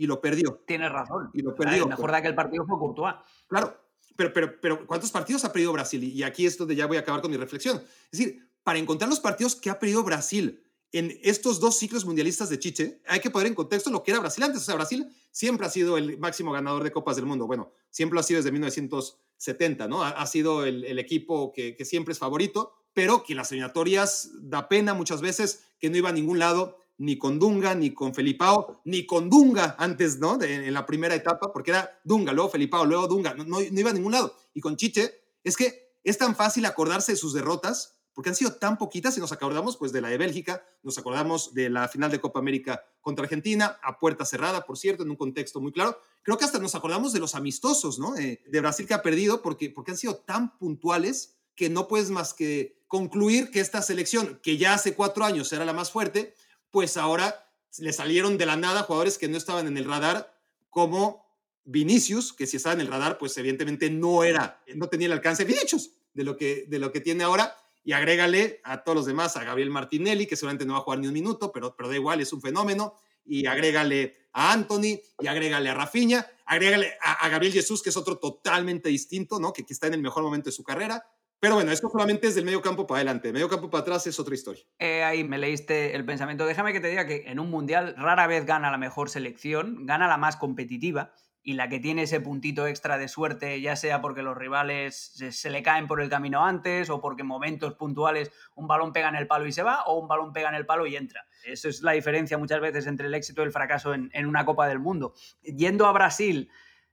y 0.00 0.06
lo 0.06 0.18
perdió. 0.18 0.62
Tienes 0.66 0.90
razón. 0.90 1.30
Y 1.34 1.42
lo 1.42 1.54
perdió. 1.54 1.82
El 1.82 1.90
mejor 1.90 2.10
de 2.10 2.16
aquel 2.16 2.34
partido 2.34 2.64
fue 2.66 2.78
Courtois. 2.78 3.16
Claro, 3.46 3.76
pero, 4.16 4.32
pero, 4.32 4.58
pero 4.58 4.86
¿cuántos 4.86 5.10
partidos 5.10 5.44
ha 5.44 5.52
perdido 5.52 5.74
Brasil? 5.74 6.02
Y 6.02 6.22
aquí 6.22 6.46
es 6.46 6.56
donde 6.56 6.74
ya 6.74 6.86
voy 6.86 6.96
a 6.96 7.00
acabar 7.00 7.20
con 7.20 7.30
mi 7.30 7.36
reflexión. 7.36 7.82
Es 8.10 8.18
decir, 8.18 8.48
para 8.62 8.78
encontrar 8.78 9.10
los 9.10 9.20
partidos 9.20 9.54
que 9.54 9.68
ha 9.68 9.78
perdido 9.78 10.02
Brasil 10.02 10.64
en 10.92 11.18
estos 11.22 11.60
dos 11.60 11.78
ciclos 11.78 12.06
mundialistas 12.06 12.48
de 12.48 12.58
Chiche, 12.58 13.02
hay 13.06 13.20
que 13.20 13.28
poner 13.28 13.48
en 13.48 13.54
contexto 13.54 13.90
lo 13.90 14.02
que 14.02 14.10
era 14.12 14.20
Brasil 14.20 14.42
antes. 14.42 14.62
O 14.62 14.64
sea, 14.64 14.74
Brasil 14.74 15.06
siempre 15.30 15.66
ha 15.66 15.70
sido 15.70 15.98
el 15.98 16.18
máximo 16.18 16.50
ganador 16.50 16.82
de 16.82 16.92
Copas 16.92 17.16
del 17.16 17.26
Mundo. 17.26 17.46
Bueno, 17.46 17.70
siempre 17.90 18.14
lo 18.14 18.20
ha 18.20 18.22
sido 18.22 18.38
desde 18.38 18.52
1970, 18.52 19.86
¿no? 19.86 20.02
Ha, 20.02 20.26
sido 20.26 20.64
el, 20.64 20.98
equipo 20.98 21.52
que, 21.52 21.76
que, 21.76 21.84
siempre 21.84 22.12
es 22.12 22.18
favorito, 22.18 22.72
pero 22.94 23.22
que 23.22 23.34
las 23.34 23.52
eliminatorias 23.52 24.30
da 24.40 24.66
pena 24.66 24.94
muchas 24.94 25.20
veces, 25.20 25.66
que 25.78 25.90
no 25.90 25.98
iba 25.98 26.08
a 26.08 26.12
ningún 26.12 26.38
lado, 26.38 26.78
ni 27.00 27.16
con 27.16 27.38
Dunga, 27.38 27.74
ni 27.74 27.94
con 27.94 28.14
Felipao, 28.14 28.82
ni 28.84 29.06
con 29.06 29.30
Dunga 29.30 29.74
antes, 29.78 30.18
¿no? 30.18 30.40
en 30.42 30.72
la 30.72 30.84
primera 30.84 31.14
etapa, 31.14 31.50
porque 31.50 31.70
era 31.70 31.98
Dunga, 32.04 32.32
luego 32.32 32.50
Felipao, 32.50 32.84
luego 32.84 33.08
Dunga, 33.08 33.32
no, 33.34 33.44
no 33.44 33.60
iba 33.60 33.90
a 33.90 33.94
ningún 33.94 34.12
lado. 34.12 34.36
Y 34.52 34.60
con 34.60 34.76
Chiche, 34.76 35.14
es 35.42 35.56
que 35.56 35.96
es 36.04 36.18
tan 36.18 36.36
fácil 36.36 36.66
acordarse 36.66 37.12
de 37.12 37.16
sus 37.16 37.32
derrotas 37.32 37.96
porque 38.12 38.28
han 38.28 38.36
sido 38.36 38.52
tan 38.52 38.76
poquitas 38.76 39.16
y 39.16 39.20
nos 39.20 39.32
acordamos 39.32 39.78
pues 39.78 39.92
de 39.92 40.02
la 40.02 40.08
de 40.08 40.18
Bélgica, 40.18 40.62
nos 40.82 40.98
acordamos 40.98 41.54
de 41.54 41.70
la 41.70 41.88
final 41.88 42.10
de 42.10 42.20
Copa 42.20 42.38
América 42.38 42.84
contra 43.00 43.24
Argentina, 43.24 43.78
a 43.82 43.98
puerta 43.98 44.26
cerrada, 44.26 44.66
por 44.66 44.76
cierto, 44.76 45.02
en 45.02 45.10
un 45.10 45.16
contexto 45.16 45.58
muy 45.58 45.72
claro. 45.72 45.98
Creo 46.22 46.36
que 46.36 46.44
hasta 46.44 46.58
nos 46.58 46.74
acordamos 46.74 47.14
de 47.14 47.20
los 47.20 47.34
amistosos, 47.34 47.98
¿no? 47.98 48.14
Eh, 48.18 48.42
de 48.46 48.60
Brasil 48.60 48.86
que 48.86 48.92
ha 48.92 49.00
perdido 49.00 49.40
porque, 49.40 49.70
porque 49.70 49.92
han 49.92 49.96
sido 49.96 50.16
tan 50.16 50.58
puntuales 50.58 51.38
que 51.54 51.70
no 51.70 51.88
puedes 51.88 52.10
más 52.10 52.34
que 52.34 52.84
concluir 52.88 53.50
que 53.50 53.60
esta 53.60 53.80
selección, 53.80 54.38
que 54.42 54.58
ya 54.58 54.74
hace 54.74 54.94
cuatro 54.94 55.24
años 55.24 55.50
era 55.54 55.64
la 55.64 55.72
más 55.72 55.90
fuerte, 55.90 56.34
pues 56.70 56.96
ahora 56.96 57.46
le 57.78 57.92
salieron 57.92 58.38
de 58.38 58.46
la 58.46 58.56
nada 58.56 58.82
jugadores 58.82 59.18
que 59.18 59.28
no 59.28 59.36
estaban 59.36 59.66
en 59.66 59.76
el 59.76 59.84
radar, 59.84 60.36
como 60.70 61.26
Vinicius, 61.64 62.32
que 62.32 62.46
si 62.46 62.56
estaba 62.56 62.74
en 62.74 62.80
el 62.80 62.88
radar, 62.88 63.18
pues 63.18 63.36
evidentemente 63.38 63.90
no 63.90 64.24
era, 64.24 64.62
no 64.74 64.88
tenía 64.88 65.06
el 65.06 65.12
alcance 65.12 65.44
Vinicius 65.44 65.90
de 66.14 66.24
lo 66.24 66.36
que, 66.36 66.66
de 66.68 66.78
lo 66.78 66.90
que 66.92 67.00
tiene 67.00 67.24
ahora 67.24 67.56
y 67.84 67.92
agrégale 67.92 68.60
a 68.64 68.82
todos 68.82 68.96
los 68.96 69.06
demás, 69.06 69.36
a 69.36 69.44
Gabriel 69.44 69.70
Martinelli, 69.70 70.26
que 70.26 70.36
seguramente 70.36 70.66
no 70.66 70.74
va 70.74 70.80
a 70.80 70.82
jugar 70.82 70.98
ni 70.98 71.06
un 71.06 71.14
minuto, 71.14 71.50
pero, 71.52 71.74
pero 71.76 71.88
da 71.88 71.94
igual, 71.94 72.20
es 72.20 72.32
un 72.32 72.42
fenómeno, 72.42 72.94
y 73.24 73.46
agrégale 73.46 74.28
a 74.32 74.52
Anthony, 74.52 75.00
y 75.18 75.26
agrégale 75.26 75.70
a 75.70 75.74
Rafinha, 75.74 76.26
agrégale 76.44 76.92
a, 77.00 77.28
Gabriel 77.28 77.54
Jesús, 77.54 77.82
que 77.82 77.90
es 77.90 77.96
otro 77.96 78.18
totalmente 78.18 78.88
distinto, 78.88 79.40
¿no? 79.40 79.52
Que, 79.52 79.64
que, 79.64 79.72
está 79.72 79.86
en 79.86 79.94
el 79.94 80.02
mejor 80.02 80.22
momento 80.22 80.50
de 80.50 80.52
su 80.52 80.62
carrera. 80.62 81.04
Pero 81.40 81.54
bueno, 81.54 81.72
esto 81.72 81.88
solamente 81.88 82.26
es 82.26 82.34
del 82.34 82.44
medio 82.44 82.60
campo 82.60 82.86
para 82.86 82.98
adelante. 82.98 83.32
Medio 83.32 83.48
campo 83.48 83.70
para 83.70 83.80
atrás 83.80 84.06
es 84.06 84.20
otra 84.20 84.34
historia. 84.34 84.62
Eh, 84.78 85.02
ahí 85.02 85.24
me 85.24 85.38
leíste 85.38 85.96
el 85.96 86.04
pensamiento. 86.04 86.44
Déjame 86.44 86.74
que 86.74 86.80
te 86.80 86.88
diga 86.88 87.06
que 87.06 87.24
en 87.26 87.40
un 87.40 87.48
mundial 87.48 87.94
rara 87.96 88.26
vez 88.26 88.44
gana 88.44 88.70
la 88.70 88.76
mejor 88.76 89.08
selección, 89.08 89.86
gana 89.86 90.06
la 90.06 90.18
más 90.18 90.36
competitiva 90.36 91.14
y 91.42 91.54
la 91.54 91.70
que 91.70 91.80
tiene 91.80 92.02
ese 92.02 92.20
puntito 92.20 92.66
extra 92.66 92.98
de 92.98 93.08
suerte, 93.08 93.58
ya 93.62 93.74
sea 93.74 94.02
porque 94.02 94.22
los 94.22 94.36
rivales 94.36 95.14
se, 95.30 95.50
le 95.50 95.62
caen 95.62 95.86
por 95.86 96.02
el 96.02 96.10
camino 96.10 96.44
antes 96.44 96.90
o 96.90 97.00
porque 97.00 97.22
en 97.22 97.28
momentos 97.28 97.74
puntuales 97.74 98.30
un 98.54 98.68
balón 98.68 98.92
pega 98.92 99.08
en 99.08 99.16
el 99.16 99.26
palo 99.26 99.46
y 99.46 99.52
se 99.52 99.62
va 99.62 99.84
o 99.84 99.98
un 99.98 100.08
balón 100.08 100.34
pega 100.34 100.50
en 100.50 100.56
el 100.56 100.66
palo 100.66 100.86
y 100.86 100.96
entra. 100.96 101.26
Eso 101.44 101.70
es 101.70 101.80
la 101.80 101.92
diferencia 101.92 102.36
muchas 102.36 102.60
veces 102.60 102.86
entre 102.86 103.06
el 103.06 103.14
éxito 103.14 103.40
y 103.40 103.46
el 103.46 103.52
fracaso 103.52 103.94
en, 103.94 104.10
en 104.12 104.26
una 104.26 104.44
Copa 104.44 104.68
del 104.68 104.78
Mundo. 104.78 105.14
Yendo 105.42 105.86
a 105.86 105.92
Brasil 105.92 106.50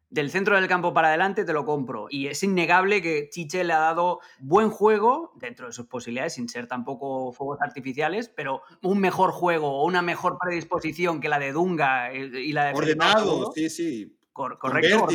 del 0.09 0.29
centro 0.31 0.55
del 0.55 0.67
campo 0.67 0.93
para 0.93 1.09
adelante 1.09 1.45
te 1.45 1.53
lo 1.53 1.65
compro. 1.65 2.07
Y 2.09 2.27
es 2.27 2.41
innegable 2.43 3.01
que 3.01 3.29
Chiche 3.29 3.63
le 3.63 3.73
ha 3.73 3.79
dado 3.79 4.19
buen 4.39 4.69
juego, 4.69 5.33
dentro 5.35 5.67
de 5.67 5.73
sus 5.73 5.87
posibilidades, 5.87 6.33
sin 6.33 6.47
ser 6.49 6.67
tampoco 6.67 7.31
fuegos 7.33 7.59
artificiales, 7.61 8.29
pero 8.29 8.61
un 8.83 8.99
mejor 8.99 9.31
juego 9.31 9.81
o 9.81 9.85
una 9.85 10.01
mejor 10.01 10.37
predisposición 10.39 11.19
que 11.19 11.29
la 11.29 11.39
de 11.39 11.51
Dunga 11.51 12.11
eh, 12.11 12.29
y 12.41 12.53
la 12.53 12.65
de... 12.65 12.73
Ordenado, 12.73 13.51
sí, 13.53 13.69
sí 13.69 14.17
correcto. 14.37 15.07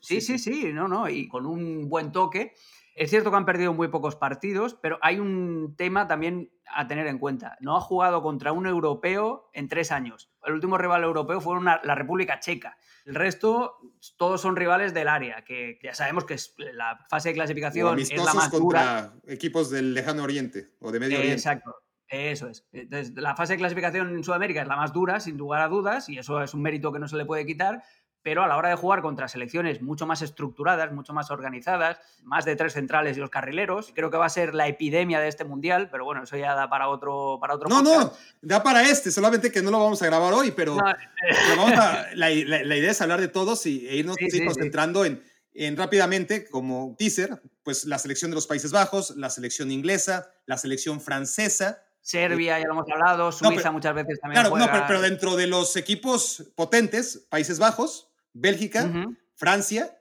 sí, 0.00 0.20
sí, 0.20 0.38
sí, 0.38 0.72
no, 0.72 0.88
no, 0.88 1.08
y 1.08 1.28
con 1.28 1.46
un 1.46 1.88
buen 1.88 2.12
toque. 2.12 2.54
Es 2.94 3.10
cierto 3.10 3.30
que 3.30 3.36
han 3.36 3.44
perdido 3.44 3.74
muy 3.74 3.88
pocos 3.88 4.14
partidos, 4.14 4.74
pero 4.80 4.98
hay 5.02 5.18
un 5.18 5.74
tema 5.76 6.06
también 6.06 6.50
a 6.72 6.86
tener 6.86 7.06
en 7.08 7.18
cuenta. 7.18 7.56
No 7.60 7.76
ha 7.76 7.80
jugado 7.80 8.22
contra 8.22 8.52
un 8.52 8.66
europeo 8.66 9.50
en 9.52 9.68
tres 9.68 9.90
años. 9.90 10.30
El 10.44 10.54
último 10.54 10.78
rival 10.78 11.02
europeo 11.02 11.40
fue 11.40 11.60
la 11.60 11.94
República 11.94 12.38
Checa. 12.38 12.78
El 13.04 13.14
resto, 13.14 13.78
todos 14.16 14.40
son 14.40 14.56
rivales 14.56 14.94
del 14.94 15.08
área, 15.08 15.44
que 15.44 15.78
ya 15.82 15.94
sabemos 15.94 16.24
que 16.24 16.34
es 16.34 16.54
la 16.56 17.04
fase 17.10 17.30
de 17.30 17.34
clasificación 17.34 17.98
es 17.98 18.10
la 18.16 18.32
más 18.32 18.48
contra 18.48 19.14
equipos 19.26 19.70
del 19.70 19.92
lejano 19.92 20.22
oriente 20.22 20.70
o 20.80 20.90
de 20.90 21.00
medio 21.00 21.18
oriente. 21.18 21.36
Exacto. 21.36 21.76
Eso 22.08 22.48
es. 22.48 22.66
Entonces, 22.72 23.14
la 23.16 23.34
fase 23.34 23.54
de 23.54 23.58
clasificación 23.58 24.14
en 24.14 24.22
Sudamérica 24.22 24.62
es 24.62 24.68
la 24.68 24.76
más 24.76 24.92
dura, 24.92 25.20
sin 25.20 25.36
lugar 25.36 25.62
a 25.62 25.68
dudas, 25.68 26.08
y 26.08 26.18
eso 26.18 26.42
es 26.42 26.54
un 26.54 26.62
mérito 26.62 26.92
que 26.92 26.98
no 26.98 27.08
se 27.08 27.16
le 27.16 27.24
puede 27.24 27.44
quitar, 27.44 27.82
pero 28.24 28.42
a 28.42 28.48
la 28.48 28.56
hora 28.56 28.70
de 28.70 28.74
jugar 28.74 29.02
contra 29.02 29.28
selecciones 29.28 29.82
mucho 29.82 30.06
más 30.06 30.22
estructuradas, 30.22 30.90
mucho 30.92 31.12
más 31.12 31.30
organizadas, 31.30 31.98
más 32.22 32.46
de 32.46 32.56
tres 32.56 32.72
centrales 32.72 33.16
y 33.16 33.20
los 33.20 33.28
carrileros, 33.28 33.92
creo 33.94 34.10
que 34.10 34.16
va 34.16 34.24
a 34.24 34.30
ser 34.30 34.54
la 34.54 34.66
epidemia 34.66 35.20
de 35.20 35.28
este 35.28 35.44
mundial, 35.44 35.90
pero 35.92 36.06
bueno, 36.06 36.24
eso 36.24 36.36
ya 36.38 36.54
da 36.54 36.70
para 36.70 36.88
otro 36.88 37.38
para 37.38 37.54
otro 37.54 37.68
No, 37.68 37.82
no, 37.82 38.12
da 38.40 38.62
para 38.62 38.82
este, 38.82 39.10
solamente 39.10 39.52
que 39.52 39.60
no 39.60 39.70
lo 39.70 39.78
vamos 39.78 40.00
a 40.00 40.06
grabar 40.06 40.32
hoy, 40.32 40.52
pero, 40.52 40.76
la, 42.14 42.32
idea 42.32 42.90
es 42.90 43.00
hablar 43.02 43.20
de 43.20 43.28
todos 43.28 43.66
y, 43.66 43.86
e 43.86 43.96
irnos 43.96 44.16
concentrando 44.46 45.04
En, 45.04 45.22
en 45.52 45.76
rápidamente, 45.76 46.48
como 46.48 46.96
teaser, 46.98 47.42
pues 47.62 47.84
la 47.84 47.98
selección 47.98 48.30
de 48.30 48.36
los 48.36 48.46
Países 48.46 48.72
Bajos, 48.72 49.16
la 49.16 49.28
selección 49.28 49.70
inglesa, 49.70 50.32
la 50.46 50.56
selección 50.56 51.02
francesa, 51.02 51.84
Serbia, 52.04 52.58
ya 52.58 52.66
lo 52.66 52.74
hemos 52.74 52.90
hablado, 52.90 53.32
Suiza 53.32 53.70
muchas 53.70 53.94
veces 53.94 54.20
también. 54.20 54.42
Claro, 54.42 54.58
no, 54.58 54.86
pero, 54.86 55.00
dentro 55.00 55.36
de 55.36 55.46
los 55.46 55.74
equipos 55.76 56.52
potentes, 56.54 57.26
Países 57.30 57.58
Bajos, 57.58 58.10
Bélgica, 58.34 58.90
Francia 59.34 59.96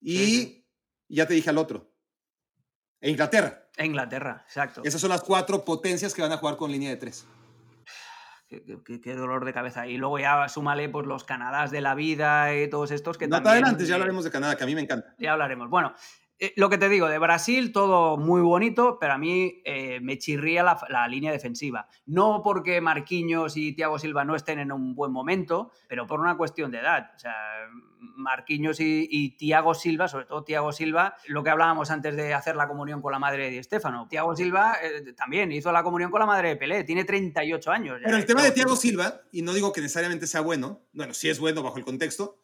y 0.00 0.66
ya 1.08 1.26
te 1.26 1.34
dije 1.34 1.48
al 1.48 1.58
otro. 1.58 1.90
E 3.00 3.10
Inglaterra. 3.10 3.70
E 3.76 3.86
Inglaterra, 3.86 4.44
exacto. 4.46 4.82
Esas 4.84 5.00
son 5.00 5.10
las 5.10 5.22
cuatro 5.22 5.64
potencias 5.64 6.12
que 6.12 6.20
van 6.20 6.32
a 6.32 6.36
jugar 6.36 6.56
con 6.56 6.70
línea 6.70 6.90
de 6.90 6.96
tres. 6.96 7.26
Qué, 8.48 9.14
dolor 9.14 9.44
de 9.44 9.52
cabeza. 9.52 9.86
Y 9.86 9.98
luego 9.98 10.18
ya 10.18 10.48
súmale 10.48 10.88
pues, 10.88 11.06
los 11.06 11.24
Canadás 11.24 11.70
de 11.70 11.80
la 11.82 11.94
vida 11.94 12.54
y 12.56 12.68
todos 12.68 12.90
estos 12.90 13.18
que 13.18 13.28
no 13.28 13.36
también... 13.36 13.64
adelante, 13.64 13.84
ya 13.84 13.94
hablaremos 13.94 14.24
de 14.24 14.30
Canadá, 14.30 14.56
que 14.56 14.64
a 14.64 14.66
mí 14.66 14.74
me 14.74 14.80
encanta. 14.80 15.14
Ya 15.18 15.32
hablaremos. 15.32 15.68
Bueno, 15.68 15.94
eh, 16.40 16.52
lo 16.56 16.70
que 16.70 16.78
te 16.78 16.88
digo, 16.88 17.08
de 17.08 17.18
Brasil 17.18 17.72
todo 17.72 18.16
muy 18.16 18.40
bonito, 18.40 18.98
pero 19.00 19.14
a 19.14 19.18
mí 19.18 19.60
eh, 19.64 19.98
me 20.00 20.18
chirría 20.18 20.62
la, 20.62 21.08
línea 21.08 21.32
defensiva. 21.32 21.88
No 22.06 22.42
porque 22.44 22.80
Marquinhos 22.80 23.56
y 23.56 23.72
Thiago 23.72 23.98
Silva 23.98 24.24
no 24.24 24.36
estén 24.36 24.60
en 24.60 24.70
un 24.70 24.94
buen 24.94 25.10
momento, 25.10 25.72
pero 25.88 26.06
por 26.06 26.20
una 26.20 26.36
cuestión 26.36 26.70
de 26.70 26.78
edad. 26.78 27.10
O 27.16 27.18
sea, 27.18 27.34
Marquinhos 27.98 28.78
y, 28.78 29.08
y 29.10 29.30
Thiago 29.36 29.74
Silva, 29.74 30.06
sobre 30.06 30.26
todo 30.26 30.44
Thiago 30.44 30.72
Silva, 30.72 31.16
lo 31.26 31.42
que 31.42 31.50
hablábamos 31.50 31.90
antes 31.90 32.14
de 32.14 32.32
hacer 32.34 32.54
la 32.54 32.68
comunión 32.68 33.02
con 33.02 33.10
la 33.10 33.18
madre 33.18 33.44
de 33.44 33.50
Di 33.50 33.62
Stefano. 33.64 34.06
Thiago 34.08 34.36
Silva 34.36 34.76
eh, 34.80 35.12
también 35.14 35.50
hizo 35.50 35.72
la 35.72 35.82
comunión 35.82 36.10
con 36.12 36.20
la 36.20 36.26
madre 36.26 36.50
de 36.50 36.56
Pelé, 36.56 36.84
tiene 36.84 37.04
38 37.04 37.70
años. 37.70 38.00
pero 38.04 38.16
el 38.16 38.26
tema 38.26 38.44
de 38.44 38.52
Thiago 38.52 38.76
Silva, 38.76 39.22
y 39.32 39.42
no 39.42 39.52
digo 39.52 39.72
que 39.72 39.80
necesariamente 39.80 40.28
sea 40.28 40.40
bueno, 40.40 40.82
bueno, 40.92 41.14
sí 41.14 41.28
es 41.28 41.40
bueno 41.40 41.64
bajo 41.64 41.78
el 41.78 41.84
contexto, 41.84 42.38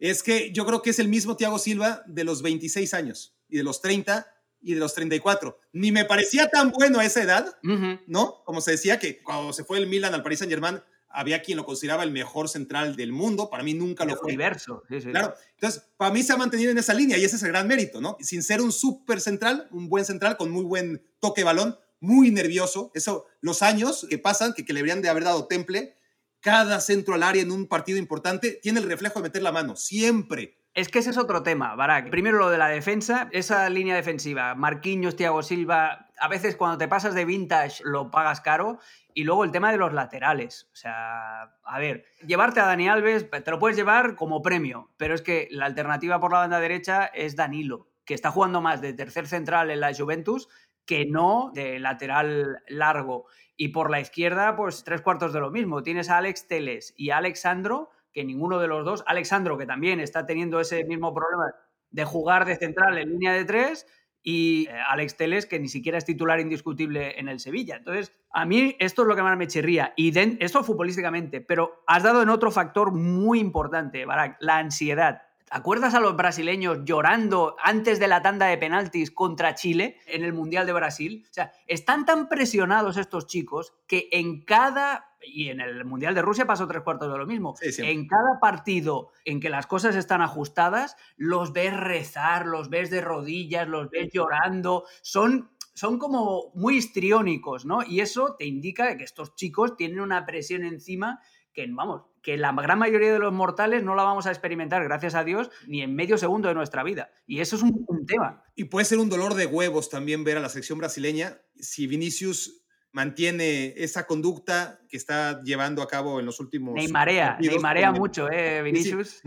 es 0.00 0.22
que 0.22 0.50
yo 0.52 0.66
creo 0.66 0.82
que 0.82 0.90
es 0.90 0.98
el 0.98 1.08
mismo 1.08 1.36
Thiago 1.36 1.58
Silva 1.58 2.02
de 2.06 2.24
los 2.24 2.42
26 2.42 2.94
años 2.94 3.36
y 3.48 3.58
de 3.58 3.62
los 3.62 3.80
30 3.82 4.26
y 4.62 4.74
de 4.74 4.80
los 4.80 4.94
34. 4.94 5.58
Ni 5.72 5.92
me 5.92 6.04
parecía 6.04 6.48
tan 6.48 6.70
bueno 6.72 6.98
a 6.98 7.04
esa 7.04 7.22
edad, 7.22 7.58
¿no? 8.06 8.42
Como 8.44 8.60
se 8.60 8.72
decía 8.72 8.98
que 8.98 9.22
cuando 9.22 9.52
se 9.52 9.64
fue 9.64 9.78
el 9.78 9.86
Milan 9.86 10.14
al 10.14 10.22
Paris 10.22 10.40
Saint-Germain, 10.40 10.80
había 11.10 11.42
quien 11.42 11.58
lo 11.58 11.64
consideraba 11.64 12.04
el 12.04 12.12
mejor 12.12 12.48
central 12.48 12.94
del 12.96 13.12
mundo, 13.12 13.50
para 13.50 13.62
mí 13.62 13.74
nunca 13.74 14.04
lo 14.04 14.16
fue. 14.16 14.28
Universo, 14.28 14.84
Claro, 14.88 15.34
entonces, 15.54 15.82
para 15.96 16.12
mí 16.12 16.22
se 16.22 16.32
ha 16.32 16.36
mantenido 16.36 16.70
en 16.70 16.78
esa 16.78 16.94
línea 16.94 17.18
y 17.18 17.24
ese 17.24 17.36
es 17.36 17.42
el 17.42 17.48
gran 17.48 17.66
mérito, 17.66 18.00
¿no? 18.00 18.16
Sin 18.20 18.42
ser 18.42 18.60
un 18.60 18.72
súper 18.72 19.20
central, 19.20 19.68
un 19.72 19.88
buen 19.88 20.04
central 20.04 20.36
con 20.36 20.50
muy 20.50 20.64
buen 20.64 21.02
toque 21.18 21.42
balón, 21.42 21.76
muy 21.98 22.30
nervioso. 22.30 22.92
Eso, 22.94 23.26
los 23.40 23.62
años 23.62 24.06
que 24.08 24.18
pasan, 24.18 24.54
que, 24.54 24.64
que 24.64 24.72
le 24.72 24.80
habrían 24.80 25.02
de 25.02 25.08
haber 25.08 25.24
dado 25.24 25.46
temple, 25.46 25.96
cada 26.40 26.80
centro 26.80 27.14
al 27.14 27.22
área 27.22 27.42
en 27.42 27.52
un 27.52 27.66
partido 27.66 27.98
importante 27.98 28.58
tiene 28.62 28.80
el 28.80 28.88
reflejo 28.88 29.20
de 29.20 29.24
meter 29.24 29.42
la 29.42 29.52
mano, 29.52 29.76
siempre. 29.76 30.60
Es 30.72 30.88
que 30.88 31.00
ese 31.00 31.10
es 31.10 31.18
otro 31.18 31.42
tema, 31.42 31.74
Barak. 31.74 32.10
Primero 32.10 32.38
lo 32.38 32.48
de 32.48 32.58
la 32.58 32.68
defensa, 32.68 33.28
esa 33.32 33.68
línea 33.68 33.96
defensiva, 33.96 34.54
Marquinhos, 34.54 35.16
Thiago 35.16 35.42
Silva, 35.42 36.08
a 36.18 36.28
veces 36.28 36.54
cuando 36.54 36.78
te 36.78 36.86
pasas 36.86 37.14
de 37.14 37.24
vintage 37.24 37.82
lo 37.84 38.10
pagas 38.10 38.40
caro. 38.40 38.78
Y 39.12 39.24
luego 39.24 39.42
el 39.42 39.50
tema 39.50 39.72
de 39.72 39.78
los 39.78 39.92
laterales. 39.92 40.68
O 40.72 40.76
sea, 40.76 41.56
a 41.64 41.78
ver, 41.80 42.04
llevarte 42.24 42.60
a 42.60 42.66
Dani 42.66 42.88
Alves 42.88 43.28
te 43.28 43.50
lo 43.50 43.58
puedes 43.58 43.76
llevar 43.76 44.14
como 44.14 44.40
premio, 44.40 44.92
pero 44.96 45.14
es 45.16 45.22
que 45.22 45.48
la 45.50 45.66
alternativa 45.66 46.20
por 46.20 46.32
la 46.32 46.38
banda 46.38 46.60
derecha 46.60 47.06
es 47.06 47.34
Danilo, 47.34 47.88
que 48.04 48.14
está 48.14 48.30
jugando 48.30 48.60
más 48.60 48.80
de 48.80 48.92
tercer 48.92 49.26
central 49.26 49.70
en 49.72 49.80
la 49.80 49.92
Juventus 49.92 50.48
que 50.90 51.06
no 51.06 51.52
de 51.54 51.78
lateral 51.78 52.64
largo. 52.66 53.26
Y 53.56 53.68
por 53.68 53.92
la 53.92 54.00
izquierda, 54.00 54.56
pues 54.56 54.82
tres 54.82 55.02
cuartos 55.02 55.32
de 55.32 55.38
lo 55.38 55.52
mismo. 55.52 55.84
Tienes 55.84 56.10
a 56.10 56.18
Alex 56.18 56.48
Teles 56.48 56.94
y 56.96 57.10
a 57.10 57.18
Alexandro 57.18 57.90
que 58.12 58.24
ninguno 58.24 58.58
de 58.58 58.66
los 58.66 58.84
dos, 58.84 59.04
Alexandro, 59.06 59.56
que 59.56 59.66
también 59.66 60.00
está 60.00 60.26
teniendo 60.26 60.58
ese 60.58 60.84
mismo 60.84 61.14
problema 61.14 61.54
de 61.92 62.04
jugar 62.04 62.44
de 62.44 62.56
central 62.56 62.98
en 62.98 63.10
línea 63.10 63.32
de 63.32 63.44
tres, 63.44 63.86
y 64.20 64.66
eh, 64.66 64.72
Alex 64.88 65.16
Teles, 65.16 65.46
que 65.46 65.60
ni 65.60 65.68
siquiera 65.68 65.96
es 65.96 66.04
titular 66.04 66.40
indiscutible 66.40 67.20
en 67.20 67.28
el 67.28 67.38
Sevilla. 67.38 67.76
Entonces, 67.76 68.12
a 68.32 68.44
mí 68.44 68.74
esto 68.80 69.02
es 69.02 69.08
lo 69.08 69.14
que 69.14 69.22
más 69.22 69.38
me 69.38 69.46
chirría. 69.46 69.92
Y 69.94 70.12
esto 70.40 70.64
futbolísticamente, 70.64 71.40
pero 71.40 71.84
has 71.86 72.02
dado 72.02 72.22
en 72.22 72.30
otro 72.30 72.50
factor 72.50 72.90
muy 72.90 73.38
importante, 73.38 74.04
Barak, 74.06 74.38
la 74.40 74.58
ansiedad. 74.58 75.22
¿Acuerdas 75.52 75.94
a 75.94 76.00
los 76.00 76.16
brasileños 76.16 76.78
llorando 76.84 77.56
antes 77.60 77.98
de 77.98 78.06
la 78.06 78.22
tanda 78.22 78.46
de 78.46 78.56
penaltis 78.56 79.10
contra 79.10 79.56
Chile 79.56 79.96
en 80.06 80.22
el 80.22 80.32
Mundial 80.32 80.64
de 80.64 80.72
Brasil? 80.72 81.26
O 81.28 81.34
sea, 81.34 81.52
están 81.66 82.06
tan 82.06 82.28
presionados 82.28 82.96
estos 82.96 83.26
chicos 83.26 83.74
que 83.88 84.08
en 84.12 84.44
cada 84.44 85.08
y 85.20 85.48
en 85.48 85.60
el 85.60 85.84
Mundial 85.84 86.14
de 86.14 86.22
Rusia 86.22 86.46
pasó 86.46 86.68
tres 86.68 86.82
cuartos 86.82 87.10
de 87.10 87.18
lo 87.18 87.26
mismo. 87.26 87.56
en 87.60 88.06
cada 88.06 88.38
partido 88.40 89.10
en 89.24 89.40
que 89.40 89.50
las 89.50 89.66
cosas 89.66 89.96
están 89.96 90.22
ajustadas, 90.22 90.96
los 91.16 91.52
ves 91.52 91.76
rezar, 91.76 92.46
los 92.46 92.70
ves 92.70 92.88
de 92.88 93.00
rodillas, 93.00 93.68
los 93.68 93.90
ves 93.90 94.08
llorando, 94.12 94.84
son 95.02 95.50
son 95.72 95.98
como 95.98 96.50
muy 96.54 96.76
histriónicos, 96.76 97.64
¿no? 97.64 97.82
Y 97.82 98.00
eso 98.00 98.36
te 98.38 98.44
indica 98.44 98.96
que 98.96 99.04
estos 99.04 99.34
chicos 99.34 99.76
tienen 99.76 100.00
una 100.00 100.26
presión 100.26 100.64
encima 100.64 101.20
que, 101.52 101.66
vamos, 101.68 102.02
que 102.22 102.36
la 102.36 102.52
gran 102.52 102.78
mayoría 102.78 103.12
de 103.12 103.18
los 103.18 103.32
mortales 103.32 103.82
no 103.82 103.94
la 103.94 104.02
vamos 104.02 104.26
a 104.26 104.30
experimentar, 104.30 104.82
gracias 104.84 105.14
a 105.14 105.24
Dios, 105.24 105.50
ni 105.66 105.82
en 105.82 105.94
medio 105.94 106.18
segundo 106.18 106.48
de 106.48 106.54
nuestra 106.54 106.82
vida. 106.82 107.10
Y 107.26 107.40
eso 107.40 107.56
es 107.56 107.62
un, 107.62 108.06
tema. 108.06 108.42
Y 108.54 108.64
puede 108.64 108.84
ser 108.84 108.98
un 108.98 109.08
dolor 109.08 109.34
de 109.34 109.46
huevos 109.46 109.90
también 109.90 110.24
ver 110.24 110.36
a 110.36 110.40
la 110.40 110.48
selección 110.48 110.78
brasileña 110.78 111.38
si 111.58 111.86
Vinicius 111.86 112.60
mantiene 112.92 113.74
esa 113.76 114.06
conducta 114.06 114.80
que 114.88 114.96
está 114.96 115.42
llevando 115.44 115.82
a 115.82 115.88
cabo 115.88 116.18
en 116.18 116.26
los 116.26 116.40
últimos. 116.40 116.74
Neymarea, 116.74 117.38
Neymarea 117.40 117.92
mucho, 117.92 118.28
¿eh, 118.30 118.62
Vinicius? 118.62 119.20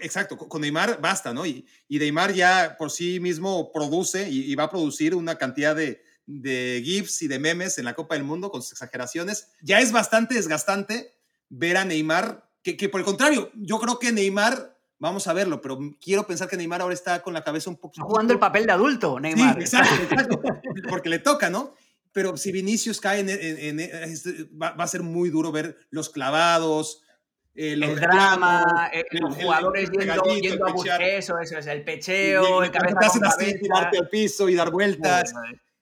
exacto, 0.00 0.36
con 0.36 0.60
Neymar 0.60 1.00
basta, 1.00 1.32
¿no? 1.32 1.46
Y, 1.46 1.66
y, 1.88 1.98
Neymar 1.98 2.32
ya 2.32 2.74
por 2.76 2.90
sí 2.90 3.20
mismo 3.20 3.70
produce 3.72 4.28
y, 4.28 4.52
va 4.56 4.64
a 4.64 4.70
producir 4.70 5.14
una 5.14 5.36
cantidad 5.38 5.76
de, 5.76 6.02
de 6.26 6.82
GIFs 6.84 7.22
y 7.22 7.28
de 7.28 7.38
memes 7.38 7.78
en 7.78 7.84
la 7.84 7.94
Copa 7.94 8.16
del 8.16 8.24
Mundo 8.24 8.50
con 8.50 8.62
sus 8.62 8.72
exageraciones. 8.72 9.52
Ya 9.62 9.80
es 9.80 9.92
bastante 9.92 10.34
desgastante 10.34 11.15
ver 11.48 11.76
a 11.76 11.84
Neymar, 11.84 12.48
que, 12.62 12.76
que 12.76 12.88
por 12.88 13.00
el 13.00 13.04
contrario, 13.04 13.50
yo 13.54 13.78
creo 13.78 13.98
que 13.98 14.12
Neymar 14.12 14.74
Vamos 14.98 15.26
a 15.26 15.34
verlo, 15.34 15.60
pero 15.60 15.78
quiero 16.00 16.26
pensar 16.26 16.48
que 16.48 16.56
Neymar 16.56 16.80
ahora 16.80 16.94
está 16.94 17.20
con 17.20 17.34
la 17.34 17.44
cabeza 17.44 17.68
un 17.68 17.76
poquito. 17.76 18.06
Jugando 18.06 18.32
el 18.32 18.38
papel 18.38 18.64
de 18.64 18.72
adulto, 18.72 19.20
Neymar. 19.20 19.56
Sí, 19.56 19.60
exacto, 19.60 19.94
exacto. 20.10 20.40
Porque 20.88 21.10
le 21.10 21.18
toca, 21.18 21.50
¿no? 21.50 21.74
pero 22.16 22.34
si 22.38 22.50
Vinicius 22.50 22.98
cae 22.98 23.20
en, 23.20 23.78
este, 23.78 24.48
va, 24.50 24.68
a 24.68 24.86
ser 24.86 25.02
muy 25.02 25.28
duro 25.28 25.52
ver 25.52 25.76
los 25.90 26.08
clavados, 26.08 27.02
eh, 27.54 27.74
el 27.74 27.94
drama, 27.94 28.90
eh, 28.90 29.04
los 29.10 29.36
jugadores 29.36 29.90
yendo, 29.90 30.66
a 30.66 30.72
buscar 30.72 31.02
eso, 31.02 31.38
eso 31.38 31.58
es 31.58 31.66
el 31.66 31.84
pecheo, 31.84 32.62
el 32.62 32.70
cabeza 32.70 33.10
con 33.10 33.22
así, 33.26 33.58
tirarte 33.60 33.98
al 33.98 34.08
piso 34.08 34.48
y 34.48 34.54
dar 34.54 34.70
vueltas. 34.70 35.30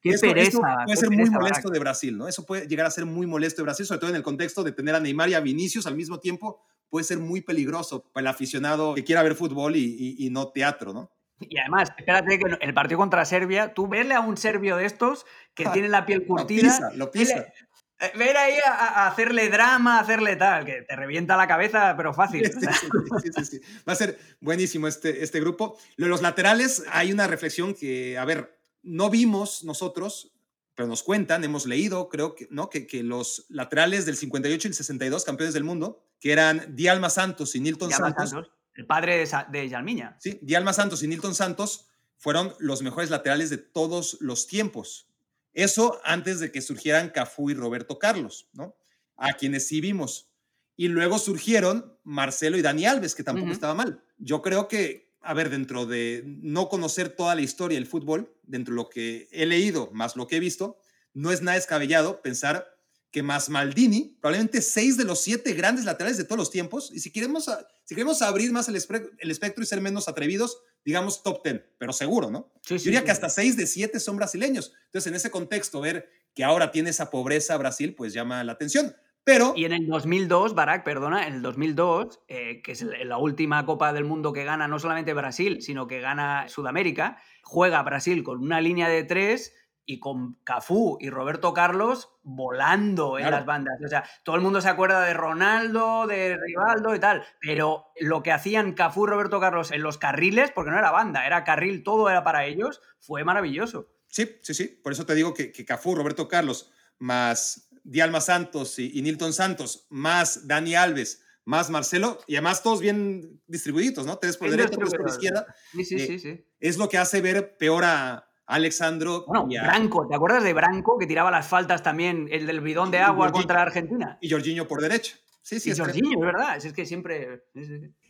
Qué 0.04 0.18
pereza. 0.18 0.60
puede 0.84 0.96
ser 0.96 1.10
muy 1.10 1.30
molesto 1.30 1.70
de 1.70 1.78
Brasil, 1.80 2.16
¿no? 2.16 2.28
Eso 2.28 2.46
puede 2.46 2.68
llegar 2.68 2.86
a 2.86 2.90
ser 2.90 3.06
muy 3.06 3.26
molesto 3.26 3.62
de 3.62 3.64
Brasil, 3.64 3.86
sobre 3.86 3.98
todo 3.98 4.10
en 4.10 4.16
el 4.16 4.22
contexto 4.22 4.62
de 4.62 4.70
tener 4.70 4.94
a 4.94 5.00
Neymar 5.00 5.30
y 5.30 5.34
a 5.34 5.40
Vinicius 5.40 5.86
al 5.86 5.96
mismo 5.96 6.20
tiempo, 6.20 6.60
puede 6.88 7.04
ser 7.04 7.18
muy 7.18 7.40
peligroso 7.40 8.04
para 8.12 8.22
el 8.22 8.26
aficionado 8.28 8.94
que 8.94 9.02
quiera 9.02 9.22
ver 9.22 9.34
fútbol 9.34 9.74
y, 9.74 10.16
y 10.18 10.30
no 10.30 10.48
teatro, 10.48 10.92
¿no? 10.92 11.10
Y 11.40 11.58
además, 11.58 11.90
espérate 11.96 12.38
que 12.38 12.44
el 12.60 12.74
partido 12.74 12.98
contra 12.98 13.24
Serbia, 13.24 13.74
tú 13.74 13.88
verle 13.88 14.14
a 14.14 14.20
un 14.20 14.36
serbio 14.36 14.76
de 14.76 14.86
estos 14.86 15.26
que 15.54 15.66
ah, 15.66 15.72
tiene 15.72 15.88
la 15.88 16.06
piel 16.06 16.26
curtida. 16.26 16.92
Lo 16.94 17.10
pisa, 17.10 17.38
eh, 17.38 18.12
Ver 18.16 18.36
ahí 18.36 18.54
a, 18.66 19.06
hacerle 19.06 19.48
drama, 19.48 19.98
a 19.98 20.00
hacerle 20.00 20.36
tal, 20.36 20.64
que 20.64 20.82
te 20.82 20.96
revienta 20.96 21.36
la 21.36 21.46
cabeza, 21.46 21.94
pero 21.96 22.12
fácil. 22.12 22.44
Sí, 22.44 23.30
sí, 23.32 23.44
sí, 23.44 23.60
Va 23.88 23.92
a 23.92 23.96
ser 23.96 24.18
buenísimo 24.40 24.88
este, 24.88 25.22
este 25.22 25.40
grupo. 25.40 25.78
Los 25.96 26.20
laterales, 26.20 26.84
hay 26.90 27.12
una 27.12 27.26
reflexión 27.26 27.72
que, 27.74 28.18
a 28.18 28.24
ver, 28.24 28.58
no 28.84 29.10
vimos 29.10 29.64
nosotros, 29.64 30.32
pero 30.74 30.88
nos 30.88 31.02
cuentan, 31.02 31.44
hemos 31.44 31.66
leído, 31.66 32.08
creo 32.08 32.34
que, 32.34 32.48
¿no? 32.50 32.70
que, 32.70 32.86
que 32.86 33.02
los 33.02 33.46
laterales 33.48 34.06
del 34.06 34.16
58 34.16 34.68
y 34.68 34.70
el 34.70 34.74
62, 34.74 35.24
campeones 35.24 35.54
del 35.54 35.64
mundo, 35.64 36.02
que 36.20 36.32
eran 36.32 36.74
Dialma 36.76 37.10
Santos 37.10 37.54
y 37.54 37.60
Nilton 37.60 37.90
Santos 37.90 38.34
el 38.74 38.86
padre 38.86 39.18
de, 39.18 39.44
de 39.50 39.68
Yalmiña. 39.68 40.16
Sí, 40.18 40.38
Dialma 40.42 40.72
Santos 40.72 41.02
y 41.02 41.08
Nilton 41.08 41.34
Santos 41.34 41.86
fueron 42.16 42.54
los 42.58 42.82
mejores 42.82 43.10
laterales 43.10 43.50
de 43.50 43.58
todos 43.58 44.18
los 44.20 44.46
tiempos. 44.46 45.08
Eso 45.52 46.00
antes 46.04 46.40
de 46.40 46.50
que 46.50 46.60
surgieran 46.60 47.10
Cafú 47.10 47.50
y 47.50 47.54
Roberto 47.54 47.98
Carlos, 47.98 48.48
¿no? 48.52 48.76
A 49.16 49.34
quienes 49.34 49.68
sí 49.68 49.80
vimos. 49.80 50.30
Y 50.76 50.88
luego 50.88 51.18
surgieron 51.18 51.96
Marcelo 52.02 52.56
y 52.56 52.62
Dani 52.62 52.86
Alves, 52.86 53.14
que 53.14 53.22
tampoco 53.22 53.52
estaba 53.52 53.74
mal. 53.74 54.02
Yo 54.18 54.42
creo 54.42 54.66
que, 54.66 55.03
a 55.24 55.34
ver, 55.34 55.50
dentro 55.50 55.86
de 55.86 56.22
no 56.24 56.68
conocer 56.68 57.08
toda 57.08 57.34
la 57.34 57.40
historia 57.40 57.78
del 57.78 57.86
fútbol, 57.86 58.34
dentro 58.42 58.74
de 58.74 58.76
lo 58.76 58.88
que 58.90 59.28
he 59.32 59.46
leído 59.46 59.90
más 59.92 60.16
lo 60.16 60.26
que 60.26 60.36
he 60.36 60.40
visto, 60.40 60.78
no 61.14 61.32
es 61.32 61.42
nada 61.42 61.56
descabellado 61.56 62.22
pensar 62.22 62.74
que 63.10 63.22
más 63.22 63.48
Maldini, 63.48 64.18
probablemente 64.20 64.60
seis 64.60 64.96
de 64.96 65.04
los 65.04 65.20
siete 65.20 65.52
grandes 65.52 65.84
laterales 65.84 66.18
de 66.18 66.24
todos 66.24 66.36
los 66.36 66.50
tiempos. 66.50 66.90
Y 66.92 66.98
si 66.98 67.12
queremos, 67.12 67.48
si 67.84 67.94
queremos 67.94 68.20
abrir 68.22 68.50
más 68.50 68.68
el, 68.68 68.74
espectro 68.74 69.62
y 69.62 69.66
ser 69.66 69.80
menos 69.80 70.08
atrevidos, 70.08 70.58
digamos 70.84 71.22
top 71.22 71.44
ten, 71.44 71.64
pero 71.78 71.92
seguro, 71.92 72.28
¿no? 72.28 72.52
Yo 72.66 72.76
diría 72.76 73.04
que 73.04 73.12
hasta 73.12 73.28
seis 73.28 73.56
de 73.56 73.68
siete 73.68 74.00
son 74.00 74.16
brasileños. 74.16 74.72
Entonces, 74.86 75.06
en 75.06 75.14
ese 75.14 75.30
contexto, 75.30 75.80
ver 75.80 76.10
que 76.34 76.42
ahora 76.42 76.72
tiene 76.72 76.90
esa 76.90 77.10
pobreza 77.10 77.56
Brasil, 77.56 77.94
pues 77.94 78.12
llama 78.12 78.42
la 78.42 78.52
atención. 78.52 78.96
Pero... 79.24 79.54
Y 79.56 79.64
en 79.64 79.72
el 79.72 79.86
2002, 79.86 80.54
Barack, 80.54 80.84
perdona, 80.84 81.26
en 81.26 81.34
el 81.34 81.42
2002, 81.42 82.20
eh, 82.28 82.60
que 82.62 82.72
es 82.72 82.82
la 82.82 83.16
última 83.16 83.64
Copa 83.64 83.92
del 83.92 84.04
Mundo 84.04 84.32
que 84.32 84.44
gana 84.44 84.68
no 84.68 84.78
solamente 84.78 85.14
Brasil, 85.14 85.62
sino 85.62 85.86
que 85.86 86.00
gana 86.00 86.48
Sudamérica, 86.48 87.18
juega 87.42 87.82
Brasil 87.82 88.22
con 88.22 88.38
una 88.38 88.60
línea 88.60 88.88
de 88.88 89.02
tres 89.02 89.54
y 89.86 89.98
con 89.98 90.34
Cafú 90.44 90.96
y 91.00 91.10
Roberto 91.10 91.52
Carlos 91.52 92.10
volando 92.22 93.18
en 93.18 93.30
las 93.30 93.44
bandas. 93.44 93.78
O 93.84 93.88
sea, 93.88 94.04
todo 94.22 94.36
el 94.36 94.42
mundo 94.42 94.60
se 94.60 94.68
acuerda 94.68 95.02
de 95.02 95.14
Ronaldo, 95.14 96.06
de 96.06 96.38
Rivaldo 96.38 96.94
y 96.94 97.00
tal, 97.00 97.24
pero 97.40 97.86
lo 98.00 98.22
que 98.22 98.32
hacían 98.32 98.72
Cafú 98.72 99.06
y 99.06 99.10
Roberto 99.10 99.40
Carlos 99.40 99.72
en 99.72 99.82
los 99.82 99.98
carriles, 99.98 100.50
porque 100.50 100.70
no 100.70 100.78
era 100.78 100.90
banda, 100.90 101.26
era 101.26 101.44
carril, 101.44 101.82
todo 101.82 102.08
era 102.08 102.24
para 102.24 102.46
ellos, 102.46 102.80
fue 102.98 103.24
maravilloso. 103.24 103.88
Sí, 104.08 104.38
sí, 104.42 104.54
sí. 104.54 104.68
Por 104.82 104.92
eso 104.92 105.04
te 105.04 105.14
digo 105.14 105.34
que, 105.34 105.52
que 105.52 105.64
Cafú, 105.64 105.94
Roberto 105.94 106.28
Carlos, 106.28 106.72
más 106.98 107.68
Dialma 107.84 108.20
Santos 108.20 108.78
y, 108.78 109.00
Nilton 109.00 109.32
Santos, 109.32 109.86
más 109.90 110.48
Dani 110.48 110.74
Alves, 110.74 111.22
más 111.44 111.70
Marcelo, 111.70 112.18
y 112.26 112.34
además 112.34 112.62
todos 112.62 112.80
bien 112.80 113.40
distribuidos, 113.46 114.06
¿no? 114.06 114.18
Tres 114.18 114.36
por 114.36 114.50
derecha, 114.50 114.76
tres 114.76 114.94
por 114.94 115.08
izquierda. 115.08 115.46
Sí, 115.72 115.84
sí, 115.84 115.98
sí, 115.98 116.18
sí. 116.18 116.46
Es 116.58 116.78
lo 116.78 116.88
que 116.88 116.98
hace 116.98 117.20
ver 117.20 117.56
peor 117.58 117.84
a, 117.84 118.28
Alexandro. 118.46 119.24
Bueno, 119.26 119.46
Branco, 119.46 120.06
¿te 120.06 120.14
acuerdas 120.14 120.42
de 120.42 120.52
Branco 120.52 120.98
que 120.98 121.06
tiraba 121.06 121.30
las 121.30 121.46
faltas 121.48 121.82
también, 121.82 122.28
el 122.30 122.46
del 122.46 122.60
bidón 122.60 122.90
de 122.90 122.98
agua 122.98 123.32
contra 123.32 123.62
Argentina? 123.62 124.18
Y 124.20 124.30
Jorginho 124.30 124.68
por 124.68 124.80
derecha. 124.80 125.16
Sí, 125.42 125.60
sí. 125.60 125.70
Y 125.70 125.76
Jorginho, 125.76 126.18
es 126.18 126.24
verdad, 126.24 126.56
es 126.56 126.72
que 126.72 126.86
siempre. 126.86 127.44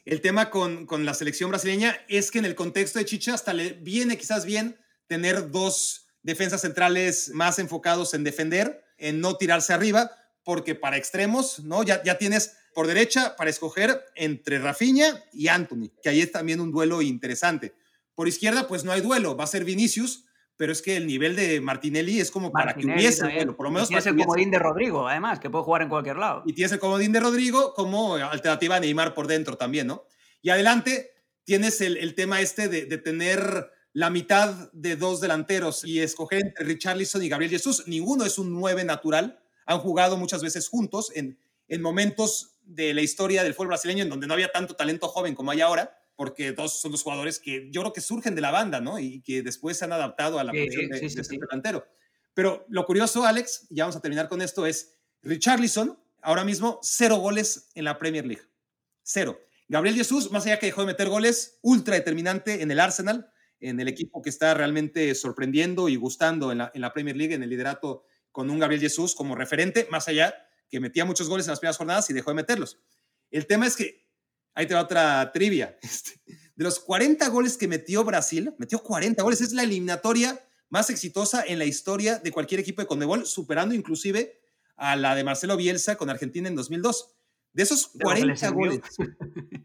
El 0.04 0.20
tema 0.20 0.50
con, 0.50 0.86
con, 0.86 1.04
la 1.04 1.14
selección 1.14 1.50
brasileña 1.50 1.96
es 2.08 2.30
que 2.30 2.38
en 2.38 2.44
el 2.44 2.54
contexto 2.54 2.98
de 2.98 3.04
Chicha 3.04 3.34
hasta 3.34 3.52
le 3.52 3.72
viene 3.72 4.18
quizás 4.18 4.44
bien 4.44 4.76
tener 5.06 5.50
dos 5.50 6.06
defensas 6.22 6.60
centrales 6.60 7.30
más 7.34 7.58
enfocados 7.58 8.14
en 8.14 8.24
defender, 8.24 8.83
en 9.08 9.20
no 9.20 9.36
tirarse 9.36 9.72
arriba, 9.72 10.10
porque 10.42 10.74
para 10.74 10.96
extremos, 10.96 11.60
¿no? 11.60 11.82
Ya, 11.82 12.02
ya 12.02 12.18
tienes 12.18 12.56
por 12.74 12.86
derecha 12.86 13.36
para 13.36 13.50
escoger 13.50 14.04
entre 14.14 14.58
Rafinha 14.58 15.24
y 15.32 15.48
Anthony, 15.48 15.90
que 16.02 16.08
ahí 16.08 16.20
es 16.20 16.32
también 16.32 16.60
un 16.60 16.72
duelo 16.72 17.00
interesante. 17.02 17.74
Por 18.14 18.28
izquierda, 18.28 18.66
pues 18.66 18.84
no 18.84 18.92
hay 18.92 19.00
duelo, 19.00 19.36
va 19.36 19.44
a 19.44 19.48
ser 19.48 19.64
Vinicius, 19.64 20.24
pero 20.56 20.72
es 20.72 20.82
que 20.82 20.96
el 20.96 21.06
nivel 21.06 21.34
de 21.34 21.60
Martinelli 21.60 22.20
es 22.20 22.30
como 22.30 22.52
para 22.52 22.74
que 22.74 22.86
hubiese 22.86 23.24
duelo, 23.24 23.56
por 23.56 23.66
lo 23.66 23.72
menos. 23.72 23.88
tienes 23.88 24.06
el 24.06 24.16
comodín 24.16 24.50
de 24.50 24.58
Rodrigo, 24.58 25.08
además, 25.08 25.40
que 25.40 25.50
puede 25.50 25.64
jugar 25.64 25.82
en 25.82 25.88
cualquier 25.88 26.16
lado. 26.16 26.42
Y 26.46 26.52
tienes 26.52 26.72
el 26.72 26.78
comodín 26.78 27.12
de 27.12 27.20
Rodrigo 27.20 27.74
como 27.74 28.14
alternativa 28.14 28.76
a 28.76 28.80
Neymar 28.80 29.14
por 29.14 29.26
dentro 29.26 29.56
también, 29.56 29.88
¿no? 29.88 30.04
Y 30.42 30.50
adelante 30.50 31.10
tienes 31.44 31.80
el, 31.80 32.14
tema 32.14 32.40
este 32.40 32.68
de, 32.68 32.98
tener 32.98 33.70
la 33.94 34.10
mitad 34.10 34.72
de 34.72 34.96
dos 34.96 35.20
delanteros 35.20 35.84
y 35.84 36.00
escoger 36.00 36.40
entre 36.40 36.64
Richarlison 36.64 37.22
y 37.22 37.28
Gabriel 37.28 37.52
Jesús, 37.52 37.84
ninguno 37.86 38.24
es 38.24 38.38
un 38.38 38.52
9 38.52 38.84
natural. 38.84 39.40
Han 39.66 39.78
jugado 39.78 40.16
muchas 40.16 40.42
veces 40.42 40.68
juntos 40.68 41.12
en, 41.14 41.38
en 41.68 41.80
momentos 41.80 42.56
de 42.64 42.92
la 42.92 43.02
historia 43.02 43.44
del 43.44 43.54
fútbol 43.54 43.68
brasileño 43.68 44.02
en 44.02 44.10
donde 44.10 44.26
no 44.26 44.34
había 44.34 44.50
tanto 44.50 44.74
talento 44.74 45.06
joven 45.06 45.36
como 45.36 45.52
hay 45.52 45.60
ahora, 45.60 45.96
porque 46.16 46.50
dos 46.50 46.80
son 46.80 46.90
dos 46.90 47.04
jugadores 47.04 47.38
que 47.38 47.70
yo 47.70 47.82
creo 47.82 47.92
que 47.92 48.00
surgen 48.00 48.34
de 48.34 48.40
la 48.40 48.50
banda, 48.50 48.80
¿no? 48.80 48.98
Y 48.98 49.22
que 49.22 49.42
después 49.42 49.78
se 49.78 49.84
han 49.84 49.92
adaptado 49.92 50.40
a 50.40 50.44
la 50.44 50.50
posición 50.50 50.90
de, 50.90 50.98
de 50.98 51.38
delantero. 51.38 51.86
Pero 52.34 52.66
lo 52.68 52.86
curioso, 52.86 53.24
Alex, 53.24 53.68
ya 53.70 53.84
vamos 53.84 53.94
a 53.94 54.00
terminar 54.00 54.28
con 54.28 54.42
esto, 54.42 54.66
es 54.66 54.96
Richarlison, 55.22 55.96
ahora 56.20 56.44
mismo, 56.44 56.80
cero 56.82 57.18
goles 57.18 57.70
en 57.76 57.84
la 57.84 57.96
Premier 57.96 58.26
League. 58.26 58.42
Cero. 59.04 59.38
Gabriel 59.68 59.94
Jesús, 59.94 60.32
más 60.32 60.44
allá 60.46 60.58
que 60.58 60.66
dejó 60.66 60.80
de 60.80 60.88
meter 60.88 61.08
goles, 61.08 61.60
ultra 61.62 61.94
determinante 61.94 62.60
en 62.60 62.72
el 62.72 62.80
Arsenal, 62.80 63.30
en 63.60 63.80
el 63.80 63.88
equipo 63.88 64.22
que 64.22 64.30
está 64.30 64.54
realmente 64.54 65.14
sorprendiendo 65.14 65.88
y 65.88 65.96
gustando 65.96 66.52
en 66.52 66.58
la, 66.58 66.70
en 66.74 66.80
la 66.80 66.92
Premier 66.92 67.16
League, 67.16 67.34
en 67.34 67.42
el 67.42 67.50
liderato 67.50 68.04
con 68.32 68.50
un 68.50 68.58
Gabriel 68.58 68.80
Jesús 68.80 69.14
como 69.14 69.34
referente, 69.34 69.86
más 69.90 70.08
allá 70.08 70.34
que 70.68 70.80
metía 70.80 71.04
muchos 71.04 71.28
goles 71.28 71.46
en 71.46 71.52
las 71.52 71.60
primeras 71.60 71.76
jornadas 71.76 72.10
y 72.10 72.12
dejó 72.14 72.30
de 72.30 72.34
meterlos. 72.34 72.80
El 73.30 73.46
tema 73.46 73.66
es 73.66 73.76
que, 73.76 74.08
ahí 74.54 74.66
te 74.66 74.74
va 74.74 74.82
otra 74.82 75.30
trivia, 75.32 75.78
este, 75.82 76.20
de 76.26 76.64
los 76.64 76.80
40 76.80 77.28
goles 77.28 77.56
que 77.56 77.68
metió 77.68 78.04
Brasil, 78.04 78.54
metió 78.58 78.82
40 78.82 79.22
goles, 79.22 79.40
es 79.40 79.52
la 79.52 79.62
eliminatoria 79.62 80.44
más 80.68 80.90
exitosa 80.90 81.44
en 81.46 81.58
la 81.58 81.64
historia 81.64 82.18
de 82.18 82.32
cualquier 82.32 82.60
equipo 82.60 82.82
de 82.82 82.88
Conmebol, 82.88 83.26
superando 83.26 83.74
inclusive 83.74 84.40
a 84.76 84.96
la 84.96 85.14
de 85.14 85.22
Marcelo 85.22 85.56
Bielsa 85.56 85.96
con 85.96 86.10
Argentina 86.10 86.48
en 86.48 86.56
2002. 86.56 87.14
De 87.52 87.62
esos 87.62 87.86
40 87.86 88.48
goles. 88.50 88.80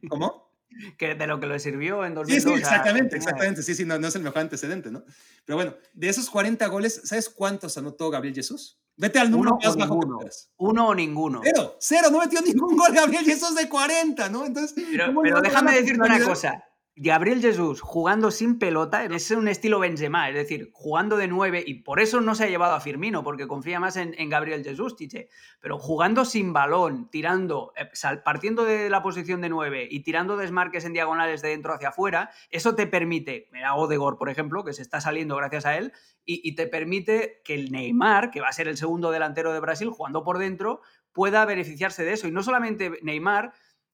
¿Cómo? 0.08 0.49
Que 0.98 1.16
de 1.16 1.28
lo 1.28 1.40
que 1.40 1.48
le 1.48 1.60
sirvió 1.60 2.06
en 2.06 2.14
2002. 2.14 2.44
Sí, 2.44 2.50
sí, 2.50 2.60
exactamente, 2.60 3.16
exactamente. 3.16 3.64
Sí, 3.64 3.76
sí, 3.76 3.86
no, 3.86 3.98
no, 4.00 4.08
es 4.08 4.16
el 4.16 4.24
mejor 4.24 4.40
antecedente, 4.40 4.92
¿no? 4.92 5.04
Pero 5.46 5.58
bueno, 5.58 5.76
de 5.94 6.10
esos 6.10 6.30
40 6.30 6.66
goles, 6.68 7.02
¿sabes 7.04 7.30
cuántos 7.30 7.78
anotó 7.78 8.10
Gabriel 8.10 8.36
Jesús? 8.36 8.80
Vete 8.96 9.18
al 9.18 9.32
número 9.32 9.58
más 9.64 9.78
bajo 9.78 9.96
ninguno. 9.96 10.20
Uno 10.58 10.88
o 10.90 10.96
ninguno. 10.96 11.42
Cero, 11.44 11.78
cero, 11.80 12.10
no 12.12 12.20
metió 12.20 12.42
ningún 12.42 12.76
gol 12.76 12.94
Gabriel 12.94 13.24
Jesús 13.24 13.56
de 13.56 13.70
40, 13.70 14.30
¿no? 14.30 14.46
Entonces, 14.46 14.76
pero, 14.92 15.14
pero 15.24 15.42
déjame 15.42 15.76
decirte 15.76 16.02
una 16.02 16.20
cosa. 16.22 16.64
Gabriel 17.02 17.40
Jesús 17.40 17.80
jugando 17.80 18.30
sin 18.30 18.60
pelota 18.60 19.06
es 19.06 19.32
un 19.32 19.48
estilo 19.48 19.80
Benzema, 19.80 20.28
es 20.28 20.36
decir, 20.36 20.70
jugando 20.74 21.16
de 21.16 21.30
nueve 21.30 21.64
y 21.66 21.76
por 21.76 22.02
eso 22.02 22.20
no 22.20 22.36
se 22.36 22.44
ha 22.44 22.50
llevado 22.50 22.74
a 22.74 22.82
Firmino, 22.82 23.24
porque 23.24 23.48
confía 23.48 23.80
más 23.80 23.96
en, 23.96 24.30
Gabriel 24.30 24.66
Jesús, 24.66 24.98
Tiche, 24.98 25.30
pero 25.62 25.80
jugando 25.80 26.26
sin 26.26 26.52
balón, 26.52 27.10
tirando, 27.10 27.72
eh, 27.78 27.90
partiendo 28.26 28.66
de 28.66 28.90
la 28.90 29.02
posición 29.02 29.40
de 29.40 29.48
nueve 29.48 29.88
y 29.90 30.02
tirando 30.02 30.36
desmarques 30.36 30.84
en 30.84 30.92
diagonales 30.92 31.42
de 31.42 31.50
dentro 31.50 31.74
hacia 31.74 31.90
afuera, 31.90 32.32
eso 32.50 32.76
te 32.76 32.86
permite, 32.86 33.48
mira 33.54 33.76
Odegor, 33.76 34.18
por 34.18 34.30
ejemplo, 34.30 34.66
que 34.66 34.74
se 34.74 34.82
está 34.82 35.00
saliendo 35.00 35.38
gracias 35.38 35.66
a 35.66 35.78
él, 35.78 35.94
y, 36.26 36.42
y 36.44 36.56
te 36.56 36.68
permite 36.68 37.42
que 37.46 37.56
el 37.56 37.72
Neymar, 37.72 38.30
que 38.30 38.42
va 38.42 38.50
a 38.50 38.54
ser 38.54 38.68
el 38.68 38.76
segundo 38.76 39.12
delantero 39.12 39.54
de 39.54 39.62
Brasil 39.62 39.90
jugando 39.90 40.24
por 40.26 40.38
dentro, 40.38 40.82
pueda 41.14 41.46
beneficiarse 41.46 42.04
de 42.04 42.12
eso. 42.12 42.28
Y 42.28 42.32
no 42.32 42.44
solamente 42.44 43.00
Neymar, 43.04 43.54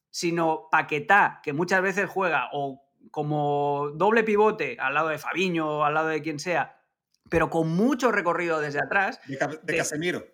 sino 0.09 0.69
Paquetá, 0.71 1.41
que 1.43 1.53
muchas 1.53 1.81
veces 1.81 2.09
juega 2.09 2.49
o 2.53 2.84
como 3.15 3.91
doble 3.93 4.25
pivote 4.25 4.75
al 4.77 4.93
lado 4.93 5.07
de 5.07 5.17
Fabiño, 5.17 5.85
al 5.85 5.93
lado 5.93 6.09
de 6.09 6.21
quien 6.21 6.37
sea, 6.37 6.81
pero 7.29 7.49
con 7.49 7.69
mucho 7.69 8.11
recorrido 8.11 8.59
desde 8.59 8.79
atrás. 8.79 9.21
De, 9.25 9.77
Casemiro. 9.77 10.25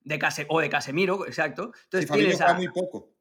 De 0.00 0.18
Case, 0.18 0.44
o 0.50 0.60
de 0.60 0.68
Casemiro, 0.68 1.26
exacto. 1.26 1.72
Entonces 1.84 2.10
tienes 2.10 2.42
a, 2.42 2.52
muy 2.52 2.68
poco. 2.68 3.14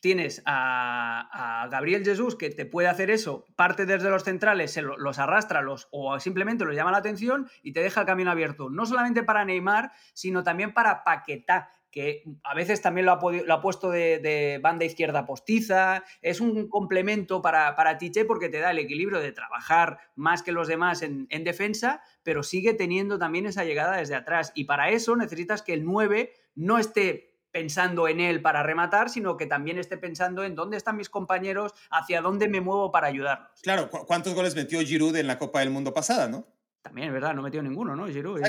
Tienes 0.00 0.44
a, 0.46 1.66
Gabriel 1.72 2.04
Jesús 2.04 2.36
que 2.36 2.50
te 2.50 2.64
puede 2.64 2.86
hacer 2.86 3.10
eso, 3.10 3.46
parte 3.56 3.84
desde 3.84 4.10
los 4.10 4.22
centrales, 4.22 4.70
se 4.70 4.82
los 4.82 5.18
arrastra 5.18 5.60
los, 5.60 5.88
o 5.90 6.20
simplemente 6.20 6.64
los 6.64 6.76
llama 6.76 6.92
la 6.92 6.98
atención 6.98 7.50
y 7.64 7.72
te 7.72 7.80
deja 7.80 8.02
el 8.02 8.06
camino 8.06 8.30
abierto. 8.30 8.70
No 8.70 8.86
solamente 8.86 9.24
para 9.24 9.44
Neymar, 9.44 9.90
sino 10.12 10.44
también 10.44 10.72
para 10.72 11.02
Paquetá, 11.02 11.72
que 11.92 12.24
a 12.42 12.54
veces 12.54 12.80
también 12.80 13.04
lo 13.06 13.12
ha, 13.12 13.20
lo 13.20 13.54
ha 13.54 13.60
puesto 13.60 13.90
de, 13.90 14.58
banda 14.62 14.86
izquierda 14.86 15.26
postiza. 15.26 16.02
Es 16.22 16.40
un 16.40 16.66
complemento 16.68 17.42
para, 17.42 17.76
para 17.76 17.98
Tiche 17.98 18.24
porque 18.24 18.48
te 18.48 18.58
da 18.58 18.70
el 18.70 18.78
equilibrio 18.78 19.20
de 19.20 19.30
trabajar 19.30 19.98
más 20.16 20.42
que 20.42 20.52
los 20.52 20.66
demás 20.66 21.02
en, 21.02 21.28
defensa, 21.44 22.02
pero 22.22 22.42
sigue 22.42 22.72
teniendo 22.72 23.18
también 23.18 23.46
esa 23.46 23.64
llegada 23.64 23.98
desde 23.98 24.14
atrás. 24.14 24.52
Y 24.54 24.64
para 24.64 24.88
eso 24.88 25.14
necesitas 25.16 25.60
que 25.60 25.74
el 25.74 25.84
9 25.84 26.32
no 26.54 26.78
esté 26.78 27.36
pensando 27.50 28.08
en 28.08 28.20
él 28.20 28.40
para 28.40 28.62
rematar, 28.62 29.10
sino 29.10 29.36
que 29.36 29.44
también 29.44 29.78
esté 29.78 29.98
pensando 29.98 30.44
en 30.44 30.54
dónde 30.54 30.78
están 30.78 30.96
mis 30.96 31.10
compañeros, 31.10 31.74
hacia 31.90 32.22
dónde 32.22 32.48
me 32.48 32.62
muevo 32.62 32.90
para 32.90 33.08
ayudarlos. 33.08 33.60
Claro, 33.62 33.90
¿cuántos 33.90 34.34
goles 34.34 34.56
metió 34.56 34.80
Giroud 34.80 35.14
en 35.16 35.26
la 35.26 35.38
Copa 35.38 35.60
del 35.60 35.68
Mundo 35.68 35.92
pasada, 35.92 36.26
no? 36.26 36.46
También, 36.80 37.08
es 37.08 37.12
verdad, 37.12 37.34
no 37.34 37.42
metió 37.42 37.62
ninguno, 37.62 37.94
¿no? 37.94 38.08
Giroud. 38.08 38.40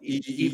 Y, 0.00 0.50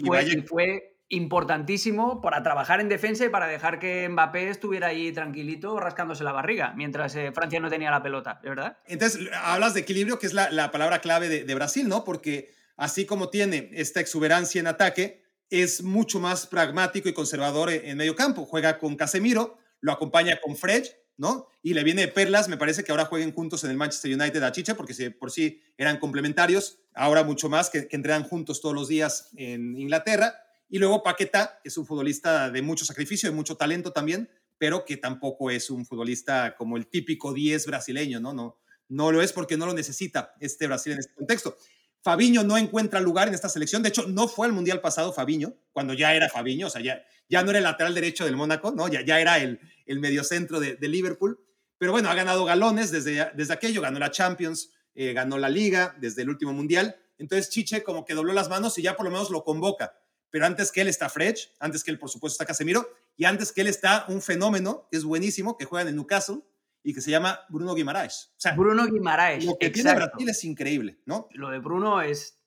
fue 0.47 0.98
importantísimo 1.11 2.21
para 2.21 2.43
trabajar 2.43 2.81
en 2.81 2.89
defensa 2.89 3.25
y 3.25 3.31
para 3.31 3.47
dejar 3.47 3.79
que 3.79 4.09
Mbappé 4.09 4.51
estuviera 4.51 4.89
ahí 4.89 5.11
tranquilito 5.13 5.81
rascándose 5.81 6.23
la 6.23 6.33
barriga 6.33 6.75
mientras 6.77 7.15
eh, 7.17 7.33
Francia 7.33 7.61
no 7.61 7.71
tenía 7.71 7.91
la 7.91 8.03
pelota, 8.03 8.41
¿de 8.43 8.51
verdad? 8.51 8.79
Entonces, 8.87 9.29
hablas 9.43 9.75
de 9.75 9.81
equilibrio, 9.81 10.19
que 10.19 10.27
es 10.27 10.35
la, 10.35 10.71
palabra 10.71 11.01
clave 11.01 11.29
de, 11.29 11.55
Brasil, 11.55 11.89
¿no? 11.89 12.05
Porque 12.05 12.53
así 12.77 13.07
como 13.07 13.31
tiene 13.31 13.71
esta 13.73 14.01
exuberancia 14.01 14.61
en 14.61 14.67
ataque, 14.67 15.23
es 15.49 15.83
mucho 15.83 16.21
más 16.21 16.47
pragmático 16.47 17.09
y 17.09 17.15
conservador 17.15 17.71
en, 17.71 17.97
medio 17.97 18.15
campo. 18.15 18.45
Juega 18.45 18.79
con 18.79 18.95
Casemiro, 18.97 19.57
lo 19.81 19.93
acompaña 19.93 20.39
con 20.43 20.57
Fred, 20.57 20.85
¿no? 21.17 21.49
Y 21.63 21.73
le 21.73 21.85
viene 21.85 22.03
de 22.03 22.09
perlas, 22.09 22.49
me 22.49 22.59
parece 22.59 22.85
que 22.85 22.93
ahora 22.93 23.07
jueguen 23.07 23.33
juntos 23.33 23.65
en 23.65 23.71
el 23.71 23.79
Manchester 23.79 24.13
United 24.13 24.43
a 24.43 24.53
Chicha, 24.53 24.77
porque 24.77 24.93
si 24.93 25.09
por 25.09 25.31
sí 25.31 25.63
eran 25.79 25.99
complementarios, 25.99 26.81
ahora 26.95 27.25
mucho 27.25 27.49
más, 27.49 27.71
que, 27.71 27.89
que 27.89 27.97
entrenan 27.97 28.25
juntos 28.25 28.61
todos 28.61 28.75
los 28.75 28.89
días 28.89 29.31
en 29.37 29.75
Inglaterra 29.79 30.45
y 30.69 30.79
luego 30.79 31.03
Paqueta, 31.03 31.61
que 31.63 31.69
es 31.71 31.79
un 31.79 31.87
futbolista 31.87 32.51
de 32.51 32.63
mucho 32.63 32.85
sacrificio, 32.85 33.29
de 33.29 33.35
mucho 33.35 33.57
talento 33.57 33.93
también, 33.93 34.29
pero 34.59 34.85
que 34.85 34.97
tampoco 34.97 35.51
es 35.51 35.71
un 35.71 35.87
futbolista 35.87 36.57
como 36.57 36.77
el 36.77 36.89
típico 36.89 37.33
10 37.33 37.67
brasileño, 37.67 38.21
¿no? 38.21 38.35
No, 38.35 38.59
no 38.89 39.13
lo 39.13 39.23
es 39.23 39.33
porque 39.33 39.57
no 39.57 39.67
lo 39.67 39.73
necesita 39.73 40.35
este 40.41 40.67
Brasil 40.67 40.93
en 40.93 40.99
este 40.99 41.15
contexto. 41.15 41.57
Fabiño 42.03 42.43
no 42.43 42.59
encuentra 42.59 43.01
lugar 43.01 43.29
en 43.29 43.35
esta 43.35 43.49
selección. 43.49 43.83
De 43.83 43.89
hecho, 43.89 44.07
no 44.07 44.29
fue 44.29 44.47
al 44.47 44.53
Mundial 44.53 44.81
pasado 44.81 45.13
Fabiño, 45.13 45.55
cuando 45.73 45.95
ya 45.95 46.15
era 46.15 46.29
Fabiño, 46.29 46.67
o 46.67 46.71
sea, 46.71 46.83
ya, 46.83 47.03
ya 47.29 47.43
no 47.43 47.51
era 47.51 47.59
el 47.59 47.65
lateral 47.65 47.95
derecho 47.95 48.25
del 48.25 48.37
Mónaco, 48.37 48.71
¿no? 48.71 48.89
Ya, 48.89 49.05
ya 49.05 49.21
era 49.21 49.39
el, 49.39 49.61
el 49.87 50.01
mediocentro 50.01 50.61
de, 50.61 50.77
de 50.77 50.89
Liverpool. 50.89 51.41
Pero 51.79 51.93
bueno, 51.93 52.11
ha 52.11 52.15
ganado 52.15 52.45
galones 52.45 52.91
desde, 52.91 53.31
desde 53.35 53.55
aquello, 53.55 53.81
ganó 53.81 53.99
la 53.99 54.11
Champions, 54.11 54.73
eh, 54.95 55.13
ganó 55.13 55.39
la 55.39 55.49
Liga 55.49 55.97
desde 56.01 56.23
el 56.23 56.29
último 56.29 56.53
Mundial. 56.53 56.97
Entonces 57.19 57.49
Chiche 57.51 57.83
como 57.83 58.05
que 58.05 58.15
dobló 58.15 58.33
las 58.33 58.49
manos 58.49 58.77
y 58.79 58.83
ya 58.83 58.97
por 58.97 59.07
lo 59.07 59.13
menos 59.13 59.31
lo 59.31 59.45
convoca 59.45 59.95
pero 60.31 60.47
antes 60.47 60.73
que 60.73 60.81
él 60.81 60.89
está 60.89 61.09
Fred, 61.09 61.37
antes 61.61 61.85
que 61.85 61.91
él, 61.91 61.99
por 61.99 62.11
supuesto, 62.11 62.35
está 62.35 62.47
Casemiro, 62.47 62.89
y 63.17 63.25
antes 63.25 63.53
que 63.53 63.63
él 63.63 63.67
está 63.67 64.05
un 64.09 64.23
fenómeno 64.23 64.89
que 64.91 64.99
es 64.99 65.05
buenísimo, 65.05 65.57
que 65.57 65.65
juega 65.65 65.89
en 65.89 65.97
Newcastle 65.97 66.43
y 66.83 66.95
que 66.95 67.01
se 67.01 67.11
llama 67.11 67.41
Bruno 67.49 67.75
Guimaraes. 67.75 68.33
O 68.37 68.41
sea, 68.41 68.53
Bruno 68.55 68.87
Guimaraes. 68.87 69.45
Lo 69.45 69.59
que 69.59 69.71
tiene 69.71 69.95
Brasil 69.95 70.29
es 70.29 70.45
increíble, 70.45 71.01
¿no? 71.07 71.29
Lo 71.33 71.51
de 71.51 71.59
Bruno 71.59 72.01
es. 72.01 72.41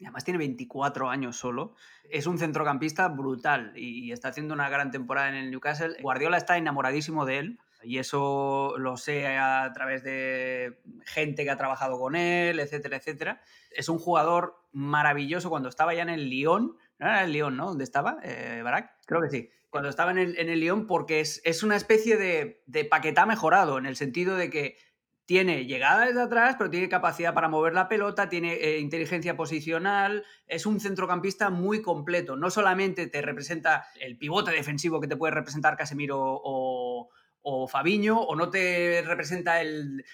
Además, 0.00 0.24
tiene 0.24 0.38
24 0.38 1.10
años 1.10 1.36
solo. 1.36 1.74
Es 2.08 2.26
un 2.26 2.38
centrocampista 2.38 3.08
brutal 3.08 3.72
y 3.76 4.12
está 4.12 4.28
haciendo 4.28 4.54
una 4.54 4.68
gran 4.70 4.90
temporada 4.90 5.28
en 5.28 5.34
el 5.34 5.50
Newcastle. 5.50 5.96
Guardiola 6.00 6.38
está 6.38 6.56
enamoradísimo 6.56 7.26
de 7.26 7.38
él 7.38 7.58
y 7.82 7.98
eso 7.98 8.74
lo 8.78 8.96
sé 8.96 9.26
a 9.26 9.70
través 9.74 10.02
de 10.02 10.80
gente 11.04 11.44
que 11.44 11.50
ha 11.50 11.56
trabajado 11.56 11.98
con 11.98 12.16
él, 12.16 12.60
etcétera, 12.60 12.96
etcétera. 12.96 13.42
Es 13.70 13.88
un 13.88 13.98
jugador 13.98 14.62
maravilloso 14.72 15.50
cuando 15.50 15.68
estaba 15.68 15.94
ya 15.94 16.02
en 16.02 16.10
el 16.10 16.28
Lyon 16.28 16.76
no 17.00 17.06
era 17.06 17.24
el 17.24 17.32
León, 17.32 17.56
¿no? 17.56 17.66
¿Dónde 17.66 17.84
estaba? 17.84 18.18
Eh, 18.22 18.60
Barak. 18.62 18.92
Creo 19.06 19.22
que 19.22 19.30
sí. 19.30 19.50
Cuando 19.70 19.88
estaba 19.88 20.10
en 20.10 20.18
el, 20.18 20.38
en 20.38 20.50
el 20.50 20.60
León, 20.60 20.86
porque 20.86 21.20
es, 21.20 21.40
es 21.44 21.62
una 21.62 21.76
especie 21.76 22.16
de, 22.16 22.62
de, 22.66 22.84
paquetá 22.84 23.24
mejorado, 23.24 23.78
en 23.78 23.86
el 23.86 23.96
sentido 23.96 24.36
de 24.36 24.50
que 24.50 24.76
tiene 25.24 25.64
llegada 25.64 26.06
desde 26.06 26.20
atrás, 26.20 26.56
pero 26.58 26.68
tiene 26.68 26.88
capacidad 26.88 27.32
para 27.32 27.48
mover 27.48 27.72
la 27.72 27.88
pelota, 27.88 28.28
tiene 28.28 28.54
eh, 28.54 28.80
inteligencia 28.80 29.36
posicional, 29.36 30.24
es 30.46 30.66
un 30.66 30.78
centrocampista 30.78 31.48
muy 31.48 31.80
completo. 31.80 32.36
No 32.36 32.50
solamente 32.50 33.06
te 33.06 33.22
representa 33.22 33.86
el 33.98 34.18
pivote 34.18 34.50
defensivo 34.50 35.00
que 35.00 35.08
te 35.08 35.16
puede 35.16 35.32
representar 35.32 35.76
Casemiro 35.76 36.18
o, 36.20 37.08
o 37.40 37.68
Fabiño, 37.68 38.20
o 38.20 38.36
no 38.36 38.50
te 38.50 39.02
representa 39.06 39.62
el 39.62 40.04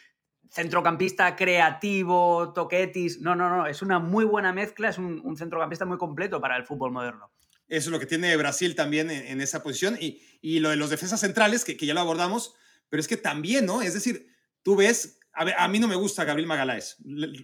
centrocampista 0.50 1.36
creativo, 1.36 2.52
toquetis. 2.52 3.20
No, 3.20 3.34
no, 3.34 3.48
no. 3.48 3.66
Es 3.66 3.82
una 3.82 3.98
muy 3.98 4.24
buena 4.24 4.52
mezcla, 4.52 4.88
es 4.88 4.98
un, 4.98 5.36
centrocampista 5.36 5.84
muy 5.84 5.98
completo 5.98 6.40
para 6.40 6.56
el 6.56 6.64
fútbol 6.64 6.92
moderno. 6.92 7.30
Eso 7.68 7.88
es 7.88 7.92
lo 7.92 7.98
que 7.98 8.06
tiene 8.06 8.36
Brasil 8.36 8.74
también 8.74 9.10
en, 9.10 9.40
esa 9.40 9.62
posición. 9.62 9.96
Y, 10.00 10.22
y, 10.40 10.60
lo 10.60 10.70
de 10.70 10.76
los 10.76 10.90
defensas 10.90 11.20
centrales, 11.20 11.64
que, 11.64 11.76
que, 11.76 11.86
ya 11.86 11.94
lo 11.94 12.00
abordamos, 12.00 12.54
pero 12.88 13.00
es 13.00 13.08
que 13.08 13.16
también, 13.16 13.66
¿no? 13.66 13.82
Es 13.82 13.94
decir, 13.94 14.28
tú 14.62 14.76
ves. 14.76 15.18
A, 15.38 15.44
ver, 15.44 15.54
a 15.58 15.68
mí 15.68 15.78
no 15.78 15.86
me 15.86 15.96
gusta 15.96 16.24
Gabriel 16.24 16.46
Magaláes. 16.46 16.96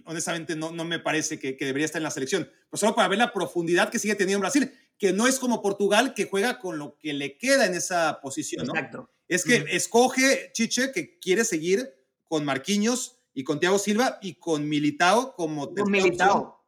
Honestamente, 0.05 0.55
no, 0.55 0.71
no 0.71 0.83
me 0.83 0.97
parece 0.97 1.37
que, 1.37 1.55
que 1.55 1.65
debería 1.65 1.85
estar 1.85 1.99
en 1.99 2.05
la 2.05 2.11
selección. 2.11 2.49
Pues 2.69 2.79
solo 2.79 2.95
para 2.95 3.07
ver 3.07 3.19
la 3.19 3.31
profundidad 3.31 3.89
que 3.89 3.99
sigue 3.99 4.15
teniendo 4.15 4.39
Brasil, 4.39 4.73
que 4.97 5.13
no 5.13 5.27
es 5.27 5.37
como 5.37 5.61
Portugal, 5.61 6.15
que 6.15 6.25
juega 6.25 6.57
con 6.57 6.79
lo 6.79 6.97
que 6.97 7.13
le 7.13 7.37
queda 7.37 7.67
en 7.67 7.75
esa 7.75 8.19
posición, 8.19 8.65
¿no? 8.65 8.73
Exacto. 8.73 9.11
Es 9.27 9.43
que 9.43 9.65
escoge 9.69 10.51
Chiche, 10.53 10.91
que 10.91 11.19
quiere 11.19 11.45
seguir 11.45 11.93
con 12.27 12.45
Marquinhos 12.45 13.19
y 13.33 13.43
con 13.43 13.59
Thiago 13.59 13.79
Silva 13.79 14.19
y 14.21 14.35
con 14.35 14.67
Militao 14.67 15.35
como 15.35 15.73
con 15.73 15.91
Militao. 15.91 16.59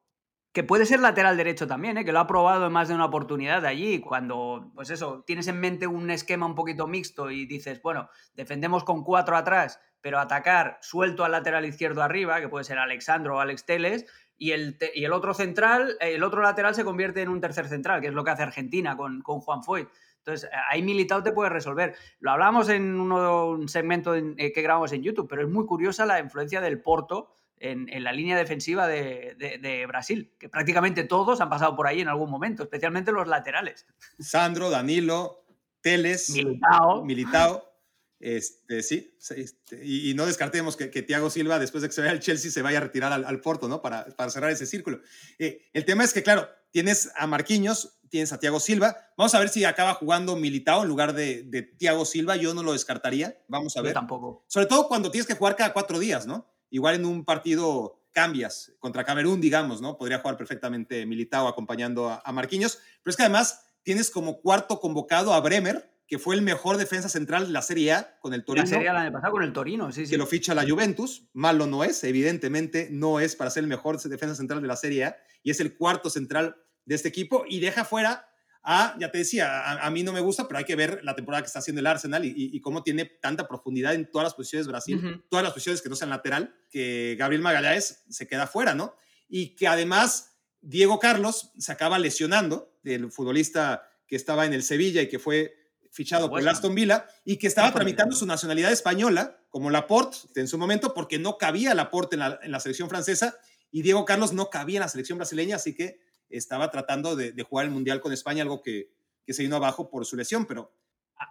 Que 0.52 0.64
puede 0.64 0.86
ser 0.86 1.02
lateral 1.02 1.36
derecho 1.36 1.68
también, 1.68 1.98
¿eh? 1.98 2.06
que 2.06 2.14
lo 2.14 2.20
ha 2.20 2.28
probado 2.28 2.68
en 2.68 2.72
más 2.72 2.88
de 2.88 2.96
una 2.96 3.06
oportunidad 3.06 3.66
allí. 3.66 4.00
Cuando, 4.00 4.72
pues 4.74 4.90
eso, 4.90 5.24
tienes 5.28 5.48
en 5.48 5.60
mente 5.60 5.86
un 5.86 6.10
esquema 6.10 6.46
un 6.46 6.56
poquito 6.56 6.88
mixto 6.88 7.30
y 7.30 7.46
dices, 7.46 7.82
bueno, 7.82 8.10
defendemos 8.36 8.86
con 8.86 9.04
cuatro 9.04 9.36
atrás, 9.36 9.82
pero 10.00 10.18
atacar 10.18 10.78
suelto 10.82 11.26
al 11.26 11.34
lateral 11.34 11.66
izquierdo 11.66 12.04
arriba, 12.04 12.40
que 12.40 12.48
puede 12.48 12.64
ser 12.64 12.78
Alexandro 12.78 13.36
o 13.36 13.40
Alex 13.42 13.66
Teles, 13.66 14.06
y 14.38 14.52
el, 14.52 14.78
y 14.94 15.04
el 15.04 15.12
otro 15.12 15.34
central, 15.34 15.98
el 16.00 16.24
otro 16.24 16.42
lateral 16.42 16.74
se 16.74 16.86
convierte 16.86 17.22
en 17.22 17.30
un 17.30 17.42
tercer 17.42 17.68
central, 17.68 18.00
que 18.00 18.08
es 18.08 18.14
lo 18.14 18.24
que 18.24 18.32
hace 18.32 18.44
Argentina 18.44 18.96
con, 18.96 19.22
con 19.22 19.42
Juan 19.42 19.62
Foyt. 19.62 19.90
Entonces, 20.26 20.50
ahí 20.72 20.82
Militao 20.82 21.22
te 21.22 21.32
puede 21.32 21.52
resolver. 21.52 21.96
Lo 22.20 22.32
hablamos 22.32 22.68
en 22.70 23.00
uno, 23.00 23.50
un 23.50 23.70
segmento 23.70 24.16
eh, 24.16 24.52
que 24.52 24.62
grabamos 24.64 24.92
en 24.92 25.04
YouTube, 25.04 25.28
pero 25.30 25.44
es 25.44 25.50
muy 25.50 25.68
curiosa 25.68 26.04
la 26.08 26.20
influencia 26.20 26.62
del 26.62 26.82
Porto 26.82 27.36
en, 27.60 28.04
la 28.04 28.12
línea 28.12 28.36
defensiva 28.36 28.88
de, 28.88 29.86
Brasil, 29.88 30.34
que 30.40 30.50
prácticamente 30.50 31.04
todos 31.04 31.42
han 31.42 31.50
pasado 31.50 31.76
por 31.76 31.86
ahí 31.86 32.02
en 32.02 32.08
algún 32.08 32.32
momento, 32.32 32.64
especialmente 32.64 33.12
los 33.12 33.28
laterales. 33.28 33.86
Sandro, 34.20 34.72
Danilo, 34.72 35.46
Teles, 35.82 36.32
Militao. 36.32 37.06
Militao. 37.06 37.72
Este, 38.20 38.82
sí, 38.82 39.16
este, 39.36 39.86
y, 39.86 40.14
no 40.16 40.26
descartemos 40.26 40.76
que, 40.76 40.90
que, 40.90 41.04
Thiago 41.04 41.30
Silva, 41.30 41.60
después 41.60 41.84
de 41.84 41.90
que 41.90 41.94
se 41.94 42.02
vaya 42.02 42.14
al 42.14 42.20
Chelsea, 42.20 42.50
se 42.50 42.64
vaya 42.64 42.80
a 42.80 42.82
retirar 42.82 43.14
al, 43.14 43.42
Porto, 43.42 43.68
¿no? 43.68 43.82
Para, 43.82 44.06
para, 44.16 44.32
cerrar 44.32 44.50
ese 44.50 44.66
círculo. 44.66 45.02
Eh, 45.38 45.70
el 45.74 45.86
tema 45.86 46.04
es 46.04 46.14
que, 46.14 46.24
claro, 46.24 46.50
tienes 46.72 47.12
a 47.16 47.28
Marquinhos, 47.28 48.00
tienes 48.16 48.32
a 48.32 48.40
Thiago 48.40 48.62
Silva. 48.62 48.96
Vamos 49.18 49.36
a 49.36 49.40
ver 49.40 49.50
si 49.50 49.66
acaba 49.66 49.94
jugando 49.94 50.38
Militao 50.38 50.84
en 50.84 50.88
lugar 50.88 51.12
de, 51.12 51.44
de 51.44 51.64
Thiago 51.64 52.06
Silva. 52.06 52.38
Yo 52.38 52.54
no 52.54 52.64
lo 52.64 52.72
descartaría. 52.72 53.44
Vamos 53.50 53.76
a 53.76 53.82
ver. 53.82 53.90
Yo 53.90 54.00
tampoco. 54.00 54.46
Sobre 54.48 54.68
todo 54.68 54.88
cuando 54.88 55.12
tienes 55.12 55.28
que 55.28 55.34
jugar 55.34 55.58
cada 55.58 55.74
cuatro 55.74 56.00
días, 56.00 56.26
¿no? 56.26 56.50
Igual 56.70 56.96
en 56.96 57.06
un 57.06 57.26
partido 57.26 58.02
cambias 58.14 58.72
contra 58.80 59.04
Camerún, 59.04 59.42
digamos, 59.42 59.82
¿no? 59.82 59.98
Podría 59.98 60.20
jugar 60.20 60.38
perfectamente 60.38 61.06
Militao 61.06 61.50
acompañando 61.50 62.08
a, 62.08 62.22
a 62.24 62.32
Marquinhos. 62.32 62.80
Pero 63.04 63.12
es 63.12 63.18
que 63.18 63.24
además 63.24 63.66
tienes 63.84 64.10
como 64.10 64.40
cuarto 64.40 64.80
convocado 64.80 65.34
a 65.34 65.42
Bremer, 65.42 65.92
que 66.08 66.18
fue 66.18 66.36
el 66.36 66.42
mejor 66.42 66.78
defensa 66.78 67.10
central 67.10 67.48
de 67.48 67.52
la 67.52 67.62
Serie 67.62 67.92
A 67.92 68.18
con 68.22 68.34
el 68.34 68.46
Torino. 68.46 68.64
La 68.64 68.70
Serie 68.70 68.88
A 68.88 68.92
el 68.92 68.98
año 68.98 69.12
pasado 69.12 69.34
con 69.34 69.44
el 69.44 69.52
Torino, 69.52 69.92
sí, 69.92 70.06
sí. 70.06 70.12
Que 70.12 70.18
lo 70.18 70.26
ficha 70.26 70.56
la 70.56 70.64
Juventus. 70.66 71.28
Malo 71.34 71.68
no 71.68 71.84
es, 71.84 72.02
evidentemente 72.06 72.88
no 72.92 73.20
es 73.20 73.36
para 73.36 73.50
ser 73.50 73.64
el 73.64 73.68
mejor 73.68 74.02
defensa 74.02 74.36
central 74.36 74.62
de 74.62 74.68
la 74.70 74.78
Serie 74.78 75.04
A. 75.04 75.18
Y 75.44 75.52
es 75.52 75.60
el 75.60 75.76
cuarto 75.76 76.10
central 76.10 76.56
de 76.86 76.96
este 76.96 77.10
equipo. 77.10 77.46
Y 77.48 77.60
deja 77.60 77.86
fuera 77.86 78.28
a, 78.68 78.96
ya 79.00 79.12
te 79.12 79.20
decía, 79.20 79.74
a, 79.74 79.90
mí 79.92 80.02
no 80.02 80.12
me 80.12 80.22
gusta, 80.22 80.48
pero 80.48 80.58
hay 80.58 80.66
que 80.66 80.76
ver 80.76 81.02
la 81.04 81.16
temporada 81.16 81.44
que 81.44 81.48
está 81.48 81.60
haciendo 81.60 81.82
el 81.82 81.88
Arsenal 81.88 82.26
y, 82.26 82.60
cómo 82.62 82.82
tiene 82.82 83.06
tanta 83.06 83.48
profundidad 83.48 83.94
en 83.94 84.10
todas 84.10 84.26
las 84.26 84.34
posiciones 84.34 84.66
de 84.66 84.72
Brasil, 84.72 85.24
todas 85.30 85.44
las 85.44 85.54
posiciones 85.54 85.84
que 85.84 85.90
no 85.90 85.96
sean 85.96 86.10
lateral, 86.10 86.56
que 86.72 87.16
Gabriel 87.18 87.44
Magallanes 87.44 88.04
se 88.10 88.28
queda 88.28 88.48
fuera, 88.48 88.74
¿no? 88.74 88.96
Y 89.30 89.56
que 89.56 89.68
además 89.68 90.36
Diego 90.62 90.98
Carlos 90.98 91.52
se 91.60 91.72
acaba 91.72 92.00
lesionando, 92.00 92.72
del 92.82 93.12
futbolista 93.12 93.88
que 94.08 94.16
estaba 94.16 94.46
en 94.46 94.54
el 94.54 94.64
Sevilla 94.64 95.02
y 95.02 95.10
que 95.10 95.20
fue 95.20 95.56
fichado 95.92 96.30
por 96.30 96.40
el 96.40 96.48
Aston 96.48 96.74
Villa 96.76 97.08
y 97.24 97.38
que 97.38 97.48
estaba 97.48 97.72
tramitando 97.72 98.16
su 98.16 98.26
nacionalidad 98.26 98.72
española, 98.72 99.40
como 99.50 99.70
Laporte 99.70 100.18
en 100.36 100.48
su 100.48 100.58
momento, 100.58 100.94
porque 100.94 101.20
no 101.20 101.38
cabía 101.38 101.74
Laporte 101.76 102.16
en 102.16 102.20
la, 102.20 102.40
en 102.42 102.52
la 102.52 102.60
selección 102.60 102.90
francesa 102.90 103.38
y 103.72 103.82
Diego 103.82 104.06
Carlos 104.06 104.34
no 104.34 104.50
cabía 104.50 104.78
en 104.78 104.82
la 104.82 104.90
selección 104.90 105.18
brasileña, 105.18 105.56
así 105.56 105.76
que 105.76 106.00
estaba 106.30 106.72
tratando 106.72 107.16
de, 107.16 107.34
jugar 107.44 107.66
el 107.66 107.72
Mundial 107.72 108.02
con 108.02 108.14
España, 108.14 108.44
algo 108.44 108.62
que, 108.62 108.90
se 109.28 109.44
vino 109.44 109.56
abajo 109.56 109.90
por 109.90 110.06
su 110.06 110.16
lesión, 110.16 110.46
pero... 110.46 110.74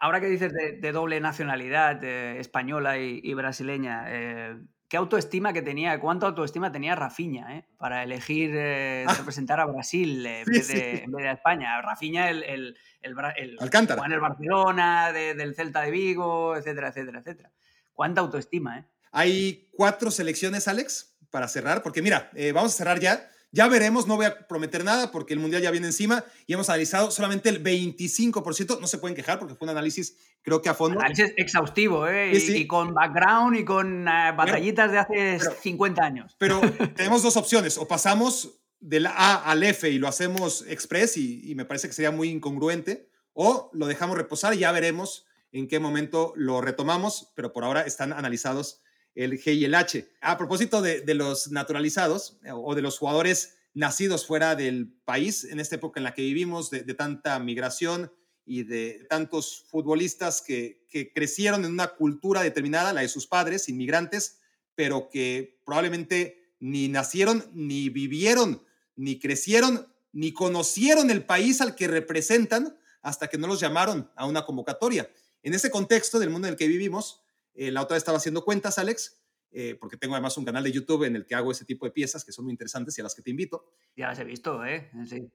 Ahora 0.00 0.20
que 0.20 0.28
dices 0.28 0.52
de, 0.52 0.92
doble 0.92 1.20
nacionalidad 1.20 2.02
española 2.02 2.98
y, 2.98 3.34
brasileña, 3.34 4.04
eh, 4.08 4.56
¿qué 4.88 4.96
autoestima 4.96 5.52
que 5.52 5.60
tenía, 5.60 6.00
cuánta 6.00 6.26
autoestima 6.26 6.72
tenía 6.72 6.94
Rafinha 6.94 7.58
eh, 7.58 7.66
para 7.76 8.02
elegir 8.02 8.50
eh, 8.54 9.04
ah. 9.06 9.14
representar 9.14 9.60
a 9.60 9.66
Brasil 9.66 10.24
en, 10.24 10.44
vez 10.46 10.68
de, 10.68 11.28
a 11.28 11.32
España? 11.32 11.80
Rafinha, 11.82 12.30
el, 12.30 12.42
el, 12.44 12.78
el, 13.02 13.14
el 13.36 13.58
en 13.60 14.12
el 14.12 14.20
Barcelona, 14.20 15.12
del 15.12 15.54
Celta 15.54 15.82
de 15.82 15.90
Vigo, 15.90 16.56
etcétera, 16.56 16.88
etcétera, 16.88 17.18
etcétera. 17.18 17.52
¿Cuánta 17.92 18.22
autoestima? 18.22 18.78
Eh? 18.78 18.84
Hay 19.12 19.68
cuatro 19.72 20.10
selecciones, 20.10 20.66
Alex, 20.66 21.14
para 21.30 21.46
cerrar, 21.46 21.82
porque 21.82 22.00
mira, 22.00 22.30
vamos 22.54 22.72
a 22.74 22.76
cerrar 22.76 23.00
ya. 23.00 23.30
Ya 23.54 23.68
veremos, 23.68 24.08
no 24.08 24.16
voy 24.16 24.26
a 24.26 24.48
prometer 24.48 24.82
nada 24.82 25.12
porque 25.12 25.32
el 25.32 25.38
Mundial 25.38 25.62
ya 25.62 25.70
viene 25.70 25.86
encima 25.86 26.24
y 26.44 26.54
hemos 26.54 26.68
analizado 26.70 27.12
solamente 27.12 27.48
el 27.50 27.62
25%, 27.62 28.80
no 28.80 28.88
se 28.88 28.98
pueden 28.98 29.14
quejar 29.14 29.38
porque 29.38 29.54
fue 29.54 29.66
un 29.66 29.70
análisis 29.70 30.16
creo 30.42 30.60
que 30.60 30.68
a 30.68 30.74
fondo. 30.74 30.98
Análisis 30.98 31.32
exhaustivo, 31.36 32.08
¿eh? 32.08 32.32
Y, 32.36 32.66
con 32.66 32.92
background 32.92 33.56
y 33.56 33.64
con 33.64 34.08
eh, 34.08 34.32
batallitas 34.36 34.90
de 34.90 34.98
hace 34.98 35.38
50 35.62 36.02
años. 36.04 36.34
Pero 36.36 36.60
tenemos 36.96 37.22
dos 37.22 37.36
opciones, 37.36 37.78
o 37.78 37.86
pasamos 37.86 38.60
del 38.80 39.06
A 39.06 39.36
al 39.48 39.62
F 39.62 39.88
y 39.88 39.98
lo 39.98 40.08
hacemos 40.08 40.64
express 40.66 41.16
y, 41.16 41.48
y 41.48 41.54
me 41.54 41.64
parece 41.64 41.86
que 41.86 41.94
sería 41.94 42.10
muy 42.10 42.30
incongruente, 42.30 43.08
o 43.34 43.70
lo 43.72 43.86
dejamos 43.86 44.16
reposar 44.16 44.52
y 44.54 44.58
ya 44.58 44.72
veremos 44.72 45.26
en 45.52 45.68
qué 45.68 45.78
momento 45.78 46.32
lo 46.34 46.60
retomamos, 46.60 47.32
pero 47.36 47.52
por 47.52 47.62
ahora 47.62 47.82
están 47.82 48.12
analizados 48.12 48.82
el 49.14 49.40
G 49.40 49.54
y 49.54 49.64
el 49.64 49.74
H. 49.74 50.08
A 50.20 50.36
propósito 50.36 50.82
de, 50.82 51.02
los 51.14 51.50
naturalizados 51.50 52.38
eh, 52.44 52.50
o 52.52 52.74
de 52.74 52.82
los 52.82 52.98
jugadores 52.98 53.56
nacidos 53.74 54.26
fuera 54.26 54.54
del 54.54 54.92
país, 55.04 55.44
en 55.44 55.60
esta 55.60 55.76
época 55.76 56.00
en 56.00 56.04
la 56.04 56.14
que 56.14 56.22
vivimos, 56.22 56.70
de, 56.70 56.82
tanta 56.94 57.38
migración 57.38 58.12
y 58.46 58.62
de 58.62 59.06
tantos 59.08 59.64
futbolistas 59.68 60.42
que, 60.42 60.82
crecieron 61.12 61.64
en 61.64 61.72
una 61.72 61.88
cultura 61.88 62.42
determinada, 62.42 62.92
la 62.92 63.00
de 63.00 63.08
sus 63.08 63.26
padres, 63.26 63.68
inmigrantes, 63.68 64.38
pero 64.76 65.08
que 65.10 65.60
probablemente 65.64 66.52
ni 66.60 66.88
nacieron, 66.88 67.50
ni 67.52 67.88
vivieron, 67.88 68.62
ni 68.94 69.18
crecieron, 69.18 69.88
ni 70.12 70.32
conocieron 70.32 71.10
el 71.10 71.24
país 71.24 71.60
al 71.60 71.74
que 71.74 71.88
representan 71.88 72.76
hasta 73.02 73.26
que 73.26 73.38
no 73.38 73.48
los 73.48 73.58
llamaron 73.58 74.08
a 74.14 74.26
una 74.26 74.44
convocatoria. 74.44 75.10
En 75.42 75.52
ese 75.52 75.70
contexto 75.70 76.20
del 76.20 76.30
mundo 76.30 76.46
en 76.46 76.52
el 76.52 76.58
que 76.58 76.68
vivimos, 76.68 77.23
eh, 77.54 77.70
la 77.70 77.82
otra 77.82 77.94
vez 77.94 78.02
estaba 78.02 78.18
haciendo 78.18 78.44
cuentas, 78.44 78.78
Alex, 78.78 79.18
eh, 79.52 79.76
porque 79.78 79.96
tengo 79.96 80.14
además 80.14 80.36
un 80.36 80.44
canal 80.44 80.64
de 80.64 80.72
YouTube 80.72 81.04
en 81.04 81.14
el 81.14 81.24
que 81.24 81.34
hago 81.34 81.52
ese 81.52 81.64
tipo 81.64 81.86
de 81.86 81.92
piezas 81.92 82.24
que 82.24 82.32
son 82.32 82.44
muy 82.44 82.52
interesantes 82.52 82.98
y 82.98 83.00
a 83.00 83.04
las 83.04 83.14
que 83.14 83.22
te 83.22 83.30
invito. 83.30 83.64
Ya 83.96 84.08
las 84.08 84.18
he 84.18 84.24
visto, 84.24 84.64
¿eh? 84.64 84.90
Sí. 85.08 85.30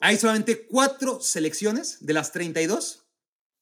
Hay 0.00 0.16
solamente 0.18 0.66
cuatro 0.66 1.20
selecciones 1.20 2.04
de 2.04 2.12
las 2.12 2.30
32 2.32 3.06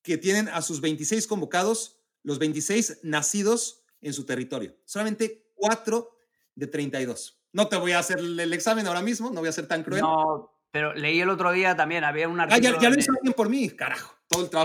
que 0.02 0.18
tienen 0.18 0.48
a 0.48 0.60
sus 0.62 0.80
26 0.80 1.26
convocados, 1.26 2.00
los 2.22 2.38
26 2.38 3.00
nacidos 3.04 3.84
en 4.00 4.12
su 4.12 4.26
territorio. 4.26 4.76
Solamente 4.84 5.50
cuatro 5.54 6.18
de 6.54 6.66
32. 6.66 7.40
No 7.52 7.68
te 7.68 7.76
voy 7.76 7.92
a 7.92 8.00
hacer 8.00 8.18
el 8.18 8.52
examen 8.52 8.86
ahora 8.86 9.02
mismo, 9.02 9.30
no 9.30 9.40
voy 9.40 9.48
a 9.48 9.52
ser 9.52 9.66
tan 9.66 9.82
cruel. 9.82 10.02
No, 10.02 10.52
pero 10.70 10.92
leí 10.94 11.20
el 11.20 11.30
otro 11.30 11.52
día 11.52 11.74
también, 11.74 12.04
había 12.04 12.28
un 12.28 12.38
artículo... 12.38 12.76
Ah, 12.76 12.80
ya, 12.82 12.90
lo 12.90 12.98
hizo 12.98 13.12
alguien 13.12 13.32
por 13.32 13.48
mí, 13.48 13.70
carajo 13.70 14.15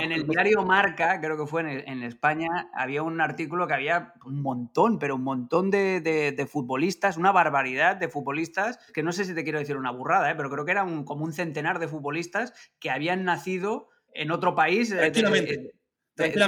en 0.01 0.11
el 0.11 0.27
diario 0.27 0.63
Marca, 0.63 1.19
creo 1.21 1.37
que 1.37 1.45
fue 1.45 1.61
en, 1.61 2.03
España, 2.03 2.69
había 2.73 3.03
un 3.03 3.21
artículo 3.21 3.67
que 3.67 3.73
había 3.73 4.13
un 4.25 4.41
montón, 4.41 4.97
pero 4.97 5.15
un 5.15 5.23
montón 5.23 5.69
de, 5.69 6.49
futbolistas, 6.51 7.17
una 7.17 7.31
barbaridad 7.31 7.95
de 7.95 8.09
futbolistas, 8.09 8.79
que 8.93 9.03
no 9.03 9.11
sé 9.11 9.25
si 9.25 9.35
te 9.35 9.43
quiero 9.43 9.59
decir 9.59 9.77
una 9.77 9.91
burrada, 9.91 10.31
¿eh? 10.31 10.35
pero 10.35 10.49
creo 10.49 10.65
que 10.65 10.71
era 10.71 10.83
un, 10.83 11.03
como 11.05 11.23
un 11.23 11.33
centenar 11.33 11.79
de 11.79 11.87
futbolistas 11.87 12.53
que 12.79 12.89
habían 12.89 13.23
nacido 13.23 13.89
en 14.13 14.31
otro 14.31 14.55
país. 14.55 14.91
Eh, 14.91 14.97
Tranquilamente. 14.97 15.71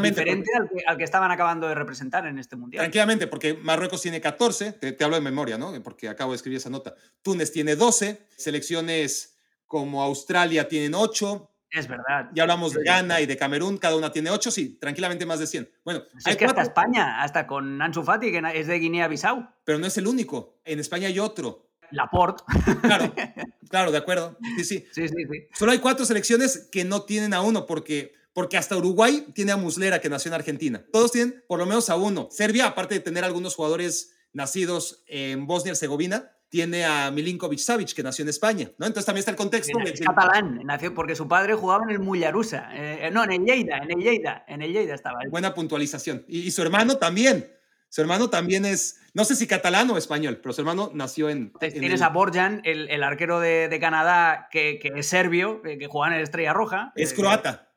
diferente 0.10 0.52
al, 0.86 0.98
que, 0.98 1.04
estaban 1.04 1.32
acabando 1.32 1.68
de 1.68 1.76
representar 1.76 2.26
en 2.26 2.40
este 2.40 2.56
mundial. 2.56 2.82
Tranquilamente, 2.82 3.28
porque 3.28 3.54
Marruecos 3.54 4.02
tiene 4.02 4.20
14, 4.20 4.74
te, 4.74 4.92
te 4.92 5.04
hablo 5.04 5.16
de 5.16 5.22
memoria, 5.22 5.58
¿no? 5.58 5.72
Porque 5.84 6.10
acabo 6.10 6.32
de 6.32 6.38
escribir 6.38 6.58
esa 6.58 6.70
nota. 6.70 6.96
Túnez 7.22 7.52
tiene 7.52 7.76
12, 7.76 8.28
selecciones 8.36 9.38
como 9.66 10.04
Australia 10.04 10.68
tienen 10.68 10.94
8, 10.94 11.53
es 11.74 11.88
verdad. 11.88 12.30
Ya 12.34 12.44
hablamos 12.44 12.74
de 12.74 12.84
Ghana 12.84 13.20
y 13.20 13.26
de 13.26 13.36
Camerún, 13.36 13.78
cada 13.80 13.96
una 13.96 14.12
tiene 14.12 14.30
ocho, 14.30 14.52
sí, 14.52 14.78
tranquilamente 14.80 15.26
más 15.26 15.40
de 15.40 15.48
100. 15.48 15.70
Bueno, 15.84 16.04
pues 16.12 16.28
es 16.28 16.38
que 16.38 16.46
hasta 16.46 16.62
España, 16.62 17.22
hasta 17.22 17.48
con 17.48 17.82
Ansu 17.82 18.04
Fati, 18.04 18.32
que 18.32 18.42
es 18.54 18.68
de 18.68 18.78
Guinea-Bissau. 18.78 19.50
Pero 19.64 19.80
no 19.80 19.88
es 19.88 19.98
el 19.98 20.06
único. 20.06 20.60
En 20.66 20.80
España 20.80 21.08
hay 21.08 21.18
otro. 21.18 21.72
Laporte. 21.90 22.44
Claro, 22.82 23.14
claro, 23.70 23.92
de 23.92 23.98
acuerdo. 23.98 24.38
Sí, 24.58 24.64
sí. 24.64 24.86
sí, 24.92 25.08
sí, 25.08 25.16
sí. 25.32 25.48
Solo 25.54 25.72
hay 25.72 25.80
cuatro 25.80 26.06
selecciones 26.06 26.70
que 26.72 26.84
no 26.86 27.04
tienen 27.04 27.34
a 27.34 27.42
uno, 27.42 27.66
porque, 27.66 28.14
porque 28.34 28.58
hasta 28.58 28.78
Uruguay 28.78 29.26
tiene 29.34 29.52
a 29.52 29.58
Muslera, 29.58 30.00
que 30.00 30.10
nació 30.10 30.30
en 30.30 30.36
Argentina. 30.36 30.86
Todos 30.92 31.12
tienen 31.12 31.44
por 31.48 31.58
lo 31.58 31.66
menos 31.66 31.90
a 31.90 31.96
uno. 31.96 32.28
Serbia, 32.30 32.68
aparte 32.68 32.94
de 32.96 33.02
tener 33.02 33.24
algunos 33.24 33.56
jugadores 33.56 34.16
nacidos 34.32 35.04
en 35.08 35.48
Bosnia 35.48 35.70
y 35.70 35.72
Herzegovina, 35.72 36.33
tiene 36.54 36.86
a 36.86 37.10
Milinkovic 37.10 37.58
Savic, 37.58 37.96
que 37.96 38.04
nació 38.04 38.22
en 38.22 38.30
España, 38.30 38.70
¿no? 38.78 38.86
Entonces 38.86 39.08
también 39.08 39.22
está 39.22 39.32
el 39.32 39.38
contexto. 39.38 39.76
Es 39.80 40.00
catalán, 40.00 40.62
nació 40.64 40.94
porque 40.94 41.16
su 41.16 41.28
padre 41.28 41.56
jugaba 41.56 41.84
en 41.84 41.90
el 41.90 41.98
Mullarusa, 41.98 42.70
eh, 42.74 43.10
no, 43.12 43.24
en 43.24 43.32
el 43.32 43.44
Lleida, 43.44 43.78
en 43.80 43.90
el 43.90 43.98
Lleida, 43.98 44.46
en 44.48 44.62
el 44.62 44.72
Lleida 44.72 44.94
estaba. 44.94 45.18
Buena 45.32 45.56
puntualización. 45.56 46.24
Y, 46.28 46.52
su 46.52 46.62
hermano 46.62 46.98
también, 46.98 47.52
su 47.90 48.02
hermano 48.02 48.30
también 48.30 48.66
es, 48.66 49.02
no 49.16 49.26
sé 49.26 49.36
si 49.36 49.48
catalán 49.48 49.90
o 49.90 49.98
español, 49.98 50.42
pero 50.44 50.54
su 50.54 50.62
hermano 50.62 50.92
nació 50.94 51.28
en... 51.32 51.54
Tienes 51.54 52.04
a 52.04 52.10
Borjan, 52.10 52.62
el, 52.66 53.02
arquero 53.02 53.40
de, 53.40 53.76
Canadá, 53.82 54.48
que, 54.52 54.80
es 54.84 55.08
serbio, 55.08 55.64
que, 55.64 55.88
juega 55.88 56.14
en 56.14 56.20
el 56.20 56.24
Estrella 56.24 56.54
Roja. 56.54 56.94
Es 56.96 57.16
croata. 57.16 57.72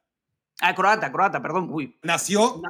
Ah, 0.61 0.75
croata, 0.75 1.11
croata, 1.11 1.41
perdón. 1.41 1.69
Uy. 1.71 1.99
Nació. 2.03 2.61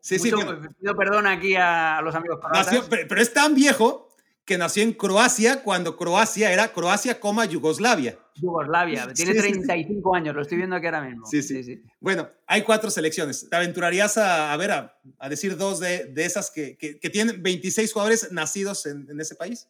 sí, 0.00 0.18
sí. 0.18 0.32
Pido 0.80 0.96
perdón 0.96 1.28
aquí 1.28 1.54
a 1.54 2.00
los 2.02 2.16
amigos 2.16 2.40
croatas. 2.40 2.84
pero, 2.88 3.20
es 3.20 3.32
tan 3.32 3.54
viejo 3.54 4.11
que 4.44 4.58
nació 4.58 4.82
en 4.82 4.92
Croacia 4.92 5.62
cuando 5.62 5.96
Croacia 5.96 6.52
era 6.52 6.72
Croacia, 6.72 7.20
coma 7.20 7.44
Yugoslavia. 7.44 8.18
Yugoslavia, 8.34 9.12
tiene 9.12 9.34
35 9.34 10.14
años, 10.14 10.34
lo 10.34 10.42
estoy 10.42 10.58
viendo 10.58 10.74
aquí 10.76 10.86
ahora 10.86 11.02
mismo. 11.02 11.26
Sí, 11.26 11.42
sí, 11.42 11.62
sí. 11.62 11.82
Bueno, 12.00 12.28
hay 12.46 12.62
cuatro 12.62 12.90
selecciones. 12.90 13.48
¿Te 13.48 13.54
aventurarías 13.54 14.18
a, 14.18 14.52
a 14.52 14.56
ver, 14.56 14.70
a, 14.72 15.28
decir 15.28 15.56
dos 15.56 15.80
de, 15.80 16.06
de 16.06 16.24
esas 16.24 16.50
que, 16.50 16.76
que, 16.76 17.10
tienen 17.10 17.42
26 17.42 17.92
jugadores 17.92 18.32
nacidos 18.32 18.86
en, 18.86 19.06
en 19.10 19.20
ese 19.20 19.34
país? 19.34 19.68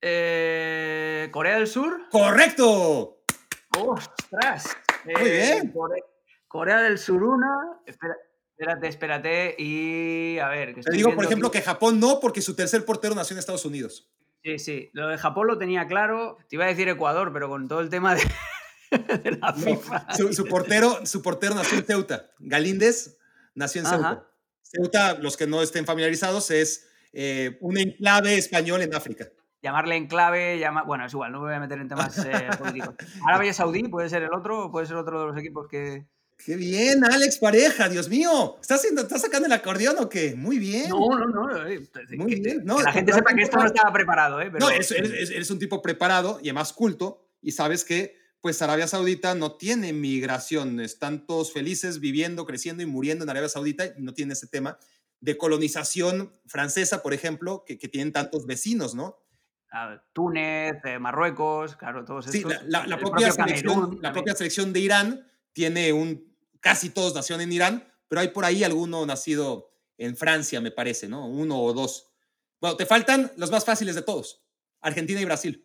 Eh, 0.00 1.28
¿Corea 1.32 1.56
del 1.56 1.66
Sur? 1.66 2.08
¡Correcto! 2.10 3.22
¡Ostras! 3.76 4.76
Muy 5.04 5.30
bien. 5.30 5.68
Eh, 5.68 6.02
Corea, 6.46 6.80
del 6.80 6.98
Sur, 6.98 7.22
una. 7.22 7.80
Espérate, 8.58 8.88
espérate. 8.88 9.54
Y 9.58 10.38
a 10.38 10.48
ver. 10.48 10.74
Te 10.80 10.96
digo, 10.96 11.14
por 11.14 11.24
ejemplo, 11.24 11.50
que 11.50 11.62
Japón 11.62 12.00
no, 12.00 12.18
porque 12.20 12.42
su 12.42 12.54
tercer 12.54 12.84
portero 12.84 13.14
nació 13.14 13.34
en 13.34 13.38
Estados 13.38 13.64
Unidos. 13.64 14.10
Sí, 14.42 14.58
sí. 14.58 14.90
Lo 14.92 15.08
de 15.08 15.18
Japón 15.18 15.46
lo 15.46 15.58
tenía 15.58 15.86
claro. 15.86 16.38
Te 16.48 16.56
iba 16.56 16.64
a 16.64 16.68
decir 16.68 16.88
Ecuador, 16.88 17.32
pero 17.32 17.48
con 17.48 17.68
todo 17.68 17.80
el 17.80 17.88
tema 17.88 18.14
de, 18.14 18.22
la 19.40 19.52
FIFA. 19.52 20.06
su, 20.32 20.44
portero, 20.46 21.06
su 21.06 21.22
portero 21.22 21.54
nació 21.54 21.78
en 21.78 21.84
Ceuta. 21.84 22.30
Galíndez 22.38 23.18
nació 23.54 23.82
en 23.82 23.86
Ceuta. 23.86 24.26
Ceuta, 24.62 25.14
los 25.18 25.36
que 25.36 25.46
no 25.46 25.62
estén 25.62 25.86
familiarizados, 25.86 26.50
es 26.50 26.88
eh, 27.12 27.56
un 27.60 27.78
enclave 27.78 28.36
español 28.36 28.82
en 28.82 28.94
África 28.94 29.28
llamarle 29.62 29.96
enclave, 29.96 30.58
llama... 30.58 30.82
bueno, 30.82 31.06
es 31.06 31.12
igual, 31.12 31.32
no 31.32 31.40
me 31.40 31.46
voy 31.46 31.54
a 31.54 31.60
meter 31.60 31.80
en 31.80 31.88
temas 31.88 32.18
eh, 32.24 32.48
políticos. 32.58 32.94
Arabia 33.26 33.52
Saudí 33.52 33.82
puede 33.88 34.08
ser 34.08 34.22
el 34.22 34.32
otro, 34.32 34.70
puede 34.70 34.86
ser 34.86 34.96
otro 34.96 35.20
de 35.20 35.26
los 35.26 35.36
equipos 35.36 35.66
que... 35.68 36.06
¡Qué 36.44 36.56
bien, 36.56 37.04
Alex 37.04 37.38
Pareja! 37.38 37.88
¡Dios 37.88 38.08
mío! 38.08 38.58
¿Estás, 38.60 38.78
haciendo, 38.78 39.02
¿Estás 39.02 39.22
sacando 39.22 39.46
el 39.46 39.52
acordeón 39.52 39.96
o 39.98 40.08
qué? 40.08 40.34
Muy 40.34 40.58
bien. 40.58 40.88
No, 40.88 41.08
no, 41.18 41.26
no. 41.26 41.66
Eh, 41.66 41.86
Muy 42.16 42.36
bien. 42.36 42.62
No, 42.64 42.76
que 42.76 42.84
la 42.84 42.92
gente 42.92 43.12
sepa 43.12 43.34
que 43.34 43.42
esto 43.42 43.58
no 43.58 43.66
estaba 43.66 43.92
preparado. 43.92 44.40
¿eh? 44.40 44.50
No, 44.58 44.70
eres, 44.70 44.90
eres, 44.92 45.50
un 45.50 45.58
tipo 45.58 45.82
preparado 45.82 46.38
y 46.42 46.48
además 46.48 46.72
culto 46.72 47.26
y 47.42 47.52
sabes 47.52 47.84
que 47.84 48.16
pues 48.40 48.62
Arabia 48.62 48.86
Saudita 48.86 49.34
no 49.34 49.56
tiene 49.56 49.92
migración. 49.92 50.80
Están 50.80 51.26
todos 51.26 51.52
felices 51.52 51.98
viviendo, 51.98 52.46
creciendo 52.46 52.82
y 52.82 52.86
muriendo 52.86 53.24
en 53.24 53.30
Arabia 53.30 53.48
Saudita 53.48 53.86
y 53.86 53.92
no 53.98 54.14
tiene 54.14 54.34
ese 54.34 54.46
tema 54.46 54.78
de 55.20 55.36
colonización 55.36 56.32
francesa, 56.46 57.02
por 57.02 57.12
ejemplo, 57.12 57.64
que, 57.66 57.78
que 57.78 57.88
tienen 57.88 58.12
tantos 58.12 58.46
vecinos, 58.46 58.94
¿no? 58.94 59.18
Túnez, 60.12 60.76
eh, 60.84 60.98
Marruecos, 60.98 61.76
claro, 61.76 62.04
todos 62.04 62.26
sí, 62.26 62.42
la, 62.66 62.98
propia 62.98 63.30
selección, 63.30 63.98
la 64.00 64.12
propia 64.12 64.34
selección 64.34 64.72
de 64.72 64.80
Irán 64.80 65.26
tiene 65.52 65.92
un, 65.92 66.27
casi 66.60 66.90
todos 66.90 67.14
nacieron 67.14 67.40
en 67.42 67.52
Irán, 67.52 67.92
pero 68.08 68.20
hay 68.20 68.28
por 68.28 68.44
ahí 68.44 68.64
alguno 68.64 69.04
nacido 69.06 69.70
en 69.96 70.16
Francia, 70.16 70.60
me 70.60 70.70
parece, 70.70 71.08
¿no? 71.08 71.26
Uno 71.26 71.60
o 71.60 71.72
dos. 71.72 72.06
Bueno, 72.60 72.76
te 72.76 72.86
faltan 72.86 73.32
los 73.36 73.50
más 73.50 73.64
fáciles 73.64 73.94
de 73.94 74.02
todos, 74.02 74.42
Argentina 74.80 75.20
y 75.20 75.24
Brasil. 75.24 75.64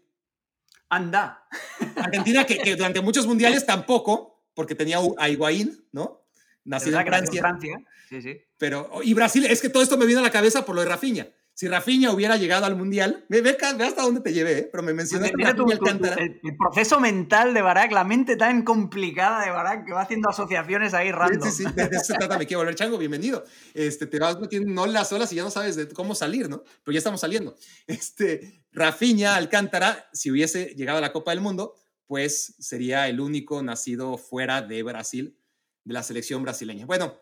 Anda. 0.89 1.47
Argentina 1.95 2.45
que, 2.45 2.75
durante 2.75 3.01
muchos 3.01 3.25
mundiales 3.25 3.65
tampoco, 3.65 4.45
porque 4.53 4.75
tenía 4.75 4.99
a 5.17 5.29
Higuaín, 5.29 5.87
¿no? 5.91 6.27
Nacido 6.65 6.99
en 6.99 7.07
Francia. 7.07 7.41
Francia. 7.41 7.79
Sí, 8.09 8.21
sí. 8.21 8.41
Pero, 8.57 9.01
y 9.03 9.13
Brasil, 9.13 9.45
es 9.45 9.61
que 9.61 9.69
todo 9.69 9.81
esto 9.81 9.97
me 9.97 10.05
viene 10.05 10.21
a 10.21 10.23
la 10.23 10.31
cabeza 10.31 10.65
por 10.65 10.75
lo 10.75 10.81
de 10.81 10.87
Rafinha 10.89 11.27
si 11.55 11.67
Rafinha 11.67 12.11
hubiera 12.11 12.35
llegado 12.35 12.65
al 12.65 12.75
Mundial, 12.75 13.25
ve, 13.29 13.41
ve, 13.41 13.55
hasta 13.61 14.01
dónde 14.01 14.21
te 14.21 14.33
llevé, 14.33 14.57
¿eh? 14.57 14.69
pero 14.71 14.81
me 14.81 14.93
mencionaste 14.93 15.35
el, 15.39 16.39
el, 16.43 16.57
proceso 16.57 16.99
mental 16.99 17.53
de 17.53 17.61
Barak, 17.61 17.91
la 17.91 18.03
mente 18.03 18.35
tan 18.35 18.63
complicada 18.63 19.45
de 19.45 19.51
Barak 19.51 19.85
que 19.85 19.93
va 19.93 20.01
haciendo 20.01 20.29
asociaciones 20.29 20.95
ahí 20.95 21.11
random. 21.11 21.47
Sí, 21.51 21.63
sí, 21.63 21.69
sí, 21.69 21.73
de, 21.75 21.83
eso 21.83 22.05
se 22.05 22.13
trata, 22.15 22.39
me 22.39 22.47
quiero 22.47 22.61
volver 22.61 22.73
chango, 22.73 22.97
bienvenido. 22.97 23.43
Este, 23.75 24.07
te 24.07 24.17
vas 24.17 24.39
metiendo 24.39 24.71
no 24.71 24.87
las 24.87 25.13
olas 25.13 25.31
y 25.31 25.35
ya 25.35 25.43
no 25.43 25.51
sabes 25.51 25.75
de 25.75 25.87
cómo 25.89 26.15
salir, 26.15 26.49
¿no? 26.49 26.63
Pero 26.83 26.93
ya 26.93 26.97
estamos 26.97 27.21
saliendo. 27.21 27.55
Este, 27.85 28.65
Rafinha 28.71 29.35
Alcántara, 29.35 30.09
si 30.11 30.31
hubiese 30.31 30.73
llegado 30.75 30.97
a 30.97 31.01
la 31.01 31.13
Copa 31.13 31.31
del 31.31 31.41
Mundo, 31.41 31.75
pues 32.07 32.55
sería 32.57 33.07
el 33.07 33.19
único 33.19 33.61
nacido 33.61 34.17
fuera 34.17 34.63
de 34.63 34.81
Brasil, 34.81 35.37
de 35.83 35.93
la 35.93 36.01
selección 36.01 36.41
brasileña. 36.41 36.87
Bueno, 36.87 37.13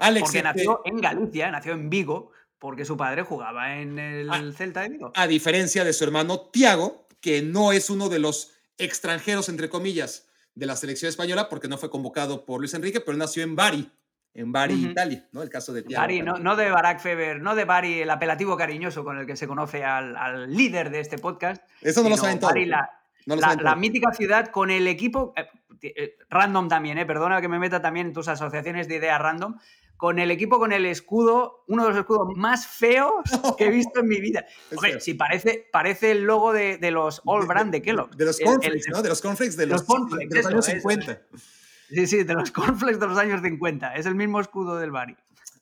Alex. 0.00 0.22
Porque 0.24 0.38
este 0.38 0.48
nació 0.48 0.80
en 0.84 0.96
Galicia, 0.98 1.50
nació 1.50 1.72
en 1.72 1.90
Vigo, 1.90 2.32
porque 2.60 2.84
su 2.84 2.96
padre 2.96 3.22
jugaba 3.22 3.78
en 3.78 3.98
el 3.98 4.30
ah, 4.30 4.42
Celta 4.54 4.82
de 4.82 4.90
Vigo. 4.90 5.12
A 5.16 5.26
diferencia 5.26 5.82
de 5.82 5.92
su 5.92 6.04
hermano 6.04 6.40
Tiago, 6.52 7.08
que 7.20 7.42
no 7.42 7.72
es 7.72 7.90
uno 7.90 8.08
de 8.08 8.20
los 8.20 8.52
extranjeros, 8.78 9.48
entre 9.48 9.68
comillas, 9.68 10.28
de 10.54 10.66
la 10.66 10.76
selección 10.76 11.08
española, 11.08 11.48
porque 11.48 11.68
no 11.68 11.78
fue 11.78 11.90
convocado 11.90 12.44
por 12.44 12.60
Luis 12.60 12.74
Enrique, 12.74 13.00
pero 13.00 13.16
nació 13.16 13.42
en 13.42 13.56
Bari, 13.56 13.90
en 14.34 14.52
Bari, 14.52 14.74
Italia, 14.74 15.26
¿no? 15.32 15.42
El 15.42 15.48
caso 15.48 15.72
de 15.72 15.82
Tiago. 15.82 16.02
Bari, 16.02 16.20
no, 16.20 16.54
de 16.54 16.70
Barack 16.70 17.00
Feber, 17.00 17.40
no 17.40 17.54
de 17.54 17.64
Bari, 17.64 18.02
el 18.02 18.10
apelativo 18.10 18.56
cariñoso 18.58 19.04
con 19.04 19.18
el 19.18 19.26
que 19.26 19.36
se 19.36 19.48
conoce 19.48 19.82
al, 19.82 20.54
líder 20.54 20.90
de 20.90 21.00
este 21.00 21.16
podcast. 21.16 21.62
Eso 21.80 22.02
no 22.02 22.10
lo 22.10 22.18
saben 22.18 22.38
todos. 22.38 22.54
la, 23.26 23.76
mítica 23.76 24.12
ciudad 24.12 24.48
con 24.48 24.70
el 24.70 24.86
equipo, 24.86 25.32
eh, 25.34 25.48
eh, 25.82 26.16
random 26.28 26.68
también, 26.68 26.98
eh, 26.98 27.06
perdona 27.06 27.40
que 27.40 27.48
me 27.48 27.58
meta 27.58 27.80
también 27.80 28.08
en 28.08 28.12
tus 28.12 28.28
asociaciones 28.28 28.86
de 28.86 28.96
ideas 28.96 29.18
random, 29.18 29.56
con 30.00 30.18
el 30.18 30.30
equipo 30.30 30.58
con 30.58 30.72
el 30.72 30.86
escudo, 30.86 31.62
uno 31.68 31.82
de 31.82 31.90
los 31.90 31.98
escudos 31.98 32.28
más 32.34 32.66
feos 32.66 33.12
que 33.58 33.66
he 33.66 33.70
visto 33.70 34.00
en 34.00 34.08
mi 34.08 34.18
vida. 34.18 34.46
Hombre, 34.72 34.98
si 34.98 35.12
parece, 35.12 35.68
parece 35.70 36.12
el 36.12 36.22
logo 36.22 36.54
de, 36.54 36.78
los 36.90 37.20
All 37.26 37.46
Brand 37.46 37.70
de 37.70 37.82
Kellogg. 37.82 38.16
De 38.16 38.24
los 38.24 38.40
cornflakes, 38.40 38.88
¿no? 38.90 39.02
De 39.02 39.10
los 39.10 39.20
cornflakes 39.20 39.56
de 39.56 39.66
los, 39.66 39.82
años 40.46 40.64
50. 40.64 41.20
Sí, 41.90 42.06
sí, 42.06 42.24
de 42.24 42.32
los 42.32 42.50
cornflakes 42.50 42.98
de 42.98 43.06
los 43.08 43.18
años 43.18 43.42
50. 43.42 43.94
Es 43.94 44.06
el 44.06 44.14
mismo 44.14 44.40
escudo 44.40 44.78
del 44.78 44.90
Bari. 44.90 45.14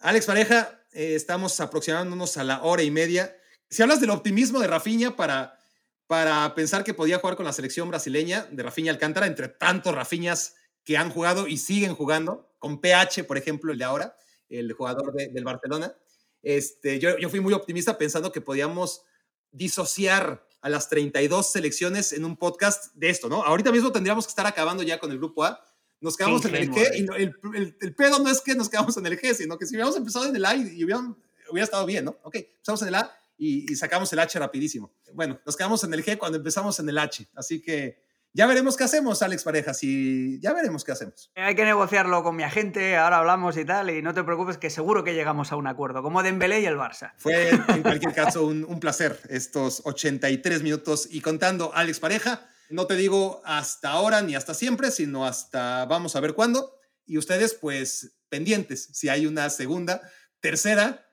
Alex 0.03 0.27
Pareja, 0.27 0.83
eh, 0.93 1.17
estamos 1.17 1.59
aproximándonos 1.59 2.37
a 2.37 2.45
la 2.45 2.63
hora 2.63 2.85
y 2.85 2.93
media. 2.93 3.37
Si 3.69 3.83
hablas 3.83 4.01
del 4.01 4.11
optimismo 4.11 4.61
de 4.61 4.69
Rafinha 4.69 5.17
para, 5.17 5.59
para 6.07 6.55
pensar 6.55 6.85
que 6.85 6.95
podía 6.95 7.19
jugar 7.19 7.35
con 7.35 7.45
la 7.45 7.53
selección 7.53 7.89
brasileña 7.89 8.47
de 8.53 8.63
Rafinha 8.63 8.93
Alcántara, 8.93 9.27
entre 9.27 9.49
tantos 9.49 9.93
Rafinhas 9.93 10.55
que 10.85 10.97
han 10.97 11.11
jugado 11.11 11.49
y 11.49 11.57
siguen 11.57 11.97
jugando, 11.97 12.49
con 12.61 12.81
PH, 12.81 13.25
por 13.25 13.37
ejemplo, 13.37 13.73
el 13.73 13.79
de 13.79 13.85
ahora, 13.85 14.15
el 14.49 14.73
jugador 14.73 15.13
del 15.13 15.45
Barcelona. 15.45 15.95
Este, 16.43 16.99
yo, 16.99 17.19
yo 17.19 17.29
fui 17.29 17.41
muy 17.41 17.53
optimista 17.53 17.99
pensando 17.99 18.33
que 18.33 18.41
podíamos 18.41 19.03
disociar 19.51 20.47
a 20.61 20.69
las 20.69 20.89
32 20.89 21.53
selecciones 21.53 22.13
en 22.13 22.25
un 22.25 22.37
podcast 22.37 22.95
de 22.95 23.11
esto, 23.11 23.29
¿no? 23.29 23.43
Ahorita 23.43 23.73
mismo 23.73 23.93
tendríamos 23.93 24.27
que 24.27 24.31
estar 24.31 24.47
acabando 24.47 24.83
ya 24.83 24.99
con 24.99 25.11
el 25.11 25.19
grupo 25.19 25.45
A. 25.45 25.65
Nos 26.01 26.17
quedamos 26.17 26.45
en 26.45 26.55
el 26.55 26.71
G 26.71 26.91
y 26.95 27.23
el, 27.23 27.77
el, 27.81 27.95
pedo 27.95 28.19
no 28.21 28.31
es 28.31 28.41
que 28.41 28.55
nos 28.55 28.69
quedamos 28.69 28.97
en 28.97 29.07
el 29.07 29.19
G, 29.19 29.35
sino 29.35 29.59
que 29.59 29.67
si 29.67 29.75
hubiéramos 29.75 29.97
empezado 29.97 30.27
en 30.27 30.37
el 30.37 30.45
A 30.45 30.55
y, 30.55 30.85
hubiera, 30.85 31.65
estado 31.65 31.87
bien, 31.87 32.05
¿no? 32.05 32.17
Ok, 32.23 32.37
empezamos 32.37 32.83
en 32.83 32.89
el 32.89 32.95
A 32.95 33.13
y, 33.37 33.73
y, 33.73 33.77
sacamos 33.77 34.13
el 34.13 34.19
H 34.21 34.39
rapidísimo. 34.39 34.93
Bueno, 35.13 35.41
nos 35.45 35.57
quedamos 35.57 35.83
en 35.85 35.95
el 35.95 36.05
G 36.05 36.17
cuando 36.17 36.39
empezamos 36.39 36.79
en 36.79 36.89
el 36.89 36.99
H, 36.99 37.29
así 37.35 37.61
que 37.61 38.01
ya 38.33 38.47
veremos 38.47 38.77
qué 38.77 38.85
hacemos, 38.85 39.23
Alex 39.23 39.43
Parejas, 39.43 39.83
y 39.83 40.39
ya 40.41 40.53
veremos 40.53 40.85
qué 40.85 40.93
hacemos. 40.93 41.31
Hay 41.35 41.55
que 41.55 41.65
negociarlo 41.65 42.23
con 42.23 42.37
mi 42.37 42.43
agente, 42.43 42.97
ahora 42.97 43.19
hablamos 43.19 43.57
y 43.57 43.65
tal, 43.65 43.91
y 43.91 44.03
no 44.03 44.15
te 44.15 44.23
preocupes 44.23 44.59
que 44.59 44.71
seguro 44.71 45.03
que 45.03 45.15
llegamos 45.15 45.51
a 45.51 45.57
un 45.57 45.67
acuerdo, 45.67 46.03
como 46.03 46.23
Dembélé 46.23 46.61
y 46.61 46.67
el 46.67 46.77
Barça. 46.77 47.13
Fue 47.19 47.51
en 47.51 47.83
cualquier 47.83 48.15
caso 48.15 48.47
un, 48.47 48.79
placer 48.81 49.19
estos 49.29 49.83
83 49.85 50.63
minutos 50.63 51.09
y 51.11 51.21
contando 51.21 51.73
Alex 51.75 52.01
Pareja. 52.01 52.49
No 52.71 52.87
te 52.87 52.95
digo 52.95 53.43
hasta 53.45 53.91
ahora 53.91 54.23
ni 54.23 54.37
hasta 54.37 54.55
siempre, 54.55 54.91
sino 54.91 55.27
hasta 55.27 55.85
vamos 55.87 56.15
a 56.15 56.21
ver 56.21 56.35
cuándo. 56.35 56.79
Y 57.07 57.19
ustedes, 57.19 57.55
pues, 57.55 58.19
pendientes, 58.29 58.91
si 58.93 59.09
hay 59.09 59.27
una 59.27 59.51
segunda, 59.51 60.03
tercera 60.41 61.08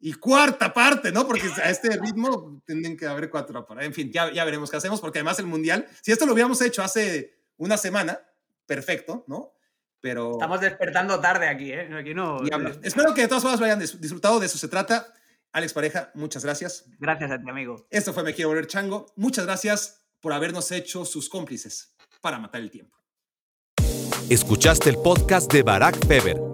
y 0.00 0.12
cuarta 0.14 0.72
parte, 0.72 1.12
¿no? 1.12 1.26
Porque 1.26 1.48
a 1.62 1.70
este 1.70 1.96
ritmo 1.98 2.62
tienen 2.66 2.96
que 2.96 3.06
haber 3.06 3.30
cuatro. 3.30 3.66
En 3.80 3.94
fin, 3.94 4.12
ya, 4.12 4.32
ya 4.32 4.44
veremos 4.44 4.70
qué 4.70 4.76
hacemos, 4.76 5.00
porque 5.00 5.18
además 5.18 5.38
el 5.38 5.46
Mundial, 5.46 5.86
si 6.02 6.12
esto 6.12 6.26
lo 6.26 6.32
hubiéramos 6.32 6.60
hecho 6.60 6.82
hace 6.82 7.38
una 7.56 7.76
semana, 7.76 8.20
perfecto, 8.66 9.24
¿no? 9.26 9.52
Pero... 10.00 10.32
Estamos 10.32 10.60
despertando 10.60 11.18
tarde 11.20 11.48
aquí, 11.48 11.72
¿eh? 11.72 11.88
Aquí 11.98 12.12
no... 12.12 12.42
Espero 12.82 13.14
que 13.14 13.22
de 13.22 13.28
todas 13.28 13.42
formas 13.42 13.60
lo 13.60 13.66
hayan 13.66 13.78
disfrutado, 13.78 14.38
de 14.40 14.46
eso 14.46 14.58
se 14.58 14.68
trata. 14.68 15.12
Alex 15.52 15.72
Pareja, 15.72 16.10
muchas 16.14 16.44
gracias. 16.44 16.84
Gracias 16.98 17.30
a 17.30 17.40
ti, 17.40 17.48
amigo. 17.48 17.86
Esto 17.88 18.12
fue 18.12 18.24
Me 18.24 18.34
Quiero 18.34 18.50
Volver 18.50 18.66
Chango. 18.66 19.06
Muchas 19.16 19.46
gracias 19.46 20.04
por 20.20 20.32
habernos 20.32 20.70
hecho 20.72 21.04
sus 21.04 21.28
cómplices 21.28 21.94
para 22.20 22.38
matar 22.38 22.60
el 22.60 22.70
tiempo. 22.70 22.98
Escuchaste 24.28 24.90
el 24.90 24.96
podcast 24.96 25.52
de 25.52 25.62
Barack 25.62 26.06
Feber. 26.06 26.53